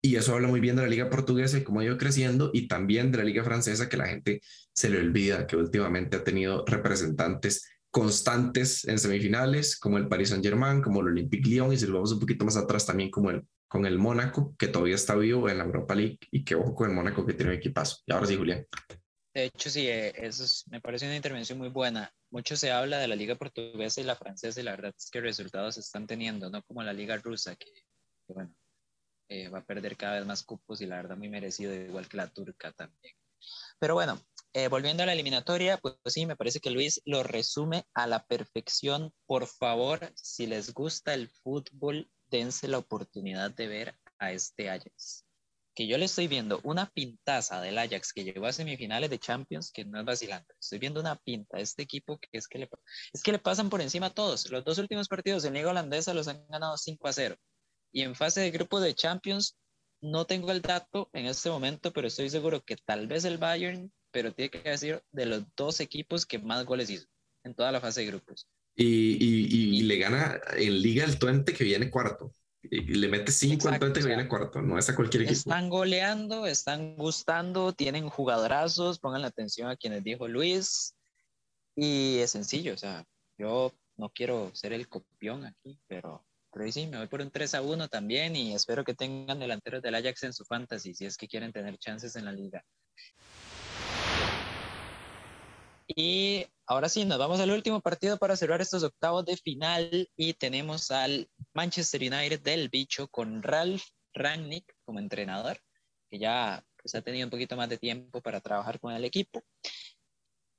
y 0.00 0.14
eso 0.14 0.34
habla 0.34 0.46
muy 0.46 0.60
bien 0.60 0.76
de 0.76 0.82
la 0.82 0.88
liga 0.88 1.10
portuguesa 1.10 1.58
y 1.58 1.64
cómo 1.64 1.80
ha 1.80 1.84
ido 1.84 1.98
creciendo 1.98 2.50
y 2.52 2.68
también 2.68 3.10
de 3.10 3.18
la 3.18 3.24
liga 3.24 3.42
francesa 3.42 3.88
que 3.88 3.96
la 3.96 4.06
gente 4.06 4.40
se 4.72 4.90
le 4.90 4.98
olvida 4.98 5.46
que 5.46 5.56
últimamente 5.56 6.16
ha 6.16 6.22
tenido 6.22 6.64
representantes 6.66 7.68
constantes 7.90 8.86
en 8.86 8.98
semifinales 8.98 9.76
como 9.76 9.98
el 9.98 10.08
Paris 10.08 10.28
Saint 10.28 10.44
Germain, 10.44 10.82
como 10.82 11.00
el 11.00 11.08
Olympique 11.08 11.48
Lyon 11.48 11.72
y 11.72 11.78
si 11.78 11.86
lo 11.86 11.94
vamos 11.94 12.12
un 12.12 12.20
poquito 12.20 12.44
más 12.44 12.56
atrás 12.56 12.86
también 12.86 13.10
como 13.10 13.30
el 13.30 13.42
con 13.68 13.84
el 13.84 13.98
Mónaco 13.98 14.54
que 14.58 14.68
todavía 14.68 14.94
está 14.94 15.14
vivo 15.14 15.48
en 15.48 15.58
la 15.58 15.64
Europa 15.64 15.94
League 15.94 16.18
y 16.30 16.44
que 16.44 16.54
ojo 16.54 16.74
con 16.74 16.88
el 16.88 16.96
Mónaco 16.96 17.24
que 17.24 17.34
tiene 17.34 17.52
un 17.52 17.58
equipazo. 17.58 17.98
Y 18.06 18.12
ahora 18.12 18.26
sí, 18.26 18.36
Julián. 18.36 18.66
De 19.34 19.44
hecho, 19.44 19.70
sí, 19.70 19.86
eh, 19.86 20.12
eso 20.16 20.44
me 20.70 20.80
parece 20.80 21.06
una 21.06 21.16
intervención 21.16 21.58
muy 21.58 21.68
buena. 21.68 22.10
Mucho 22.30 22.56
se 22.56 22.70
habla 22.70 22.98
de 22.98 23.08
la 23.08 23.16
liga 23.16 23.34
portuguesa 23.36 24.00
y 24.00 24.04
la 24.04 24.16
francesa 24.16 24.60
y 24.60 24.64
la 24.64 24.72
verdad 24.72 24.94
es 24.96 25.10
que 25.10 25.20
resultados 25.20 25.78
están 25.78 26.06
teniendo, 26.06 26.50
no 26.50 26.62
como 26.62 26.82
la 26.82 26.92
liga 26.92 27.16
rusa 27.16 27.56
que, 27.56 27.72
que 27.72 28.32
bueno, 28.34 28.54
eh, 29.28 29.48
va 29.48 29.58
a 29.58 29.64
perder 29.64 29.96
cada 29.96 30.16
vez 30.16 30.26
más 30.26 30.42
cupos 30.42 30.80
y 30.80 30.86
la 30.86 30.96
verdad 30.96 31.16
muy 31.16 31.28
merecido, 31.28 31.74
igual 31.74 32.08
que 32.08 32.16
la 32.16 32.28
turca 32.28 32.72
también. 32.72 33.14
Pero 33.78 33.94
bueno, 33.94 34.20
eh, 34.52 34.68
volviendo 34.68 35.02
a 35.02 35.06
la 35.06 35.12
eliminatoria, 35.12 35.78
pues, 35.78 35.96
pues, 36.02 36.14
sí, 36.14 36.26
me 36.26 36.36
parece 36.36 36.60
que 36.60 36.70
Luis 36.70 37.00
lo 37.04 37.22
resume 37.22 37.84
a 37.94 38.06
la 38.06 38.24
perfección. 38.24 39.12
Por 39.26 39.46
favor, 39.46 40.10
si 40.16 40.46
les 40.46 40.72
gusta 40.72 41.14
el 41.14 41.28
fútbol, 41.28 42.10
dense 42.26 42.68
la 42.68 42.78
oportunidad 42.78 43.50
de 43.50 43.68
ver 43.68 43.98
a 44.18 44.32
este 44.32 44.70
Ajax. 44.70 45.27
Que 45.78 45.86
yo 45.86 45.96
le 45.96 46.06
estoy 46.06 46.26
viendo 46.26 46.58
una 46.64 46.90
pintaza 46.90 47.60
del 47.60 47.78
Ajax 47.78 48.12
que 48.12 48.24
llegó 48.24 48.46
a 48.46 48.52
semifinales 48.52 49.10
de 49.10 49.20
Champions, 49.20 49.70
que 49.70 49.84
no 49.84 50.00
es 50.00 50.04
vacilante. 50.04 50.52
Estoy 50.58 50.80
viendo 50.80 50.98
una 50.98 51.14
pinta 51.14 51.60
este 51.60 51.84
equipo 51.84 52.18
que 52.18 52.28
es 52.32 52.48
que 52.48 52.58
le, 52.58 52.68
es 53.12 53.22
que 53.22 53.30
le 53.30 53.38
pasan 53.38 53.70
por 53.70 53.80
encima 53.80 54.06
a 54.06 54.10
todos. 54.12 54.50
Los 54.50 54.64
dos 54.64 54.78
últimos 54.78 55.06
partidos 55.06 55.44
en 55.44 55.54
Liga 55.54 55.70
Holandesa 55.70 56.14
los 56.14 56.26
han 56.26 56.44
ganado 56.48 56.76
5 56.76 57.06
a 57.06 57.12
0. 57.12 57.36
Y 57.92 58.02
en 58.02 58.16
fase 58.16 58.40
de 58.40 58.50
grupo 58.50 58.80
de 58.80 58.92
Champions, 58.92 59.56
no 60.00 60.24
tengo 60.24 60.50
el 60.50 60.62
dato 60.62 61.10
en 61.12 61.26
este 61.26 61.48
momento, 61.48 61.92
pero 61.92 62.08
estoy 62.08 62.28
seguro 62.28 62.60
que 62.64 62.74
tal 62.74 63.06
vez 63.06 63.24
el 63.24 63.38
Bayern, 63.38 63.92
pero 64.10 64.34
tiene 64.34 64.50
que 64.50 64.68
decir 64.68 65.00
de 65.12 65.26
los 65.26 65.44
dos 65.54 65.78
equipos 65.78 66.26
que 66.26 66.40
más 66.40 66.64
goles 66.64 66.90
hizo 66.90 67.06
en 67.44 67.54
toda 67.54 67.70
la 67.70 67.80
fase 67.80 68.00
de 68.00 68.08
grupos. 68.08 68.48
Y, 68.74 68.84
y, 68.84 69.78
y, 69.78 69.82
le 69.82 69.96
gana 69.96 70.40
en 70.56 70.82
Liga 70.82 71.04
el 71.04 71.20
Twente 71.20 71.52
que 71.52 71.62
viene 71.62 71.88
cuarto. 71.88 72.32
Y 72.62 72.80
le 72.80 73.08
mete 73.08 73.32
cinco 73.32 73.68
Twente 73.78 74.00
que 74.00 74.06
viene 74.06 74.28
cuarto. 74.28 74.60
No 74.60 74.78
es 74.78 74.88
a 74.88 74.96
cualquier 74.96 75.22
equipo. 75.22 75.38
Están 75.38 75.68
goleando, 75.68 76.46
están 76.46 76.96
gustando, 76.96 77.72
tienen 77.72 78.08
jugadorazos. 78.08 78.98
Pongan 78.98 79.22
la 79.22 79.28
atención 79.28 79.70
a 79.70 79.76
quienes 79.76 80.02
dijo 80.04 80.28
Luis. 80.28 80.94
Y 81.76 82.18
es 82.18 82.32
sencillo, 82.32 82.74
o 82.74 82.76
sea, 82.76 83.04
yo 83.38 83.72
no 83.96 84.10
quiero 84.10 84.50
ser 84.52 84.72
el 84.72 84.88
copión 84.88 85.46
aquí, 85.46 85.78
pero 85.86 86.24
pero 86.52 86.72
sí, 86.72 86.86
me 86.86 86.96
voy 86.96 87.06
por 87.06 87.20
un 87.20 87.30
3 87.30 87.54
a 87.54 87.62
1 87.62 87.88
también 87.88 88.34
y 88.34 88.54
espero 88.54 88.84
que 88.84 88.94
tengan 88.94 89.38
delanteros 89.38 89.82
del 89.82 89.94
Ajax 89.94 90.24
en 90.24 90.32
su 90.32 90.44
fantasy 90.44 90.94
si 90.94 91.04
es 91.04 91.16
que 91.16 91.28
quieren 91.28 91.52
tener 91.52 91.78
chances 91.78 92.16
en 92.16 92.24
la 92.24 92.32
liga. 92.32 92.64
Y 95.88 96.46
ahora 96.66 96.88
sí, 96.90 97.06
nos 97.06 97.18
vamos 97.18 97.40
al 97.40 97.50
último 97.50 97.80
partido 97.80 98.18
para 98.18 98.36
cerrar 98.36 98.60
estos 98.60 98.82
octavos 98.82 99.24
de 99.24 99.36
final 99.38 100.08
y 100.16 100.34
tenemos 100.34 100.90
al 100.90 101.30
Manchester 101.54 102.02
United 102.02 102.40
del 102.42 102.68
bicho 102.68 103.08
con 103.08 103.42
Ralph 103.42 103.82
Rangnick 104.12 104.76
como 104.84 104.98
entrenador, 104.98 105.58
que 106.10 106.18
ya 106.18 106.62
pues 106.76 106.94
ha 106.94 107.00
tenido 107.00 107.26
un 107.26 107.30
poquito 107.30 107.56
más 107.56 107.70
de 107.70 107.78
tiempo 107.78 108.20
para 108.20 108.40
trabajar 108.40 108.78
con 108.78 108.92
el 108.92 109.04
equipo. 109.04 109.42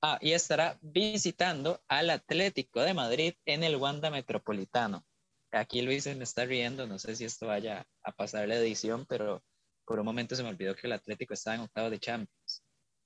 Ah, 0.02 0.18
y 0.22 0.32
estará 0.32 0.80
visitando 0.82 1.84
al 1.88 2.10
Atlético 2.10 2.82
de 2.82 2.94
Madrid 2.94 3.34
en 3.46 3.64
el 3.64 3.76
Wanda 3.76 4.10
Metropolitano. 4.10 5.06
Aquí 5.52 5.82
Luis 5.82 6.08
me 6.16 6.24
está 6.24 6.46
riendo, 6.46 6.88
no 6.88 6.98
sé 6.98 7.16
si 7.16 7.26
esto 7.26 7.48
vaya 7.48 7.86
a 8.04 8.12
pasar 8.12 8.48
la 8.48 8.56
edición, 8.56 9.06
pero 9.08 9.44
por 9.86 10.00
un 10.00 10.06
momento 10.06 10.36
se 10.36 10.44
me 10.44 10.50
olvidó 10.50 10.76
que 10.76 10.88
el 10.88 10.94
Atlético 10.94 11.34
estaba 11.34 11.56
en 11.56 11.62
octavo 11.62 11.90
de 11.90 12.00
Champions. 12.00 12.64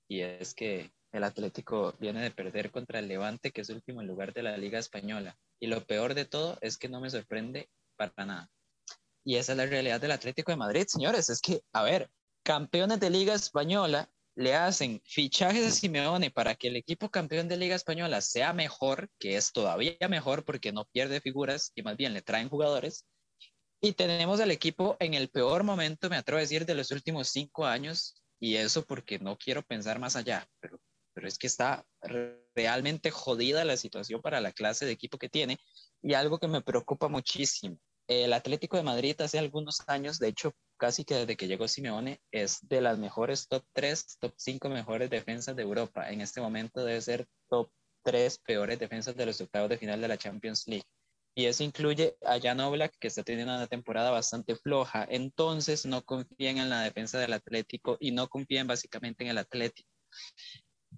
Y 0.07 0.21
es 0.21 0.53
que 0.53 0.91
el 1.13 1.23
Atlético 1.23 1.95
viene 1.99 2.21
de 2.21 2.31
perder 2.31 2.71
contra 2.71 2.99
el 2.99 3.07
Levante, 3.07 3.51
que 3.51 3.61
es 3.61 3.69
último 3.69 4.01
lugar 4.01 4.33
de 4.33 4.43
la 4.43 4.57
Liga 4.57 4.79
Española. 4.79 5.37
Y 5.59 5.67
lo 5.67 5.85
peor 5.85 6.15
de 6.15 6.25
todo 6.25 6.57
es 6.59 6.77
que 6.77 6.89
no 6.89 6.99
me 6.99 7.09
sorprende 7.09 7.69
para 7.95 8.25
nada. 8.25 8.49
Y 9.23 9.35
esa 9.37 9.53
es 9.53 9.57
la 9.57 9.67
realidad 9.67 10.01
del 10.01 10.11
Atlético 10.11 10.51
de 10.51 10.57
Madrid, 10.57 10.85
señores. 10.87 11.29
Es 11.29 11.39
que, 11.39 11.61
a 11.71 11.83
ver, 11.83 12.09
campeones 12.43 12.99
de 12.99 13.11
Liga 13.11 13.35
Española 13.35 14.09
le 14.35 14.55
hacen 14.55 15.01
fichajes 15.05 15.67
a 15.67 15.71
Simeone 15.71 16.31
para 16.31 16.55
que 16.55 16.69
el 16.69 16.75
equipo 16.75 17.09
campeón 17.09 17.47
de 17.47 17.57
Liga 17.57 17.75
Española 17.75 18.19
sea 18.19 18.51
mejor, 18.51 19.07
que 19.19 19.37
es 19.37 19.51
todavía 19.51 19.95
mejor 20.09 20.43
porque 20.43 20.71
no 20.71 20.85
pierde 20.85 21.21
figuras 21.21 21.71
y 21.75 21.83
más 21.83 21.95
bien 21.95 22.15
le 22.15 22.23
traen 22.23 22.49
jugadores. 22.49 23.05
Y 23.79 23.93
tenemos 23.93 24.39
al 24.39 24.49
equipo 24.49 24.97
en 24.99 25.13
el 25.13 25.29
peor 25.29 25.63
momento, 25.63 26.09
me 26.09 26.15
atrevo 26.15 26.39
a 26.39 26.41
decir, 26.41 26.65
de 26.65 26.73
los 26.73 26.89
últimos 26.89 27.29
cinco 27.29 27.65
años. 27.67 28.15
Y 28.39 28.55
eso 28.55 28.83
porque 28.83 29.19
no 29.19 29.37
quiero 29.37 29.61
pensar 29.61 29.99
más 29.99 30.15
allá, 30.15 30.49
pero, 30.59 30.79
pero 31.13 31.27
es 31.27 31.37
que 31.37 31.47
está 31.47 31.85
realmente 32.55 33.11
jodida 33.11 33.65
la 33.65 33.77
situación 33.77 34.21
para 34.21 34.41
la 34.41 34.51
clase 34.51 34.85
de 34.85 34.91
equipo 34.91 35.17
que 35.17 35.29
tiene. 35.29 35.57
Y 36.01 36.13
algo 36.13 36.39
que 36.39 36.47
me 36.47 36.61
preocupa 36.61 37.07
muchísimo 37.07 37.77
el 38.07 38.33
Atlético 38.33 38.77
de 38.77 38.83
Madrid 38.83 39.19
hace 39.21 39.39
algunos 39.39 39.81
años, 39.87 40.19
de 40.19 40.27
hecho, 40.27 40.53
casi 40.77 41.05
que 41.05 41.15
desde 41.15 41.37
que 41.37 41.47
llegó 41.47 41.67
Simeone, 41.67 42.19
es 42.31 42.59
de 42.67 42.81
las 42.81 42.97
mejores 42.97 43.47
top 43.47 43.63
3, 43.73 44.17
top 44.19 44.33
5 44.35 44.69
mejores 44.69 45.09
defensas 45.09 45.55
de 45.55 45.63
Europa. 45.63 46.09
En 46.11 46.21
este 46.21 46.41
momento 46.41 46.83
debe 46.83 47.01
ser 47.01 47.25
top 47.49 47.69
3 48.03 48.39
peores 48.39 48.79
defensas 48.79 49.15
de 49.15 49.25
los 49.25 49.39
octavos 49.39 49.69
de 49.69 49.77
final 49.77 50.01
de 50.01 50.07
la 50.07 50.17
Champions 50.17 50.67
League. 50.67 50.85
Y 51.35 51.45
eso 51.45 51.63
incluye 51.63 52.15
a 52.25 52.39
Jan 52.39 52.59
Oblak, 52.59 52.93
que 52.99 53.07
está 53.07 53.23
teniendo 53.23 53.55
una 53.55 53.67
temporada 53.67 54.11
bastante 54.11 54.55
floja. 54.55 55.07
Entonces, 55.09 55.85
no 55.85 56.03
confían 56.03 56.57
en 56.57 56.69
la 56.69 56.81
defensa 56.81 57.19
del 57.19 57.33
Atlético 57.33 57.97
y 57.99 58.11
no 58.11 58.27
confían 58.27 58.67
básicamente 58.67 59.23
en 59.23 59.31
el 59.31 59.37
Atlético. 59.37 59.89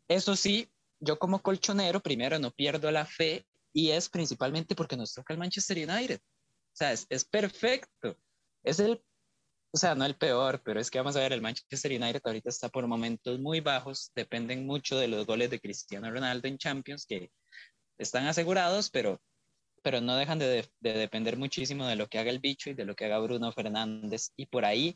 Eso 0.08 0.36
sí, 0.36 0.72
yo 1.00 1.18
como 1.20 1.42
colchonero, 1.42 2.02
primero 2.02 2.40
no 2.40 2.52
pierdo 2.52 2.92
la 2.92 3.06
fe 3.06 3.46
y 3.74 3.92
es 3.92 4.10
principalmente 4.10 4.76
porque 4.76 4.98
nos 4.98 5.14
toca 5.14 5.34
el 5.34 5.40
Manchester 5.40 5.78
United. 5.78 6.20
O 6.20 6.78
sea, 6.78 6.92
es, 6.92 7.26
perfecto. 7.26 8.18
Es 8.64 8.80
el, 8.80 9.02
o 9.72 9.78
sea, 9.78 9.96
no 9.96 10.06
el 10.06 10.16
peor, 10.16 10.62
pero 10.64 10.80
es 10.80 10.90
que 10.90 10.98
vamos 10.98 11.16
a 11.16 11.20
ver, 11.20 11.34
el 11.34 11.42
Manchester 11.42 11.92
United 11.92 12.22
ahorita 12.24 12.50
está 12.50 12.70
por 12.70 12.88
momentos 12.88 13.40
muy 13.40 13.62
bajos, 13.62 14.12
dependen 14.16 14.66
mucho 14.66 14.98
de 14.98 15.08
los 15.08 15.26
goles 15.26 15.50
de 15.50 15.60
Cristiano 15.60 16.10
Ronaldo 16.10 16.48
en 16.48 16.58
Champions, 16.58 17.06
que 17.06 17.32
están 17.98 18.28
asegurados, 18.28 18.90
pero, 18.90 19.22
pero 19.84 20.02
no 20.02 20.16
dejan 20.16 20.40
de, 20.40 20.70
de 20.80 20.94
depender 20.94 21.38
muchísimo 21.38 21.86
de 21.86 21.96
lo 21.96 22.08
que 22.08 22.20
haga 22.20 22.30
el 22.30 22.40
bicho 22.40 22.70
y 22.70 22.74
de 22.74 22.86
lo 22.86 22.96
que 22.96 23.06
haga 23.06 23.20
Bruno 23.20 23.52
Fernández. 23.52 24.32
Y 24.36 24.48
por 24.48 24.66
ahí 24.66 24.96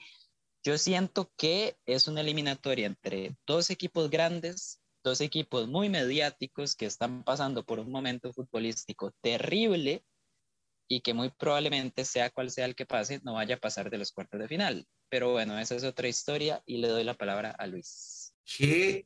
yo 0.63 0.77
siento 0.77 1.31
que 1.37 1.77
es 1.85 2.07
una 2.07 2.21
eliminatoria 2.21 2.87
entre 2.87 3.37
dos 3.45 3.69
equipos 3.69 4.09
grandes, 4.09 4.81
dos 5.03 5.21
equipos 5.21 5.67
muy 5.67 5.89
mediáticos 5.89 6.75
que 6.75 6.85
están 6.85 7.23
pasando 7.23 7.63
por 7.63 7.79
un 7.79 7.91
momento 7.91 8.33
futbolístico 8.33 9.11
terrible 9.21 10.03
y 10.89 11.01
que 11.01 11.13
muy 11.13 11.29
probablemente 11.29 12.03
sea 12.03 12.31
cual 12.31 12.49
sea 12.49 12.65
el 12.65 12.75
que 12.75 12.85
pase, 12.85 13.21
no 13.23 13.33
vaya 13.33 13.55
a 13.55 13.59
pasar 13.59 13.89
de 13.89 13.99
los 13.99 14.11
cuartos 14.11 14.39
de 14.39 14.47
final. 14.47 14.87
Pero 15.09 15.31
bueno, 15.31 15.57
esa 15.59 15.75
es 15.75 15.83
otra 15.83 16.07
historia 16.07 16.61
y 16.65 16.77
le 16.77 16.87
doy 16.87 17.03
la 17.03 17.13
palabra 17.13 17.51
a 17.51 17.67
Luis. 17.67 18.33
Qué 18.57 19.05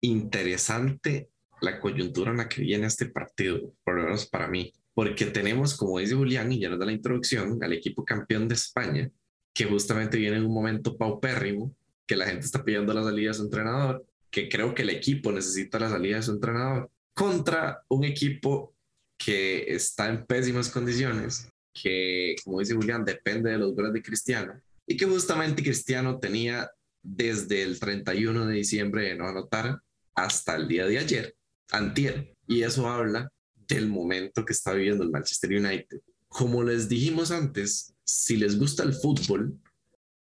interesante 0.00 1.30
la 1.60 1.80
coyuntura 1.80 2.30
en 2.30 2.38
la 2.38 2.48
que 2.48 2.62
viene 2.62 2.86
este 2.86 3.06
partido, 3.06 3.74
por 3.82 3.96
lo 3.96 4.04
menos 4.04 4.26
para 4.26 4.46
mí, 4.46 4.72
porque 4.94 5.26
tenemos, 5.26 5.76
como 5.76 5.98
dice 5.98 6.14
Julián, 6.14 6.52
y 6.52 6.60
ya 6.60 6.68
nos 6.68 6.78
da 6.78 6.86
la 6.86 6.92
introducción, 6.92 7.62
al 7.62 7.72
equipo 7.72 8.04
campeón 8.04 8.46
de 8.46 8.54
España, 8.54 9.10
que 9.52 9.64
justamente 9.64 10.18
viene 10.18 10.36
en 10.36 10.46
un 10.46 10.54
momento 10.54 10.96
paupérrimo, 10.96 11.74
que 12.06 12.16
la 12.16 12.26
gente 12.26 12.46
está 12.46 12.62
pidiendo 12.62 12.94
la 12.94 13.02
salida 13.02 13.28
de 13.28 13.34
su 13.34 13.42
entrenador, 13.42 14.06
que 14.36 14.50
creo 14.50 14.74
que 14.74 14.82
el 14.82 14.90
equipo 14.90 15.32
necesita 15.32 15.78
la 15.78 15.88
salida 15.88 16.16
de 16.16 16.22
su 16.22 16.32
entrenador, 16.32 16.90
contra 17.14 17.82
un 17.88 18.04
equipo 18.04 18.76
que 19.16 19.64
está 19.74 20.10
en 20.10 20.26
pésimas 20.26 20.68
condiciones, 20.68 21.48
que, 21.72 22.36
como 22.44 22.60
dice 22.60 22.74
Julián, 22.74 23.02
depende 23.02 23.50
de 23.50 23.56
los 23.56 23.74
goles 23.74 23.94
de 23.94 24.02
Cristiano, 24.02 24.60
y 24.86 24.94
que 24.94 25.06
justamente 25.06 25.62
Cristiano 25.62 26.18
tenía 26.18 26.70
desde 27.02 27.62
el 27.62 27.80
31 27.80 28.44
de 28.44 28.56
diciembre 28.56 29.04
de 29.04 29.14
no 29.14 29.26
anotar 29.26 29.80
hasta 30.14 30.56
el 30.56 30.68
día 30.68 30.86
de 30.86 30.98
ayer, 30.98 31.34
antier, 31.70 32.34
y 32.46 32.60
eso 32.60 32.90
habla 32.90 33.32
del 33.54 33.88
momento 33.88 34.44
que 34.44 34.52
está 34.52 34.74
viviendo 34.74 35.02
el 35.02 35.12
Manchester 35.12 35.50
United. 35.50 36.02
Como 36.28 36.62
les 36.62 36.90
dijimos 36.90 37.30
antes, 37.30 37.94
si 38.04 38.36
les 38.36 38.58
gusta 38.58 38.82
el 38.82 38.92
fútbol, 38.92 39.58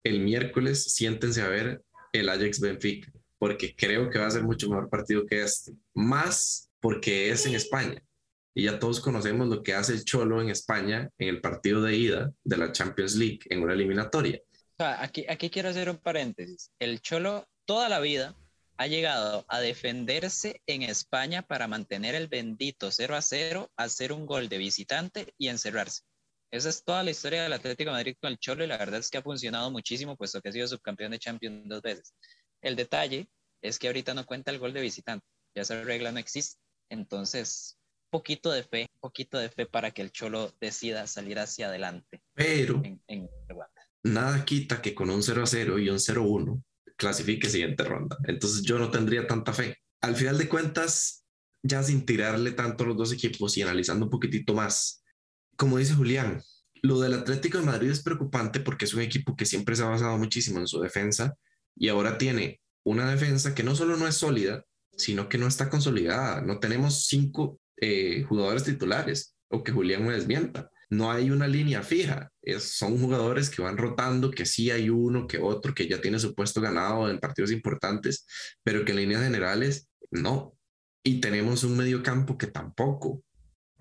el 0.06 0.22
miércoles 0.22 0.94
siéntense 0.94 1.42
a 1.42 1.50
ver 1.50 1.84
el 2.14 2.30
Ajax 2.30 2.62
Benfica, 2.62 3.12
porque 3.38 3.76
creo 3.76 4.10
que 4.10 4.20
va 4.20 4.28
a 4.28 4.32
ser 4.32 4.44
mucho 4.44 4.70
mejor 4.70 4.90
partido 4.90 5.26
que 5.26 5.44
este, 5.44 5.74
más 5.94 6.70
porque 6.80 7.30
es 7.30 7.46
en 7.46 7.56
España 7.56 8.02
y 8.58 8.64
ya 8.64 8.80
todos 8.80 9.00
conocemos 9.00 9.48
lo 9.48 9.62
que 9.62 9.76
hace 9.76 9.94
el 9.94 10.04
Cholo 10.04 10.42
en 10.42 10.50
España 10.50 11.12
en 11.20 11.28
el 11.28 11.42
partido 11.42 11.84
de 11.84 11.96
ida 11.96 12.34
de 12.44 12.58
la 12.58 12.72
Champions 12.72 13.16
League 13.16 13.42
en 13.52 13.62
una 13.62 13.74
eliminatoria. 13.74 14.42
aquí, 14.80 15.28
aquí 15.30 15.52
quiero 15.52 15.70
hacer 15.70 15.92
un 15.92 15.98
paréntesis. 15.98 16.72
El 16.80 17.00
Cholo 17.00 17.48
toda 17.66 17.88
la 17.88 18.00
vida 18.00 18.36
ha 18.78 18.88
llegado 18.88 19.46
a 19.48 19.60
defenderse 19.60 20.64
en 20.66 20.82
España 20.82 21.44
para 21.44 21.68
mantener 21.68 22.16
el 22.16 22.30
bendito 22.30 22.90
0 22.90 23.16
a 23.16 23.22
0, 23.22 23.72
hacer 23.78 24.12
un 24.12 24.26
gol 24.26 24.50
de 24.50 24.58
visitante 24.58 25.36
y 25.38 25.50
encerrarse. 25.50 26.02
Esa 26.50 26.70
es 26.70 26.84
toda 26.84 27.04
la 27.04 27.12
historia 27.12 27.44
del 27.44 27.54
Atlético 27.54 27.92
de 27.92 27.98
Madrid 27.98 28.16
con 28.20 28.32
el 28.32 28.40
Cholo 28.40 28.64
y 28.64 28.68
la 28.68 28.78
verdad 28.78 29.02
es 29.02 29.12
que 29.12 29.20
ha 29.20 29.22
funcionado 29.22 29.70
muchísimo 29.70 30.16
puesto 30.16 30.42
que 30.42 30.50
ha 30.50 30.52
sido 30.52 30.68
subcampeón 30.68 31.12
de 31.12 31.20
Champions 31.20 31.68
dos 31.68 31.84
veces. 31.84 32.16
El 32.62 32.76
detalle 32.76 33.28
es 33.62 33.80
que 33.80 33.88
ahorita 33.88 34.14
no 34.14 34.26
cuenta 34.26 34.52
el 34.52 34.60
gol 34.60 34.74
de 34.74 34.82
visitante, 34.82 35.26
ya 35.56 35.62
esa 35.64 35.82
regla 35.84 36.12
no 36.12 36.20
existe. 36.20 36.60
Entonces, 36.90 37.78
poquito 38.10 38.52
de 38.52 38.64
fe, 38.64 38.88
poquito 39.00 39.38
de 39.38 39.50
fe 39.50 39.66
para 39.66 39.92
que 39.92 40.02
el 40.02 40.12
Cholo 40.12 40.54
decida 40.62 41.08
salir 41.08 41.40
hacia 41.40 41.68
adelante. 41.68 42.22
Pero 42.34 42.82
nada 44.04 44.46
quita 44.46 44.82
que 44.82 44.96
con 44.96 45.10
un 45.10 45.22
0 45.22 45.44
a 45.44 45.48
0 45.48 45.80
y 45.80 45.90
un 45.90 46.00
0 46.00 46.24
1 46.24 46.64
clasifique 46.96 47.50
siguiente 47.50 47.84
ronda. 47.84 48.18
Entonces 48.26 48.64
yo 48.64 48.80
no 48.80 48.90
tendría 48.90 49.28
tanta 49.28 49.54
fe. 49.54 49.78
Al 50.02 50.16
final 50.16 50.38
de 50.38 50.50
cuentas, 50.50 51.26
ya 51.62 51.84
sin 51.84 52.06
tirarle 52.06 52.52
tanto 52.52 52.84
a 52.84 52.88
los 52.88 52.98
dos 52.98 53.14
equipos 53.14 53.58
y 53.58 53.62
analizando 53.62 54.06
un 54.06 54.12
poquitito 54.12 54.54
más, 54.54 55.04
como 55.56 55.78
dice 55.78 55.94
Julián, 55.94 56.42
lo 56.82 57.00
del 57.00 57.14
Atlético 57.14 57.58
de 57.58 57.66
Madrid 57.66 57.92
es 57.92 58.02
preocupante 58.02 58.60
porque 58.60 58.86
es 58.86 58.94
un 58.94 59.02
equipo 59.02 59.36
que 59.36 59.46
siempre 59.46 59.76
se 59.76 59.84
ha 59.84 59.88
basado 59.88 60.18
muchísimo 60.18 60.60
en 60.60 60.68
su 60.68 60.80
defensa 60.80 61.36
y 61.80 61.90
ahora 61.90 62.18
tiene 62.18 62.62
una 62.84 63.10
defensa 63.10 63.54
que 63.54 63.64
no 63.64 63.76
solo 63.76 63.98
no 63.98 64.08
es 64.08 64.16
sólida, 64.16 64.64
sino 64.98 65.30
que 65.30 65.38
no 65.38 65.48
está 65.48 65.70
consolidada. 65.70 66.42
No 66.42 66.60
tenemos 66.60 67.06
cinco 67.06 67.60
eh, 67.78 68.24
jugadores 68.28 68.64
titulares 68.64 69.36
o 69.50 69.64
que 69.64 69.72
Julián 69.72 70.06
me 70.06 70.14
desmienta. 70.14 70.70
No 70.90 71.12
hay 71.12 71.32
una 71.32 71.48
línea 71.48 71.84
fija, 71.84 72.32
son 72.60 72.98
jugadores 72.98 73.50
que 73.50 73.62
van 73.62 73.78
rotando, 73.78 74.32
que 74.32 74.46
sí 74.46 74.72
hay 74.72 74.90
uno 74.90 75.28
que 75.28 75.38
otro 75.38 75.74
que 75.74 75.88
ya 75.88 76.00
tiene 76.00 76.18
su 76.18 76.34
puesto 76.34 76.62
ganado 76.62 77.10
en 77.10 77.20
partidos 77.20 77.52
importantes, 77.52 78.26
pero 78.64 78.86
que 78.86 78.94
en 78.94 79.00
líneas 79.00 79.24
generales 79.24 79.90
no. 80.12 80.58
Y 81.04 81.20
tenemos 81.20 81.66
un 81.66 81.76
medio 81.76 82.02
campo 82.04 82.38
que 82.38 82.48
tampoco, 82.48 83.22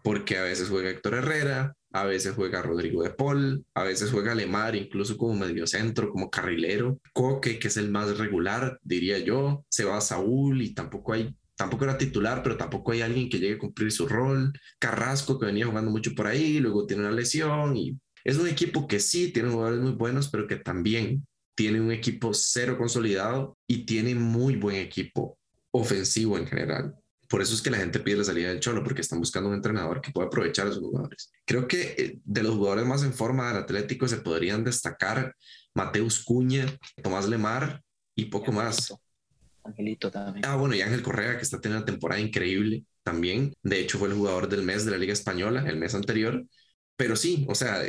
porque 0.02 0.36
a 0.36 0.42
veces 0.42 0.68
juega 0.68 0.90
Héctor 0.90 1.14
Herrera, 1.14 1.76
a 2.00 2.04
veces 2.04 2.34
juega 2.34 2.62
Rodrigo 2.62 3.02
de 3.02 3.10
Paul, 3.10 3.64
a 3.74 3.84
veces 3.84 4.10
juega 4.10 4.34
Lemar, 4.34 4.76
incluso 4.76 5.16
como 5.16 5.34
mediocentro, 5.34 6.10
como 6.10 6.30
carrilero, 6.30 7.00
Coque, 7.12 7.58
que 7.58 7.68
es 7.68 7.76
el 7.76 7.90
más 7.90 8.18
regular, 8.18 8.78
diría 8.82 9.18
yo, 9.18 9.64
se 9.68 9.84
va 9.84 9.98
a 9.98 10.00
Saúl 10.00 10.62
y 10.62 10.74
tampoco 10.74 11.12
hay 11.12 11.34
tampoco 11.56 11.84
era 11.84 11.96
titular, 11.96 12.42
pero 12.42 12.56
tampoco 12.56 12.92
hay 12.92 13.00
alguien 13.00 13.30
que 13.30 13.38
llegue 13.38 13.54
a 13.54 13.58
cumplir 13.58 13.90
su 13.90 14.06
rol. 14.06 14.52
Carrasco, 14.78 15.38
que 15.38 15.46
venía 15.46 15.66
jugando 15.66 15.90
mucho 15.90 16.14
por 16.14 16.26
ahí, 16.26 16.58
luego 16.58 16.86
tiene 16.86 17.04
una 17.04 17.12
lesión 17.12 17.76
y 17.76 17.98
es 18.24 18.36
un 18.36 18.46
equipo 18.46 18.86
que 18.86 19.00
sí 19.00 19.32
tiene 19.32 19.50
jugadores 19.50 19.80
muy 19.80 19.92
buenos, 19.92 20.28
pero 20.28 20.46
que 20.46 20.56
también 20.56 21.26
tiene 21.54 21.80
un 21.80 21.92
equipo 21.92 22.34
cero 22.34 22.76
consolidado 22.76 23.56
y 23.66 23.86
tiene 23.86 24.14
muy 24.14 24.56
buen 24.56 24.76
equipo 24.76 25.38
ofensivo 25.70 26.36
en 26.36 26.46
general. 26.46 26.94
Por 27.28 27.42
eso 27.42 27.54
es 27.54 27.62
que 27.62 27.70
la 27.70 27.78
gente 27.78 28.00
pide 28.00 28.16
la 28.16 28.24
salida 28.24 28.48
del 28.48 28.60
Cholo, 28.60 28.82
porque 28.82 29.00
están 29.00 29.18
buscando 29.18 29.48
un 29.48 29.54
entrenador 29.54 30.00
que 30.00 30.12
pueda 30.12 30.28
aprovechar 30.28 30.66
a 30.66 30.72
sus 30.72 30.80
jugadores. 30.82 31.32
Creo 31.44 31.66
que 31.66 31.94
eh, 31.98 32.18
de 32.24 32.42
los 32.42 32.54
jugadores 32.54 32.86
más 32.86 33.02
en 33.02 33.12
forma 33.12 33.48
del 33.48 33.62
Atlético 33.62 34.06
se 34.08 34.18
podrían 34.18 34.64
destacar 34.64 35.34
Mateus 35.74 36.24
Cuña, 36.24 36.66
Tomás 37.02 37.28
Lemar 37.28 37.82
y 38.14 38.26
poco 38.26 38.52
más. 38.52 38.94
Angelito 39.64 40.10
también. 40.10 40.44
Ah, 40.46 40.56
bueno, 40.56 40.74
y 40.74 40.80
Ángel 40.80 41.02
Correa, 41.02 41.36
que 41.36 41.42
está 41.42 41.60
teniendo 41.60 41.84
una 41.84 41.92
temporada 41.92 42.20
increíble 42.20 42.84
también. 43.02 43.54
De 43.62 43.80
hecho, 43.80 43.98
fue 43.98 44.08
el 44.08 44.14
jugador 44.14 44.48
del 44.48 44.62
mes 44.62 44.84
de 44.84 44.92
la 44.92 44.98
Liga 44.98 45.12
Española 45.12 45.64
el 45.66 45.76
mes 45.76 45.94
anterior. 45.94 46.44
Pero 46.96 47.16
sí, 47.16 47.44
o 47.48 47.54
sea, 47.54 47.82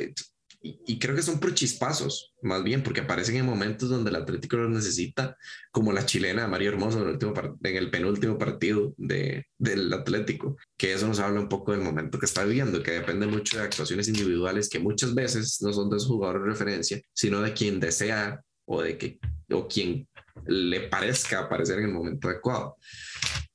y, 0.86 1.00
creo 1.00 1.16
que 1.16 1.22
son 1.22 1.40
por 1.40 1.54
chispazos, 1.54 2.34
más 2.42 2.64
bien, 2.64 2.84
porque 2.84 3.02
aparecen 3.02 3.36
en 3.36 3.46
momentos 3.46 3.90
donde 3.90 4.10
el 4.10 4.16
Atlético 4.16 4.58
los 4.58 4.70
necesita, 4.70 5.38
como 5.72 5.94
la 5.94 6.06
chilena 6.06 6.44
de 6.44 6.48
Mario 6.48 6.70
Hermoso 6.70 7.08
en 7.08 7.76
el 7.76 7.90
penúltimo 7.90 8.38
partido 8.38 8.94
de, 8.98 9.46
del 9.58 9.92
Atlético, 9.94 10.58
que 10.78 10.94
eso 10.94 11.08
nos 11.08 11.20
habla 11.20 11.40
un 11.40 11.50
poco 11.50 11.72
del 11.72 11.82
momento 11.82 12.20
que 12.20 12.26
está 12.26 12.44
viviendo, 12.44 12.84
que 12.84 12.92
depende 12.92 13.28
mucho 13.28 13.58
de 13.58 13.64
actuaciones 13.64 14.08
individuales 14.08 14.70
que 14.70 14.80
muchas 14.80 15.14
veces 15.14 15.62
no 15.62 15.72
son 15.74 15.90
de 15.90 16.00
su 16.00 16.08
jugador 16.08 16.44
de 16.44 16.50
referencia, 16.50 17.02
sino 17.14 17.42
de 17.42 17.54
quien 17.54 17.80
desea 17.80 18.42
o 18.66 18.82
de 18.82 18.98
que 18.98 19.20
o 19.52 19.68
quien 19.68 20.08
le 20.46 20.82
parezca 20.82 21.40
aparecer 21.40 21.80
en 21.80 21.86
el 21.86 21.94
momento 21.94 22.28
adecuado. 22.28 22.78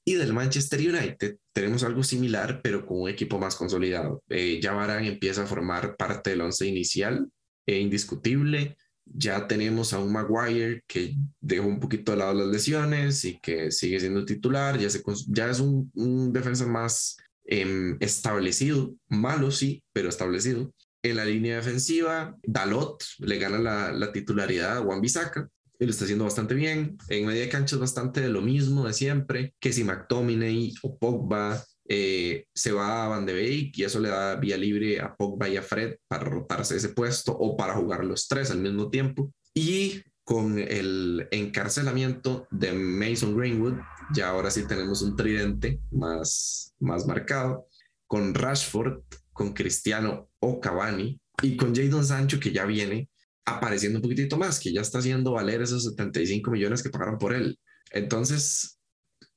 Y 0.04 0.14
del 0.14 0.32
Manchester 0.32 0.80
United 0.80 1.36
tenemos 1.52 1.84
algo 1.84 2.02
similar, 2.02 2.60
pero 2.62 2.84
con 2.84 3.02
un 3.02 3.08
equipo 3.08 3.38
más 3.38 3.54
consolidado. 3.54 4.22
Eh, 4.28 4.58
ya 4.60 4.72
Varane 4.72 5.08
empieza 5.08 5.44
a 5.44 5.46
formar 5.46 5.96
parte 5.96 6.30
del 6.30 6.40
once 6.40 6.66
inicial, 6.66 7.30
eh, 7.66 7.78
indiscutible. 7.78 8.76
Ya 9.04 9.46
tenemos 9.46 9.92
a 9.92 9.98
un 9.98 10.12
Maguire 10.12 10.82
que 10.86 11.14
dejó 11.40 11.66
un 11.66 11.78
poquito 11.78 12.12
de 12.12 12.18
lado 12.18 12.34
las 12.34 12.48
lesiones 12.48 13.24
y 13.24 13.38
que 13.40 13.70
sigue 13.70 14.00
siendo 14.00 14.24
titular. 14.24 14.78
Ya, 14.78 14.90
se, 14.90 15.02
ya 15.28 15.50
es 15.50 15.60
un, 15.60 15.90
un 15.94 16.32
defensa 16.32 16.66
más 16.66 17.16
em, 17.44 17.96
establecido, 18.00 18.94
malo 19.08 19.50
sí, 19.52 19.84
pero 19.92 20.08
establecido. 20.08 20.74
En 21.04 21.16
la 21.16 21.24
línea 21.24 21.56
defensiva, 21.56 22.36
Dalot 22.42 23.04
le 23.18 23.38
gana 23.38 23.58
la, 23.58 23.92
la 23.92 24.12
titularidad 24.12 24.78
a 24.78 24.82
Juan 24.82 25.00
Bisaca 25.00 25.48
y 25.82 25.86
lo 25.86 25.90
está 25.90 26.04
haciendo 26.04 26.24
bastante 26.24 26.54
bien. 26.54 26.96
En 27.08 27.26
media 27.26 27.48
cancha 27.48 27.74
es 27.74 27.80
bastante 27.80 28.20
de 28.20 28.28
lo 28.28 28.40
mismo 28.40 28.86
de 28.86 28.92
siempre, 28.92 29.54
que 29.58 29.72
si 29.72 29.82
McTominay 29.82 30.74
o 30.82 30.96
Pogba 30.96 31.62
eh, 31.88 32.46
se 32.54 32.70
va 32.70 33.04
a 33.04 33.08
Van 33.08 33.26
de 33.26 33.32
Beek 33.32 33.76
y 33.78 33.84
eso 33.84 33.98
le 33.98 34.08
da 34.08 34.36
vía 34.36 34.56
libre 34.56 35.00
a 35.00 35.16
Pogba 35.16 35.48
y 35.48 35.56
a 35.56 35.62
Fred 35.62 35.96
para 36.06 36.22
rotarse 36.22 36.76
ese 36.76 36.90
puesto 36.90 37.32
o 37.32 37.56
para 37.56 37.74
jugar 37.74 38.04
los 38.04 38.28
tres 38.28 38.52
al 38.52 38.60
mismo 38.60 38.90
tiempo. 38.90 39.32
Y 39.54 40.02
con 40.22 40.56
el 40.60 41.26
encarcelamiento 41.32 42.46
de 42.52 42.72
Mason 42.72 43.36
Greenwood, 43.36 43.74
ya 44.14 44.28
ahora 44.28 44.52
sí 44.52 44.66
tenemos 44.68 45.02
un 45.02 45.16
tridente 45.16 45.80
más, 45.90 46.74
más 46.78 47.06
marcado, 47.06 47.66
con 48.06 48.34
Rashford, 48.34 49.02
con 49.32 49.52
Cristiano 49.52 50.30
o 50.38 50.60
Cavani 50.60 51.20
y 51.42 51.56
con 51.56 51.74
Jadon 51.74 52.04
Sancho 52.04 52.38
que 52.38 52.52
ya 52.52 52.66
viene 52.66 53.08
apareciendo 53.44 53.98
un 53.98 54.02
poquitito 54.02 54.36
más, 54.36 54.60
que 54.60 54.72
ya 54.72 54.80
está 54.80 54.98
haciendo 54.98 55.32
valer 55.32 55.62
esos 55.62 55.84
75 55.84 56.50
millones 56.50 56.82
que 56.82 56.90
pagaron 56.90 57.18
por 57.18 57.32
él. 57.32 57.58
Entonces, 57.90 58.78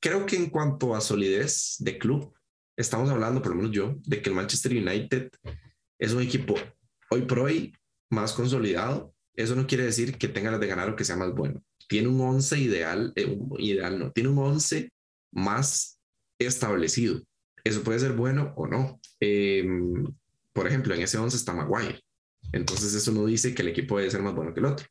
creo 0.00 0.26
que 0.26 0.36
en 0.36 0.50
cuanto 0.50 0.94
a 0.94 1.00
solidez 1.00 1.76
de 1.78 1.98
club, 1.98 2.32
estamos 2.76 3.10
hablando, 3.10 3.42
por 3.42 3.52
lo 3.52 3.56
menos 3.56 3.72
yo, 3.72 3.96
de 4.04 4.22
que 4.22 4.30
el 4.30 4.36
Manchester 4.36 4.72
United 4.72 5.30
es 5.98 6.12
un 6.12 6.22
equipo 6.22 6.54
hoy 7.10 7.22
por 7.22 7.40
hoy 7.40 7.72
más 8.10 8.32
consolidado. 8.32 9.14
Eso 9.34 9.54
no 9.54 9.66
quiere 9.66 9.84
decir 9.84 10.16
que 10.16 10.28
tenga 10.28 10.50
las 10.50 10.60
de 10.60 10.66
ganar 10.66 10.88
o 10.88 10.96
que 10.96 11.04
sea 11.04 11.16
más 11.16 11.32
bueno. 11.34 11.62
Tiene 11.88 12.08
un 12.08 12.20
11 12.20 12.58
ideal, 12.58 13.12
eh, 13.16 13.38
ideal 13.58 13.98
no, 13.98 14.12
tiene 14.12 14.30
un 14.30 14.38
11 14.38 14.90
más 15.32 15.98
establecido. 16.38 17.20
Eso 17.64 17.82
puede 17.82 17.98
ser 17.98 18.12
bueno 18.12 18.54
o 18.56 18.66
no. 18.66 19.00
Eh, 19.20 19.66
por 20.52 20.66
ejemplo, 20.66 20.94
en 20.94 21.02
ese 21.02 21.18
11 21.18 21.36
está 21.36 21.52
Maguire. 21.52 22.00
Entonces 22.56 22.94
eso 22.94 23.12
no 23.12 23.26
dice 23.26 23.54
que 23.54 23.62
el 23.62 23.68
equipo 23.68 23.98
debe 23.98 24.10
ser 24.10 24.22
más 24.22 24.34
bueno 24.34 24.54
que 24.54 24.60
el 24.60 24.66
otro. 24.66 24.86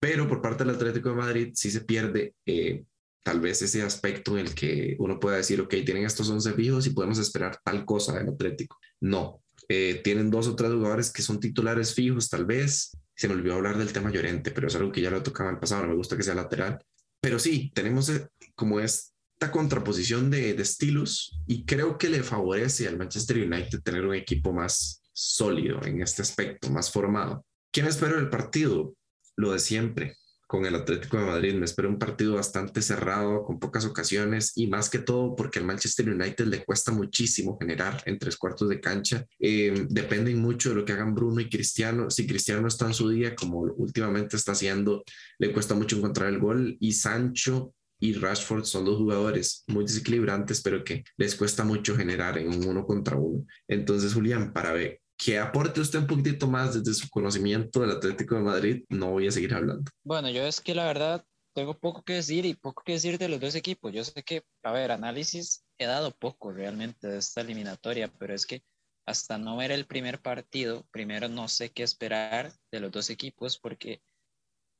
Pero 0.00 0.28
por 0.28 0.42
parte 0.42 0.64
del 0.64 0.74
Atlético 0.74 1.10
de 1.10 1.14
Madrid 1.14 1.52
sí 1.54 1.70
se 1.70 1.82
pierde 1.82 2.34
eh, 2.44 2.84
tal 3.22 3.40
vez 3.40 3.62
ese 3.62 3.82
aspecto 3.82 4.36
en 4.36 4.46
el 4.46 4.54
que 4.54 4.96
uno 4.98 5.18
pueda 5.18 5.38
decir, 5.38 5.60
ok, 5.60 5.70
tienen 5.84 6.04
estos 6.04 6.28
11 6.28 6.52
fijos 6.52 6.86
y 6.86 6.90
podemos 6.90 7.18
esperar 7.18 7.58
tal 7.64 7.84
cosa 7.84 8.18
del 8.18 8.28
Atlético. 8.28 8.78
No, 9.00 9.42
eh, 9.68 10.00
tienen 10.04 10.30
dos 10.30 10.48
o 10.48 10.56
tres 10.56 10.72
jugadores 10.72 11.10
que 11.10 11.22
son 11.22 11.40
titulares 11.40 11.94
fijos 11.94 12.28
tal 12.28 12.44
vez. 12.44 12.90
Se 13.14 13.28
me 13.28 13.34
olvidó 13.34 13.54
hablar 13.54 13.78
del 13.78 13.92
tema 13.92 14.10
Llorente, 14.10 14.50
pero 14.50 14.66
es 14.66 14.74
algo 14.74 14.92
que 14.92 15.00
ya 15.00 15.10
lo 15.10 15.22
tocaba 15.22 15.50
en 15.50 15.56
el 15.56 15.60
pasado, 15.60 15.82
no 15.82 15.90
me 15.90 15.96
gusta 15.96 16.16
que 16.16 16.22
sea 16.24 16.34
lateral. 16.34 16.84
Pero 17.20 17.38
sí, 17.38 17.72
tenemos 17.74 18.08
eh, 18.10 18.28
como 18.54 18.80
esta 18.80 19.50
contraposición 19.52 20.30
de, 20.30 20.52
de 20.52 20.62
estilos 20.62 21.40
y 21.46 21.64
creo 21.64 21.96
que 21.96 22.10
le 22.10 22.22
favorece 22.22 22.88
al 22.88 22.98
Manchester 22.98 23.38
United 23.38 23.80
tener 23.82 24.04
un 24.04 24.14
equipo 24.14 24.52
más 24.52 25.03
sólido 25.14 25.80
en 25.84 26.02
este 26.02 26.22
aspecto, 26.22 26.70
más 26.70 26.90
formado. 26.90 27.46
¿Qué 27.72 27.82
me 27.82 27.88
espero 27.88 28.16
del 28.16 28.28
partido? 28.28 28.94
Lo 29.36 29.52
de 29.52 29.58
siempre 29.58 30.16
con 30.46 30.66
el 30.66 30.74
Atlético 30.74 31.18
de 31.18 31.26
Madrid. 31.26 31.54
Me 31.54 31.64
espero 31.64 31.88
un 31.88 31.98
partido 31.98 32.34
bastante 32.34 32.82
cerrado, 32.82 33.44
con 33.44 33.58
pocas 33.58 33.84
ocasiones 33.84 34.52
y 34.56 34.66
más 34.66 34.90
que 34.90 34.98
todo 34.98 35.34
porque 35.34 35.58
al 35.58 35.64
Manchester 35.64 36.08
United 36.08 36.46
le 36.46 36.64
cuesta 36.64 36.92
muchísimo 36.92 37.58
generar 37.58 38.02
en 38.06 38.18
tres 38.18 38.36
cuartos 38.36 38.68
de 38.68 38.80
cancha. 38.80 39.26
Eh, 39.38 39.86
dependen 39.88 40.40
mucho 40.40 40.70
de 40.70 40.76
lo 40.76 40.84
que 40.84 40.92
hagan 40.92 41.14
Bruno 41.14 41.40
y 41.40 41.48
Cristiano. 41.48 42.10
Si 42.10 42.26
Cristiano 42.26 42.62
no 42.62 42.68
está 42.68 42.86
en 42.86 42.94
su 42.94 43.08
día, 43.08 43.34
como 43.34 43.60
últimamente 43.60 44.36
está 44.36 44.52
haciendo, 44.52 45.02
le 45.38 45.52
cuesta 45.52 45.74
mucho 45.74 45.96
encontrar 45.96 46.28
el 46.28 46.38
gol. 46.38 46.76
Y 46.78 46.92
Sancho 46.92 47.74
y 47.98 48.12
Rashford 48.12 48.64
son 48.64 48.84
dos 48.84 48.98
jugadores 48.98 49.64
muy 49.66 49.84
desequilibrantes, 49.84 50.60
pero 50.60 50.84
que 50.84 51.04
les 51.16 51.34
cuesta 51.34 51.64
mucho 51.64 51.96
generar 51.96 52.38
en 52.38 52.48
un 52.48 52.64
uno 52.66 52.86
contra 52.86 53.16
uno. 53.16 53.46
Entonces, 53.66 54.14
Julián, 54.14 54.52
para 54.52 54.72
ver 54.72 55.00
que 55.16 55.38
aporte 55.38 55.80
usted 55.80 56.00
un 56.00 56.06
poquitito 56.06 56.46
más 56.46 56.74
desde 56.74 56.94
su 56.94 57.08
conocimiento 57.08 57.80
del 57.80 57.92
Atlético 57.92 58.34
de 58.34 58.42
Madrid, 58.42 58.84
no 58.88 59.10
voy 59.10 59.28
a 59.28 59.30
seguir 59.30 59.54
hablando. 59.54 59.90
Bueno, 60.02 60.30
yo 60.30 60.46
es 60.46 60.60
que 60.60 60.74
la 60.74 60.86
verdad 60.86 61.24
tengo 61.54 61.78
poco 61.78 62.02
que 62.02 62.14
decir 62.14 62.44
y 62.44 62.54
poco 62.54 62.82
que 62.84 62.92
decir 62.92 63.16
de 63.18 63.28
los 63.28 63.40
dos 63.40 63.54
equipos. 63.54 63.92
Yo 63.92 64.04
sé 64.04 64.22
que, 64.22 64.42
a 64.62 64.72
ver, 64.72 64.90
análisis 64.90 65.64
he 65.78 65.86
dado 65.86 66.10
poco 66.10 66.52
realmente 66.52 67.06
de 67.08 67.18
esta 67.18 67.40
eliminatoria, 67.40 68.12
pero 68.18 68.34
es 68.34 68.44
que 68.44 68.62
hasta 69.06 69.38
no 69.38 69.56
ver 69.56 69.70
el 69.70 69.86
primer 69.86 70.20
partido, 70.20 70.86
primero 70.90 71.28
no 71.28 71.48
sé 71.48 71.70
qué 71.70 71.82
esperar 71.82 72.52
de 72.72 72.80
los 72.80 72.90
dos 72.90 73.10
equipos 73.10 73.58
porque 73.58 74.02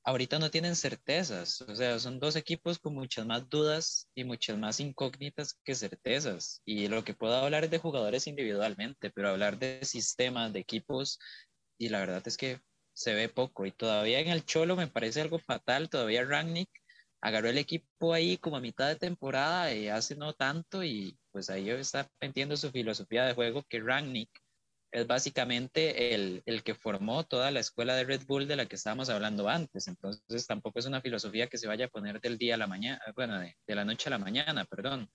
ahorita 0.04 0.38
no 0.38 0.50
tienen 0.50 0.76
certezas. 0.76 1.60
O 1.62 1.74
sea, 1.74 1.98
son 1.98 2.20
dos 2.20 2.36
equipos 2.36 2.78
con 2.78 2.94
muchas 2.94 3.26
más 3.26 3.48
dudas 3.48 4.08
y 4.14 4.24
muchas 4.24 4.58
más 4.58 4.80
incógnitas 4.80 5.54
que 5.64 5.74
certezas. 5.74 6.62
Y 6.64 6.88
lo 6.88 7.04
que 7.04 7.14
puedo 7.14 7.34
hablar 7.34 7.64
es 7.64 7.70
de 7.70 7.78
jugadores 7.78 8.26
individualmente, 8.26 9.10
pero 9.10 9.30
hablar 9.30 9.58
de 9.58 9.84
sistemas, 9.84 10.52
de 10.52 10.60
equipos, 10.60 11.18
y 11.78 11.88
la 11.88 12.00
verdad 12.00 12.22
es 12.26 12.36
que 12.36 12.60
se 12.92 13.14
ve 13.14 13.28
poco. 13.28 13.66
Y 13.66 13.72
todavía 13.72 14.20
en 14.20 14.28
el 14.28 14.44
Cholo 14.44 14.76
me 14.76 14.86
parece 14.88 15.20
algo 15.22 15.38
fatal. 15.38 15.88
Todavía 15.88 16.24
Rangnick 16.24 16.70
agarró 17.20 17.48
el 17.48 17.58
equipo 17.58 18.12
ahí 18.12 18.36
como 18.38 18.56
a 18.56 18.60
mitad 18.60 18.88
de 18.88 18.96
temporada 18.96 19.72
y 19.74 19.88
hace 19.88 20.16
no 20.16 20.34
tanto. 20.34 20.84
Y 20.84 21.18
pues 21.32 21.50
ahí 21.50 21.70
está 21.70 22.08
entiendo 22.20 22.56
su 22.56 22.70
filosofía 22.70 23.24
de 23.24 23.34
juego 23.34 23.64
que 23.68 23.80
Rangnick 23.80 24.30
es 24.94 25.08
básicamente 25.08 26.14
el, 26.14 26.42
el, 26.46 26.62
que 26.62 26.74
formó 26.76 27.24
toda 27.24 27.50
la 27.50 27.58
escuela 27.58 27.96
de 27.96 28.04
Red 28.04 28.22
Bull 28.26 28.46
de 28.46 28.54
la 28.54 28.66
que 28.66 28.76
estábamos 28.76 29.10
hablando 29.10 29.48
antes. 29.48 29.88
Entonces 29.88 30.46
tampoco 30.46 30.78
es 30.78 30.86
una 30.86 31.00
filosofía 31.00 31.48
que 31.48 31.58
se 31.58 31.66
vaya 31.66 31.86
a 31.86 31.88
poner 31.88 32.20
del 32.20 32.38
día 32.38 32.54
a 32.54 32.58
la 32.58 32.68
mañana, 32.68 33.00
bueno, 33.16 33.40
de, 33.40 33.56
de 33.66 33.74
la 33.74 33.84
noche 33.84 34.08
a 34.08 34.10
la 34.10 34.18
mañana, 34.18 34.64
perdón. 34.64 35.10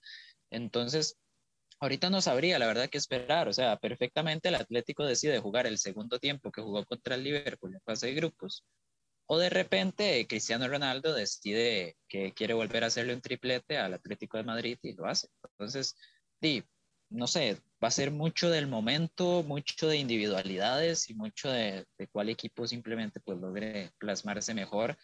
Entonces, 0.52 1.18
ahorita 1.80 2.10
no 2.10 2.22
sabría 2.22 2.60
la 2.60 2.68
verdad 2.68 2.90
qué 2.90 2.98
esperar. 2.98 3.48
O 3.48 3.54
sea, 3.54 3.78
perfectamente 3.78 4.50
el 4.50 4.56
Atlético 4.56 5.06
decide 5.06 5.40
jugar 5.40 5.66
el 5.66 5.78
segundo 5.78 6.20
tiempo 6.20 6.52
que 6.52 6.62
jugó 6.62 6.84
contra 6.86 7.16
el 7.16 7.24
Liverpool 7.24 7.74
en 7.74 7.82
fase 7.82 8.08
de 8.08 8.16
grupos. 8.16 8.66
O 9.28 9.38
de 9.38 9.50
repente 9.50 10.28
Cristiano 10.28 10.68
Ronaldo 10.68 11.14
decide 11.14 11.96
que 12.10 12.34
quiere 12.34 12.54
volver 12.54 12.84
a 12.84 12.88
hacerle 12.88 13.14
un 13.14 13.22
triplete 13.22 13.78
al 13.78 13.94
Atlético 13.94 14.38
de 14.38 14.44
Madrid 14.44 14.78
y 14.82 14.94
lo 14.94 15.06
hace. 15.08 15.30
Entonces, 15.54 15.96
sí, 16.42 16.64
no 17.10 17.28
sé, 17.28 17.62
va 17.84 17.88
a 17.88 17.92
ser 17.92 18.12
mucho 18.12 18.50
del 18.50 18.68
momento, 18.68 19.44
mucho 19.44 19.88
de 19.88 19.98
individualidades 19.98 21.10
y 21.10 21.14
mucho 21.14 21.50
de, 21.50 21.86
de 21.98 22.08
cuál 22.08 22.30
equipo 22.30 22.68
simplemente 22.68 23.20
pues 23.20 23.40
logre 23.40 23.92
plasmarse 23.98 24.54
mejor. 24.54 24.98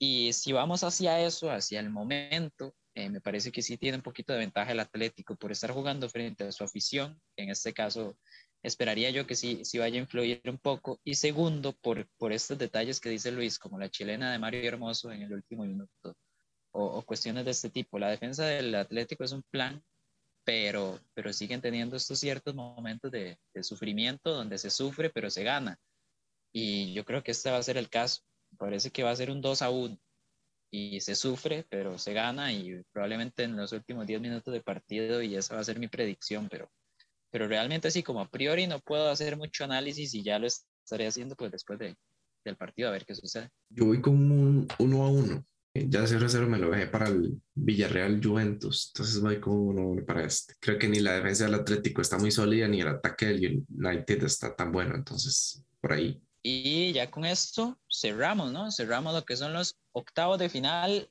Y 0.00 0.32
si 0.32 0.52
vamos 0.52 0.84
hacia 0.84 1.20
eso, 1.20 1.50
hacia 1.50 1.80
el 1.80 1.90
momento, 1.90 2.74
eh, 2.94 3.08
me 3.10 3.20
parece 3.20 3.52
que 3.52 3.62
sí 3.62 3.78
tiene 3.78 3.98
un 3.98 4.02
poquito 4.02 4.32
de 4.32 4.40
ventaja 4.40 4.72
el 4.72 4.80
Atlético 4.80 5.36
por 5.36 5.52
estar 5.52 5.70
jugando 5.70 6.08
frente 6.08 6.44
a 6.44 6.52
su 6.52 6.64
afición. 6.64 7.20
En 7.36 7.50
este 7.50 7.72
caso, 7.72 8.16
esperaría 8.62 9.10
yo 9.10 9.26
que 9.26 9.36
sí, 9.36 9.64
sí 9.64 9.78
vaya 9.78 9.96
a 9.98 10.02
influir 10.02 10.40
un 10.46 10.58
poco. 10.58 11.00
Y 11.04 11.14
segundo, 11.14 11.72
por, 11.74 12.08
por 12.16 12.32
estos 12.32 12.58
detalles 12.58 13.00
que 13.00 13.10
dice 13.10 13.32
Luis, 13.32 13.58
como 13.58 13.78
la 13.78 13.88
chilena 13.88 14.32
de 14.32 14.38
Mario 14.38 14.66
Hermoso 14.66 15.12
en 15.12 15.22
el 15.22 15.32
último 15.32 15.64
minuto, 15.64 16.16
o, 16.72 16.84
o 16.84 17.02
cuestiones 17.02 17.44
de 17.44 17.52
este 17.52 17.70
tipo. 17.70 17.98
La 17.98 18.10
defensa 18.10 18.46
del 18.46 18.74
Atlético 18.74 19.24
es 19.24 19.32
un 19.32 19.42
plan 19.50 19.82
pero, 20.48 20.98
pero 21.12 21.30
siguen 21.34 21.60
teniendo 21.60 21.94
estos 21.94 22.20
ciertos 22.20 22.54
momentos 22.54 23.10
de, 23.10 23.38
sufrimiento 23.60 24.32
donde 24.32 24.56
se 24.56 24.70
sufre, 24.70 25.10
pero 25.10 25.28
se 25.28 25.44
gana. 25.44 25.78
Y 26.54 26.94
yo 26.94 27.04
creo 27.04 27.22
que 27.22 27.32
este 27.32 27.50
va 27.50 27.58
a 27.58 27.62
ser 27.62 27.76
el 27.76 27.90
caso. 27.90 28.22
Parece 28.56 28.90
que 28.90 29.02
va 29.02 29.10
a 29.10 29.16
ser 29.16 29.30
un 29.30 29.42
2 29.42 29.60
a 29.60 29.68
1 29.68 29.98
y 30.70 31.02
se 31.02 31.16
sufre, 31.16 31.66
pero 31.68 31.98
se 31.98 32.14
gana 32.14 32.50
y 32.50 32.82
probablemente 32.92 33.42
en 33.42 33.56
los 33.58 33.72
últimos 33.72 34.06
10 34.06 34.22
minutos 34.22 34.54
de 34.54 34.62
partido 34.62 35.20
y 35.20 35.36
esa 35.36 35.54
va 35.54 35.60
a 35.60 35.64
ser 35.64 35.78
mi 35.78 35.88
predicción, 35.88 36.48
pero, 36.48 36.70
pero 37.30 37.46
realmente 37.46 37.88
así 37.88 38.02
como 38.02 38.22
a 38.22 38.30
priori 38.30 38.66
no 38.66 38.78
puedo 38.78 39.10
hacer 39.10 39.36
mucho 39.36 39.64
análisis 39.64 40.14
y 40.14 40.22
ya 40.22 40.38
lo 40.38 40.46
estaré 40.46 41.08
haciendo 41.08 41.36
pues 41.36 41.52
después 41.52 41.78
de, 41.78 41.94
del 42.42 42.56
partido 42.56 42.88
a 42.88 42.92
ver 42.92 43.04
qué 43.04 43.14
sucede. 43.14 43.50
Yo 43.68 43.84
voy 43.84 44.00
con 44.00 44.14
un 44.14 44.68
1 44.78 45.04
a 45.04 45.08
1 45.10 45.44
ya 45.88 46.02
0-0 46.02 46.46
me 46.46 46.58
lo 46.58 46.70
dejé 46.70 46.86
para 46.86 47.08
el 47.08 47.40
Villarreal 47.54 48.20
Juventus, 48.22 48.90
entonces 48.92 49.20
voy 49.20 49.40
con 49.40 49.54
uno 49.54 50.04
para 50.04 50.24
este. 50.24 50.54
Creo 50.60 50.78
que 50.78 50.88
ni 50.88 51.00
la 51.00 51.12
defensa 51.12 51.44
del 51.44 51.54
Atlético 51.54 52.00
está 52.00 52.18
muy 52.18 52.30
sólida, 52.30 52.66
ni 52.66 52.80
el 52.80 52.88
ataque 52.88 53.26
del 53.26 53.64
United 53.68 54.24
está 54.24 54.54
tan 54.56 54.72
bueno, 54.72 54.94
entonces 54.94 55.62
por 55.80 55.92
ahí 55.92 56.20
Y 56.42 56.92
ya 56.92 57.10
con 57.10 57.24
esto 57.24 57.78
cerramos, 57.90 58.52
¿no? 58.52 58.70
Cerramos 58.70 59.14
lo 59.14 59.24
que 59.24 59.36
son 59.36 59.52
los 59.52 59.76
octavos 59.92 60.38
de 60.38 60.48
final. 60.48 61.10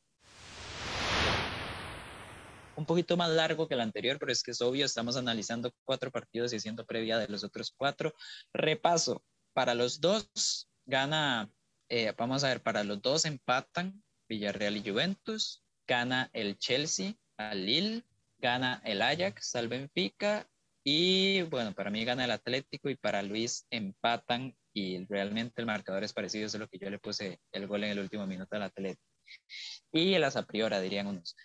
Un 2.75 2.85
poquito 2.85 3.17
más 3.17 3.29
largo 3.29 3.67
que 3.67 3.73
el 3.73 3.81
anterior, 3.81 4.17
pero 4.19 4.31
es 4.31 4.43
que 4.43 4.51
es 4.51 4.61
obvio, 4.61 4.85
estamos 4.85 5.17
analizando 5.17 5.71
cuatro 5.83 6.11
partidos 6.11 6.53
y 6.53 6.57
haciendo 6.57 6.85
previa 6.85 7.17
de 7.17 7.27
los 7.27 7.43
otros 7.43 7.73
cuatro. 7.75 8.13
Repaso, 8.53 9.23
para 9.53 9.73
los 9.73 9.99
dos 9.99 10.69
gana, 10.85 11.49
eh, 11.89 12.13
vamos 12.17 12.43
a 12.43 12.49
ver, 12.49 12.61
para 12.61 12.83
los 12.83 13.01
dos 13.01 13.25
empatan 13.25 14.03
Villarreal 14.27 14.77
y 14.77 14.89
Juventus, 14.89 15.63
gana 15.87 16.29
el 16.33 16.57
Chelsea 16.57 17.13
al 17.37 17.65
Lille, 17.65 18.03
gana 18.39 18.81
el 18.85 19.01
Ajax 19.01 19.55
al 19.55 19.67
Benfica 19.67 20.47
y 20.83 21.41
bueno, 21.43 21.73
para 21.73 21.89
mí 21.89 22.05
gana 22.05 22.25
el 22.25 22.31
Atlético 22.31 22.89
y 22.89 22.95
para 22.95 23.21
Luis 23.21 23.65
empatan 23.69 24.55
y 24.73 25.05
realmente 25.05 25.61
el 25.61 25.65
marcador 25.65 26.03
es 26.03 26.13
parecido, 26.13 26.45
eso 26.45 26.57
es 26.57 26.61
lo 26.61 26.67
que 26.67 26.77
yo 26.77 26.89
le 26.89 26.99
puse 26.99 27.39
el 27.51 27.67
gol 27.67 27.83
en 27.83 27.91
el 27.91 27.99
último 27.99 28.27
minuto 28.27 28.55
al 28.55 28.63
Atlético. 28.63 29.03
Y 29.91 30.13
el 30.13 30.23
a 30.23 30.45
priori, 30.45 30.79
dirían 30.79 31.07
unos. 31.07 31.35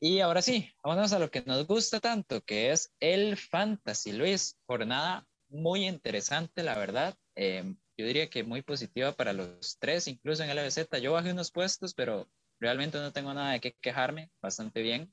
Y 0.00 0.20
ahora 0.20 0.42
sí, 0.42 0.70
vámonos 0.82 1.12
a 1.12 1.18
lo 1.18 1.30
que 1.30 1.42
nos 1.42 1.66
gusta 1.66 2.00
tanto, 2.00 2.42
que 2.42 2.72
es 2.72 2.92
el 3.00 3.36
Fantasy, 3.36 4.12
Luis. 4.12 4.58
Jornada 4.66 5.26
muy 5.48 5.86
interesante, 5.86 6.62
la 6.62 6.76
verdad. 6.76 7.14
Eh, 7.34 7.74
yo 7.96 8.06
diría 8.06 8.28
que 8.28 8.44
muy 8.44 8.62
positiva 8.62 9.12
para 9.12 9.32
los 9.32 9.78
tres, 9.78 10.06
incluso 10.06 10.42
en 10.42 10.50
LBZ. 10.54 11.00
Yo 11.00 11.12
bajé 11.12 11.32
unos 11.32 11.50
puestos, 11.50 11.94
pero 11.94 12.28
realmente 12.60 12.98
no 12.98 13.12
tengo 13.12 13.32
nada 13.32 13.52
de 13.52 13.60
qué 13.60 13.74
quejarme, 13.80 14.30
bastante 14.40 14.82
bien. 14.82 15.12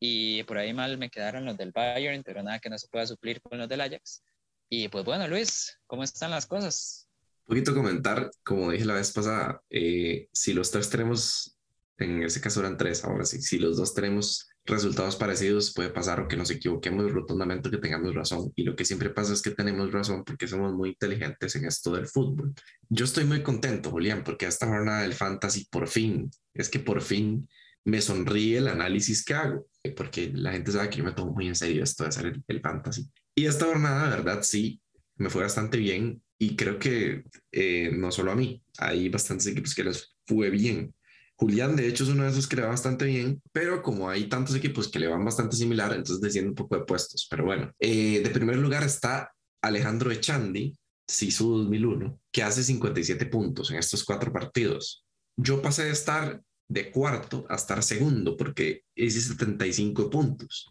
Y 0.00 0.42
por 0.44 0.58
ahí 0.58 0.72
mal 0.72 0.98
me 0.98 1.10
quedaron 1.10 1.44
los 1.44 1.56
del 1.56 1.72
Bayern, 1.72 2.22
pero 2.22 2.42
nada 2.42 2.58
que 2.58 2.70
no 2.70 2.78
se 2.78 2.88
pueda 2.88 3.06
suplir 3.06 3.40
con 3.40 3.58
los 3.58 3.68
del 3.68 3.80
Ajax. 3.80 4.22
Y 4.68 4.88
pues 4.88 5.04
bueno, 5.04 5.26
Luis, 5.28 5.78
¿cómo 5.86 6.02
están 6.02 6.30
las 6.30 6.46
cosas? 6.46 7.08
Un 7.46 7.54
poquito 7.54 7.74
comentar, 7.74 8.30
como 8.44 8.70
dije 8.70 8.84
la 8.84 8.94
vez 8.94 9.12
pasada, 9.12 9.62
eh, 9.70 10.28
si 10.32 10.52
los 10.52 10.70
tres 10.70 10.90
tenemos, 10.90 11.56
en 11.96 12.22
ese 12.22 12.40
caso 12.40 12.60
eran 12.60 12.76
tres, 12.76 13.04
ahora 13.04 13.24
sí, 13.24 13.40
si 13.40 13.58
los 13.58 13.76
dos 13.76 13.94
tenemos 13.94 14.48
resultados 14.68 15.16
parecidos, 15.16 15.72
puede 15.74 15.90
pasar 15.90 16.20
o 16.20 16.28
que 16.28 16.36
nos 16.36 16.50
equivoquemos 16.50 17.10
rotundamente 17.10 17.70
que 17.70 17.78
tengamos 17.78 18.14
razón. 18.14 18.52
Y 18.54 18.62
lo 18.62 18.76
que 18.76 18.84
siempre 18.84 19.10
pasa 19.10 19.32
es 19.32 19.42
que 19.42 19.50
tenemos 19.50 19.90
razón 19.90 20.24
porque 20.24 20.46
somos 20.46 20.72
muy 20.74 20.90
inteligentes 20.90 21.56
en 21.56 21.64
esto 21.64 21.92
del 21.92 22.06
fútbol. 22.06 22.54
Yo 22.88 23.04
estoy 23.04 23.24
muy 23.24 23.42
contento, 23.42 23.90
Julián, 23.90 24.22
porque 24.24 24.46
esta 24.46 24.66
jornada 24.66 25.02
del 25.02 25.14
fantasy 25.14 25.66
por 25.70 25.88
fin, 25.88 26.30
es 26.54 26.68
que 26.68 26.78
por 26.78 27.00
fin 27.00 27.48
me 27.84 28.00
sonríe 28.00 28.58
el 28.58 28.68
análisis 28.68 29.24
que 29.24 29.34
hago, 29.34 29.66
porque 29.96 30.30
la 30.34 30.52
gente 30.52 30.72
sabe 30.72 30.90
que 30.90 30.98
yo 30.98 31.04
me 31.04 31.12
tomo 31.12 31.32
muy 31.32 31.48
en 31.48 31.54
serio 31.54 31.82
esto 31.82 32.04
de 32.04 32.08
hacer 32.10 32.26
el, 32.26 32.44
el 32.46 32.60
fantasy. 32.60 33.08
Y 33.34 33.46
esta 33.46 33.66
jornada, 33.66 34.04
de 34.04 34.16
verdad, 34.16 34.42
sí, 34.42 34.80
me 35.16 35.30
fue 35.30 35.42
bastante 35.42 35.78
bien 35.78 36.22
y 36.38 36.54
creo 36.54 36.78
que 36.78 37.24
eh, 37.52 37.90
no 37.92 38.12
solo 38.12 38.30
a 38.30 38.36
mí, 38.36 38.62
hay 38.78 39.08
bastantes 39.08 39.48
equipos 39.48 39.74
que 39.74 39.84
les 39.84 40.16
fue 40.26 40.50
bien. 40.50 40.94
Julián, 41.40 41.76
de 41.76 41.86
hecho, 41.86 42.02
es 42.02 42.10
uno 42.10 42.24
de 42.24 42.30
esos 42.30 42.48
que 42.48 42.56
le 42.56 42.62
va 42.62 42.70
bastante 42.70 43.04
bien, 43.04 43.40
pero 43.52 43.80
como 43.80 44.10
hay 44.10 44.28
tantos 44.28 44.56
equipos 44.56 44.88
que 44.88 44.98
le 44.98 45.06
van 45.06 45.24
bastante 45.24 45.56
similar, 45.56 45.92
entonces 45.92 46.20
desciende 46.20 46.50
un 46.50 46.56
poco 46.56 46.76
de 46.76 46.84
puestos. 46.84 47.28
Pero 47.30 47.44
bueno, 47.44 47.72
eh, 47.78 48.20
de 48.24 48.30
primer 48.30 48.56
lugar 48.56 48.82
está 48.82 49.32
Alejandro 49.62 50.10
Echandi, 50.10 50.76
SISU 51.06 51.58
2001, 51.58 52.20
que 52.32 52.42
hace 52.42 52.64
57 52.64 53.26
puntos 53.26 53.70
en 53.70 53.76
estos 53.76 54.04
cuatro 54.04 54.32
partidos. 54.32 55.04
Yo 55.36 55.62
pasé 55.62 55.84
de 55.84 55.92
estar 55.92 56.42
de 56.68 56.90
cuarto 56.90 57.46
a 57.48 57.54
estar 57.54 57.84
segundo 57.84 58.36
porque 58.36 58.82
hice 58.96 59.20
75 59.20 60.10
puntos. 60.10 60.68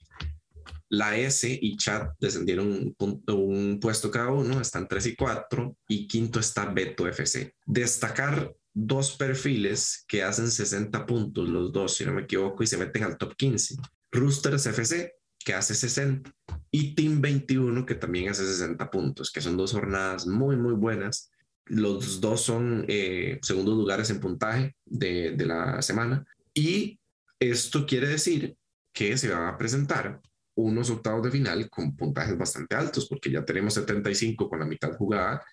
La 0.90 1.18
S 1.18 1.48
y 1.62 1.78
Chat 1.78 2.12
descendieron 2.20 2.94
un, 3.00 3.24
un, 3.28 3.80
puesto 3.80 4.12
cada 4.12 4.32
uno, 4.32 4.60
están 4.60 4.88
3 4.88 5.06
y 5.08 5.16
4, 5.16 5.78
y 5.88 6.08
quinto 6.08 6.42
está 6.42 6.66
Beto 6.66 7.08
FC. 7.08 7.56
Destacar 7.66 8.54
dos 8.80 9.18
perfiles 9.18 10.06
que 10.08 10.22
hacen 10.22 10.52
60 10.52 11.08
puntos, 11.08 11.50
los 11.50 11.74
dos, 11.74 11.96
si 11.96 12.06
no 12.06 12.14
me 12.14 12.22
equivoco, 12.22 12.62
y 12.62 12.68
se 12.68 12.78
meten 12.78 13.04
al 13.04 13.18
top 13.18 13.36
15. 13.36 13.76
Roosters 14.12 14.68
FC, 14.68 15.16
que 15.44 15.56
hace 15.56 15.74
60, 15.74 16.32
y 16.70 16.94
Team 16.94 17.20
21, 17.20 17.88
que 17.88 17.96
también 17.96 18.30
hace 18.30 18.46
60 18.46 18.92
puntos, 18.92 19.32
que 19.32 19.42
son 19.42 19.58
dos 19.58 19.72
jornadas 19.72 20.28
muy, 20.28 20.56
muy 20.58 20.74
buenas. 20.74 21.32
Los 21.66 22.22
dos 22.22 22.42
son 22.42 22.86
eh, 22.88 23.40
segundos 23.42 23.76
lugares 23.76 24.12
en 24.12 24.20
puntaje 24.20 24.76
de, 24.86 25.32
de 25.32 25.46
la 25.48 25.82
semana. 25.82 26.24
Y 26.54 27.00
esto 27.40 27.88
quiere 27.88 28.08
decir 28.08 28.56
que 28.94 29.18
se 29.18 29.30
van 29.30 29.48
a 29.48 29.58
presentar 29.58 30.22
unos 30.56 30.92
octavos 30.92 31.24
de 31.24 31.32
final 31.32 31.68
con 31.72 31.96
puntajes 31.96 32.38
bastante 32.38 32.76
altos, 32.76 33.08
porque 33.08 33.32
ya 33.32 33.44
tenemos 33.44 33.74
75 33.74 34.48
con 34.48 34.60
la 34.60 34.66
mitad 34.66 34.96
jugada. 34.96 35.44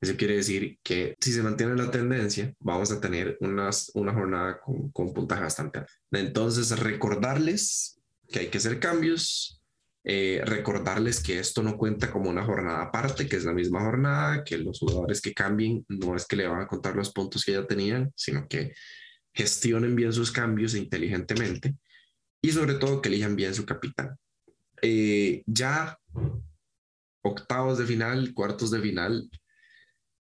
Eso 0.00 0.16
quiere 0.16 0.36
decir 0.36 0.78
que 0.82 1.14
si 1.20 1.32
se 1.32 1.42
mantiene 1.42 1.76
la 1.76 1.90
tendencia, 1.90 2.54
vamos 2.60 2.90
a 2.90 3.00
tener 3.00 3.36
unas, 3.40 3.90
una 3.94 4.14
jornada 4.14 4.58
con, 4.60 4.90
con 4.90 5.12
puntaje 5.12 5.42
bastante 5.42 5.80
alto. 5.80 5.92
Entonces, 6.12 6.78
recordarles 6.78 8.00
que 8.28 8.40
hay 8.40 8.46
que 8.48 8.58
hacer 8.58 8.80
cambios, 8.80 9.60
eh, 10.02 10.40
recordarles 10.46 11.22
que 11.22 11.38
esto 11.38 11.62
no 11.62 11.76
cuenta 11.76 12.10
como 12.10 12.30
una 12.30 12.44
jornada 12.44 12.84
aparte, 12.84 13.28
que 13.28 13.36
es 13.36 13.44
la 13.44 13.52
misma 13.52 13.80
jornada, 13.80 14.44
que 14.44 14.56
los 14.56 14.78
jugadores 14.78 15.20
que 15.20 15.34
cambien 15.34 15.84
no 15.88 16.16
es 16.16 16.26
que 16.26 16.36
le 16.36 16.48
van 16.48 16.62
a 16.62 16.68
contar 16.68 16.96
los 16.96 17.12
puntos 17.12 17.44
que 17.44 17.52
ya 17.52 17.66
tenían, 17.66 18.10
sino 18.16 18.48
que 18.48 18.72
gestionen 19.34 19.94
bien 19.94 20.12
sus 20.12 20.32
cambios 20.32 20.74
inteligentemente 20.74 21.76
y 22.42 22.52
sobre 22.52 22.74
todo 22.74 23.02
que 23.02 23.10
elijan 23.10 23.36
bien 23.36 23.54
su 23.54 23.66
capitán. 23.66 24.16
Eh, 24.80 25.42
ya 25.46 25.98
octavos 27.22 27.76
de 27.78 27.84
final, 27.84 28.32
cuartos 28.32 28.70
de 28.70 28.80
final, 28.80 29.28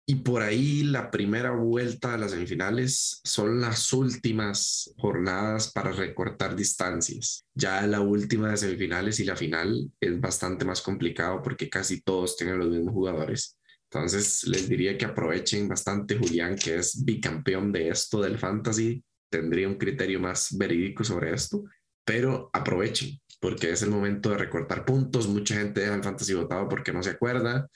y 0.06 0.16
por 0.16 0.42
ahí 0.42 0.84
la 0.84 1.12
primera 1.12 1.52
vuelta 1.52 2.14
a 2.14 2.18
las 2.18 2.32
semifinales 2.32 3.22
son 3.24 3.62
las 3.62 3.94
últimas 3.94 4.94
jornadas 4.98 5.72
para 5.72 5.92
recortar 5.92 6.56
distancias. 6.56 7.46
Ya 7.54 7.86
la 7.88 8.02
última 8.02 8.50
de 8.50 8.58
semifinales 8.58 9.20
y 9.20 9.26
la 9.26 9.36
final 9.36 9.92
es 10.00 10.20
bastante 10.20 10.66
más 10.66 10.82
complicado 10.82 11.42
porque 11.42 11.70
casi 11.70 12.02
todos 12.02 12.36
tienen 12.36 12.60
los 12.60 12.70
mismos 12.70 12.94
jugadores. 12.94 13.58
Entonces 13.90 14.46
les 14.48 14.68
diría 14.68 14.98
que 14.98 15.06
aprovechen 15.06 15.68
bastante 15.68 16.18
Julián, 16.18 16.56
que 16.56 16.78
es 16.78 17.04
bicampeón 17.04 17.72
de 17.72 17.90
esto 17.90 18.22
del 18.22 18.40
fantasy. 18.40 19.04
Tendría 19.30 19.68
un 19.68 19.76
criterio 19.76 20.20
más 20.20 20.58
verídico 20.58 21.04
sobre 21.04 21.34
esto, 21.34 21.64
pero 22.04 22.50
aprovechen 22.54 23.20
porque 23.40 23.72
es 23.72 23.82
el 23.82 23.90
momento 23.90 24.30
de 24.30 24.38
recortar 24.38 24.86
puntos. 24.86 25.28
Mucha 25.28 25.56
gente 25.56 25.82
deja 25.82 25.96
el 25.96 26.04
fantasy 26.04 26.34
votado 26.34 26.70
porque 26.70 26.94
no 26.94 27.02
se 27.02 27.10
acuerda. 27.12 27.68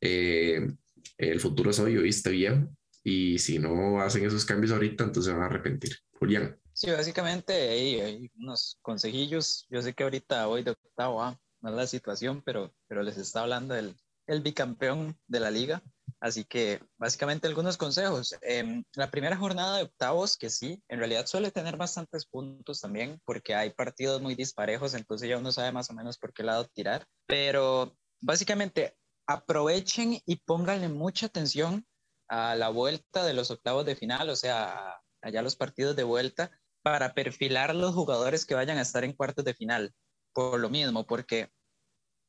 Eh, 0.00 0.66
el 1.20 1.40
futuro 1.40 1.70
es 1.70 1.78
hoy, 1.78 1.96
oíste 1.96 2.30
bien. 2.30 2.76
Y 3.02 3.38
si 3.38 3.58
no 3.58 4.00
hacen 4.00 4.24
esos 4.26 4.44
cambios 4.44 4.72
ahorita, 4.72 5.04
entonces 5.04 5.32
van 5.32 5.42
a 5.42 5.46
arrepentir. 5.46 5.96
Julián. 6.18 6.58
Sí, 6.72 6.90
básicamente 6.90 7.52
hay, 7.52 8.00
hay 8.00 8.30
unos 8.36 8.78
consejillos. 8.82 9.66
Yo 9.70 9.82
sé 9.82 9.94
que 9.94 10.02
ahorita 10.02 10.46
voy 10.46 10.62
de 10.62 10.72
octavo 10.72 11.22
A, 11.22 11.38
no 11.60 11.70
es 11.70 11.76
la 11.76 11.86
situación, 11.86 12.42
pero, 12.44 12.74
pero 12.88 13.02
les 13.02 13.16
está 13.16 13.42
hablando 13.42 13.74
el, 13.74 13.94
el 14.26 14.42
bicampeón 14.42 15.16
de 15.26 15.40
la 15.40 15.50
liga. 15.50 15.82
Así 16.20 16.44
que 16.44 16.82
básicamente 16.98 17.46
algunos 17.46 17.78
consejos. 17.78 18.36
Eh, 18.42 18.82
la 18.94 19.10
primera 19.10 19.36
jornada 19.36 19.78
de 19.78 19.84
octavos, 19.84 20.36
que 20.36 20.50
sí, 20.50 20.82
en 20.88 20.98
realidad 20.98 21.26
suele 21.26 21.50
tener 21.50 21.76
bastantes 21.76 22.26
puntos 22.26 22.80
también, 22.80 23.20
porque 23.24 23.54
hay 23.54 23.70
partidos 23.70 24.20
muy 24.20 24.34
disparejos, 24.34 24.94
entonces 24.94 25.28
ya 25.28 25.38
uno 25.38 25.50
sabe 25.50 25.72
más 25.72 25.88
o 25.90 25.94
menos 25.94 26.18
por 26.18 26.34
qué 26.34 26.42
lado 26.42 26.66
tirar. 26.66 27.06
Pero 27.26 27.96
básicamente 28.20 28.94
aprovechen 29.30 30.20
y 30.26 30.36
pónganle 30.36 30.88
mucha 30.88 31.26
atención 31.26 31.86
a 32.28 32.56
la 32.56 32.68
vuelta 32.68 33.24
de 33.24 33.32
los 33.32 33.50
octavos 33.50 33.86
de 33.86 33.94
final, 33.94 34.28
o 34.28 34.36
sea, 34.36 35.00
allá 35.22 35.42
los 35.42 35.56
partidos 35.56 35.94
de 35.94 36.02
vuelta, 36.02 36.50
para 36.82 37.14
perfilar 37.14 37.74
los 37.74 37.94
jugadores 37.94 38.44
que 38.44 38.54
vayan 38.54 38.78
a 38.78 38.82
estar 38.82 39.04
en 39.04 39.12
cuartos 39.12 39.44
de 39.44 39.54
final. 39.54 39.94
Por 40.32 40.58
lo 40.58 40.68
mismo, 40.68 41.06
porque 41.06 41.50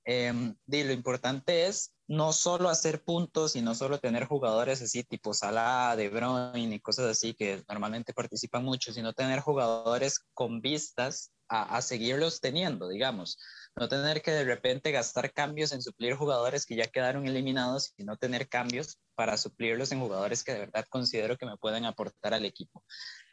eh, 0.06 0.54
lo 0.68 0.92
importante 0.92 1.68
es 1.68 1.94
no 2.08 2.34
solo 2.34 2.70
hacer 2.70 3.04
puntos 3.04 3.56
y 3.56 3.62
no 3.62 3.74
solo 3.74 4.00
tener 4.00 4.26
jugadores 4.26 4.82
así 4.82 5.04
tipo 5.04 5.34
Salah, 5.34 5.96
De 5.96 6.10
Bruyne 6.10 6.76
y 6.76 6.80
cosas 6.80 7.06
así 7.06 7.34
que 7.34 7.64
normalmente 7.68 8.14
participan 8.14 8.64
mucho, 8.64 8.92
sino 8.92 9.14
tener 9.14 9.40
jugadores 9.40 10.20
con 10.34 10.62
vistas 10.62 11.32
a, 11.52 11.78
a 11.78 11.82
seguirlos 11.82 12.40
teniendo, 12.40 12.88
digamos 12.88 13.38
no 13.76 13.88
tener 13.88 14.22
que 14.22 14.32
de 14.32 14.44
repente 14.44 14.92
gastar 14.92 15.32
cambios 15.32 15.72
en 15.72 15.82
suplir 15.82 16.16
jugadores 16.16 16.66
que 16.66 16.76
ya 16.76 16.88
quedaron 16.88 17.26
eliminados 17.26 17.94
y 17.98 18.04
no 18.04 18.18
tener 18.18 18.50
cambios 18.50 19.00
para 19.16 19.38
suplirlos 19.38 19.92
en 19.92 20.00
jugadores 20.00 20.44
que 20.44 20.54
de 20.54 20.60
verdad 20.60 20.86
considero 20.90 21.38
que 21.38 21.46
me 21.46 21.58
pueden 21.58 21.86
aportar 21.86 22.34
al 22.34 22.46
equipo. 22.46 22.84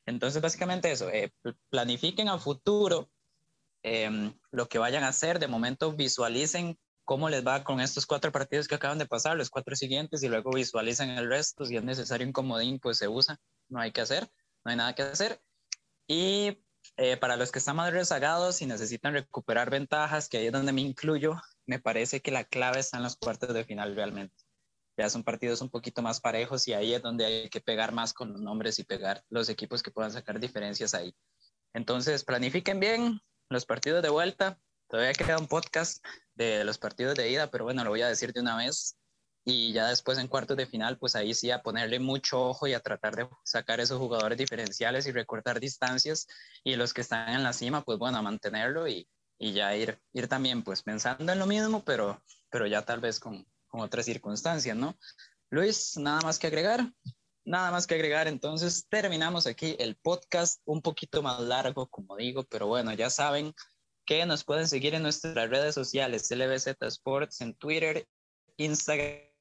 Entonces, 0.07 0.41
básicamente 0.41 0.91
eso, 0.91 1.11
eh, 1.11 1.33
planifiquen 1.71 2.29
a 2.29 2.39
futuro 2.39 3.11
eh, 3.83 4.33
lo 4.51 4.69
que 4.69 4.79
vayan 4.79 5.05
a 5.05 5.09
hacer, 5.09 5.39
de 5.39 5.49
momento 5.49 5.93
visualicen 5.93 6.79
cómo 7.05 7.29
les 7.29 7.47
va 7.47 7.65
con 7.65 7.81
estos 7.81 8.07
cuatro 8.07 8.31
partidos 8.31 8.69
que 8.69 8.75
acaban 8.75 8.99
de 8.99 9.07
pasar, 9.07 9.37
los 9.37 9.51
cuatro 9.51 9.75
siguientes, 9.75 10.23
y 10.23 10.29
luego 10.29 10.51
visualicen 10.51 11.11
el 11.11 11.29
resto, 11.29 11.65
si 11.65 11.77
es 11.77 11.83
necesario 11.83 12.27
un 12.27 12.33
comodín, 12.33 12.79
pues 12.79 12.99
se 12.99 13.09
usa, 13.09 13.39
no 13.69 13.81
hay 13.81 13.93
que 13.93 14.03
hacer, 14.03 14.29
no 14.65 14.71
hay 14.71 14.77
nada 14.77 14.95
que 14.95 15.03
hacer. 15.03 15.41
Y 16.07 16.59
eh, 17.01 17.17
para 17.17 17.37
los 17.37 17.53
que 17.53 17.61
están 17.61 17.77
más 17.77 17.93
rezagados 17.93 18.61
y 18.61 18.67
necesitan 18.67 19.13
recuperar 19.13 19.71
ventajas, 19.71 20.29
que 20.29 20.39
ahí 20.39 20.47
es 20.47 20.53
donde 20.53 20.73
me 20.73 20.81
incluyo, 20.81 21.41
me 21.65 21.79
parece 21.79 22.21
que 22.21 22.33
la 22.33 22.43
clave 22.43 22.81
está 22.81 22.97
en 22.97 23.05
los 23.05 23.17
cuartos 23.17 23.55
de 23.55 23.65
final 23.65 23.95
realmente. 23.95 24.35
ya 24.99 25.09
son 25.09 25.23
partidos 25.23 25.61
un 25.61 25.71
poquito 25.71 26.03
más 26.03 26.21
parejos 26.21 26.67
y 26.67 26.73
ahí 26.73 26.93
es 26.95 27.01
donde 27.01 27.25
hay 27.25 27.51
que 27.51 27.61
pegar 27.61 27.93
más 27.93 28.13
con 28.13 28.33
los 28.33 28.41
nombres 28.41 28.81
y 28.81 28.85
pegar 28.85 29.23
los 29.29 29.49
equipos 29.49 29.81
que 29.81 29.93
puedan 29.93 30.11
sacar 30.11 30.41
diferencias 30.41 30.93
ahí. 30.93 31.15
Entonces, 31.73 32.25
planifiquen 32.25 32.81
bien 32.81 33.21
los 33.49 33.65
partidos 33.65 34.03
de 34.03 34.09
vuelta. 34.09 34.59
Todavía 34.89 35.13
queda 35.13 35.39
un 35.39 35.47
podcast 35.47 36.05
de 36.35 36.65
los 36.65 36.79
partidos 36.79 37.15
de 37.15 37.31
ida, 37.31 37.49
pero 37.49 37.63
bueno, 37.63 37.85
lo 37.85 37.91
voy 37.91 38.03
a 38.03 38.09
decir 38.09 38.33
de 38.33 38.41
una 38.41 38.57
vez. 38.57 38.98
Y 39.51 39.73
ya 39.73 39.89
después 39.89 40.19
en 40.19 40.29
cuartos 40.29 40.59
de 40.59 40.67
final, 40.67 40.99
pues 40.99 41.17
ahí 41.17 41.33
sí 41.33 41.51
a 41.51 41.63
ponerle 41.63 41.99
mucho 41.99 42.49
ojo 42.49 42.67
y 42.67 42.75
a 42.75 42.81
tratar 42.81 43.17
de 43.17 43.27
sacar 43.45 43.81
esos 43.81 43.99
jugadores 43.99 44.37
diferenciales 44.37 45.07
y 45.07 45.11
recortar 45.11 45.59
distancias. 45.59 46.27
Y 46.65 46.77
los 46.77 46.93
que 46.93 47.01
están 47.01 47.31
en 47.31 47.43
la 47.43 47.55
cima, 47.55 47.83
pues 47.83 47.99
bueno, 47.99 48.19
a 48.19 48.23
mantenerlo 48.23 48.87
y, 48.87 49.09
y 49.39 49.55
ya 49.55 49.75
ir, 49.75 49.99
ir 50.13 50.29
también 50.29 50.63
pues 50.63 50.83
pensando 50.83 51.33
en 51.33 51.39
lo 51.39 51.47
mismo, 51.47 51.83
pero, 51.83 52.23
pero 52.51 52.67
ya 52.67 52.83
tal 52.83 53.01
vez 53.01 53.19
con, 53.19 53.47
con 53.69 53.81
otras 53.81 54.05
circunstancias, 54.05 54.77
¿no? 54.77 54.99
Luis, 55.49 55.97
nada 55.97 56.21
más 56.21 56.39
que 56.39 56.49
agregar. 56.49 56.93
Nada 57.47 57.71
más 57.71 57.87
que 57.87 57.95
agregar, 57.95 58.29
entonces 58.29 58.87
terminamos 58.91 59.47
aquí 59.47 59.77
el 59.79 59.97
podcast 59.97 60.61
un 60.67 60.83
poquito 60.83 61.23
más 61.23 61.41
largo, 61.41 61.89
como 61.89 62.15
digo, 62.17 62.45
pero 62.45 62.67
bueno, 62.67 62.93
ya 62.93 63.09
saben 63.09 63.55
que 64.05 64.27
nos 64.27 64.45
pueden 64.45 64.69
seguir 64.69 64.95
en 64.95 65.03
nuestras 65.03 65.49
redes 65.49 65.75
sociales, 65.75 66.31
LBZ 66.31 66.77
Sports, 66.83 67.41
en 67.41 67.55
Twitter, 67.55 68.07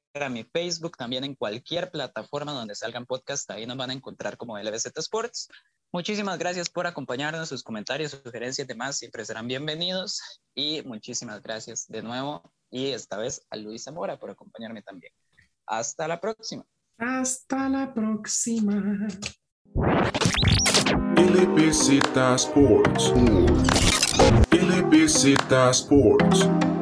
Instagram 0.08 0.38
y 0.38 0.44
Facebook, 0.44 0.98
también 0.98 1.24
en 1.24 1.36
cualquier 1.36 1.92
plataforma 1.92 2.52
donde 2.52 2.76
salgan 2.76 3.06
podcasts, 3.06 3.50
ahí 3.50 3.66
nos 3.66 3.78
van 3.78 3.90
a 3.90 3.94
encontrar 3.94 4.38
como 4.38 4.58
LBZ 4.58 4.98
Sports. 4.98 5.50
Muchísimas 5.92 6.38
gracias 6.38 6.70
por 6.70 6.88
acompañarnos, 6.88 7.50
sus 7.50 7.64
comentarios, 7.64 8.12
sugerencias 8.12 8.66
y 8.66 8.68
demás 8.68 8.98
siempre 8.98 9.26
serán 9.26 9.48
bienvenidos 9.48 10.42
y 10.54 10.82
muchísimas 10.84 11.42
gracias 11.42 11.88
de 11.88 12.02
nuevo 12.02 12.44
y 12.70 12.88
esta 12.88 13.18
vez 13.18 13.46
a 13.50 13.56
Luis 13.56 13.84
Zamora 13.84 14.18
por 14.18 14.30
acompañarme 14.30 14.82
también. 14.82 15.14
Hasta 15.66 16.08
la 16.08 16.20
próxima. 16.20 16.66
Hasta 16.98 17.70
la 17.70 17.94
próxima. 17.94 19.08
LBZ 21.16 22.18
Sports. 22.36 23.14
LBZ 24.52 25.36
Sports. 25.72 26.77